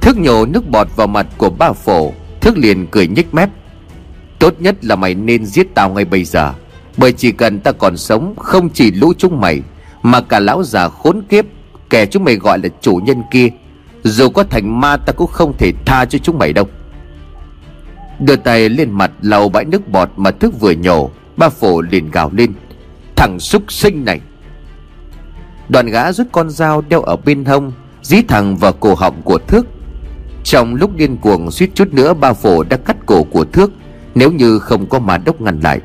Thước 0.00 0.18
nhổ 0.18 0.46
nước 0.46 0.68
bọt 0.68 0.96
vào 0.96 1.06
mặt 1.06 1.26
của 1.38 1.50
ba 1.50 1.72
phổ, 1.72 2.12
thước 2.40 2.58
liền 2.58 2.86
cười 2.86 3.06
nhếch 3.06 3.34
mép, 3.34 3.50
tốt 4.38 4.54
nhất 4.58 4.84
là 4.84 4.96
mày 4.96 5.14
nên 5.14 5.46
giết 5.46 5.66
tao 5.74 5.90
ngay 5.90 6.04
bây 6.04 6.24
giờ, 6.24 6.52
bởi 6.96 7.12
chỉ 7.12 7.32
cần 7.32 7.60
ta 7.60 7.72
còn 7.72 7.96
sống 7.96 8.34
không 8.36 8.70
chỉ 8.70 8.90
lũ 8.90 9.12
chúng 9.18 9.40
mày, 9.40 9.60
mà 10.02 10.20
cả 10.20 10.40
lão 10.40 10.62
già 10.62 10.88
khốn 10.88 11.22
kiếp 11.28 11.44
kẻ 11.92 12.06
chúng 12.06 12.24
mày 12.24 12.36
gọi 12.36 12.58
là 12.58 12.68
chủ 12.80 13.00
nhân 13.04 13.22
kia. 13.30 13.48
Dù 14.02 14.28
có 14.28 14.42
thành 14.42 14.80
ma 14.80 14.96
ta 14.96 15.12
cũng 15.12 15.30
không 15.30 15.52
thể 15.58 15.72
tha 15.86 16.04
cho 16.04 16.18
chúng 16.18 16.38
mày 16.38 16.52
đâu. 16.52 16.68
Đưa 18.20 18.36
tay 18.36 18.68
lên 18.68 18.90
mặt 18.90 19.10
lau 19.22 19.48
bãi 19.48 19.64
nước 19.64 19.88
bọt 19.88 20.10
mà 20.16 20.30
thức 20.30 20.60
vừa 20.60 20.72
nhổ, 20.72 21.10
ba 21.36 21.48
phổ 21.48 21.80
liền 21.80 22.10
gào 22.10 22.30
lên. 22.32 22.52
Thằng 23.16 23.40
súc 23.40 23.72
sinh 23.72 24.04
này. 24.04 24.20
Đoàn 25.68 25.86
gã 25.86 26.12
rút 26.12 26.26
con 26.32 26.50
dao 26.50 26.82
đeo 26.88 27.02
ở 27.02 27.16
bên 27.16 27.44
hông, 27.44 27.72
dí 28.02 28.22
thẳng 28.22 28.56
vào 28.56 28.72
cổ 28.72 28.94
họng 28.94 29.22
của 29.22 29.38
thước. 29.38 29.66
Trong 30.44 30.74
lúc 30.74 30.96
điên 30.96 31.16
cuồng 31.16 31.50
suýt 31.50 31.70
chút 31.74 31.94
nữa, 31.94 32.14
ba 32.14 32.32
phổ 32.32 32.62
đã 32.62 32.76
cắt 32.76 32.96
cổ 33.06 33.22
của 33.22 33.44
thước, 33.44 33.72
nếu 34.14 34.32
như 34.32 34.58
không 34.58 34.86
có 34.86 34.98
ma 34.98 35.18
đốc 35.18 35.40
ngăn 35.40 35.60
lại. 35.60 35.80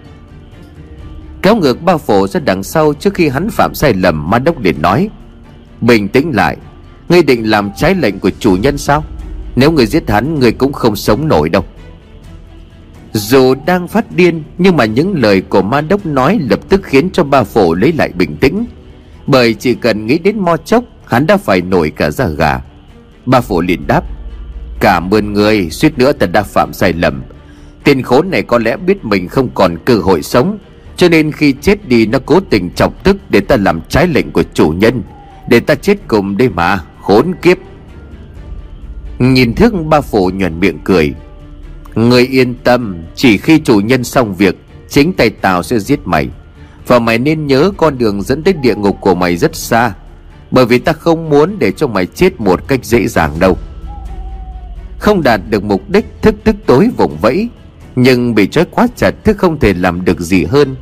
Kéo 1.41 1.55
ngược 1.55 1.81
ba 1.81 1.97
phổ 1.97 2.27
ra 2.27 2.39
đằng 2.39 2.63
sau 2.63 2.93
trước 2.93 3.13
khi 3.13 3.29
hắn 3.29 3.49
phạm 3.49 3.75
sai 3.75 3.93
lầm 3.93 4.29
ma 4.29 4.39
đốc 4.39 4.59
liền 4.59 4.81
nói 4.81 5.09
bình 5.81 6.07
tĩnh 6.07 6.31
lại. 6.31 6.57
Ngươi 7.09 7.23
định 7.23 7.49
làm 7.49 7.71
trái 7.77 7.95
lệnh 7.95 8.19
của 8.19 8.31
chủ 8.39 8.51
nhân 8.51 8.77
sao? 8.77 9.03
Nếu 9.55 9.71
người 9.71 9.85
giết 9.85 10.09
hắn 10.09 10.39
người 10.39 10.51
cũng 10.51 10.73
không 10.73 10.95
sống 10.95 11.27
nổi 11.27 11.49
đâu. 11.49 11.65
Dù 13.13 13.55
đang 13.65 13.87
phát 13.87 14.11
điên, 14.15 14.43
nhưng 14.57 14.77
mà 14.77 14.85
những 14.85 15.15
lời 15.21 15.41
của 15.41 15.61
ma 15.61 15.81
đốc 15.81 16.05
nói 16.05 16.39
lập 16.49 16.59
tức 16.69 16.81
khiến 16.83 17.09
cho 17.09 17.23
ba 17.23 17.43
phổ 17.43 17.73
lấy 17.73 17.93
lại 17.93 18.11
bình 18.15 18.37
tĩnh. 18.37 18.65
Bởi 19.27 19.53
chỉ 19.53 19.75
cần 19.75 20.05
nghĩ 20.05 20.17
đến 20.17 20.39
mo 20.39 20.57
chốc, 20.57 20.83
hắn 21.05 21.27
đã 21.27 21.37
phải 21.37 21.61
nổi 21.61 21.91
cả 21.95 22.11
da 22.11 22.27
gà. 22.27 22.61
Ba 23.25 23.41
phổ 23.41 23.61
liền 23.61 23.87
đáp 23.87 24.03
cảm 24.79 25.13
ơn 25.13 25.33
người, 25.33 25.69
suýt 25.69 25.97
nữa 25.97 26.11
ta 26.11 26.27
đã 26.27 26.43
phạm 26.43 26.73
sai 26.73 26.93
lầm. 26.93 27.23
Tên 27.83 28.01
khốn 28.01 28.29
này 28.29 28.43
có 28.43 28.57
lẽ 28.57 28.77
biết 28.77 29.05
mình 29.05 29.27
không 29.27 29.49
còn 29.53 29.77
cơ 29.85 29.95
hội 29.95 30.21
sống, 30.21 30.57
cho 30.95 31.09
nên 31.09 31.31
khi 31.31 31.53
chết 31.61 31.87
đi, 31.87 32.05
nó 32.05 32.19
cố 32.25 32.39
tình 32.39 32.69
chọc 32.75 33.03
tức 33.03 33.17
để 33.29 33.39
ta 33.39 33.57
làm 33.57 33.81
trái 33.89 34.07
lệnh 34.07 34.31
của 34.31 34.43
chủ 34.53 34.69
nhân 34.69 35.03
để 35.47 35.59
ta 35.59 35.75
chết 35.75 35.97
cùng 36.07 36.37
đây 36.37 36.49
mà, 36.49 36.79
khốn 37.01 37.35
kiếp. 37.41 37.57
Nhìn 39.19 39.53
thức 39.53 39.73
ba 39.85 40.01
phủ 40.01 40.29
nhuận 40.33 40.59
miệng 40.59 40.79
cười. 40.83 41.13
Người 41.95 42.25
yên 42.25 42.55
tâm, 42.63 43.03
Chỉ 43.15 43.37
khi 43.37 43.59
chủ 43.59 43.79
nhân 43.79 44.03
xong 44.03 44.35
việc, 44.35 44.55
Chính 44.89 45.13
tay 45.13 45.29
tao 45.29 45.63
sẽ 45.63 45.79
giết 45.79 45.99
mày. 46.05 46.29
Và 46.87 46.99
mày 46.99 47.17
nên 47.17 47.47
nhớ 47.47 47.71
con 47.77 47.97
đường 47.97 48.21
dẫn 48.21 48.43
tới 48.43 48.53
địa 48.53 48.75
ngục 48.75 48.97
của 49.01 49.15
mày 49.15 49.37
rất 49.37 49.55
xa, 49.55 49.93
Bởi 50.51 50.65
vì 50.65 50.79
ta 50.79 50.93
không 50.93 51.29
muốn 51.29 51.59
để 51.59 51.71
cho 51.71 51.87
mày 51.87 52.05
chết 52.05 52.41
một 52.41 52.67
cách 52.67 52.85
dễ 52.85 53.07
dàng 53.07 53.39
đâu. 53.39 53.57
Không 54.99 55.23
đạt 55.23 55.41
được 55.49 55.63
mục 55.63 55.89
đích, 55.89 56.05
Thức 56.21 56.35
tức 56.43 56.55
tối 56.65 56.89
vùng 56.97 57.17
vẫy, 57.17 57.49
Nhưng 57.95 58.35
bị 58.35 58.47
trói 58.47 58.65
quá 58.71 58.87
chặt 58.95 59.11
Thức 59.23 59.37
không 59.37 59.59
thể 59.59 59.73
làm 59.73 60.05
được 60.05 60.19
gì 60.19 60.43
hơn. 60.43 60.75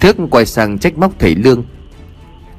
Thức 0.00 0.16
quay 0.30 0.46
sang 0.46 0.78
trách 0.78 0.98
móc 0.98 1.12
thầy 1.18 1.34
Lương. 1.34 1.64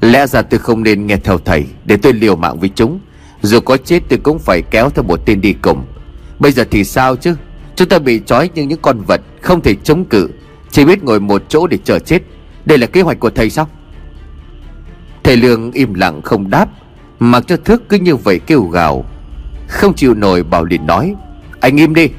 Lẽ 0.01 0.27
ra 0.27 0.41
tôi 0.41 0.59
không 0.59 0.83
nên 0.83 1.07
nghe 1.07 1.17
theo 1.17 1.37
thầy 1.37 1.65
Để 1.85 1.97
tôi 1.97 2.13
liều 2.13 2.35
mạng 2.35 2.59
với 2.59 2.69
chúng. 2.75 2.99
Dù 3.41 3.59
có 3.59 3.77
chết 3.77 4.03
tôi 4.09 4.19
cũng 4.23 4.39
phải 4.39 4.61
kéo 4.61 4.89
theo 4.89 5.03
một 5.03 5.19
tên 5.25 5.41
đi 5.41 5.53
cùng. 5.53 5.85
Bây 6.39 6.51
giờ 6.51 6.63
thì 6.71 6.83
sao 6.83 7.15
chứ? 7.15 7.35
Chúng 7.75 7.89
ta 7.89 7.99
bị 7.99 8.21
trói 8.25 8.49
như 8.55 8.63
những 8.63 8.79
con 8.81 9.01
vật 9.07 9.21
Không 9.41 9.61
thể 9.61 9.75
chống 9.83 10.05
cự. 10.05 10.29
Chỉ 10.71 10.85
biết 10.85 11.03
ngồi 11.03 11.19
một 11.19 11.43
chỗ 11.49 11.67
để 11.67 11.77
chờ 11.83 11.99
chết. 11.99 12.21
Đây 12.65 12.77
là 12.77 12.87
kế 12.87 13.01
hoạch 13.01 13.19
của 13.19 13.29
thầy 13.29 13.49
sao? 13.49 13.67
Thầy 15.23 15.37
Lương 15.37 15.71
im 15.71 15.93
lặng 15.93 16.21
không 16.21 16.49
đáp. 16.49 16.69
Mặc 17.19 17.43
cho 17.47 17.57
thức 17.57 17.83
cứ 17.89 17.97
như 17.97 18.15
vậy 18.15 18.39
kêu 18.39 18.63
gào. 18.63 19.05
Không 19.67 19.93
chịu 19.93 20.13
nổi 20.13 20.43
Bảo 20.43 20.65
liền 20.65 20.85
nói. 20.85 21.15
Anh 21.59 21.77
im 21.77 21.93
đi. 21.93 22.09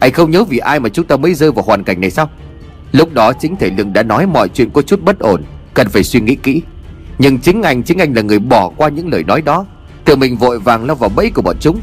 Anh 0.00 0.12
không 0.12 0.30
nhớ 0.30 0.44
vì 0.44 0.58
ai 0.58 0.80
mà 0.80 0.88
chúng 0.88 1.06
ta 1.06 1.16
mới 1.16 1.34
rơi 1.34 1.52
vào 1.52 1.64
hoàn 1.64 1.84
cảnh 1.84 2.00
này 2.00 2.10
sao? 2.10 2.30
Lúc 2.92 3.12
đó 3.12 3.32
chính 3.32 3.56
thầy 3.56 3.70
Lương 3.70 3.92
đã 3.92 4.02
nói 4.02 4.26
mọi 4.26 4.48
chuyện 4.48 4.70
có 4.70 4.82
chút 4.82 5.02
bất 5.02 5.18
ổn. 5.18 5.42
Cần 5.74 5.88
phải 5.88 6.04
suy 6.04 6.20
nghĩ 6.20 6.34
kỹ. 6.34 6.62
Nhưng 7.18 7.38
chính 7.38 7.62
anh 7.62 7.82
chính 7.82 7.98
anh 7.98 8.14
là 8.14 8.22
người 8.22 8.38
bỏ 8.38 8.70
qua 8.76 8.88
những 8.88 9.08
lời 9.08 9.24
nói 9.24 9.42
đó. 9.42 9.66
Tự 10.04 10.16
mình 10.16 10.36
vội 10.36 10.58
vàng 10.58 10.84
lao 10.84 10.96
vào 10.96 11.10
bẫy 11.16 11.30
của 11.30 11.42
bọn 11.42 11.56
chúng. 11.60 11.80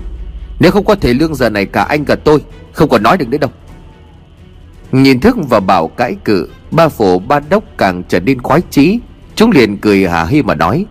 Nếu 0.59 0.71
không 0.71 0.86
có 0.86 0.95
thể 0.95 1.13
Lương 1.13 1.36
giờ 1.36 1.49
này, 1.49 1.65
cả 1.65 1.83
anh 1.83 2.05
cả 2.05 2.15
tôi 2.15 2.41
không 2.73 2.89
còn 2.89 3.03
nói 3.03 3.17
được 3.17 3.29
nữa 3.29 3.38
đâu. 3.38 3.49
Nhìn 4.91 5.19
thức 5.19 5.38
và 5.49 5.59
bảo 5.59 5.88
cãi 5.88 6.15
cự, 6.25 6.49
Ba 6.71 6.89
phổ 6.89 7.19
ba 7.19 7.39
đốc 7.49 7.63
càng 7.77 8.03
trở 8.07 8.19
nên 8.19 8.41
khoái 8.41 8.61
chí. 8.69 8.99
Chúng 9.36 9.51
liền 9.51 9.77
cười 9.77 10.07
hả 10.07 10.25
hi 10.25 10.41
mà 10.41 10.55
nói, 10.55 10.86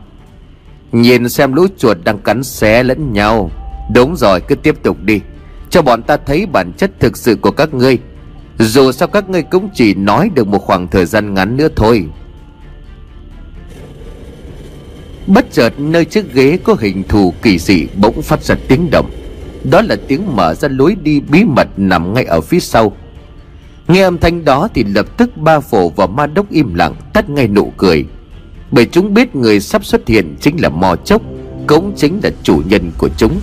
Nhìn 0.93 1.29
xem 1.29 1.53
lũ 1.53 1.67
chuột 1.79 1.97
đang 2.05 2.19
cắn 2.19 2.43
xé 2.43 2.83
lẫn 2.83 3.13
nhau. 3.13 3.51
Đúng 3.95 4.17
rồi, 4.17 4.41
cứ 4.41 4.55
tiếp 4.55 4.83
tục 4.83 4.97
đi. 5.03 5.21
Cho 5.71 5.83
bọn 5.83 6.03
ta 6.03 6.17
thấy 6.17 6.47
bản 6.47 6.73
chất 6.73 6.91
thực 7.01 7.17
sự 7.17 7.37
của 7.37 7.51
các 7.51 7.75
ngươi. 7.75 7.99
Dù 8.59 8.93
sao 8.93 9.09
các 9.09 9.31
ngươi 9.31 9.43
cũng 9.43 9.69
chỉ 9.75 9.95
nói 9.95 10.31
được 10.35 10.47
một 10.47 10.59
khoảng 10.59 10.89
thời 10.89 11.07
gian 11.07 11.35
ngắn 11.35 11.57
nữa 11.57 11.69
thôi. 11.77 12.07
Bất 15.27 15.53
chợt 15.53 15.73
nơi 15.79 16.05
chiếc 16.05 16.35
ghế 16.35 16.59
có 16.65 16.77
hình 16.81 17.03
thù 17.09 17.35
kỳ 17.43 17.59
dị 17.59 17.87
bỗng 18.01 18.23
phát 18.23 18.43
ra 18.43 18.55
tiếng 18.69 18.91
động. 18.91 19.11
Đó 19.71 19.83
là 19.83 19.97
tiếng 20.09 20.37
mở 20.37 20.55
ra 20.55 20.69
lối 20.69 20.97
đi 21.03 21.21
bí 21.21 21.45
mật 21.45 21.69
nằm 21.77 22.15
ngay 22.15 22.25
ở 22.25 22.41
phía 22.41 22.61
sau. 22.61 22.93
Nghe 23.89 24.03
âm 24.03 24.19
thanh 24.19 24.45
đó 24.45 24.69
thì 24.75 24.85
lập 24.85 25.07
tức 25.17 25.37
ba 25.37 25.61
phổ 25.61 25.89
và 25.89 26.07
ma 26.07 26.27
đốc 26.27 26.51
im 26.51 26.75
lặng, 26.75 26.95
tắt 27.13 27.31
ngay 27.31 27.49
nụ 27.49 27.73
cười. 27.77 28.05
Bởi 28.71 28.87
chúng 28.87 29.15
biết 29.15 29.37
người 29.37 29.61
sắp 29.61 29.85
xuất 29.85 30.09
hiện 30.09 30.37
chính 30.41 30.57
là 30.61 30.69
mò 30.69 30.97
chốc, 30.97 31.23
Cũng 31.67 31.93
chính 31.97 32.21
là 32.23 32.31
chủ 32.43 32.63
nhân 32.69 32.91
của 32.99 33.09
chúng. 33.17 33.41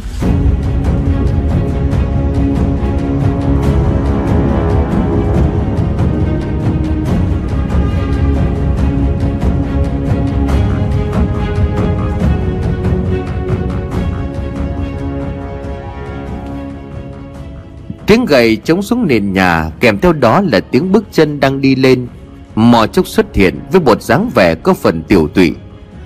Tiếng 18.12 18.26
gầy 18.26 18.56
chống 18.56 18.82
xuống 18.82 19.08
nền 19.08 19.34
nhà, 19.34 19.72
Kèm 19.80 20.00
theo 20.00 20.14
đó 20.14 20.42
là 20.42 20.60
tiếng 20.60 20.92
bước 20.92 21.04
chân 21.12 21.40
đang 21.40 21.62
đi 21.62 21.76
lên. 21.76 22.08
Mò 22.56 22.88
chốc 22.88 23.08
xuất 23.08 23.36
hiện 23.36 23.60
với 23.72 23.82
một 23.82 24.02
dáng 24.02 24.30
vẻ 24.36 24.56
có 24.56 24.74
phần 24.74 25.04
tiểu 25.04 25.28
tụy. 25.28 25.56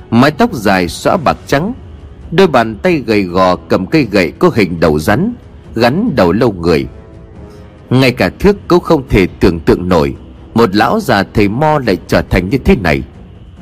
Mái 0.10 0.32
tóc 0.32 0.54
dài 0.54 0.88
xõa 0.88 1.18
bạc 1.18 1.38
trắng. 1.48 1.74
Đôi 2.32 2.48
bàn 2.48 2.76
tay 2.76 3.04
gầy 3.06 3.24
gò 3.24 3.56
cầm 3.56 3.86
cây 3.86 4.08
gậy 4.12 4.32
có 4.32 4.52
hình 4.56 4.80
đầu 4.80 5.00
rắn, 5.00 5.34
Gắn 5.76 6.12
đầu 6.16 6.32
lâu 6.32 6.52
người. 6.52 6.88
Ngay 7.90 8.12
cả 8.12 8.30
thước 8.40 8.68
cũng 8.68 8.84
không 8.84 9.04
thể 9.10 9.28
tưởng 9.40 9.60
tượng 9.60 9.90
nổi. 9.90 10.16
Một 10.54 10.76
lão 10.76 11.00
già 11.00 11.24
thầy 11.34 11.48
mo 11.48 11.80
lại 11.88 11.98
trở 12.08 12.22
thành 12.22 12.50
như 12.50 12.58
thế 12.58 12.76
này. 12.76 13.04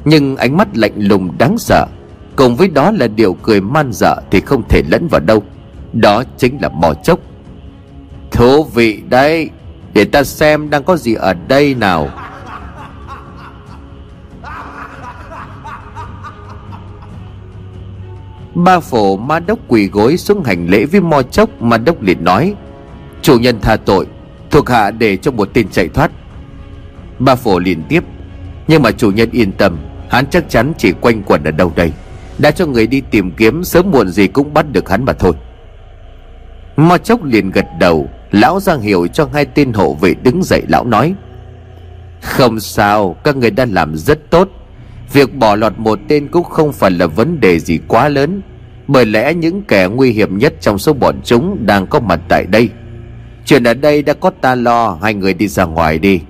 Nhưng 0.06 0.36
ánh 0.36 0.58
mắt 0.58 0.78
lạnh 0.78 0.96
lùng 0.96 1.38
đáng 1.38 1.58
sợ. 1.58 1.88
Cùng 2.36 2.56
với 2.56 2.68
đó 2.68 2.92
là 2.92 3.08
điều 3.08 3.34
cười 3.34 3.62
man 3.62 3.94
dợ 3.94 4.22
Thì 4.32 4.40
không 4.42 4.64
thể 4.70 4.84
lẫn 4.92 5.08
vào 5.08 5.22
đâu. 5.22 5.44
Đó 5.94 6.24
chính 6.38 6.62
là 6.62 6.70
mò 6.70 6.94
chốc. 6.94 7.20
Thú 8.34 8.64
vị 8.64 9.02
đấy. 9.10 9.50
Để 9.94 10.06
ta 10.06 10.24
xem 10.24 10.70
đang 10.70 10.84
có 10.84 10.98
gì 10.98 11.14
ở 11.14 11.34
đây 11.48 11.76
nào. 11.76 12.10
Ba 18.56 18.80
phổ 18.80 19.18
ma 19.18 19.40
đốc 19.40 19.60
quỳ 19.68 19.88
gối 19.88 20.18
xuống 20.18 20.44
hành 20.44 20.68
lễ 20.70 20.86
với 20.86 21.02
mo 21.02 21.22
chốc, 21.22 21.62
Ma 21.62 21.78
đốc 21.78 22.02
liền 22.02 22.24
nói, 22.24 22.56
Chủ 23.22 23.40
nhân 23.40 23.60
tha 23.62 23.76
tội, 23.76 24.08
Thuộc 24.52 24.70
hạ 24.70 24.92
để 24.92 25.18
cho 25.18 25.32
một 25.32 25.50
tên 25.54 25.70
chạy 25.70 25.88
thoát. 25.88 26.12
Ba 27.20 27.36
phổ 27.36 27.60
liền 27.60 27.84
tiếp, 27.90 28.04
Nhưng 28.68 28.82
mà 28.82 28.92
chủ 28.92 29.12
nhân 29.12 29.30
yên 29.32 29.52
tâm, 29.52 29.78
Hắn 30.10 30.26
chắc 30.30 30.50
chắn 30.50 30.74
chỉ 30.78 30.92
quanh 31.02 31.24
quẩn 31.24 31.44
ở 31.44 31.52
đâu 31.52 31.72
đây. 31.76 31.92
Đã 32.38 32.52
cho 32.52 32.66
người 32.66 32.88
đi 32.88 33.02
tìm 33.12 33.32
kiếm, 33.32 33.64
Sớm 33.64 33.92
muộn 33.92 34.10
gì 34.10 34.28
cũng 34.28 34.54
bắt 34.54 34.66
được 34.72 34.90
hắn 34.90 35.06
mà 35.06 35.14
thôi. 35.14 35.34
Mo 36.78 36.98
chốc 36.98 37.24
liền 37.24 37.52
gật 37.52 37.66
đầu 37.80 38.10
Lão 38.34 38.60
giang 38.60 38.82
hiểu 38.82 39.08
cho 39.08 39.30
hai 39.34 39.46
tên 39.46 39.74
hộ 39.74 39.94
vệ 39.94 40.14
đứng 40.24 40.44
dậy, 40.44 40.62
lão 40.68 40.86
nói, 40.86 41.16
Không 42.22 42.60
sao, 42.60 43.16
Các 43.24 43.36
người 43.36 43.52
đã 43.52 43.66
làm 43.66 43.96
rất 43.98 44.30
tốt. 44.30 44.50
Việc 45.14 45.36
bỏ 45.36 45.56
lọt 45.56 45.74
một 45.78 46.00
tên 46.08 46.28
cũng 46.28 46.44
không 46.44 46.74
phải 46.74 46.92
là 46.92 47.08
vấn 47.08 47.40
đề 47.40 47.60
gì 47.60 47.80
quá 47.88 48.10
lớn, 48.10 48.42
Bởi 48.88 49.06
lẽ 49.06 49.34
những 49.34 49.62
kẻ 49.62 49.88
nguy 49.88 50.12
hiểm 50.12 50.38
nhất 50.38 50.54
trong 50.62 50.78
số 50.78 50.94
bọn 50.94 51.22
chúng 51.24 51.66
đang 51.66 51.88
có 51.88 52.00
mặt 52.00 52.20
tại 52.30 52.46
đây. 52.46 52.70
Chuyện 53.46 53.64
ở 53.64 53.74
đây 53.74 54.04
đã 54.04 54.14
có 54.14 54.32
ta 54.42 54.56
lo, 54.56 54.98
Hai 55.02 55.14
người 55.14 55.34
đi 55.34 55.48
ra 55.48 55.66
ngoài 55.66 56.00
đi. 56.00 56.22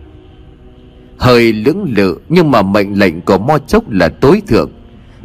Hơi 1.18 1.54
lưỡng 1.54 1.86
lự, 1.98 2.20
Nhưng 2.30 2.52
mà 2.52 2.62
mệnh 2.62 3.00
lệnh 3.00 3.22
của 3.22 3.38
Mo 3.38 3.58
Chốc 3.58 3.90
là 3.90 4.10
tối 4.10 4.42
thượng. 4.48 4.72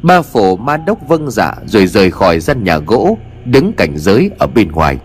Ba 0.02 0.22
phổ 0.22 0.56
ma 0.56 0.76
đốc 0.76 1.08
vâng 1.08 1.30
dạ 1.30 1.54
Rồi 1.66 1.86
rời 1.86 2.10
khỏi 2.10 2.40
gian 2.40 2.64
nhà 2.64 2.78
gỗ, 2.78 3.18
Đứng 3.44 3.72
cảnh 3.72 3.92
giới 3.96 4.30
ở 4.38 4.46
bên 4.46 4.72
ngoài. 4.72 4.98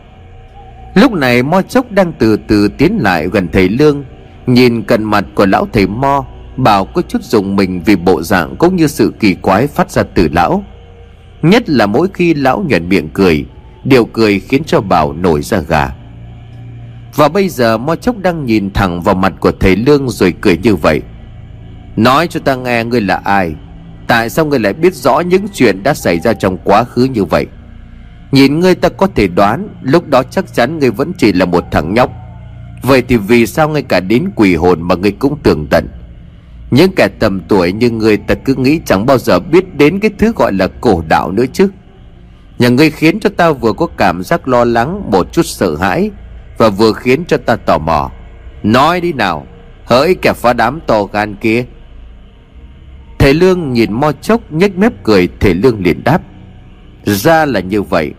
Lúc 0.93 1.11
này 1.11 1.43
Mo 1.43 1.61
Chốc 1.61 1.91
đang 1.91 2.13
từ 2.19 2.37
từ 2.47 2.67
tiến 2.67 2.97
lại 3.01 3.27
gần 3.27 3.47
thầy 3.53 3.69
Lương, 3.69 4.03
Nhìn 4.47 4.83
cận 4.83 5.03
mặt 5.03 5.25
của 5.35 5.45
lão 5.45 5.67
thầy 5.73 5.87
Mo, 5.87 6.25
Bảo 6.57 6.85
có 6.85 7.01
chút 7.01 7.23
dùng 7.23 7.55
mình 7.55 7.81
vì 7.85 7.95
bộ 7.95 8.23
dạng 8.23 8.55
cũng 8.55 8.75
như 8.75 8.87
sự 8.87 9.13
kỳ 9.19 9.33
quái 9.33 9.67
phát 9.67 9.91
ra 9.91 10.03
từ 10.03 10.29
lão. 10.31 10.63
Nhất 11.41 11.69
là 11.69 11.85
mỗi 11.85 12.07
khi 12.13 12.33
lão 12.33 12.65
nhuận 12.69 12.89
miệng 12.89 13.09
cười, 13.09 13.45
Điều 13.83 14.05
cười 14.05 14.39
khiến 14.39 14.63
cho 14.63 14.81
Bảo 14.81 15.13
nổi 15.13 15.41
ra 15.41 15.59
gà. 15.59 15.93
Và 17.15 17.29
bây 17.29 17.49
giờ 17.49 17.77
Mo 17.77 17.95
Chốc 17.95 18.17
đang 18.17 18.45
nhìn 18.45 18.71
thẳng 18.73 19.01
vào 19.01 19.15
mặt 19.15 19.33
của 19.39 19.51
thầy 19.59 19.75
Lương 19.75 20.09
rồi 20.09 20.33
cười 20.41 20.57
như 20.57 20.75
vậy. 20.75 21.01
Nói 21.95 22.27
cho 22.27 22.39
ta 22.39 22.55
nghe 22.55 22.83
ngươi 22.83 23.01
là 23.01 23.21
ai? 23.23 23.55
Tại 24.07 24.29
sao 24.29 24.45
ngươi 24.45 24.59
lại 24.59 24.73
biết 24.73 24.95
rõ 24.95 25.19
những 25.19 25.45
chuyện 25.53 25.83
đã 25.83 25.93
xảy 25.93 26.19
ra 26.19 26.33
trong 26.33 26.57
quá 26.63 26.83
khứ 26.83 27.03
như 27.03 27.23
vậy? 27.23 27.47
Nhìn 28.33 28.59
ngươi 28.59 28.75
ta 28.75 28.89
có 28.89 29.07
thể 29.15 29.27
đoán, 29.27 29.67
Lúc 29.81 30.07
đó 30.07 30.23
chắc 30.23 30.53
chắn 30.53 30.79
ngươi 30.79 30.91
vẫn 30.91 31.11
chỉ 31.17 31.33
là 31.33 31.45
một 31.45 31.63
thằng 31.71 31.93
nhóc. 31.93 32.11
Vậy 32.81 33.03
thì 33.07 33.17
vì 33.17 33.45
sao 33.45 33.69
ngay 33.69 33.81
cả 33.81 33.99
đến 33.99 34.29
quỷ 34.35 34.55
hồn 34.55 34.81
mà 34.81 34.95
ngươi 34.95 35.11
cũng 35.11 35.37
tưởng 35.43 35.67
tận? 35.67 35.87
Những 36.71 36.91
kẻ 36.95 37.07
tầm 37.19 37.41
tuổi 37.47 37.71
như 37.71 37.89
ngươi 37.89 38.17
ta 38.17 38.35
cứ 38.35 38.55
nghĩ 38.55 38.79
chẳng 38.85 39.05
bao 39.05 39.17
giờ 39.17 39.39
biết 39.39 39.75
đến 39.77 39.99
cái 39.99 40.11
thứ 40.17 40.33
gọi 40.35 40.53
là 40.53 40.67
cổ 40.81 41.03
đạo 41.07 41.31
nữa 41.31 41.45
chứ. 41.53 41.69
Nhà 42.59 42.69
ngươi 42.69 42.91
khiến 42.91 43.19
cho 43.19 43.29
ta 43.37 43.51
vừa 43.51 43.73
có 43.73 43.87
cảm 43.97 44.23
giác 44.23 44.47
lo 44.47 44.65
lắng, 44.65 45.11
một 45.11 45.33
chút 45.33 45.45
sợ 45.45 45.75
hãi, 45.75 46.11
Và 46.57 46.69
vừa 46.69 46.93
khiến 46.93 47.25
cho 47.27 47.37
ta 47.37 47.55
tò 47.55 47.77
mò. 47.77 48.11
Nói 48.63 49.01
đi 49.01 49.13
nào, 49.13 49.47
Hỡi 49.85 50.15
kẻ 50.21 50.33
phá 50.33 50.53
đám 50.53 50.79
to 50.87 51.03
gan 51.03 51.35
kia. 51.35 51.65
Thầy 53.19 53.33
Lương 53.33 53.73
nhìn 53.73 53.93
mo 53.93 54.11
chốc 54.11 54.51
nhếch 54.51 54.77
mép 54.77 55.03
cười, 55.03 55.29
Thầy 55.39 55.53
Lương 55.53 55.83
liền 55.83 56.03
đáp. 56.03 56.21
Ra 57.05 57.45
là 57.45 57.59
như 57.59 57.81
vậy 57.81 58.13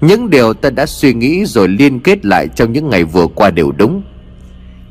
những 0.00 0.30
điều 0.30 0.54
ta 0.54 0.70
đã 0.70 0.86
suy 0.86 1.14
nghĩ 1.14 1.44
rồi 1.44 1.68
liên 1.68 2.00
kết 2.00 2.26
lại 2.26 2.48
trong 2.54 2.72
những 2.72 2.90
ngày 2.90 3.04
vừa 3.04 3.26
qua 3.26 3.50
đều 3.50 3.72
đúng. 3.72 4.02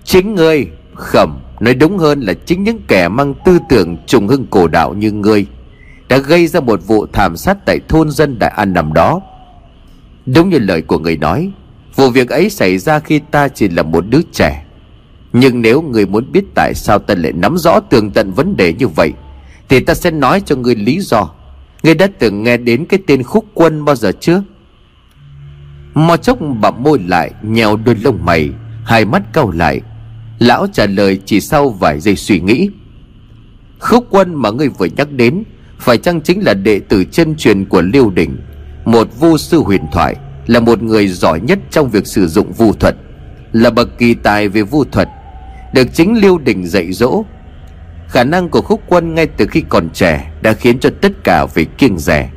Chính 0.03 0.35
ngươi, 0.35 0.67
Khẩm, 0.93 1.39
Nói 1.59 1.73
đúng 1.73 1.97
hơn 1.97 2.21
là 2.21 2.33
chính 2.45 2.63
những 2.63 2.79
kẻ 2.87 3.07
mang 3.07 3.33
tư 3.45 3.59
tưởng 3.69 3.97
trùng 4.07 4.27
hưng 4.27 4.45
cổ 4.45 4.67
đạo 4.67 4.93
như 4.93 5.11
ngươi, 5.11 5.45
Đã 6.09 6.17
gây 6.17 6.47
ra 6.47 6.59
một 6.59 6.87
vụ 6.87 7.05
thảm 7.13 7.37
sát 7.37 7.57
tại 7.65 7.79
thôn 7.87 8.11
dân 8.11 8.39
Đại 8.39 8.49
An 8.49 8.73
nằm 8.73 8.93
đó. 8.93 9.21
Đúng 10.25 10.49
như 10.49 10.59
lời 10.59 10.81
của 10.81 10.99
người 10.99 11.17
nói, 11.17 11.51
Vụ 11.95 12.09
việc 12.09 12.29
ấy 12.29 12.49
xảy 12.49 12.77
ra 12.77 12.99
khi 12.99 13.19
ta 13.31 13.47
chỉ 13.47 13.67
là 13.69 13.83
một 13.83 14.05
đứa 14.09 14.21
trẻ. 14.31 14.65
Nhưng 15.33 15.61
nếu 15.61 15.81
người 15.81 16.05
muốn 16.05 16.31
biết 16.31 16.43
tại 16.55 16.73
sao 16.73 16.99
ta 16.99 17.15
lại 17.17 17.31
nắm 17.31 17.57
rõ 17.57 17.79
tường 17.79 18.11
tận 18.11 18.31
vấn 18.31 18.57
đề 18.57 18.73
như 18.73 18.87
vậy, 18.87 19.13
Thì 19.69 19.79
ta 19.79 19.93
sẽ 19.93 20.11
nói 20.11 20.41
cho 20.45 20.55
người 20.55 20.75
lý 20.75 20.99
do. 20.99 21.29
Ngươi 21.83 21.95
đã 21.95 22.07
từng 22.19 22.43
nghe 22.43 22.57
đến 22.57 22.85
cái 22.85 22.99
tên 23.07 23.23
khúc 23.23 23.45
quân 23.53 23.85
bao 23.85 23.95
giờ 23.95 24.11
chưa? 24.19 24.43
Mò 25.95 26.17
chốc 26.17 26.37
bặm 26.61 26.83
môi 26.83 26.99
lại 26.99 27.31
Nhèo 27.41 27.77
đôi 27.85 27.95
lông 27.95 28.25
mày, 28.25 28.49
Hai 28.85 29.05
mắt 29.05 29.21
cau 29.33 29.51
lại. 29.51 29.81
Lão 30.39 30.67
trả 30.73 30.85
lời 30.85 31.19
chỉ 31.25 31.41
sau 31.41 31.69
vài 31.69 31.99
giây 31.99 32.15
suy 32.15 32.39
nghĩ. 32.39 32.69
Khúc 33.79 34.07
quân 34.09 34.35
mà 34.35 34.51
ngươi 34.51 34.69
vừa 34.69 34.85
nhắc 34.85 35.11
đến, 35.11 35.43
Phải 35.79 35.97
chăng 35.97 36.21
chính 36.21 36.43
là 36.45 36.53
đệ 36.53 36.79
tử 36.79 37.03
chân 37.11 37.35
truyền 37.35 37.65
của 37.65 37.81
Liêu 37.81 38.09
Đình? 38.09 38.37
Một 38.85 39.07
vu 39.19 39.37
sư 39.37 39.59
huyền 39.59 39.81
thoại 39.91 40.15
Là 40.47 40.59
một 40.59 40.83
người 40.83 41.07
giỏi 41.07 41.39
nhất 41.39 41.59
trong 41.71 41.89
việc 41.89 42.07
sử 42.07 42.27
dụng 42.27 42.51
vu 42.51 42.73
thuật, 42.73 42.95
Là 43.51 43.69
bậc 43.69 43.97
kỳ 43.97 44.13
tài 44.13 44.49
về 44.49 44.61
vu 44.61 44.83
thuật, 44.83 45.09
Được 45.73 45.87
chính 45.93 46.21
Liêu 46.21 46.37
Đình 46.37 46.67
dạy 46.67 46.91
dỗ. 46.91 47.23
Khả 48.07 48.23
năng 48.23 48.49
của 48.49 48.61
khúc 48.61 48.81
quân 48.87 49.15
ngay 49.15 49.27
từ 49.27 49.47
khi 49.47 49.63
còn 49.69 49.89
trẻ 49.89 50.31
Đã 50.41 50.53
khiến 50.53 50.79
cho 50.79 50.89
tất 51.01 51.11
cả 51.23 51.45
phải 51.45 51.65
kiêng 51.65 51.97
rẻ 51.97 52.29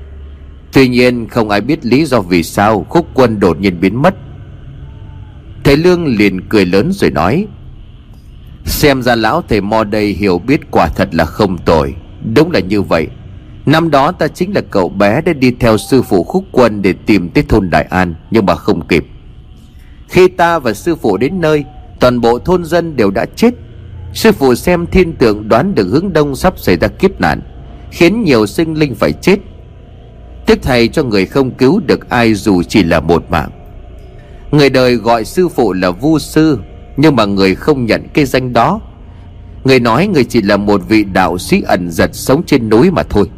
Tuy 0.73 0.89
nhiên, 0.89 1.29
không 1.29 1.51
ai 1.51 1.61
biết 1.61 1.87
lý 1.87 2.05
do 2.05 2.21
vì 2.21 2.43
sao 2.43 2.87
Khúc 2.89 3.07
quân 3.15 3.41
đột 3.41 3.61
nhiên 3.61 3.81
biến 3.81 4.03
mất. 4.03 4.15
Thầy 5.65 5.77
Lương 5.77 6.07
liền 6.07 6.49
cười 6.49 6.67
lớn 6.67 6.91
rồi 6.93 7.11
nói, 7.11 7.47
Xem 8.65 9.03
ra 9.03 9.15
lão 9.15 9.43
thầy 9.49 9.61
Mo 9.61 9.85
đây 9.85 10.07
hiểu 10.07 10.39
biết 10.39 10.61
quả 10.71 10.89
thật 10.89 11.09
là 11.13 11.25
không 11.25 11.59
tồi. 11.59 11.95
Đúng 12.35 12.51
là 12.51 12.61
như 12.61 12.83
vậy. 12.83 13.09
Năm 13.67 13.91
đó 13.91 14.13
ta 14.13 14.29
chính 14.29 14.55
là 14.55 14.61
cậu 14.61 14.89
bé 14.89 15.21
đã 15.21 15.33
đi 15.33 15.51
theo 15.51 15.79
sư 15.79 16.03
phụ 16.03 16.25
khúc 16.25 16.45
quân 16.53 16.83
để 16.83 16.95
tìm 17.07 17.29
tới 17.29 17.45
thôn 17.49 17.71
Đại 17.71 17.85
An, 17.91 18.15
Nhưng 18.31 18.47
mà 18.47 18.55
không 18.55 18.87
kịp. 18.87 19.07
Khi 20.09 20.29
ta 20.29 20.59
và 20.59 20.73
sư 20.73 20.97
phụ 20.97 21.17
đến 21.17 21.41
nơi, 21.41 21.65
Toàn 22.01 22.21
bộ 22.21 22.39
thôn 22.39 22.65
dân 22.65 22.97
đều 22.97 23.11
đã 23.11 23.27
chết. 23.37 23.55
Sư 24.15 24.33
phụ 24.33 24.55
xem 24.55 24.87
thiên 24.87 25.13
tượng 25.13 25.49
đoán 25.49 25.75
được 25.75 25.89
hướng 25.91 26.13
đông 26.13 26.37
sắp 26.37 26.59
xảy 26.59 26.77
ra 26.77 26.89
kiếp 26.89 27.21
nạn, 27.21 27.41
Khiến 27.91 28.25
nhiều 28.25 28.47
sinh 28.47 28.75
linh 28.75 28.95
phải 28.95 29.13
chết. 29.13 29.39
Tiếc 30.49 30.63
thầy 30.63 30.89
cho 30.89 31.03
người 31.03 31.27
không 31.27 31.51
cứu 31.51 31.81
được 31.87 32.11
ai 32.11 32.35
dù 32.35 32.63
chỉ 32.63 32.83
là 32.83 33.01
một 33.01 33.31
mạng. 33.31 33.51
Người 34.51 34.71
đời 34.71 34.95
gọi 34.95 35.25
sư 35.25 35.49
phụ 35.49 35.73
là 35.73 35.91
vu 35.91 36.19
sư, 36.19 36.59
Nhưng 36.97 37.17
mà 37.17 37.25
người 37.25 37.55
không 37.55 37.87
nhận 37.87 38.09
cái 38.15 38.25
danh 38.25 38.53
đó. 38.53 38.81
Người 39.65 39.81
nói 39.81 40.07
người 40.07 40.25
chỉ 40.25 40.43
là 40.43 40.57
một 40.57 40.81
vị 40.89 41.05
đạo 41.05 41.39
sĩ 41.39 41.63
ẩn 41.67 41.91
giật 41.91 42.11
sống 42.13 42.43
trên 42.47 42.69
núi 42.69 42.91
mà 42.91 43.03
thôi. 43.03 43.31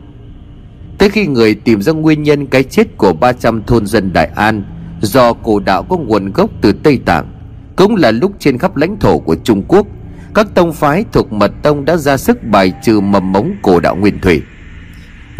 Tới 0.99 1.11
khi 1.11 1.27
người 1.27 1.55
tìm 1.55 1.83
ra 1.83 1.93
nguyên 1.93 2.23
nhân 2.23 2.47
cái 2.47 2.63
chết 2.63 2.97
của 2.97 3.13
300 3.13 3.63
thôn 3.67 3.87
dân 3.87 4.13
Đại 4.13 4.31
An 4.35 4.63
Do 5.03 5.33
cổ 5.33 5.59
đạo 5.59 5.83
có 5.83 5.97
nguồn 5.97 6.33
gốc 6.33 6.51
từ 6.61 6.73
Tây 6.73 6.99
Tạng, 7.05 7.33
Cũng 7.77 7.97
là 7.97 8.11
lúc 8.11 8.33
trên 8.39 8.59
khắp 8.59 8.77
lãnh 8.77 8.99
thổ 8.99 9.19
của 9.19 9.37
Trung 9.45 9.63
Quốc, 9.69 9.87
Các 10.35 10.55
tông 10.55 10.73
phái 10.73 11.05
thuộc 11.13 11.33
mật 11.33 11.53
tông 11.63 11.85
đã 11.85 11.97
ra 11.97 12.17
sức 12.17 12.45
bài 12.45 12.73
trừ 12.83 13.01
mầm 13.01 13.33
mống 13.33 13.53
cổ 13.63 13.81
đạo 13.81 13.97
nguyên 13.97 14.21
thủy 14.21 14.43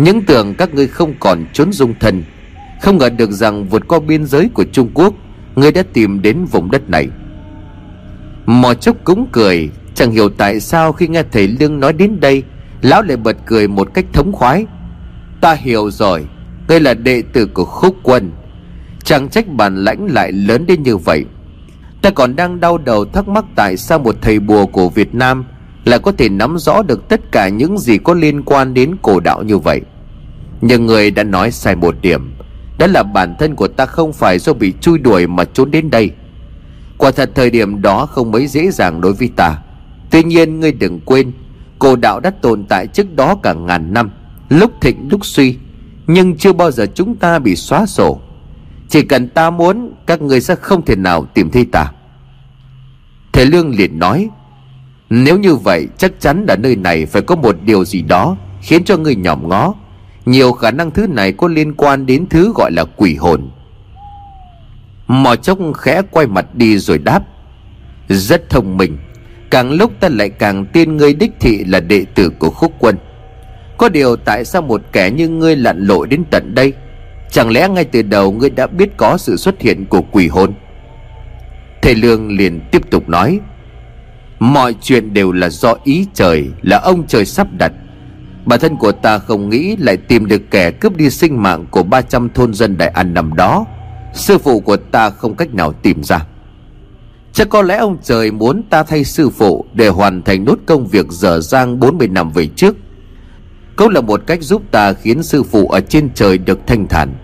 những 0.05 0.23
tưởng 0.23 0.55
các 0.55 0.75
ngươi 0.75 0.87
không 0.87 1.15
còn 1.21 1.45
trốn 1.53 1.73
dung 1.73 1.95
thân, 2.01 2.25
Không 2.83 2.99
ngờ 2.99 3.11
được 3.11 3.31
rằng 3.31 3.69
vượt 3.69 3.89
qua 3.89 4.01
biên 4.01 4.27
giới 4.27 4.49
của 4.55 4.65
Trung 4.73 4.91
Quốc, 4.95 5.15
Ngươi 5.57 5.73
đã 5.73 5.83
tìm 5.93 6.23
đến 6.23 6.45
vùng 6.45 6.71
đất 6.71 6.91
này. 6.91 7.09
Mò 8.47 8.75
chốc 8.75 8.97
cũng 9.05 9.27
cười, 9.33 9.71
Chẳng 9.95 10.11
hiểu 10.11 10.29
tại 10.29 10.61
sao 10.61 10.93
khi 10.93 11.09
nghe 11.09 11.23
thầy 11.33 11.49
Lương 11.49 11.81
nói 11.81 11.93
đến 11.93 12.21
đây, 12.21 12.43
Lão 12.83 13.03
lại 13.03 13.17
bật 13.17 13.37
cười 13.47 13.69
một 13.69 13.95
cách 13.95 14.05
thống 14.13 14.33
khoái. 14.33 14.67
Ta 15.41 15.55
hiểu 15.55 15.91
rồi, 15.91 16.27
Ngươi 16.69 16.81
là 16.81 16.95
đệ 16.95 17.23
tử 17.33 17.47
của 17.47 17.65
khúc 17.65 17.97
quân, 18.03 18.31
Chẳng 19.05 19.29
trách 19.29 19.49
bản 19.49 19.85
lãnh 19.85 20.07
lại 20.07 20.33
lớn 20.33 20.67
đến 20.67 20.83
như 20.83 20.97
vậy. 20.97 21.25
Ta 22.03 22.11
còn 22.11 22.37
đang 22.37 22.61
đau 22.61 22.79
đầu 22.79 23.05
thắc 23.05 23.29
mắc 23.29 23.45
tại 23.57 23.77
sao 23.77 23.99
một 23.99 24.17
thầy 24.23 24.39
bùa 24.41 24.67
của 24.67 24.89
Việt 24.89 25.15
Nam 25.15 25.45
là 25.85 25.99
có 25.99 26.13
thể 26.13 26.29
nắm 26.29 26.59
rõ 26.59 26.83
được 26.83 27.09
tất 27.09 27.21
cả 27.33 27.49
những 27.49 27.79
gì 27.79 27.99
có 27.99 28.15
liên 28.15 28.43
quan 28.43 28.75
đến 28.75 28.97
cổ 29.03 29.21
đạo 29.21 29.43
như 29.43 29.59
vậy. 29.59 29.81
Nhưng 30.61 30.87
người 30.87 31.11
đã 31.11 31.25
nói 31.25 31.51
sai 31.51 31.77
một 31.77 31.95
điểm, 32.03 32.35
Đó 32.79 32.87
là 32.87 33.03
bản 33.03 33.35
thân 33.39 33.55
của 33.55 33.69
ta 33.69 33.87
không 33.87 34.13
phải 34.13 34.39
do 34.39 34.53
bị 34.53 34.73
chui 34.81 34.99
đuổi 34.99 35.27
mà 35.27 35.45
trốn 35.45 35.71
đến 35.71 35.91
đây. 35.91 36.11
Quả 36.99 37.11
thật 37.11 37.31
thời 37.35 37.51
điểm 37.51 37.83
đó 37.83 38.07
không 38.07 38.31
mấy 38.31 38.47
dễ 38.47 38.71
dàng 38.71 39.01
đối 39.01 39.13
với 39.13 39.31
ta. 39.37 39.59
Tuy 40.11 40.23
nhiên 40.23 40.61
ngươi 40.61 40.73
đừng 40.73 41.01
quên, 41.01 41.33
Cổ 41.79 41.97
đạo 41.97 42.21
đã 42.21 42.31
tồn 42.31 42.65
tại 42.65 42.87
trước 42.87 43.17
đó 43.17 43.35
cả 43.43 43.53
ngàn 43.53 43.95
năm, 43.95 44.11
Lúc 44.49 44.73
thịnh 44.81 45.09
lúc 45.11 45.27
suy, 45.27 45.57
Nhưng 46.07 46.37
chưa 46.37 46.53
bao 46.53 46.71
giờ 46.71 46.87
chúng 46.95 47.17
ta 47.17 47.39
bị 47.39 47.57
xóa 47.57 47.87
sổ. 47.87 48.21
Chỉ 48.89 49.03
cần 49.03 49.29
ta 49.29 49.51
muốn, 49.51 49.93
Các 50.07 50.23
người 50.23 50.41
sẽ 50.41 50.55
không 50.55 50.85
thể 50.85 50.97
nào 50.97 51.27
tìm 51.35 51.51
thấy 51.51 51.65
ta. 51.73 51.93
Thầy 53.33 53.47
Lương 53.47 53.77
liền 53.77 53.99
nói 53.99 54.29
nếu 55.11 55.39
như 55.39 55.55
vậy, 55.55 55.89
chắc 55.99 56.13
chắn 56.21 56.45
là 56.49 56.57
nơi 56.57 56.77
này 56.77 57.07
Phải 57.07 57.23
có 57.23 57.37
một 57.37 57.57
điều 57.65 57.85
gì 57.85 58.03
đó 58.03 58.37
Khiến 58.63 58.85
cho 58.85 58.97
người 58.97 59.17
nhỏm 59.17 59.49
ngó. 59.49 59.75
Nhiều 60.27 60.53
khả 60.53 60.71
năng 60.71 60.91
thứ 60.91 61.07
này 61.07 61.33
có 61.33 61.49
liên 61.49 61.75
quan 61.75 62.07
đến 62.07 62.27
thứ 62.31 62.53
gọi 62.55 62.73
là 62.73 62.85
quỷ 62.97 63.15
hồn. 63.15 63.51
Mò 65.07 65.37
chốc 65.37 65.59
khẽ 65.77 66.03
quay 66.11 66.27
mặt 66.27 66.55
đi 66.55 66.79
rồi 66.79 66.99
đáp, 66.99 67.23
Rất 68.09 68.51
thông 68.51 68.77
minh. 68.77 68.99
Càng 69.51 69.73
lúc 69.73 69.93
ta 70.01 70.09
lại 70.09 70.29
càng 70.29 70.67
tin 70.67 70.97
ngươi 70.97 71.15
đích 71.15 71.31
thị 71.41 71.65
là 71.65 71.81
đệ 71.81 72.05
tử 72.15 72.31
của 72.39 72.51
khúc 72.51 72.73
quân. 72.79 72.97
Có 73.79 73.89
điều 73.89 74.17
tại 74.17 74.45
sao 74.45 74.63
một 74.63 74.83
kẻ 74.93 75.11
như 75.11 75.29
ngươi 75.29 75.57
lặn 75.57 75.87
lội 75.87 76.07
đến 76.07 76.25
tận 76.31 76.55
đây? 76.55 76.73
Chẳng 77.31 77.51
lẽ 77.51 77.69
ngay 77.69 77.85
từ 77.85 78.03
đầu 78.03 78.33
ngươi 78.33 78.51
đã 78.51 78.67
biết 78.67 78.97
có 78.97 79.19
sự 79.19 79.37
xuất 79.37 79.61
hiện 79.61 79.87
của 79.87 80.03
quỷ 80.03 80.29
hồn? 80.29 80.53
Thầy 81.83 81.95
Lương 81.95 82.37
liền 82.37 82.61
tiếp 82.71 82.91
tục 82.91 83.09
nói 83.09 83.41
Mọi 84.41 84.75
chuyện 84.81 85.15
đều 85.15 85.33
là 85.33 85.49
do 85.49 85.75
ý 85.85 86.07
trời, 86.15 86.51
Là 86.63 86.79
ông 86.79 87.07
trời 87.07 87.25
sắp 87.25 87.47
đặt. 87.59 87.73
Bản 88.45 88.61
thân 88.61 88.77
của 88.77 88.93
ta 88.93 89.19
không 89.19 89.49
nghĩ 89.49 89.77
lại 89.77 89.97
tìm 89.97 90.27
được 90.27 90.43
kẻ 90.51 90.71
cướp 90.71 90.97
đi 90.97 91.11
sinh 91.11 91.43
mạng 91.43 91.67
của 91.71 91.83
300 91.83 92.29
thôn 92.35 92.55
dân 92.55 92.79
Đại 92.79 92.89
An 92.89 93.15
năm 93.15 93.37
đó. 93.37 93.67
Sư 94.15 94.39
phụ 94.39 94.61
của 94.61 94.77
ta 94.77 95.11
không 95.11 95.35
cách 95.35 95.55
nào 95.55 95.73
tìm 95.73 96.03
ra. 96.03 96.27
Chắc 97.33 97.49
có 97.49 97.63
lẽ 97.63 97.77
ông 97.77 97.99
trời 98.03 98.31
muốn 98.31 98.63
ta 98.71 98.83
thay 98.83 99.05
sư 99.05 99.31
phụ 99.31 99.65
Để 99.75 99.89
hoàn 99.89 100.23
thành 100.23 100.45
nốt 100.45 100.59
công 100.67 100.87
việc 100.87 101.07
dở 101.11 101.41
dang 101.41 101.81
40 101.81 102.09
năm 102.09 102.31
về 102.31 102.47
trước. 102.47 102.77
Cũng 103.77 103.89
là 103.89 104.01
một 104.01 104.23
cách 104.27 104.43
giúp 104.43 104.63
ta 104.71 104.93
khiến 104.93 105.23
sư 105.23 105.43
phụ 105.43 105.69
ở 105.69 105.81
trên 105.81 106.11
trời 106.15 106.39
được 106.39 106.59
thanh 106.67 106.89
thản. 106.89 107.15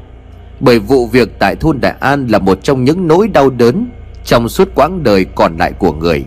Bởi 0.60 0.78
vụ 0.78 1.06
việc 1.06 1.38
tại 1.38 1.56
thôn 1.56 1.80
Đại 1.80 1.94
An 2.00 2.26
là 2.26 2.38
một 2.38 2.58
trong 2.62 2.84
những 2.84 3.08
nỗi 3.08 3.28
đau 3.28 3.50
đớn 3.50 3.88
Trong 4.24 4.48
suốt 4.48 4.68
quãng 4.74 5.02
đời 5.02 5.24
còn 5.34 5.56
lại 5.56 5.72
của 5.72 5.92
người. 5.92 6.24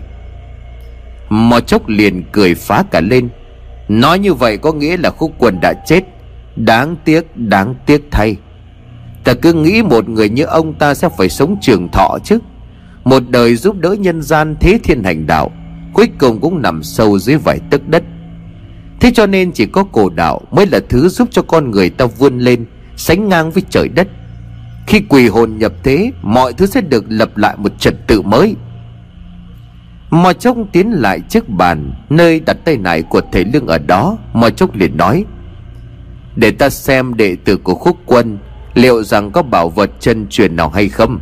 Mò 1.30 1.60
chốc 1.60 1.88
liền 1.88 2.22
cười 2.32 2.54
phá 2.54 2.82
cả 2.90 3.00
lên. 3.00 3.28
Nói 3.88 4.18
như 4.18 4.34
vậy 4.34 4.56
có 4.56 4.72
nghĩa 4.72 4.96
là 4.96 5.10
khúc 5.10 5.32
quần 5.38 5.58
đã 5.62 5.74
chết. 5.86 6.00
Đáng 6.56 6.96
tiếc 7.04 7.36
đáng 7.36 7.74
tiếc 7.86 8.02
thay. 8.10 8.36
Ta 9.24 9.34
cứ 9.34 9.52
nghĩ 9.52 9.82
một 9.82 10.08
người 10.08 10.28
như 10.28 10.44
ông 10.44 10.74
ta 10.74 10.94
sẽ 10.94 11.08
phải 11.18 11.28
sống 11.28 11.56
trường 11.60 11.88
thọ 11.88 12.18
chứ. 12.24 12.38
Một 13.04 13.22
đời 13.28 13.56
giúp 13.56 13.76
đỡ 13.76 13.96
nhân 13.98 14.22
gian 14.22 14.56
thế 14.60 14.78
thiên 14.82 15.02
hành 15.04 15.26
đạo, 15.26 15.50
Cuối 15.92 16.08
cùng 16.18 16.40
cũng 16.40 16.62
nằm 16.62 16.82
sâu 16.82 17.18
dưới 17.18 17.36
vải 17.36 17.58
tấc 17.70 17.88
đất. 17.88 18.02
Thế 19.00 19.10
cho 19.14 19.26
nên 19.26 19.52
chỉ 19.52 19.66
có 19.66 19.84
cổ 19.84 20.10
đạo 20.10 20.40
Mới 20.50 20.66
là 20.66 20.80
thứ 20.88 21.08
giúp 21.08 21.28
cho 21.30 21.42
con 21.42 21.70
người 21.70 21.90
ta 21.90 22.06
vươn 22.06 22.38
lên, 22.38 22.64
Sánh 22.96 23.28
ngang 23.28 23.50
với 23.50 23.62
trời 23.70 23.88
đất. 23.88 24.08
Khi 24.86 25.02
quỷ 25.08 25.28
hồn 25.28 25.58
nhập 25.58 25.72
thế, 25.82 26.12
Mọi 26.22 26.52
thứ 26.52 26.66
sẽ 26.66 26.80
được 26.80 27.04
lập 27.08 27.36
lại 27.36 27.54
một 27.58 27.80
trật 27.80 28.06
tự 28.06 28.22
mới. 28.22 28.54
Mò 30.10 30.32
chốc 30.32 30.56
tiến 30.72 30.90
lại 30.90 31.20
trước 31.28 31.48
bàn, 31.48 31.92
Nơi 32.10 32.40
đặt 32.40 32.56
tay 32.64 32.76
nải 32.76 33.02
của 33.02 33.20
thầy 33.32 33.44
lương 33.44 33.66
ở 33.66 33.78
đó, 33.78 34.18
Mò 34.32 34.50
chốc 34.50 34.74
liền 34.74 34.96
nói, 34.96 35.24
Để 36.36 36.50
ta 36.50 36.70
xem 36.70 37.16
đệ 37.16 37.36
tử 37.44 37.56
của 37.56 37.74
khúc 37.74 37.96
quân, 38.06 38.38
Liệu 38.74 39.02
rằng 39.02 39.30
có 39.30 39.42
bảo 39.42 39.68
vật 39.68 39.90
chân 40.00 40.26
truyền 40.30 40.56
nào 40.56 40.68
hay 40.68 40.88
không? 40.88 41.18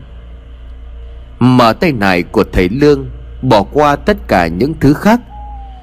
Mở 1.39 1.73
tay 1.73 1.93
nải 1.93 2.23
của 2.23 2.45
thầy 2.53 2.69
lương, 2.69 3.07
Bỏ 3.43 3.63
qua 3.63 3.97
tất 3.97 4.17
cả 4.29 4.47
những 4.47 4.75
thứ 4.81 4.95
khác. 4.95 5.21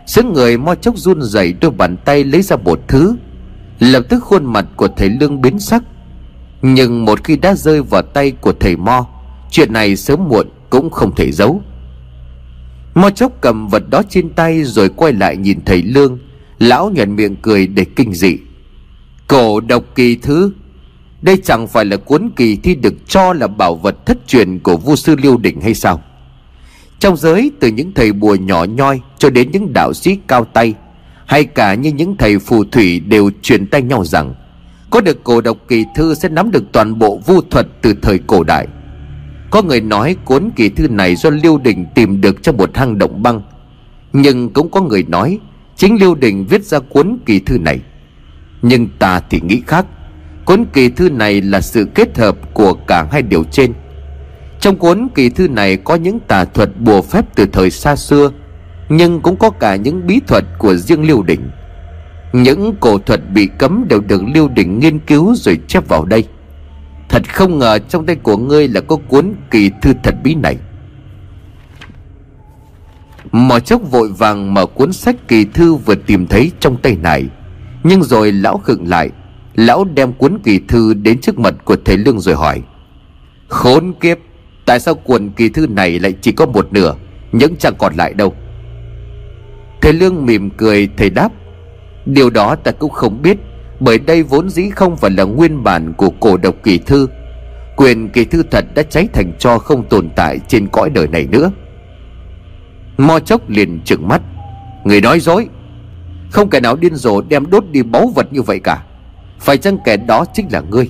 Sướng 0.08 0.34
người 0.34 0.58
mo 0.58 0.76
chốc 0.76 0.97
run 0.97 1.22
rẩy 1.22 1.53
đôi 1.62 1.72
bàn 1.72 1.97
tay 1.97 2.24
lấy 2.24 2.41
ra 2.41 2.56
một 2.56 2.80
thứ, 2.88 3.16
Lập 3.80 4.01
tức 4.10 4.24
khuôn 4.24 4.45
mặt 4.45 4.66
của 4.76 4.88
thầy 4.97 5.10
lương 5.10 5.41
biến 5.41 5.60
sắc. 5.60 5.84
Nhưng 6.62 7.06
một 7.06 7.24
khi 7.24 7.38
đã 7.38 7.53
rơi 7.53 7.82
vào 7.82 8.01
tay 8.01 8.32
của 8.32 8.53
thầy 8.60 8.76
mo 8.76 9.08
Chuyện 9.51 9.74
này 9.74 9.95
sớm 9.95 10.28
muộn 10.30 10.47
cũng 10.70 10.89
không 10.89 11.16
thể 11.16 11.32
giấu. 11.32 11.62
Mo 12.95 13.09
chốc 13.09 13.31
cầm 13.41 13.67
vật 13.67 13.89
đó 13.89 14.01
trên 14.09 14.29
tay 14.29 14.63
rồi 14.63 14.89
quay 14.89 15.13
lại 15.13 15.37
nhìn 15.37 15.59
thầy 15.65 15.81
Lương. 15.81 16.19
Lão 16.59 16.89
nhận 16.89 17.15
miệng 17.15 17.35
cười 17.35 17.67
để 17.67 17.85
kinh 17.95 18.13
dị. 18.13 18.37
Cổ 19.27 19.59
độc 19.59 19.83
kỳ 19.95 20.15
thứ. 20.15 20.51
Đây 21.21 21.37
chẳng 21.43 21.67
phải 21.67 21.85
là 21.85 21.97
cuốn 21.97 22.29
kỳ 22.35 22.55
thi 22.55 22.75
được 22.75 22.93
cho 23.07 23.33
là 23.33 23.47
bảo 23.47 23.75
vật 23.75 24.05
thất 24.05 24.27
truyền 24.27 24.59
của 24.59 24.77
vua 24.77 24.95
sư 24.95 25.15
Liêu 25.15 25.37
Đỉnh 25.37 25.61
hay 25.61 25.73
sao? 25.73 26.01
Trong 26.99 27.17
giới, 27.17 27.51
từ 27.59 27.67
những 27.67 27.93
thầy 27.93 28.11
bùa 28.11 28.35
nhỏ 28.35 28.63
nhoi 28.63 29.01
cho 29.17 29.29
đến 29.29 29.51
những 29.51 29.73
đạo 29.73 29.93
sĩ 29.93 30.19
cao 30.27 30.45
tay, 30.45 30.73
Hay 31.25 31.43
cả 31.43 31.73
như 31.73 31.91
những 31.91 32.17
thầy 32.17 32.39
phù 32.39 32.63
thủy 32.63 32.99
đều 32.99 33.31
truyền 33.41 33.67
tay 33.67 33.81
nhau 33.81 34.05
rằng, 34.05 34.33
Có 34.89 35.01
được 35.01 35.23
cổ 35.23 35.41
độc 35.41 35.57
kỳ 35.67 35.83
thư 35.95 36.13
sẽ 36.13 36.29
nắm 36.29 36.51
được 36.51 36.63
toàn 36.71 36.99
bộ 36.99 37.19
vu 37.25 37.41
thuật 37.41 37.67
từ 37.81 37.93
thời 38.01 38.19
cổ 38.27 38.43
đại 38.43 38.67
có 39.51 39.61
người 39.61 39.81
nói 39.81 40.15
cuốn 40.25 40.49
kỳ 40.55 40.69
thư 40.69 40.87
này 40.87 41.15
do 41.15 41.29
Liêu 41.29 41.57
Đình 41.57 41.85
tìm 41.95 42.21
được 42.21 42.43
trong 42.43 42.57
một 42.57 42.77
hang 42.77 42.97
động 42.97 43.23
băng. 43.23 43.41
Nhưng 44.13 44.49
cũng 44.49 44.71
có 44.71 44.81
người 44.81 45.03
nói 45.03 45.39
Chính 45.75 45.99
Liêu 45.99 46.15
Đình 46.15 46.45
viết 46.49 46.63
ra 46.63 46.79
cuốn 46.79 47.17
kỳ 47.25 47.39
thư 47.39 47.57
này. 47.57 47.79
Nhưng 48.61 48.87
ta 48.99 49.21
thì 49.29 49.41
nghĩ 49.41 49.61
khác. 49.67 49.85
Cuốn 50.45 50.65
kỳ 50.73 50.89
thư 50.89 51.09
này 51.09 51.41
là 51.41 51.61
sự 51.61 51.87
kết 51.95 52.17
hợp 52.17 52.53
của 52.53 52.73
cả 52.73 53.07
hai 53.11 53.21
điều 53.21 53.43
trên. 53.43 53.73
Trong 54.59 54.77
cuốn 54.77 55.07
kỳ 55.15 55.29
thư 55.29 55.47
này 55.47 55.77
có 55.77 55.95
những 55.95 56.19
tà 56.19 56.45
thuật 56.45 56.69
bùa 56.79 57.01
phép 57.01 57.25
từ 57.35 57.45
thời 57.45 57.71
xa 57.71 57.95
xưa, 57.95 58.31
Nhưng 58.89 59.21
cũng 59.21 59.35
có 59.35 59.49
cả 59.49 59.75
những 59.75 60.07
bí 60.07 60.19
thuật 60.27 60.43
của 60.57 60.75
riêng 60.75 61.07
Liêu 61.07 61.23
Đình. 61.23 61.49
Những 62.33 62.75
cổ 62.79 62.97
thuật 62.97 63.31
bị 63.33 63.49
cấm 63.57 63.85
đều 63.89 63.99
được 63.99 64.21
Liêu 64.33 64.47
Đình 64.47 64.79
nghiên 64.79 64.99
cứu 64.99 65.35
rồi 65.35 65.59
chép 65.67 65.87
vào 65.87 66.05
đây. 66.05 66.23
Thật 67.16 67.34
không 67.34 67.59
ngờ 67.59 67.80
trong 67.80 68.05
tay 68.05 68.16
của 68.16 68.38
ngươi 68.38 68.68
là 68.68 68.82
có 68.82 68.97
cuốn 69.07 69.34
kỳ 69.51 69.72
thư 69.82 69.93
thật 70.03 70.16
bí 70.24 70.36
này. 70.36 70.57
Mò 73.32 73.59
chốc 73.59 73.82
vội 73.91 74.09
vàng 74.18 74.53
mở 74.53 74.66
cuốn 74.66 74.93
sách 74.93 75.16
kỳ 75.28 75.45
thư 75.45 75.76
vừa 75.76 75.95
tìm 75.95 76.28
thấy 76.28 76.51
trong 76.59 76.78
tay 76.78 76.97
này. 77.03 77.26
Nhưng 77.84 78.03
rồi 78.03 78.32
lão 78.32 78.57
khựng 78.57 78.88
lại, 78.88 79.09
Lão 79.55 79.84
đem 79.84 80.13
cuốn 80.13 80.39
kỳ 80.43 80.59
thư 80.68 80.93
đến 80.93 81.22
trước 81.22 81.39
mặt 81.39 81.53
của 81.66 81.76
thầy 81.86 81.97
Lương 81.97 82.20
rồi 82.20 82.36
hỏi, 82.36 82.61
Khốn 83.47 83.93
kiếp, 83.99 84.18
Tại 84.66 84.80
sao 84.80 84.95
cuốn 84.95 85.30
kỳ 85.30 85.49
thư 85.49 85.68
này 85.68 85.99
lại 85.99 86.13
chỉ 86.22 86.32
có 86.32 86.45
một 86.45 86.74
nửa, 86.74 86.95
Những 87.32 87.55
trang 87.55 87.74
còn 87.78 87.95
lại 87.95 88.13
đâu? 88.13 88.34
Thầy 89.82 89.93
Lương 89.93 90.26
mỉm 90.26 90.49
cười, 90.49 90.89
thầy 90.97 91.09
đáp, 91.09 91.32
Điều 92.05 92.30
đó 92.30 92.55
ta 92.55 92.72
cũng 92.72 92.91
không 92.91 93.22
biết 93.22 93.38
bởi 93.80 93.99
đây 93.99 94.23
vốn 94.23 94.49
dĩ 94.49 94.69
không 94.69 94.97
phải 94.97 95.11
là 95.11 95.23
nguyên 95.23 95.63
bản 95.63 95.93
của 95.93 96.09
cổ 96.09 96.38
độc 96.38 96.55
kỳ 96.63 96.78
thư. 96.78 97.07
Quyền 97.76 98.09
kỳ 98.09 98.26
thư 98.26 98.43
thật 98.51 98.65
đã 98.76 98.84
cháy 98.84 99.07
thành 99.13 99.32
cho 99.39 99.59
không 99.59 99.89
tồn 99.89 100.09
tại 100.15 100.39
trên 100.47 100.67
cõi 100.67 100.89
đời 100.89 101.07
này 101.07 101.28
nữa. 101.28 101.51
Mo 102.97 103.19
chốc 103.19 103.49
liền 103.49 103.80
trừng 103.86 104.07
mắt. 104.07 104.21
Người 104.84 105.01
nói 105.01 105.19
dối. 105.19 105.47
Không 106.32 106.49
kẻ 106.49 106.59
nào 106.59 106.76
điên 106.76 106.95
rồ 106.95 107.21
đem 107.21 107.49
đốt 107.49 107.63
đi 107.71 107.84
báu 107.84 108.07
vật 108.15 108.34
như 108.34 108.41
vậy 108.41 108.59
cả. 108.59 108.84
Phải 109.39 109.57
chăng 109.57 109.78
kẻ 109.86 109.97
đó 109.97 110.26
chính 110.34 110.47
là 110.51 110.61
ngươi? 110.61 110.89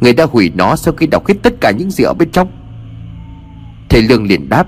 Người 0.00 0.12
đã 0.12 0.24
hủy 0.24 0.52
nó 0.54 0.76
sau 0.76 0.94
khi 0.94 1.06
đọc 1.06 1.26
hết 1.26 1.34
tất 1.42 1.54
cả 1.60 1.70
những 1.70 1.90
gì 1.90 2.04
ở 2.04 2.14
bên 2.14 2.30
trong. 2.30 2.48
Thầy 3.88 4.02
lương 4.02 4.26
liền 4.26 4.48
đáp. 4.48 4.66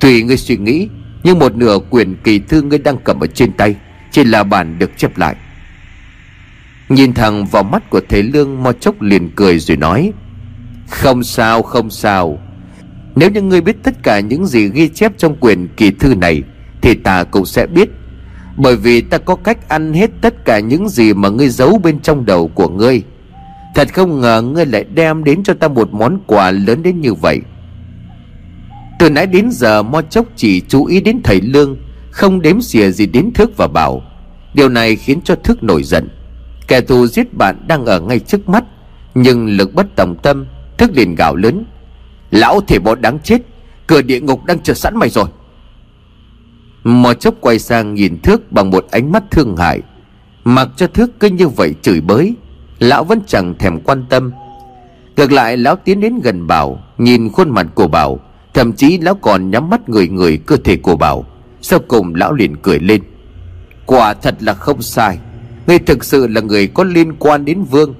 Tùy 0.00 0.22
ngươi 0.22 0.36
suy 0.36 0.56
nghĩ, 0.56 0.88
nhưng 1.22 1.38
một 1.38 1.54
nửa 1.54 1.78
quyền 1.90 2.16
kỳ 2.24 2.38
thư 2.38 2.62
ngươi 2.62 2.78
đang 2.78 2.96
cầm 3.04 3.20
ở 3.20 3.26
trên 3.26 3.52
tay 3.52 3.76
chỉ 4.10 4.24
là 4.24 4.42
bản 4.44 4.78
được 4.78 4.90
chép 4.96 5.18
lại. 5.18 5.36
Nhìn 6.90 7.14
thẳng 7.14 7.46
vào 7.46 7.62
mắt 7.62 7.90
của 7.90 8.00
thầy 8.08 8.22
Lương, 8.22 8.62
Mo 8.62 8.72
chốc 8.72 9.02
liền 9.02 9.30
cười 9.36 9.58
rồi 9.58 9.76
nói, 9.76 10.12
Không 10.88 11.22
sao 11.22 11.62
không 11.62 11.90
sao. 11.90 12.38
Nếu 13.16 13.30
như 13.30 13.42
ngươi 13.42 13.60
biết 13.60 13.76
tất 13.82 14.02
cả 14.02 14.20
những 14.20 14.46
gì 14.46 14.68
ghi 14.68 14.88
chép 14.88 15.12
trong 15.18 15.36
quyền 15.40 15.68
kỳ 15.76 15.90
thư 15.90 16.14
này, 16.14 16.42
Thì 16.82 16.94
ta 16.94 17.24
cũng 17.24 17.46
sẽ 17.46 17.66
biết. 17.66 17.88
Bởi 18.56 18.76
vì 18.76 19.00
ta 19.00 19.18
có 19.18 19.36
cách 19.36 19.68
ăn 19.68 19.92
hết 19.92 20.10
tất 20.20 20.44
cả 20.44 20.58
những 20.58 20.88
gì 20.88 21.14
mà 21.14 21.28
ngươi 21.28 21.48
giấu 21.48 21.78
bên 21.78 22.00
trong 22.00 22.26
đầu 22.26 22.48
của 22.48 22.68
ngươi. 22.68 23.02
Thật 23.74 23.94
không 23.94 24.20
ngờ 24.20 24.42
ngươi 24.42 24.66
lại 24.66 24.84
đem 24.94 25.24
đến 25.24 25.42
cho 25.42 25.54
ta 25.54 25.68
một 25.68 25.88
món 25.92 26.20
quà 26.26 26.50
lớn 26.50 26.82
đến 26.82 27.00
như 27.00 27.14
vậy. 27.14 27.40
Từ 28.98 29.10
nãy 29.10 29.26
đến 29.26 29.48
giờ, 29.50 29.82
Mo 29.82 30.02
chốc 30.02 30.26
chỉ 30.36 30.60
chú 30.68 30.84
ý 30.84 31.00
đến 31.00 31.20
thầy 31.24 31.40
Lương, 31.40 31.76
Không 32.10 32.42
đếm 32.42 32.60
xỉa 32.60 32.90
gì 32.90 33.06
đến 33.06 33.30
Thước 33.34 33.56
và 33.56 33.66
Bảo. 33.66 34.02
Điều 34.54 34.68
này 34.68 34.96
khiến 34.96 35.20
cho 35.24 35.34
Thước 35.34 35.62
nổi 35.62 35.82
giận. 35.82 36.08
Kẻ 36.70 36.80
thù 36.80 37.06
giết 37.06 37.34
bạn 37.34 37.56
đang 37.66 37.84
ở 37.84 38.00
ngay 38.00 38.18
trước 38.18 38.48
mắt, 38.48 38.64
Nhưng 39.14 39.46
lực 39.56 39.74
bất 39.74 39.86
tòng 39.96 40.16
tâm, 40.22 40.46
Thức 40.78 40.90
liền 40.94 41.14
gào 41.14 41.36
lớn. 41.36 41.64
Lão 42.30 42.60
thể 42.60 42.78
bọn 42.78 43.02
đáng 43.02 43.18
chết, 43.18 43.38
Cửa 43.86 44.02
địa 44.02 44.20
ngục 44.20 44.44
đang 44.44 44.58
chờ 44.58 44.74
sẵn 44.74 44.96
mày 44.96 45.08
rồi. 45.08 45.24
Mò 46.84 47.14
chốc 47.14 47.34
quay 47.40 47.58
sang 47.58 47.94
nhìn 47.94 48.20
Thước 48.22 48.52
bằng 48.52 48.70
một 48.70 48.86
ánh 48.90 49.12
mắt 49.12 49.22
thương 49.30 49.56
hại. 49.56 49.80
Mặc 50.44 50.68
cho 50.76 50.86
Thước 50.86 51.20
cứ 51.20 51.28
như 51.28 51.48
vậy 51.48 51.74
chửi 51.82 52.00
bới, 52.00 52.34
Lão 52.78 53.04
vẫn 53.04 53.20
chẳng 53.26 53.54
thèm 53.58 53.80
quan 53.80 54.04
tâm. 54.10 54.32
Ngược 55.16 55.32
lại, 55.32 55.56
lão 55.56 55.76
tiến 55.76 56.00
đến 56.00 56.20
gần 56.22 56.46
Bảo, 56.46 56.82
Nhìn 56.98 57.32
khuôn 57.32 57.50
mặt 57.50 57.66
của 57.74 57.88
Bảo, 57.88 58.20
Thậm 58.54 58.72
chí 58.72 58.98
lão 58.98 59.14
còn 59.14 59.50
nhắm 59.50 59.70
mắt 59.70 59.88
người 59.88 60.08
người 60.08 60.36
cơ 60.36 60.56
thể 60.64 60.76
của 60.76 60.96
Bảo. 60.96 61.24
Sau 61.60 61.78
cùng, 61.88 62.14
lão 62.14 62.32
liền 62.32 62.56
cười 62.56 62.78
lên. 62.78 63.02
Quả 63.86 64.14
thật 64.14 64.36
là 64.40 64.54
không 64.54 64.82
sai. 64.82 65.18
Ngươi 65.66 65.78
thực 65.78 66.04
sự 66.04 66.26
là 66.26 66.40
người 66.40 66.66
có 66.66 66.84
liên 66.84 67.16
quan 67.16 67.44
đến 67.44 67.62
vương. 67.62 67.94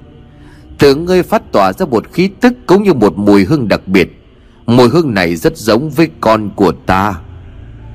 Tưởng 0.79 1.05
ngươi 1.05 1.23
phát 1.23 1.51
tỏa 1.51 1.73
ra 1.73 1.85
một 1.85 2.13
khí 2.13 2.29
tức 2.41 2.53
Cũng 2.65 2.83
như 2.83 2.93
một 2.93 3.17
mùi 3.17 3.45
hương 3.45 3.67
đặc 3.67 3.87
biệt. 3.87 4.09
Mùi 4.65 4.89
hương 4.89 5.13
này 5.13 5.35
rất 5.35 5.57
giống 5.57 5.89
với 5.89 6.09
con 6.21 6.49
của 6.55 6.71
ta. 6.71 7.15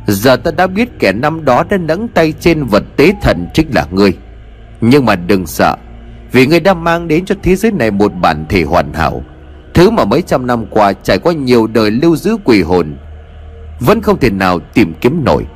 Giờ 0.07 0.37
ta 0.37 0.51
đã 0.51 0.67
biết 0.67 0.89
kẻ 0.99 1.13
năm 1.13 1.45
đó 1.45 1.65
đã 1.71 1.77
nắng 1.77 2.09
tay 2.09 2.33
trên 2.41 2.65
vật 2.65 2.83
tế 2.97 3.13
thần 3.23 3.47
chính 3.55 3.67
là 3.75 3.87
ngươi. 3.91 4.13
Nhưng 4.81 5.05
mà 5.05 5.15
đừng 5.17 5.47
sợ, 5.47 5.77
Vì 6.33 6.47
ngươi 6.47 6.61
đã 6.61 6.75
mang 6.75 7.09
đến 7.09 7.25
cho 7.25 7.35
thế 7.43 7.57
giới 7.57 7.73
này 7.73 7.91
một 7.91 8.13
bản 8.21 8.45
thể 8.49 8.63
hoàn 8.63 8.93
hảo. 8.93 9.23
Thứ 9.75 9.91
mà 9.91 10.05
mấy 10.05 10.23
trăm 10.23 10.47
năm 10.47 10.67
qua 10.71 10.93
trải 10.93 11.19
qua 11.19 11.33
nhiều 11.33 11.67
đời 11.67 11.91
lưu 11.91 12.17
giữ 12.17 12.37
quỷ 12.45 12.63
hồn, 12.63 12.97
Vẫn 13.81 14.03
không 14.03 14.19
thể 14.19 14.31
nào 14.31 14.59
tìm 14.59 14.95
kiếm 15.01 15.25
nổi. 15.25 15.47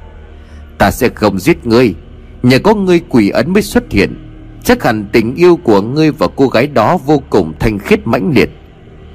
Ta 0.79 0.91
sẽ 0.91 1.09
không 1.09 1.39
giết 1.39 1.67
ngươi. 1.67 1.95
Nhờ 2.43 2.59
có 2.59 2.75
ngươi 2.75 3.01
quỷ 3.09 3.31
ấn 3.31 3.53
mới 3.53 3.63
xuất 3.63 3.91
hiện, 3.91 4.27
Chắc 4.65 4.83
hẳn 4.83 5.05
tình 5.13 5.35
yêu 5.35 5.57
của 5.57 5.83
ngươi 5.83 6.11
và 6.11 6.27
cô 6.37 6.49
gái 6.49 6.67
đó 6.67 6.99
vô 7.07 7.23
cùng 7.31 7.53
thanh 7.61 7.79
khiết 7.79 8.07
mãnh 8.07 8.33
liệt. 8.35 8.51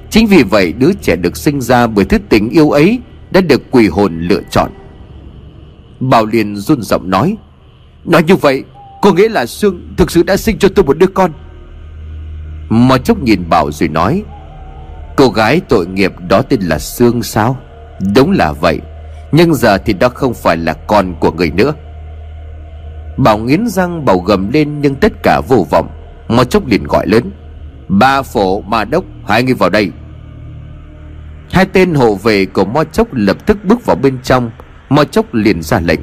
Chính 0.10 0.28
vì 0.28 0.44
vậy, 0.44 0.74
đứa 0.74 0.92
trẻ 1.02 1.16
được 1.16 1.38
sinh 1.38 1.62
ra 1.62 1.88
bởi 1.88 2.06
thứ 2.06 2.18
tình 2.30 2.50
yêu 2.50 2.70
ấy 2.70 3.00
Đã 3.32 3.42
được 3.42 3.62
quỷ 3.72 3.88
hồn 3.88 4.20
lựa 4.20 4.42
chọn. 4.50 4.72
Bảo 6.00 6.26
liền 6.26 6.56
run 6.56 6.82
giọng 6.82 7.10
nói 7.10 7.38
Nói 8.06 8.24
như 8.24 8.36
vậy, 8.36 8.64
Có 9.02 9.14
nghĩa 9.14 9.30
là 9.30 9.46
Sương 9.46 9.94
thực 9.98 10.12
sự 10.12 10.24
đã 10.24 10.38
sinh 10.38 10.58
cho 10.60 10.70
tôi 10.76 10.86
một 10.86 10.98
đứa 10.98 11.08
con. 11.08 11.32
Mà 12.70 12.98
chốc 12.98 13.24
nhìn 13.24 13.50
Bảo 13.50 13.72
rồi 13.72 13.90
nói, 13.90 14.24
Cô 15.16 15.30
gái 15.30 15.62
tội 15.70 15.88
nghiệp 15.88 16.12
đó 16.30 16.42
tên 16.42 16.62
là 16.62 16.80
Sương 16.80 17.24
sao? 17.24 17.58
Đúng 18.16 18.32
là 18.32 18.52
vậy, 18.52 18.80
Nhưng 19.32 19.54
giờ 19.54 19.78
thì 19.78 19.94
đó 19.94 20.10
không 20.10 20.34
phải 20.34 20.58
là 20.58 20.74
con 20.74 21.16
của 21.20 21.32
người 21.32 21.52
nữa. 21.52 21.74
Bảo 23.18 23.38
nghiến 23.38 23.68
răng, 23.68 24.06
bảo 24.06 24.20
gầm 24.20 24.52
lên 24.52 24.82
nhưng 24.82 24.96
tất 24.96 25.14
cả 25.24 25.42
vô 25.48 25.68
vọng. 25.70 25.90
Một 26.28 26.44
chốc 26.44 26.68
liền 26.68 26.84
gọi 26.84 27.08
lớn, 27.08 27.32
Ba 27.88 28.22
phổ 28.22 28.62
ma 28.62 28.86
đốc, 28.86 29.04
hai 29.28 29.44
người 29.44 29.54
vào 29.54 29.70
đây. 29.70 29.92
Hai 31.52 31.66
tên 31.66 31.94
hộ 31.94 32.16
vệ 32.16 32.46
của 32.46 32.66
Mo 32.66 32.84
Chốc 32.84 33.08
lập 33.14 33.38
tức 33.46 33.58
bước 33.66 33.86
vào 33.86 33.96
bên 33.96 34.18
trong. 34.24 34.52
Mo 34.90 35.04
Chốc 35.04 35.34
liền 35.34 35.62
ra 35.62 35.80
lệnh, 35.80 36.00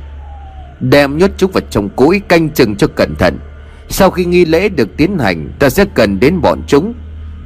Đem 0.80 1.18
nhốt 1.18 1.30
chúng 1.36 1.52
vào 1.52 1.62
trong 1.70 1.88
cối 1.96 2.20
canh 2.28 2.50
chừng 2.50 2.76
cho 2.76 2.86
cẩn 2.86 3.14
thận. 3.14 3.38
Sau 3.88 4.10
khi 4.10 4.24
nghi 4.24 4.44
lễ 4.44 4.68
được 4.68 4.96
tiến 4.96 5.18
hành, 5.18 5.52
Ta 5.58 5.70
sẽ 5.70 5.84
cần 5.94 6.20
đến 6.20 6.40
bọn 6.40 6.62
chúng. 6.66 6.94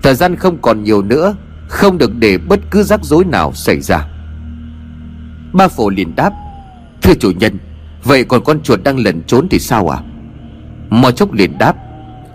Thời 0.02 0.14
gian 0.14 0.36
không 0.36 0.58
còn 0.62 0.82
nhiều 0.82 1.02
nữa, 1.02 1.36
Không 1.68 1.98
được 1.98 2.10
để 2.18 2.38
bất 2.38 2.60
cứ 2.70 2.82
rắc 2.82 3.00
rối 3.04 3.24
nào 3.24 3.52
xảy 3.52 3.80
ra. 3.80 4.08
Ba 5.52 5.68
phổ 5.68 5.88
liền 5.88 6.14
đáp, 6.16 6.32
Thưa 7.02 7.14
chủ 7.14 7.30
nhân 7.30 7.58
Vậy 8.06 8.24
còn 8.24 8.44
con 8.44 8.62
chuột 8.62 8.80
đang 8.82 8.98
lẩn 8.98 9.22
trốn 9.22 9.46
thì 9.50 9.58
sao 9.58 9.88
à 9.88 9.98
Mò 10.90 11.10
chốc 11.10 11.32
liền 11.32 11.58
đáp, 11.58 11.76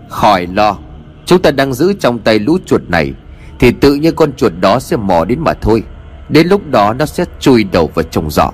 Khỏi 0.10 0.48
lo, 0.48 0.78
Chúng 1.26 1.42
ta 1.42 1.52
đang 1.52 1.74
giữ 1.74 1.94
trong 2.00 2.20
tay 2.20 2.40
lũ 2.40 2.58
chuột 2.66 2.82
này, 2.90 3.14
Thì 3.60 3.72
tự 3.72 3.96
nhiên 3.96 4.16
con 4.16 4.34
chuột 4.34 4.54
đó 4.62 4.80
sẽ 4.80 4.98
mò 4.98 5.26
đến 5.26 5.40
mà 5.40 5.54
thôi. 5.54 5.84
Đến 6.30 6.48
lúc 6.48 6.68
đó 6.70 6.94
nó 6.94 7.06
sẽ 7.06 7.26
chui 7.40 7.64
đầu 7.64 7.88
vào 7.96 8.04
trong 8.04 8.32
giỏ. 8.32 8.52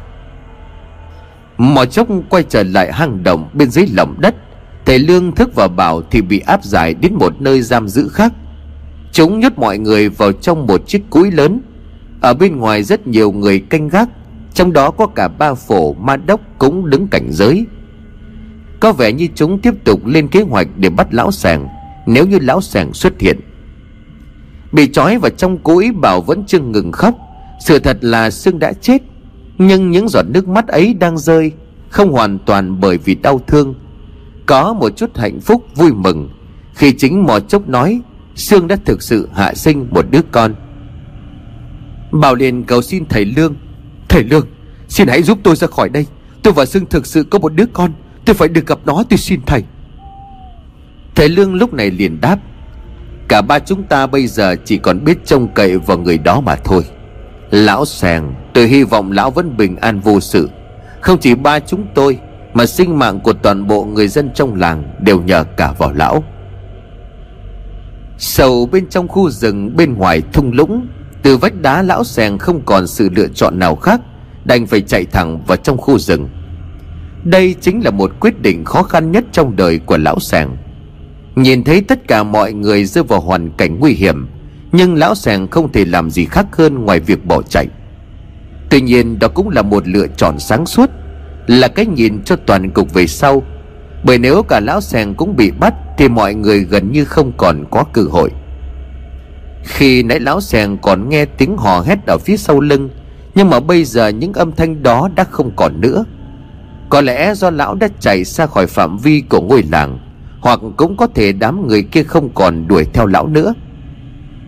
Mò 1.58 1.86
chốc 1.86 2.08
quay 2.30 2.44
trở 2.50 2.64
lại 2.64 2.94
hang 2.94 3.24
động 3.24 3.50
bên 3.54 3.70
dưới 3.70 3.86
lòng 3.94 4.16
đất. 4.20 4.36
Thầy 4.86 5.00
Lương 5.00 5.36
thức 5.36 5.56
và 5.56 5.68
bảo 5.68 6.02
thì 6.12 6.22
bị 6.22 6.40
áp 6.40 6.64
giải 6.64 6.94
đến 6.94 7.14
một 7.14 7.42
nơi 7.42 7.62
giam 7.62 7.88
giữ 7.88 8.10
khác. 8.10 8.34
Chúng 9.12 9.40
nhốt 9.40 9.52
mọi 9.56 9.78
người 9.78 10.10
vào 10.10 10.32
trong 10.32 10.68
một 10.68 10.88
chiếc 10.88 11.10
cúi 11.10 11.32
lớn. 11.32 11.62
Ở 12.22 12.34
bên 12.34 12.58
ngoài 12.58 12.84
rất 12.84 13.08
nhiều 13.08 13.32
người 13.32 13.60
canh 13.60 13.90
gác. 13.90 14.10
Trong 14.58 14.74
đó 14.74 14.92
có 14.92 15.08
cả 15.08 15.28
ba 15.28 15.54
phổ 15.54 15.94
ma 15.94 16.18
đốc 16.18 16.42
cũng 16.58 16.90
đứng 16.90 17.08
cảnh 17.08 17.28
giới. 17.32 17.66
Có 18.80 18.94
vẻ 18.94 19.12
như 19.12 19.28
chúng 19.36 19.60
tiếp 19.60 19.74
tục 19.84 20.06
lên 20.06 20.28
kế 20.28 20.42
hoạch 20.42 20.68
để 20.78 20.90
bắt 20.90 21.08
lão 21.14 21.32
sàng, 21.32 21.68
Nếu 22.06 22.26
như 22.26 22.40
lão 22.42 22.62
sàng 22.62 22.94
xuất 22.94 23.20
hiện. 23.20 23.40
Bị 24.72 24.88
trói 24.88 25.18
vào 25.18 25.30
trong 25.30 25.58
cúi 25.58 25.92
Bảo 25.92 26.22
vẫn 26.22 26.44
chưa 26.48 26.60
ngừng 26.60 26.92
khóc, 26.92 27.16
Sự 27.60 27.80
thật 27.80 27.98
là 28.02 28.30
Sương 28.30 28.60
đã 28.60 28.74
chết, 28.74 29.02
Nhưng 29.58 29.92
những 29.92 30.10
giọt 30.10 30.26
nước 30.30 30.48
mắt 30.48 30.68
ấy 30.68 30.94
đang 30.94 31.18
rơi, 31.18 31.52
Không 31.90 32.12
hoàn 32.12 32.40
toàn 32.40 32.80
bởi 32.80 32.98
vì 32.98 33.16
đau 33.16 33.42
thương. 33.48 33.76
Có 34.46 34.74
một 34.74 34.98
chút 34.98 35.18
hạnh 35.18 35.40
phúc 35.40 35.64
vui 35.76 35.94
mừng, 35.94 36.30
Khi 36.74 36.94
chính 36.94 37.24
mò 37.24 37.40
chốc 37.40 37.70
nói, 37.70 38.02
Sương 38.36 38.68
đã 38.68 38.78
thực 38.86 39.02
sự 39.02 39.30
hạ 39.34 39.54
sinh 39.54 39.88
một 39.92 40.06
đứa 40.12 40.22
con. 40.32 40.56
Bảo 42.12 42.36
liền 42.36 42.64
cầu 42.64 42.82
xin 42.82 43.06
thầy 43.10 43.26
Lương 43.26 43.56
Thầy 44.10 44.24
Lương, 44.24 44.48
Xin 44.88 45.08
hãy 45.08 45.24
giúp 45.24 45.38
tôi 45.44 45.56
ra 45.56 45.68
khỏi 45.68 45.90
đây. 45.90 46.06
Tôi 46.44 46.54
và 46.54 46.66
Dương 46.66 46.86
thực 46.86 47.06
sự 47.06 47.24
có 47.24 47.40
một 47.40 47.54
đứa 47.54 47.66
con. 47.74 47.92
Tôi 48.26 48.34
phải 48.34 48.48
được 48.48 48.68
gặp 48.68 48.80
nó, 48.86 49.04
tôi 49.10 49.18
xin 49.18 49.42
thầy. 49.46 49.64
Thầy 51.16 51.30
Lương 51.30 51.54
lúc 51.54 51.74
này 51.74 51.92
liền 51.92 52.22
đáp, 52.22 52.38
Cả 53.28 53.42
ba 53.42 53.60
chúng 53.60 53.84
ta 53.84 54.08
bây 54.08 54.28
giờ 54.28 54.56
chỉ 54.66 54.78
còn 54.78 55.04
biết 55.04 55.18
trông 55.26 55.48
cậy 55.54 55.78
vào 55.78 55.98
người 55.98 56.18
đó 56.18 56.42
mà 56.42 56.56
thôi. 56.56 56.84
Lão 57.52 57.86
sàng, 57.86 58.34
Tôi 58.54 58.68
hy 58.68 58.84
vọng 58.84 59.12
lão 59.12 59.32
vẫn 59.32 59.58
bình 59.58 59.76
an 59.76 60.00
vô 60.00 60.20
sự. 60.20 60.50
Không 61.02 61.18
chỉ 61.20 61.36
ba 61.36 61.60
chúng 61.60 61.86
tôi, 61.96 62.20
Mà 62.54 62.66
sinh 62.66 63.00
mạng 63.00 63.20
của 63.20 63.34
toàn 63.34 63.68
bộ 63.68 63.84
người 63.84 64.08
dân 64.08 64.30
trong 64.36 64.56
làng 64.56 64.84
Đều 65.00 65.22
nhờ 65.22 65.44
cả 65.44 65.72
vào 65.78 65.94
lão. 65.94 66.24
Sầu 68.18 68.66
bên 68.66 68.88
trong 68.90 69.08
khu 69.08 69.30
rừng 69.30 69.76
bên 69.76 69.94
ngoài 69.94 70.22
thung 70.34 70.52
lũng 70.54 70.88
từ 71.24 71.38
vách 71.38 71.62
đá 71.62 71.82
lão 71.82 72.04
sèn 72.04 72.38
không 72.38 72.62
còn 72.66 72.88
sự 72.88 73.10
lựa 73.16 73.28
chọn 73.28 73.60
nào 73.60 73.76
khác, 73.76 74.02
Đành 74.46 74.66
phải 74.66 74.82
chạy 74.82 75.06
thẳng 75.06 75.44
vào 75.48 75.58
trong 75.58 75.78
khu 75.78 76.00
rừng. 76.00 76.30
Đây 77.24 77.56
chính 77.62 77.84
là 77.84 77.92
một 77.92 78.12
quyết 78.20 78.42
định 78.42 78.66
khó 78.66 78.84
khăn 78.84 79.12
nhất 79.12 79.26
trong 79.32 79.56
đời 79.56 79.80
của 79.80 79.98
lão 79.98 80.20
sèn 80.20 80.48
Nhìn 81.36 81.64
thấy 81.64 81.82
tất 81.82 82.08
cả 82.08 82.24
mọi 82.24 82.54
người 82.54 82.86
rơi 82.86 83.04
vào 83.04 83.20
hoàn 83.20 83.52
cảnh 83.52 83.80
nguy 83.80 83.94
hiểm, 83.94 84.28
Nhưng 84.72 84.96
lão 84.96 85.16
sèn 85.16 85.48
không 85.48 85.72
thể 85.72 85.86
làm 85.86 86.10
gì 86.10 86.26
khác 86.26 86.46
hơn 86.52 86.86
ngoài 86.86 87.00
việc 87.00 87.26
bỏ 87.26 87.42
chạy. 87.42 87.68
Tuy 88.70 88.82
nhiên, 88.82 89.20
đó 89.20 89.28
cũng 89.28 89.50
là 89.50 89.62
một 89.62 89.88
lựa 89.88 90.08
chọn 90.08 90.40
sáng 90.40 90.66
suốt, 90.66 90.90
Là 91.48 91.68
cái 91.68 91.86
nhìn 91.86 92.24
cho 92.24 92.36
toàn 92.36 92.72
cục 92.72 92.94
về 92.94 93.08
sau. 93.08 93.44
Bởi 94.04 94.18
nếu 94.18 94.44
cả 94.44 94.60
lão 94.60 94.82
sèn 94.82 95.14
cũng 95.14 95.36
bị 95.36 95.52
bắt, 95.52 95.74
Thì 95.98 96.10
mọi 96.10 96.34
người 96.34 96.60
gần 96.60 96.92
như 96.92 97.06
không 97.06 97.32
còn 97.38 97.66
có 97.72 97.84
cơ 97.84 98.02
hội. 98.02 98.32
Khi 99.68 100.04
nãy 100.04 100.20
lão 100.20 100.42
sèn 100.42 100.78
còn 100.82 101.10
nghe 101.10 101.26
tiếng 101.26 101.58
hò 101.58 101.82
hét 101.82 102.06
ở 102.06 102.18
phía 102.18 102.38
sau 102.38 102.60
lưng, 102.60 102.90
Nhưng 103.36 103.50
mà 103.50 103.60
bây 103.60 103.86
giờ 103.86 104.08
những 104.08 104.34
âm 104.34 104.52
thanh 104.52 104.84
đó 104.84 105.10
đã 105.16 105.24
không 105.24 105.52
còn 105.56 105.82
nữa. 105.82 106.06
Có 106.90 107.02
lẽ 107.02 107.34
do 107.36 107.50
lão 107.50 107.76
đã 107.76 107.88
chạy 108.00 108.26
xa 108.26 108.46
khỏi 108.46 108.68
phạm 108.68 108.98
vi 108.98 109.24
của 109.30 109.42
ngôi 109.42 109.64
làng, 109.72 110.00
hoặc 110.40 110.60
cũng 110.78 110.98
có 110.98 111.08
thể 111.08 111.32
đám 111.32 111.68
người 111.68 111.84
kia 111.84 112.04
không 112.04 112.30
còn 112.34 112.68
đuổi 112.68 112.86
theo 112.94 113.06
lão 113.06 113.28
nữa. 113.28 113.54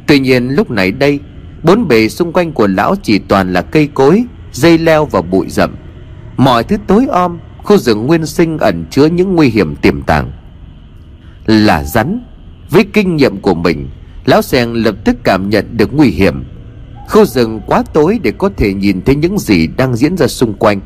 Tuy 0.07 0.19
nhiên 0.19 0.49
lúc 0.49 0.71
này 0.71 0.91
đây, 0.91 1.19
Bốn 1.63 1.87
bề 1.87 2.09
xung 2.09 2.33
quanh 2.33 2.51
của 2.51 2.67
lão 2.67 2.95
chỉ 3.03 3.19
toàn 3.19 3.53
là 3.53 3.61
cây 3.61 3.87
cối, 3.93 4.23
Dây 4.51 4.77
leo 4.77 5.05
và 5.05 5.21
bụi 5.21 5.45
rậm. 5.49 5.75
Mọi 6.37 6.63
thứ 6.63 6.77
tối 6.87 7.05
om, 7.11 7.39
Khu 7.63 7.77
rừng 7.77 8.07
nguyên 8.07 8.25
sinh 8.25 8.57
ẩn 8.57 8.85
chứa 8.89 9.05
những 9.05 9.35
nguy 9.35 9.49
hiểm 9.49 9.75
tiềm 9.75 10.01
tàng. 10.01 10.31
Là 11.45 11.83
rắn, 11.83 12.21
Với 12.69 12.85
kinh 12.93 13.15
nghiệm 13.15 13.37
của 13.37 13.53
mình 13.53 13.89
Lão 14.25 14.41
Sèng 14.41 14.73
lập 14.73 14.95
tức 15.05 15.15
cảm 15.23 15.49
nhận 15.49 15.77
được 15.77 15.93
nguy 15.93 16.09
hiểm. 16.09 16.43
Khu 17.09 17.25
rừng 17.25 17.61
quá 17.67 17.83
tối 17.93 18.19
để 18.23 18.31
có 18.37 18.49
thể 18.57 18.73
nhìn 18.73 19.01
thấy 19.01 19.15
những 19.15 19.39
gì 19.39 19.67
đang 19.67 19.95
diễn 19.95 20.17
ra 20.17 20.27
xung 20.27 20.53
quanh. 20.53 20.81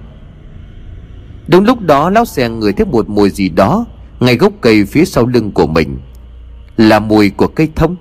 Đúng 1.47 1.65
lúc 1.65 1.81
đó, 1.81 2.09
lão 2.09 2.25
Sèng 2.25 2.59
ngửi 2.59 2.73
thấy 2.73 2.85
một 2.85 3.09
mùi 3.09 3.29
gì 3.29 3.49
đó 3.49 3.85
ngay 4.19 4.37
gốc 4.37 4.53
cây 4.61 4.85
phía 4.85 5.05
sau 5.05 5.25
lưng 5.25 5.51
của 5.51 5.67
mình. 5.67 5.97
Là 6.77 6.99
mùi 6.99 7.29
của 7.29 7.47
cây 7.47 7.69
thông. 7.75 7.95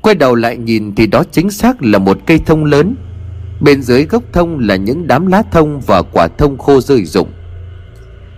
Quay 0.00 0.14
đầu 0.14 0.34
lại 0.34 0.56
nhìn 0.56 0.94
thì 0.94 1.06
đó 1.06 1.24
chính 1.32 1.50
xác 1.50 1.82
là 1.82 1.98
một 1.98 2.18
cây 2.26 2.40
thông 2.46 2.64
lớn. 2.64 2.94
Bên 3.60 3.82
dưới 3.82 4.04
gốc 4.04 4.22
thông 4.32 4.58
là 4.58 4.76
những 4.76 5.06
đám 5.06 5.26
lá 5.26 5.42
thông 5.52 5.80
và 5.80 6.02
quả 6.02 6.28
thông 6.38 6.58
khô 6.58 6.80
rơi 6.80 7.04
rụng. 7.04 7.28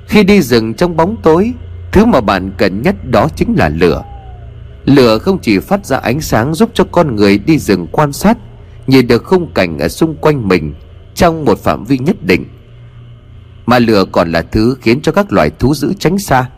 Khi 0.07 0.25
đi 0.25 0.43
rừng 0.43 0.75
trong 0.75 0.97
bóng 0.97 1.17
tối, 1.23 1.53
thứ 1.93 2.05
mà 2.05 2.21
bạn 2.21 2.53
cần 2.59 2.83
nhất 2.83 3.11
đó 3.11 3.29
chính 3.37 3.55
là 3.59 3.69
lửa 3.69 4.03
lửa 4.87 5.19
không 5.19 5.39
chỉ 5.39 5.59
phát 5.59 5.87
ra 5.87 5.97
ánh 5.97 6.21
sáng 6.21 6.55
giúp 6.55 6.71
cho 6.75 6.85
con 6.85 7.17
người 7.17 7.39
đi 7.39 7.59
rừng 7.59 7.87
quan 7.93 8.13
sát, 8.13 8.39
nhìn 8.87 9.07
được 9.07 9.25
khung 9.25 9.53
cảnh 9.55 9.79
ở 9.79 9.89
xung 9.89 10.17
quanh 10.17 10.49
mình 10.49 10.75
trong 11.15 11.45
một 11.45 11.59
phạm 11.59 11.85
vi 11.85 11.99
nhất 11.99 12.17
định, 12.23 12.45
mà 13.67 13.79
lửa 13.79 14.05
còn 14.13 14.33
là 14.33 14.43
thứ 14.43 14.77
khiến 14.81 15.01
cho 15.01 15.13
các 15.13 15.33
loài 15.33 15.51
thú 15.59 15.75
dữ 15.75 15.93
tránh 15.99 16.19
xa. 16.19 16.51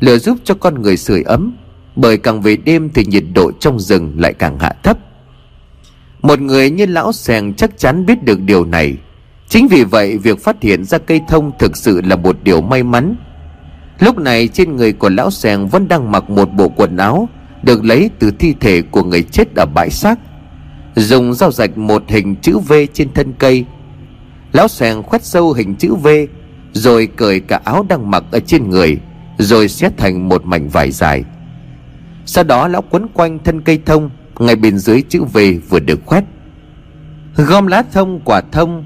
Lửa 0.00 0.18
giúp 0.18 0.38
cho 0.44 0.54
con 0.54 0.82
người 0.82 0.96
sưởi 0.96 1.22
ấm, 1.22 1.56
Bởi 1.96 2.16
càng 2.16 2.42
về 2.42 2.56
đêm 2.56 2.90
thì 2.90 3.04
nhiệt 3.04 3.24
độ 3.34 3.52
trong 3.52 3.80
rừng 3.80 4.14
lại 4.18 4.32
càng 4.32 4.58
hạ 4.58 4.72
thấp. 4.82 4.98
Một 6.22 6.40
người 6.40 6.70
như 6.70 6.86
lão 6.86 7.12
sèng 7.12 7.54
chắc 7.54 7.78
chắn 7.78 8.06
biết 8.06 8.24
được 8.24 8.40
điều 8.40 8.64
này. 8.64 8.96
Chính 9.48 9.68
vì 9.68 9.84
vậy, 9.84 10.18
việc 10.18 10.44
phát 10.44 10.62
hiện 10.62 10.84
ra 10.84 10.98
cây 10.98 11.20
thông 11.28 11.52
thực 11.58 11.76
sự 11.76 12.00
là 12.00 12.16
một 12.16 12.36
điều 12.42 12.60
may 12.60 12.82
mắn. 12.82 13.16
Lúc 13.98 14.18
này 14.18 14.48
trên 14.48 14.76
người 14.76 14.92
của 14.92 15.08
lão 15.08 15.30
sèng 15.30 15.68
vẫn 15.68 15.88
đang 15.88 16.12
mặc 16.12 16.30
một 16.30 16.52
bộ 16.52 16.68
quần 16.68 16.96
áo 16.96 17.28
được 17.62 17.84
lấy 17.84 18.10
từ 18.18 18.30
thi 18.38 18.54
thể 18.60 18.82
của 18.82 19.02
người 19.02 19.22
chết 19.22 19.54
ở 19.56 19.66
bãi 19.66 19.90
xác. 19.90 20.18
Dùng 20.96 21.34
dao 21.34 21.52
rạch 21.52 21.78
một 21.78 22.02
hình 22.08 22.36
chữ 22.36 22.58
V 22.58 22.72
trên 22.92 23.12
thân 23.14 23.32
cây. 23.38 23.64
Lão 24.52 24.68
sèng 24.68 25.02
khoét 25.02 25.24
sâu 25.24 25.52
hình 25.52 25.74
chữ 25.74 25.94
V, 25.94 26.08
Rồi 26.72 27.08
cởi 27.16 27.40
cả 27.40 27.60
áo 27.64 27.86
đang 27.88 28.10
mặc 28.10 28.24
ở 28.30 28.40
trên 28.40 28.70
người, 28.70 28.98
Rồi 29.38 29.68
xé 29.68 29.90
thành 29.96 30.28
một 30.28 30.44
mảnh 30.44 30.68
vải 30.68 30.90
dài. 30.90 31.24
Sau 32.26 32.44
đó 32.44 32.68
lão 32.68 32.82
quấn 32.90 33.08
quanh 33.14 33.38
thân 33.38 33.60
cây 33.60 33.78
thông, 33.86 34.10
Ngay 34.38 34.56
bên 34.56 34.78
dưới 34.78 35.02
chữ 35.08 35.22
V 35.32 35.38
vừa 35.68 35.80
được 35.80 36.00
khoét. 36.06 36.24
Gom 37.36 37.66
lá 37.66 37.82
thông, 37.92 38.20
quả 38.24 38.40
thông, 38.52 38.84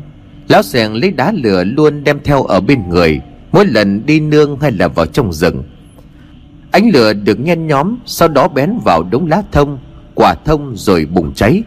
Lão 0.48 0.62
xèng 0.62 0.94
lấy 0.94 1.10
đá 1.10 1.32
lửa 1.32 1.64
luôn 1.64 2.04
đem 2.04 2.18
theo 2.24 2.42
ở 2.42 2.60
bên 2.60 2.88
người, 2.88 3.20
Mỗi 3.52 3.66
lần 3.66 4.06
đi 4.06 4.20
nương 4.20 4.60
hay 4.60 4.72
là 4.72 4.88
vào 4.88 5.06
trong 5.06 5.32
rừng. 5.32 5.62
Ánh 6.74 6.90
lửa 6.90 7.12
được 7.12 7.40
nhen 7.40 7.66
nhóm, 7.66 7.96
Sau 8.06 8.28
đó 8.28 8.48
bén 8.48 8.78
vào 8.84 9.02
đống 9.02 9.26
lá 9.26 9.42
thông, 9.52 9.78
Quả 10.14 10.34
thông 10.44 10.74
rồi 10.76 11.06
bùng 11.06 11.34
cháy. 11.34 11.62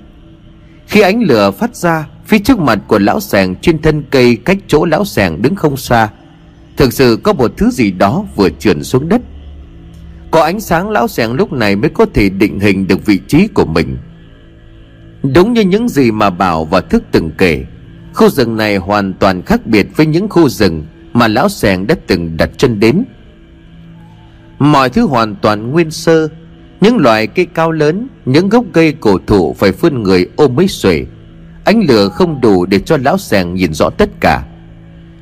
Khi 0.87 1.01
ánh 1.01 1.21
lửa 1.21 1.51
phát 1.51 1.75
ra, 1.75 2.07
Phía 2.25 2.39
trước 2.39 2.59
mặt 2.59 2.79
của 2.87 2.99
lão 2.99 3.19
sàng 3.19 3.55
trên 3.55 3.81
thân 3.81 4.03
cây 4.09 4.35
cách 4.35 4.57
chỗ 4.67 4.85
lão 4.85 5.05
sàng 5.05 5.41
đứng 5.41 5.55
không 5.55 5.77
xa, 5.77 6.09
Thực 6.77 6.93
sự 6.93 7.19
có 7.23 7.33
một 7.33 7.51
thứ 7.57 7.69
gì 7.69 7.91
đó 7.91 8.25
vừa 8.35 8.49
trườn 8.49 8.83
xuống 8.83 9.09
đất. 9.09 9.21
Có 10.31 10.41
ánh 10.43 10.59
sáng 10.59 10.89
lão 10.89 11.07
sàng 11.07 11.33
lúc 11.33 11.53
này 11.53 11.75
mới 11.75 11.89
có 11.89 12.05
thể 12.13 12.29
định 12.29 12.59
hình 12.59 12.87
được 12.87 13.05
vị 13.05 13.19
trí 13.27 13.47
của 13.47 13.65
mình. 13.65 13.97
Đúng 15.23 15.53
như 15.53 15.61
những 15.61 15.89
gì 15.89 16.11
mà 16.11 16.29
Bảo 16.29 16.65
và 16.65 16.81
Thức 16.81 17.03
từng 17.11 17.31
kể, 17.37 17.65
Khu 18.13 18.29
rừng 18.29 18.57
này 18.57 18.77
hoàn 18.77 19.13
toàn 19.13 19.41
khác 19.41 19.65
biệt 19.65 19.87
với 19.95 20.05
những 20.05 20.29
khu 20.29 20.49
rừng 20.49 20.85
mà 21.13 21.27
lão 21.27 21.49
sàng 21.49 21.87
đã 21.87 21.95
từng 22.07 22.37
đặt 22.37 22.49
chân 22.57 22.79
đến. 22.79 23.03
Mọi 24.59 24.89
thứ 24.89 25.05
hoàn 25.05 25.35
toàn 25.35 25.71
nguyên 25.71 25.91
sơ. 25.91 26.27
Những 26.81 26.97
loại 26.97 27.27
cây 27.27 27.45
cao 27.53 27.71
lớn, 27.71 28.07
Những 28.25 28.49
gốc 28.49 28.65
cây 28.73 28.93
cổ 28.99 29.17
thụ 29.27 29.53
phải 29.53 29.71
phân 29.71 30.03
người 30.03 30.27
ôm 30.35 30.55
mấy 30.55 30.67
xuể 30.67 31.05
ánh 31.67 31.83
lửa 31.87 32.09
không 32.09 32.41
đủ 32.41 32.65
để 32.65 32.79
cho 32.79 32.97
lão 32.97 33.17
sàng 33.17 33.53
nhìn 33.53 33.73
rõ 33.73 33.89
tất 33.89 34.09
cả. 34.19 34.45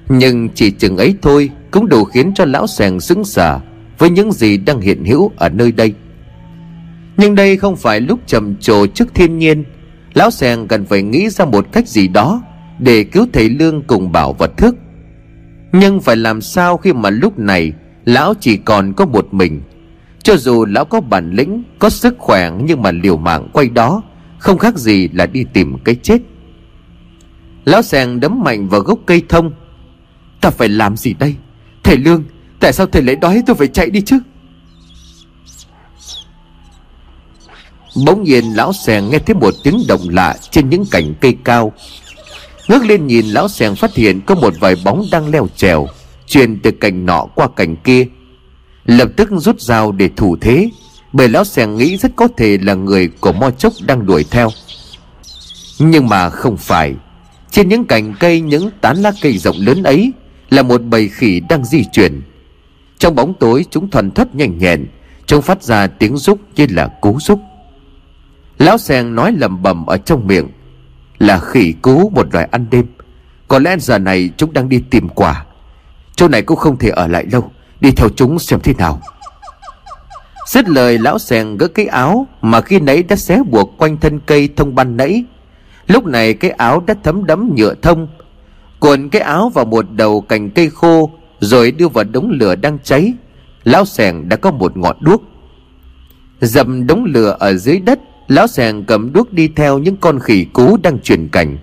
Nhưng 0.09 0.49
chỉ 0.49 0.71
chừng 0.71 0.97
ấy 0.97 1.15
thôi 1.21 1.49
cũng 1.71 1.89
đủ 1.89 2.03
khiến 2.03 2.31
cho 2.35 2.45
lão 2.45 2.67
sàng 2.67 2.99
sững 2.99 3.23
sờ 3.23 3.59
với 3.97 4.09
những 4.09 4.31
gì 4.31 4.57
đang 4.57 4.81
hiện 4.81 5.05
hữu 5.05 5.31
ở 5.37 5.49
nơi 5.49 5.71
đây. 5.71 5.93
Nhưng 7.17 7.35
đây 7.35 7.57
không 7.57 7.75
phải 7.75 8.01
lúc 8.01 8.19
trầm 8.27 8.55
trồ 8.55 8.87
trước 8.87 9.13
thiên 9.13 9.37
nhiên. 9.37 9.63
Lão 10.13 10.31
sàng 10.31 10.67
cần 10.67 10.85
phải 10.85 11.01
nghĩ 11.03 11.29
ra 11.29 11.45
một 11.45 11.67
cách 11.71 11.87
gì 11.87 12.07
đó 12.07 12.41
để 12.79 13.03
cứu 13.03 13.25
thầy 13.33 13.49
lương 13.49 13.81
cùng 13.81 14.11
bảo 14.11 14.33
vật 14.33 14.57
thức. 14.57 14.75
Nhưng 15.71 16.01
phải 16.01 16.15
làm 16.15 16.41
sao 16.41 16.77
khi 16.77 16.93
mà 16.93 17.09
lúc 17.09 17.39
này 17.39 17.73
Lão 18.05 18.33
chỉ 18.39 18.57
còn 18.57 18.93
có 18.93 19.05
một 19.05 19.33
mình. 19.33 19.61
Cho 20.23 20.37
dù 20.37 20.65
lão 20.65 20.85
có 20.85 21.01
bản 21.01 21.31
lĩnh, 21.31 21.63
Có 21.79 21.89
sức 21.89 22.15
khỏe 22.17 22.51
nhưng 22.63 22.81
mà 22.81 22.91
liều 22.91 23.17
mạng 23.17 23.47
quay 23.53 23.69
đó, 23.69 24.01
Không 24.39 24.57
khác 24.57 24.77
gì 24.77 25.07
là 25.13 25.25
đi 25.25 25.45
tìm 25.53 25.77
cái 25.83 25.95
chết. 25.95 26.17
Lão 27.65 27.81
sèn 27.81 28.19
đấm 28.19 28.43
mạnh 28.43 28.69
vào 28.69 28.81
gốc 28.81 28.99
cây 29.05 29.23
thông. 29.29 29.51
Ta 30.41 30.49
phải 30.49 30.69
làm 30.69 30.97
gì 30.97 31.13
đây? 31.13 31.35
Thầy 31.83 31.97
Lương, 31.97 32.23
Tại 32.59 32.73
sao 32.73 32.85
thầy 32.85 33.01
lại 33.01 33.15
đói? 33.15 33.43
Tôi 33.45 33.55
phải 33.55 33.67
chạy 33.67 33.89
đi 33.89 34.01
chứ. 34.01 34.19
Bỗng 38.05 38.23
nhiên 38.23 38.45
lão 38.55 38.73
sèn 38.73 39.09
nghe 39.09 39.19
thấy 39.19 39.35
một 39.35 39.53
tiếng 39.63 39.77
động 39.87 40.09
lạ 40.09 40.35
Trên 40.51 40.69
những 40.69 40.85
cành 40.91 41.13
cây 41.21 41.37
cao. 41.43 41.73
Ngước 42.67 42.85
lên 42.85 43.07
nhìn, 43.07 43.25
lão 43.25 43.47
sèn 43.47 43.75
phát 43.75 43.93
hiện 43.95 44.21
Có 44.21 44.35
một 44.35 44.53
vài 44.59 44.75
bóng 44.83 45.05
đang 45.11 45.31
leo 45.31 45.47
trèo. 45.55 45.87
Truyền 46.27 46.59
từ 46.59 46.71
cành 46.71 47.05
nọ 47.05 47.25
qua 47.35 47.47
cành 47.55 47.75
kia. 47.75 48.07
Lập 48.85 49.09
tức 49.17 49.29
rút 49.31 49.61
dao 49.61 49.91
để 49.91 50.09
thủ 50.15 50.37
thế, 50.41 50.69
Bởi 51.13 51.29
lão 51.29 51.43
xèng 51.43 51.77
nghĩ 51.77 51.97
rất 51.97 52.11
có 52.15 52.27
thể 52.37 52.57
là 52.57 52.73
người 52.73 53.07
của 53.07 53.33
Mo 53.33 53.51
Chốc 53.51 53.73
đang 53.87 54.05
đuổi 54.05 54.25
theo. 54.31 54.49
Nhưng 55.79 56.07
mà 56.07 56.29
không 56.29 56.57
phải, 56.57 56.95
Trên 57.51 57.69
những 57.69 57.85
cành 57.85 58.13
cây, 58.19 58.41
những 58.41 58.69
tán 58.81 58.97
lá 58.97 59.11
cây 59.21 59.37
rộng 59.37 59.55
lớn 59.59 59.83
ấy 59.83 60.13
Là 60.49 60.61
một 60.61 60.83
bầy 60.83 61.07
khỉ 61.07 61.39
đang 61.49 61.65
di 61.65 61.83
chuyển. 61.91 62.21
Trong 62.97 63.15
bóng 63.15 63.33
tối, 63.33 63.65
chúng 63.71 63.89
thuần 63.89 64.11
thoát 64.11 64.35
nhanh 64.35 64.57
nhẹn, 64.57 64.85
Chúng 65.25 65.41
phát 65.41 65.63
ra 65.63 65.87
tiếng 65.87 66.17
rúc 66.17 66.39
như 66.55 66.67
là 66.69 66.87
cú 66.87 67.19
rúc. 67.19 67.39
Lão 68.59 68.77
sen 68.77 69.15
nói 69.15 69.31
lầm 69.31 69.61
bầm 69.61 69.85
ở 69.85 69.97
trong 69.97 70.27
miệng, 70.27 70.47
Là 71.19 71.39
khỉ 71.39 71.73
cú 71.81 72.09
một 72.09 72.33
loài 72.33 72.47
ăn 72.51 72.65
đêm, 72.71 72.85
Có 73.47 73.59
lẽ 73.59 73.75
giờ 73.79 73.97
này 73.99 74.29
chúng 74.37 74.53
đang 74.53 74.69
đi 74.69 74.81
tìm 74.89 75.09
quả. 75.09 75.44
Chỗ 76.15 76.27
này 76.27 76.41
cũng 76.41 76.57
không 76.57 76.77
thể 76.77 76.89
ở 76.89 77.07
lại 77.07 77.25
lâu. 77.31 77.51
Đi 77.81 77.91
theo 77.91 78.09
chúng 78.15 78.39
xem 78.39 78.59
thế 78.63 78.73
nào. 78.77 79.01
Dứt 80.47 80.69
lời, 80.69 80.97
lão 80.97 81.19
sèn 81.19 81.57
gỡ 81.57 81.67
cái 81.67 81.85
áo 81.85 82.27
Mà 82.41 82.61
khi 82.61 82.79
nãy 82.79 83.03
đã 83.03 83.15
xé 83.15 83.39
buộc 83.49 83.77
quanh 83.77 83.97
thân 83.97 84.19
cây 84.19 84.49
thông 84.55 84.75
ban 84.75 84.97
nãy. 84.97 85.23
Lúc 85.87 86.05
này 86.05 86.33
cái 86.33 86.51
áo 86.51 86.83
đã 86.87 86.95
thấm 87.03 87.25
đẫm 87.25 87.55
nhựa 87.55 87.73
thông. 87.81 88.07
Cuộn 88.79 89.09
cái 89.09 89.21
áo 89.21 89.49
vào 89.49 89.65
một 89.65 89.85
đầu 89.91 90.21
cành 90.21 90.49
cây 90.49 90.69
khô, 90.69 91.11
Rồi 91.39 91.71
đưa 91.71 91.87
vào 91.87 92.03
đống 92.03 92.29
lửa 92.31 92.55
đang 92.55 92.77
cháy. 92.83 93.13
Lão 93.63 93.85
sèn 93.85 94.29
đã 94.29 94.35
có 94.35 94.51
một 94.51 94.77
ngọn 94.77 94.97
đuốc. 94.99 95.23
Dầm 96.41 96.87
đống 96.87 97.05
lửa 97.05 97.35
ở 97.39 97.53
dưới 97.53 97.79
đất, 97.79 97.99
Lão 98.27 98.47
sèn 98.47 98.83
cầm 98.87 99.13
đuốc 99.13 99.33
đi 99.33 99.47
theo 99.47 99.79
những 99.79 99.97
con 99.97 100.19
khỉ 100.19 100.45
cú 100.53 100.77
đang 100.83 100.99
chuyển 100.99 101.29
cảnh. 101.29 101.57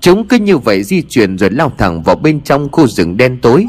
Chúng 0.00 0.28
cứ 0.28 0.36
như 0.36 0.58
vậy 0.58 0.82
di 0.82 1.02
chuyển 1.02 1.38
rồi 1.38 1.50
lao 1.50 1.72
thẳng 1.78 2.02
vào 2.02 2.16
bên 2.16 2.40
trong 2.40 2.68
khu 2.72 2.86
rừng 2.86 3.16
đen 3.16 3.38
tối. 3.42 3.66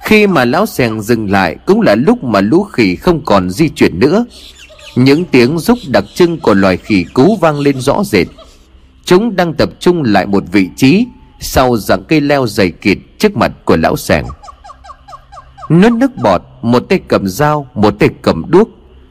Khi 0.00 0.26
mà 0.26 0.44
lão 0.44 0.66
sèn 0.66 1.00
dừng 1.00 1.30
lại, 1.30 1.56
cũng 1.66 1.80
là 1.80 1.94
lúc 1.94 2.24
mà 2.24 2.40
lũ 2.40 2.62
khỉ 2.62 2.96
không 2.96 3.24
còn 3.24 3.50
di 3.50 3.68
chuyển 3.68 4.00
nữa. 4.00 4.24
Những 4.96 5.24
tiếng 5.24 5.58
rúc 5.58 5.78
đặc 5.88 6.04
trưng 6.14 6.40
của 6.40 6.54
loài 6.54 6.76
khỉ 6.76 7.04
cú 7.14 7.36
vang 7.36 7.58
lên 7.58 7.80
rõ 7.80 8.04
rệt. 8.04 8.26
Chúng 9.04 9.36
đang 9.36 9.54
tập 9.54 9.70
trung 9.80 10.02
lại 10.02 10.26
một 10.26 10.44
vị 10.52 10.68
trí 10.76 11.06
Sau 11.40 11.76
dạng 11.76 12.04
cây 12.04 12.20
leo 12.20 12.46
dày 12.46 12.70
kịt 12.70 12.98
trước 13.18 13.36
mặt 13.36 13.52
của 13.64 13.76
lão 13.76 13.96
sèn. 13.96 14.24
Nuốt 15.70 15.92
nước 15.92 16.16
bọt, 16.16 16.42
Một 16.62 16.80
tay 16.80 17.00
cầm 17.08 17.26
dao, 17.26 17.66
Một 17.74 17.94
tay 17.98 18.08
cầm 18.22 18.50
đuốc. 18.50 18.68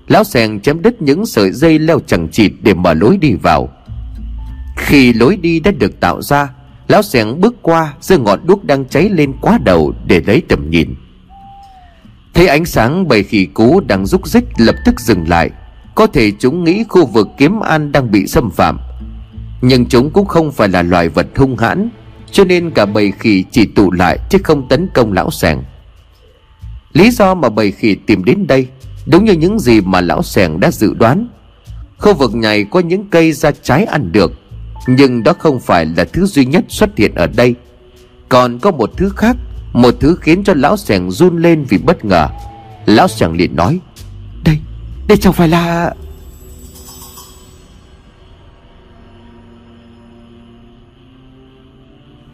Lão 0.07 0.23
sèn 0.23 0.59
chém 0.59 0.81
đứt 0.81 1.01
những 1.01 1.25
sợi 1.25 1.51
dây 1.51 1.79
leo 1.79 1.99
chẳng 2.07 2.27
chịt 2.31 2.51
để 2.61 2.73
mở 2.73 2.93
lối 2.93 3.17
đi 3.17 3.33
vào. 3.33 3.69
Khi 4.75 5.13
lối 5.13 5.37
đi 5.37 5.59
đã 5.59 5.71
được 5.71 5.99
tạo 5.99 6.21
ra, 6.21 6.49
Lão 6.87 7.01
sèn 7.01 7.27
bước 7.39 7.55
qua 7.61 7.93
giơ 8.01 8.17
ngọn 8.17 8.47
đuốc 8.47 8.63
đang 8.63 8.85
cháy 8.85 9.09
lên 9.09 9.33
quá 9.41 9.59
đầu 9.63 9.93
để 10.05 10.21
lấy 10.27 10.41
tầm 10.47 10.69
nhìn. 10.69 10.95
Thấy 12.33 12.47
ánh 12.47 12.65
sáng 12.65 13.07
bầy 13.07 13.23
khỉ 13.23 13.45
cú 13.45 13.79
đang 13.79 14.05
rúc 14.05 14.27
rích 14.27 14.45
lập 14.57 14.75
tức 14.85 14.99
dừng 14.99 15.27
lại. 15.27 15.49
Có 15.95 16.07
thể 16.07 16.31
chúng 16.39 16.63
nghĩ 16.63 16.83
khu 16.89 17.05
vực 17.05 17.27
kiếm 17.37 17.59
an 17.59 17.91
đang 17.91 18.11
bị 18.11 18.27
xâm 18.27 18.49
phạm. 18.51 18.79
Nhưng 19.61 19.85
chúng 19.85 20.09
cũng 20.11 20.25
không 20.25 20.51
phải 20.51 20.69
là 20.69 20.81
loài 20.81 21.09
vật 21.09 21.27
hung 21.35 21.57
hãn, 21.57 21.89
Cho 22.31 22.43
nên 22.43 22.71
cả 22.71 22.85
bầy 22.85 23.11
khỉ 23.11 23.43
chỉ 23.51 23.65
tụ 23.65 23.91
lại 23.91 24.19
chứ 24.29 24.37
không 24.43 24.67
tấn 24.69 24.87
công 24.93 25.13
lão 25.13 25.31
sèn 25.31 25.57
Lý 26.93 27.11
do 27.11 27.35
mà 27.35 27.49
bầy 27.49 27.71
khỉ 27.71 27.95
tìm 27.95 28.23
đến 28.23 28.47
đây 28.47 28.67
Đúng 29.05 29.25
như 29.25 29.33
những 29.33 29.59
gì 29.59 29.81
mà 29.81 30.01
lão 30.01 30.23
sèn 30.23 30.59
đã 30.59 30.71
dự 30.71 30.93
đoán. 30.93 31.27
Khu 31.97 32.13
vực 32.13 32.35
này 32.35 32.63
có 32.63 32.79
những 32.79 33.09
cây 33.09 33.31
ra 33.31 33.51
trái 33.51 33.85
ăn 33.85 34.11
được 34.11 34.31
nhưng 34.87 35.23
đó 35.23 35.33
không 35.39 35.59
phải 35.59 35.85
là 35.85 36.05
thứ 36.13 36.25
duy 36.25 36.45
nhất 36.45 36.63
xuất 36.67 36.97
hiện 36.97 37.15
ở 37.15 37.27
đây. 37.27 37.55
Còn 38.29 38.59
có 38.59 38.71
một 38.71 38.91
thứ 38.97 39.09
khác 39.09 39.35
Một 39.73 39.95
thứ 39.99 40.17
khiến 40.21 40.43
cho 40.43 40.53
lão 40.55 40.77
sèn 40.77 41.11
run 41.11 41.37
lên 41.37 41.65
vì 41.69 41.77
bất 41.77 42.05
ngờ. 42.05 42.27
Lão 42.85 43.07
sèn 43.07 43.31
liền 43.31 43.55
nói 43.55 43.79
Đây, 44.43 44.57
đây 45.07 45.17
chẳng 45.17 45.33
phải 45.33 45.47
là... 45.47 45.93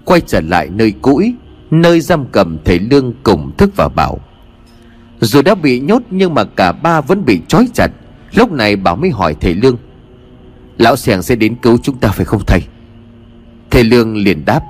Quay 0.05 0.21
trở 0.21 0.41
lại 0.41 0.69
nơi 0.69 0.93
cũi 1.01 1.33
Nơi 1.71 2.01
giam 2.01 2.25
cầm 2.31 2.57
thầy 2.65 2.79
Lương 2.79 3.13
cùng 3.23 3.51
thức 3.57 3.69
và 3.75 3.87
bảo 3.87 4.19
dù 5.21 5.41
đã 5.41 5.55
bị 5.55 5.79
nhốt 5.79 6.01
nhưng 6.09 6.33
mà 6.33 6.43
cả 6.43 6.71
ba 6.71 7.01
vẫn 7.01 7.25
bị 7.25 7.41
trói 7.47 7.67
chặt. 7.73 7.91
Lúc 8.33 8.51
này 8.51 8.75
Bảo 8.75 8.95
mới 8.95 9.09
hỏi 9.09 9.35
thầy 9.41 9.53
Lương 9.53 9.77
Lão 10.77 10.95
sẻng 10.95 11.21
sẽ 11.21 11.35
đến 11.35 11.55
cứu 11.55 11.77
chúng 11.83 11.97
ta 11.97 12.09
phải 12.09 12.25
không 12.25 12.41
thầy? 12.47 12.61
Thầy 13.71 13.83
Lương 13.83 14.17
liền 14.17 14.45
đáp, 14.45 14.61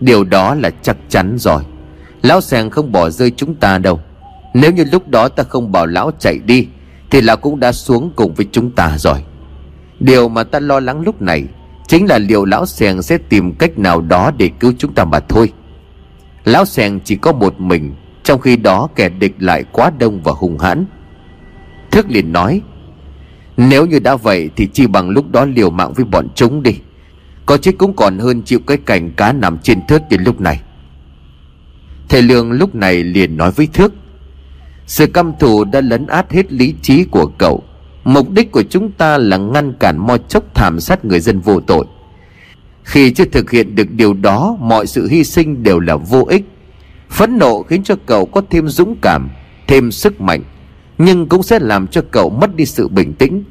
Điều 0.00 0.24
đó 0.24 0.54
là 0.54 0.70
chắc 0.82 0.96
chắn 1.08 1.38
rồi. 1.38 1.62
Lão 2.22 2.40
sẻng 2.40 2.70
không 2.70 2.92
bỏ 2.92 3.10
rơi 3.10 3.30
chúng 3.30 3.54
ta 3.54 3.78
đâu. 3.78 4.00
Nếu 4.54 4.72
như 4.72 4.84
lúc 4.92 5.08
đó 5.08 5.28
ta 5.28 5.42
không 5.42 5.72
bảo 5.72 5.86
lão 5.86 6.10
chạy 6.18 6.38
đi, 6.38 6.66
Thì 7.10 7.20
lão 7.20 7.36
cũng 7.36 7.60
đã 7.60 7.72
xuống 7.72 8.12
cùng 8.16 8.34
với 8.34 8.46
chúng 8.52 8.70
ta 8.70 8.98
rồi. 8.98 9.24
Điều 10.00 10.28
mà 10.28 10.44
ta 10.44 10.60
lo 10.60 10.80
lắng 10.80 11.00
lúc 11.00 11.22
này 11.22 11.44
Chính 11.86 12.06
là 12.06 12.18
liệu 12.18 12.44
lão 12.44 12.66
sẻng 12.66 13.02
sẽ 13.02 13.18
tìm 13.28 13.54
cách 13.54 13.78
nào 13.78 14.00
đó 14.00 14.30
để 14.38 14.50
cứu 14.60 14.72
chúng 14.78 14.94
ta 14.94 15.04
mà 15.04 15.20
thôi. 15.20 15.52
Lão 16.44 16.64
sẻng 16.64 17.00
chỉ 17.04 17.16
có 17.16 17.32
một 17.32 17.60
mình, 17.60 17.94
trong 18.22 18.40
khi 18.40 18.56
đó 18.56 18.88
kẻ 18.94 19.08
địch 19.08 19.34
lại 19.38 19.64
quá 19.72 19.90
đông 19.98 20.22
và 20.22 20.32
hung 20.36 20.58
hãn. 20.58 20.86
Thức 21.90 22.06
liền 22.08 22.32
nói 22.32 22.60
nếu 23.56 23.86
như 23.86 23.98
đã 23.98 24.16
vậy 24.16 24.50
thì 24.56 24.66
chi 24.66 24.86
bằng 24.86 25.10
lúc 25.10 25.30
đó 25.30 25.44
liều 25.44 25.70
mạng 25.70 25.92
với 25.92 26.04
bọn 26.04 26.28
chúng 26.34 26.62
đi. 26.62 26.74
Có 27.46 27.56
chết 27.56 27.72
cũng 27.78 27.96
còn 27.96 28.18
hơn 28.18 28.42
chịu 28.42 28.60
cái 28.66 28.76
cảnh 28.76 29.10
cá 29.10 29.32
nằm 29.32 29.58
trên 29.58 29.86
thớt 29.88 30.10
như 30.10 30.16
lúc 30.16 30.40
này. 30.40 30.60
Thầy 32.08 32.22
Lương 32.22 32.52
lúc 32.52 32.74
này 32.74 33.04
liền 33.04 33.36
nói 33.36 33.50
với 33.50 33.66
Thước, 33.66 33.92
Sự 34.86 35.06
căm 35.06 35.32
thù 35.40 35.64
đã 35.64 35.80
lấn 35.80 36.06
át 36.06 36.32
hết 36.32 36.52
lý 36.52 36.74
trí 36.82 37.04
của 37.04 37.26
cậu. 37.38 37.62
Mục 38.04 38.30
đích 38.30 38.52
của 38.52 38.62
chúng 38.62 38.92
ta 38.92 39.18
là 39.18 39.36
ngăn 39.36 39.72
cản 39.72 40.06
mo 40.06 40.16
chốc 40.16 40.54
thảm 40.54 40.80
sát 40.80 41.04
người 41.04 41.20
dân 41.20 41.40
vô 41.40 41.60
tội. 41.60 41.86
Khi 42.82 43.10
chưa 43.10 43.24
thực 43.24 43.50
hiện 43.50 43.74
được 43.74 43.90
điều 43.90 44.14
đó, 44.14 44.56
Mọi 44.60 44.86
sự 44.86 45.08
hy 45.08 45.24
sinh 45.24 45.62
đều 45.62 45.80
là 45.80 45.96
vô 45.96 46.26
ích. 46.28 46.44
Phẫn 47.10 47.38
nộ 47.38 47.62
khiến 47.62 47.82
cho 47.82 47.96
cậu 48.06 48.26
có 48.26 48.42
thêm 48.50 48.68
dũng 48.68 48.96
cảm, 49.02 49.28
Thêm 49.66 49.92
sức 49.92 50.20
mạnh. 50.20 50.42
Nhưng 50.98 51.28
cũng 51.28 51.42
sẽ 51.42 51.58
làm 51.58 51.86
cho 51.86 52.02
cậu 52.10 52.30
mất 52.30 52.56
đi 52.56 52.66
sự 52.66 52.88
bình 52.88 53.14
tĩnh. 53.14 53.44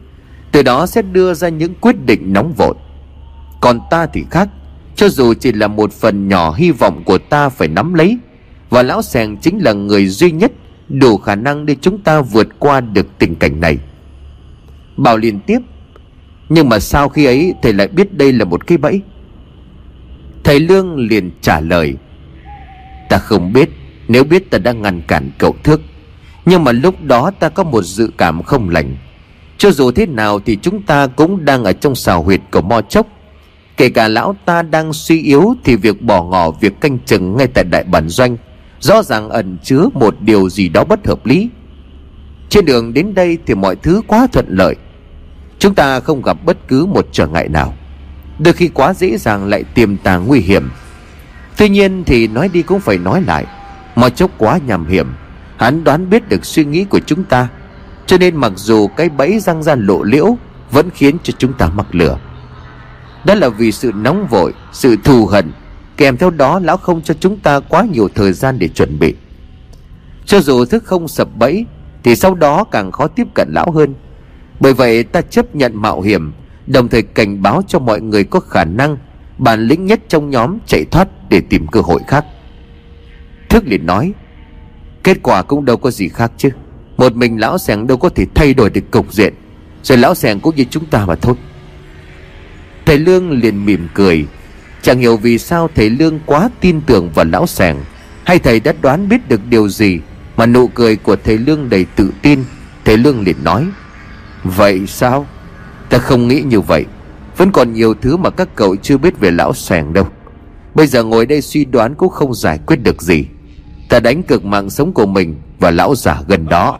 Từ 0.51 0.63
đó 0.63 0.85
sẽ 0.85 1.01
đưa 1.01 1.33
ra 1.33 1.49
những 1.49 1.73
quyết 1.81 2.05
định 2.05 2.33
nóng 2.33 2.53
vội. 2.53 2.75
Còn 3.61 3.79
ta 3.91 4.05
thì 4.05 4.25
khác, 4.31 4.49
Cho 4.95 5.09
dù 5.09 5.33
chỉ 5.33 5.51
là 5.51 5.67
một 5.67 5.93
phần 5.93 6.27
nhỏ 6.27 6.53
hy 6.57 6.71
vọng 6.71 7.03
của 7.05 7.17
ta 7.17 7.49
phải 7.49 7.67
nắm 7.67 7.93
lấy, 7.93 8.17
Và 8.69 8.83
lão 8.83 9.01
sèng 9.01 9.37
chính 9.37 9.63
là 9.63 9.73
người 9.73 10.07
duy 10.07 10.31
nhất 10.31 10.51
Đủ 10.89 11.17
khả 11.17 11.35
năng 11.35 11.65
để 11.65 11.75
chúng 11.81 11.99
ta 11.99 12.21
vượt 12.21 12.47
qua 12.59 12.81
được 12.81 13.07
tình 13.19 13.35
cảnh 13.35 13.59
này. 13.59 13.77
Bảo 14.97 15.17
liên 15.17 15.39
tiếp, 15.39 15.59
Nhưng 16.49 16.69
mà 16.69 16.79
sau 16.79 17.09
khi 17.09 17.25
ấy 17.25 17.53
thầy 17.61 17.73
lại 17.73 17.87
biết 17.87 18.13
đây 18.13 18.33
là 18.33 18.45
một 18.45 18.67
cái 18.67 18.77
bẫy. 18.77 19.01
Thầy 20.43 20.59
Lương 20.59 20.97
liền 20.97 21.31
trả 21.41 21.59
lời, 21.59 21.95
Ta 23.09 23.17
không 23.17 23.53
biết, 23.53 23.69
Nếu 24.07 24.23
biết 24.23 24.51
ta 24.51 24.57
đã 24.57 24.71
ngăn 24.71 25.01
cản 25.01 25.31
cậu 25.37 25.55
thước 25.63 25.81
nhưng 26.45 26.63
mà 26.63 26.71
lúc 26.71 27.03
đó 27.03 27.31
ta 27.39 27.49
có 27.49 27.63
một 27.63 27.81
dự 27.81 28.09
cảm 28.17 28.43
không 28.43 28.69
lành. 28.69 28.95
Cho 29.57 29.71
dù 29.71 29.91
thế 29.91 30.05
nào 30.05 30.39
thì 30.39 30.57
chúng 30.61 30.81
ta 30.81 31.07
cũng 31.07 31.45
đang 31.45 31.63
ở 31.63 31.73
trong 31.73 31.95
xào 31.95 32.23
huyệt 32.23 32.41
của 32.51 32.61
mo 32.61 32.81
chốc. 32.81 33.07
Kể 33.77 33.89
cả 33.89 34.07
lão 34.07 34.35
ta 34.45 34.61
đang 34.61 34.93
suy 34.93 35.21
yếu 35.21 35.55
Thì 35.63 35.75
việc 35.75 36.01
bỏ 36.01 36.23
ngỏ 36.23 36.51
việc 36.51 36.81
canh 36.81 36.99
chừng 36.99 37.37
ngay 37.37 37.47
tại 37.47 37.63
đại 37.63 37.83
bản 37.83 38.09
doanh, 38.09 38.37
Rõ 38.79 39.03
ràng 39.03 39.29
ẩn 39.29 39.57
chứa 39.63 39.89
một 39.93 40.15
điều 40.21 40.49
gì 40.49 40.69
đó 40.69 40.83
bất 40.83 41.07
hợp 41.07 41.25
lý. 41.25 41.49
Trên 42.49 42.65
đường 42.65 42.93
đến 42.93 43.13
đây 43.13 43.37
thì 43.45 43.55
mọi 43.55 43.75
thứ 43.75 44.01
quá 44.07 44.27
thuận 44.31 44.45
lợi. 44.49 44.75
Chúng 45.59 45.75
ta 45.75 45.99
không 45.99 46.21
gặp 46.21 46.37
bất 46.45 46.57
cứ 46.67 46.85
một 46.85 47.07
trở 47.11 47.27
ngại 47.27 47.47
nào. 47.49 47.73
Đôi 48.39 48.53
khi 48.53 48.67
quá 48.67 48.93
dễ 48.93 49.17
dàng 49.17 49.45
lại 49.45 49.63
tiềm 49.63 49.97
tàng 49.97 50.27
nguy 50.27 50.39
hiểm. 50.39 50.69
Tuy 51.57 51.69
nhiên 51.69 52.03
thì 52.03 52.27
nói 52.27 52.49
đi 52.53 52.61
cũng 52.61 52.79
phải 52.79 52.97
nói 52.97 53.21
lại 53.21 53.45
Mà 53.95 54.09
chốc 54.09 54.31
quá 54.37 54.59
nhằm 54.67 54.87
hiểm. 54.87 55.07
Hắn 55.57 55.83
đoán 55.83 56.09
biết 56.09 56.29
được 56.29 56.45
suy 56.45 56.65
nghĩ 56.65 56.83
của 56.83 56.99
chúng 56.99 57.23
ta, 57.23 57.47
Cho 58.05 58.17
nên 58.17 58.35
mặc 58.35 58.51
dù 58.55 58.87
cái 58.87 59.09
bẫy 59.09 59.39
răng 59.39 59.63
ra 59.63 59.75
lộ 59.75 60.03
liễu, 60.03 60.37
Vẫn 60.71 60.89
khiến 60.89 61.17
cho 61.23 61.33
chúng 61.37 61.53
ta 61.53 61.69
mắc 61.75 61.95
lửa 61.95 62.17
Đó 63.25 63.35
là 63.35 63.49
vì 63.49 63.71
sự 63.71 63.91
nóng 63.95 64.27
vội, 64.27 64.53
Sự 64.71 64.95
thù 65.03 65.25
hận, 65.25 65.51
Kèm 65.97 66.17
theo 66.17 66.29
đó 66.29 66.59
lão 66.59 66.77
không 66.77 67.01
cho 67.01 67.13
chúng 67.19 67.39
ta 67.39 67.59
quá 67.59 67.85
nhiều 67.91 68.09
thời 68.15 68.33
gian 68.33 68.59
để 68.59 68.67
chuẩn 68.67 68.99
bị. 68.99 69.15
Cho 70.25 70.39
dù 70.39 70.65
thức 70.65 70.83
không 70.83 71.07
sập 71.07 71.27
bẫy, 71.37 71.65
Thì 72.03 72.15
sau 72.15 72.35
đó 72.35 72.63
càng 72.63 72.91
khó 72.91 73.07
tiếp 73.07 73.27
cận 73.33 73.47
lão 73.51 73.71
hơn. 73.71 73.93
Bởi 74.59 74.73
vậy 74.73 75.03
ta 75.03 75.21
chấp 75.21 75.55
nhận 75.55 75.81
mạo 75.81 76.01
hiểm, 76.01 76.33
Đồng 76.67 76.87
thời 76.87 77.01
cảnh 77.01 77.41
báo 77.41 77.61
cho 77.67 77.79
mọi 77.79 78.01
người 78.01 78.23
có 78.23 78.39
khả 78.39 78.65
năng 78.65 78.97
Bản 79.37 79.67
lĩnh 79.67 79.85
nhất 79.85 79.99
trong 80.07 80.29
nhóm 80.29 80.57
chạy 80.67 80.85
thoát 80.91 81.07
Để 81.29 81.41
tìm 81.49 81.67
cơ 81.67 81.81
hội 81.81 82.01
khác. 82.07 82.25
Thức 83.49 83.63
liền 83.67 83.85
nói 83.85 84.13
Kết 85.05 85.17
quả 85.23 85.41
cũng 85.41 85.65
đâu 85.65 85.77
có 85.77 85.91
gì 85.91 86.09
khác 86.09 86.31
chứ. 86.37 86.49
Một 86.97 87.15
mình 87.15 87.39
lão 87.39 87.57
sẻng 87.57 87.87
đâu 87.87 87.97
có 87.97 88.09
thể 88.09 88.25
thay 88.35 88.53
đổi 88.53 88.69
được 88.69 88.91
cục 88.91 89.13
diện. 89.13 89.33
Rồi 89.83 89.97
lão 89.97 90.15
sẻng 90.15 90.39
cũng 90.39 90.55
như 90.55 90.65
chúng 90.69 90.85
ta 90.85 91.05
mà 91.05 91.15
thôi. 91.15 91.35
Thầy 92.85 92.99
Lương 92.99 93.31
liền 93.31 93.65
mỉm 93.65 93.87
cười. 93.93 94.25
Chẳng 94.81 94.99
hiểu 94.99 95.17
vì 95.17 95.37
sao 95.37 95.69
thầy 95.75 95.89
Lương 95.89 96.19
quá 96.25 96.49
tin 96.59 96.81
tưởng 96.81 97.09
vào 97.15 97.25
lão 97.25 97.47
sẻng. 97.47 97.77
Hay 98.23 98.39
thầy 98.39 98.59
đã 98.59 98.73
đoán 98.81 99.09
biết 99.09 99.29
được 99.29 99.41
điều 99.49 99.69
gì 99.69 99.99
Mà 100.37 100.45
nụ 100.45 100.67
cười 100.67 100.95
của 100.95 101.15
thầy 101.23 101.37
Lương 101.37 101.69
đầy 101.69 101.85
tự 101.95 102.11
tin. 102.21 102.43
Thầy 102.85 102.97
Lương 102.97 103.21
liền 103.21 103.43
nói, 103.43 103.65
Vậy 104.43 104.87
sao? 104.87 105.27
Ta 105.89 105.97
không 105.97 106.27
nghĩ 106.27 106.41
như 106.41 106.61
vậy. 106.61 106.85
Vẫn 107.37 107.51
còn 107.51 107.73
nhiều 107.73 107.93
thứ 107.93 108.17
mà 108.17 108.29
các 108.29 108.55
cậu 108.55 108.75
chưa 108.75 108.97
biết 108.97 109.19
về 109.19 109.31
lão 109.31 109.53
sẻng 109.53 109.93
đâu. 109.93 110.07
Bây 110.75 110.87
giờ 110.87 111.03
ngồi 111.03 111.25
đây 111.25 111.41
suy 111.41 111.65
đoán 111.65 111.95
cũng 111.95 112.09
không 112.09 112.33
giải 112.33 112.59
quyết 112.65 112.75
được 112.75 113.01
gì. 113.01 113.25
Ta 113.89 113.99
đánh 113.99 114.23
cực 114.23 114.45
mạng 114.45 114.69
sống 114.69 114.93
của 114.93 115.05
mình 115.05 115.35
Và 115.59 115.71
lão 115.71 115.95
già 115.95 116.21
gần 116.27 116.45
đó. 116.49 116.79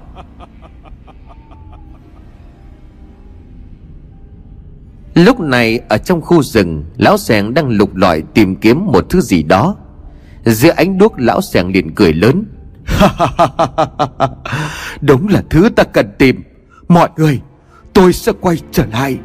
Lúc 5.16 5.40
này, 5.40 5.80
ở 5.90 5.98
trong 5.98 6.22
khu 6.22 6.44
rừng, 6.44 6.84
Lão 6.98 7.18
sẻng 7.18 7.54
đang 7.54 7.70
lục 7.70 7.96
lọi 7.96 8.24
tìm 8.34 8.56
kiếm 8.56 8.86
một 8.86 9.06
thứ 9.10 9.22
gì 9.22 9.44
đó. 9.44 9.76
Giữa 10.46 10.72
ánh 10.72 10.98
đuốc, 10.98 11.14
lão 11.18 11.42
sẻng 11.42 11.72
liền 11.72 11.96
cười 11.96 12.14
lớn. 12.14 12.44
Đúng 15.02 15.28
là 15.28 15.44
thứ 15.50 15.70
ta 15.76 15.84
cần 15.84 16.12
tìm. 16.18 16.44
Mọi 16.88 17.10
người, 17.18 17.42
Tôi 17.96 18.14
sẽ 18.14 18.32
quay 18.42 18.58
trở 18.72 18.86
lại. 18.86 19.18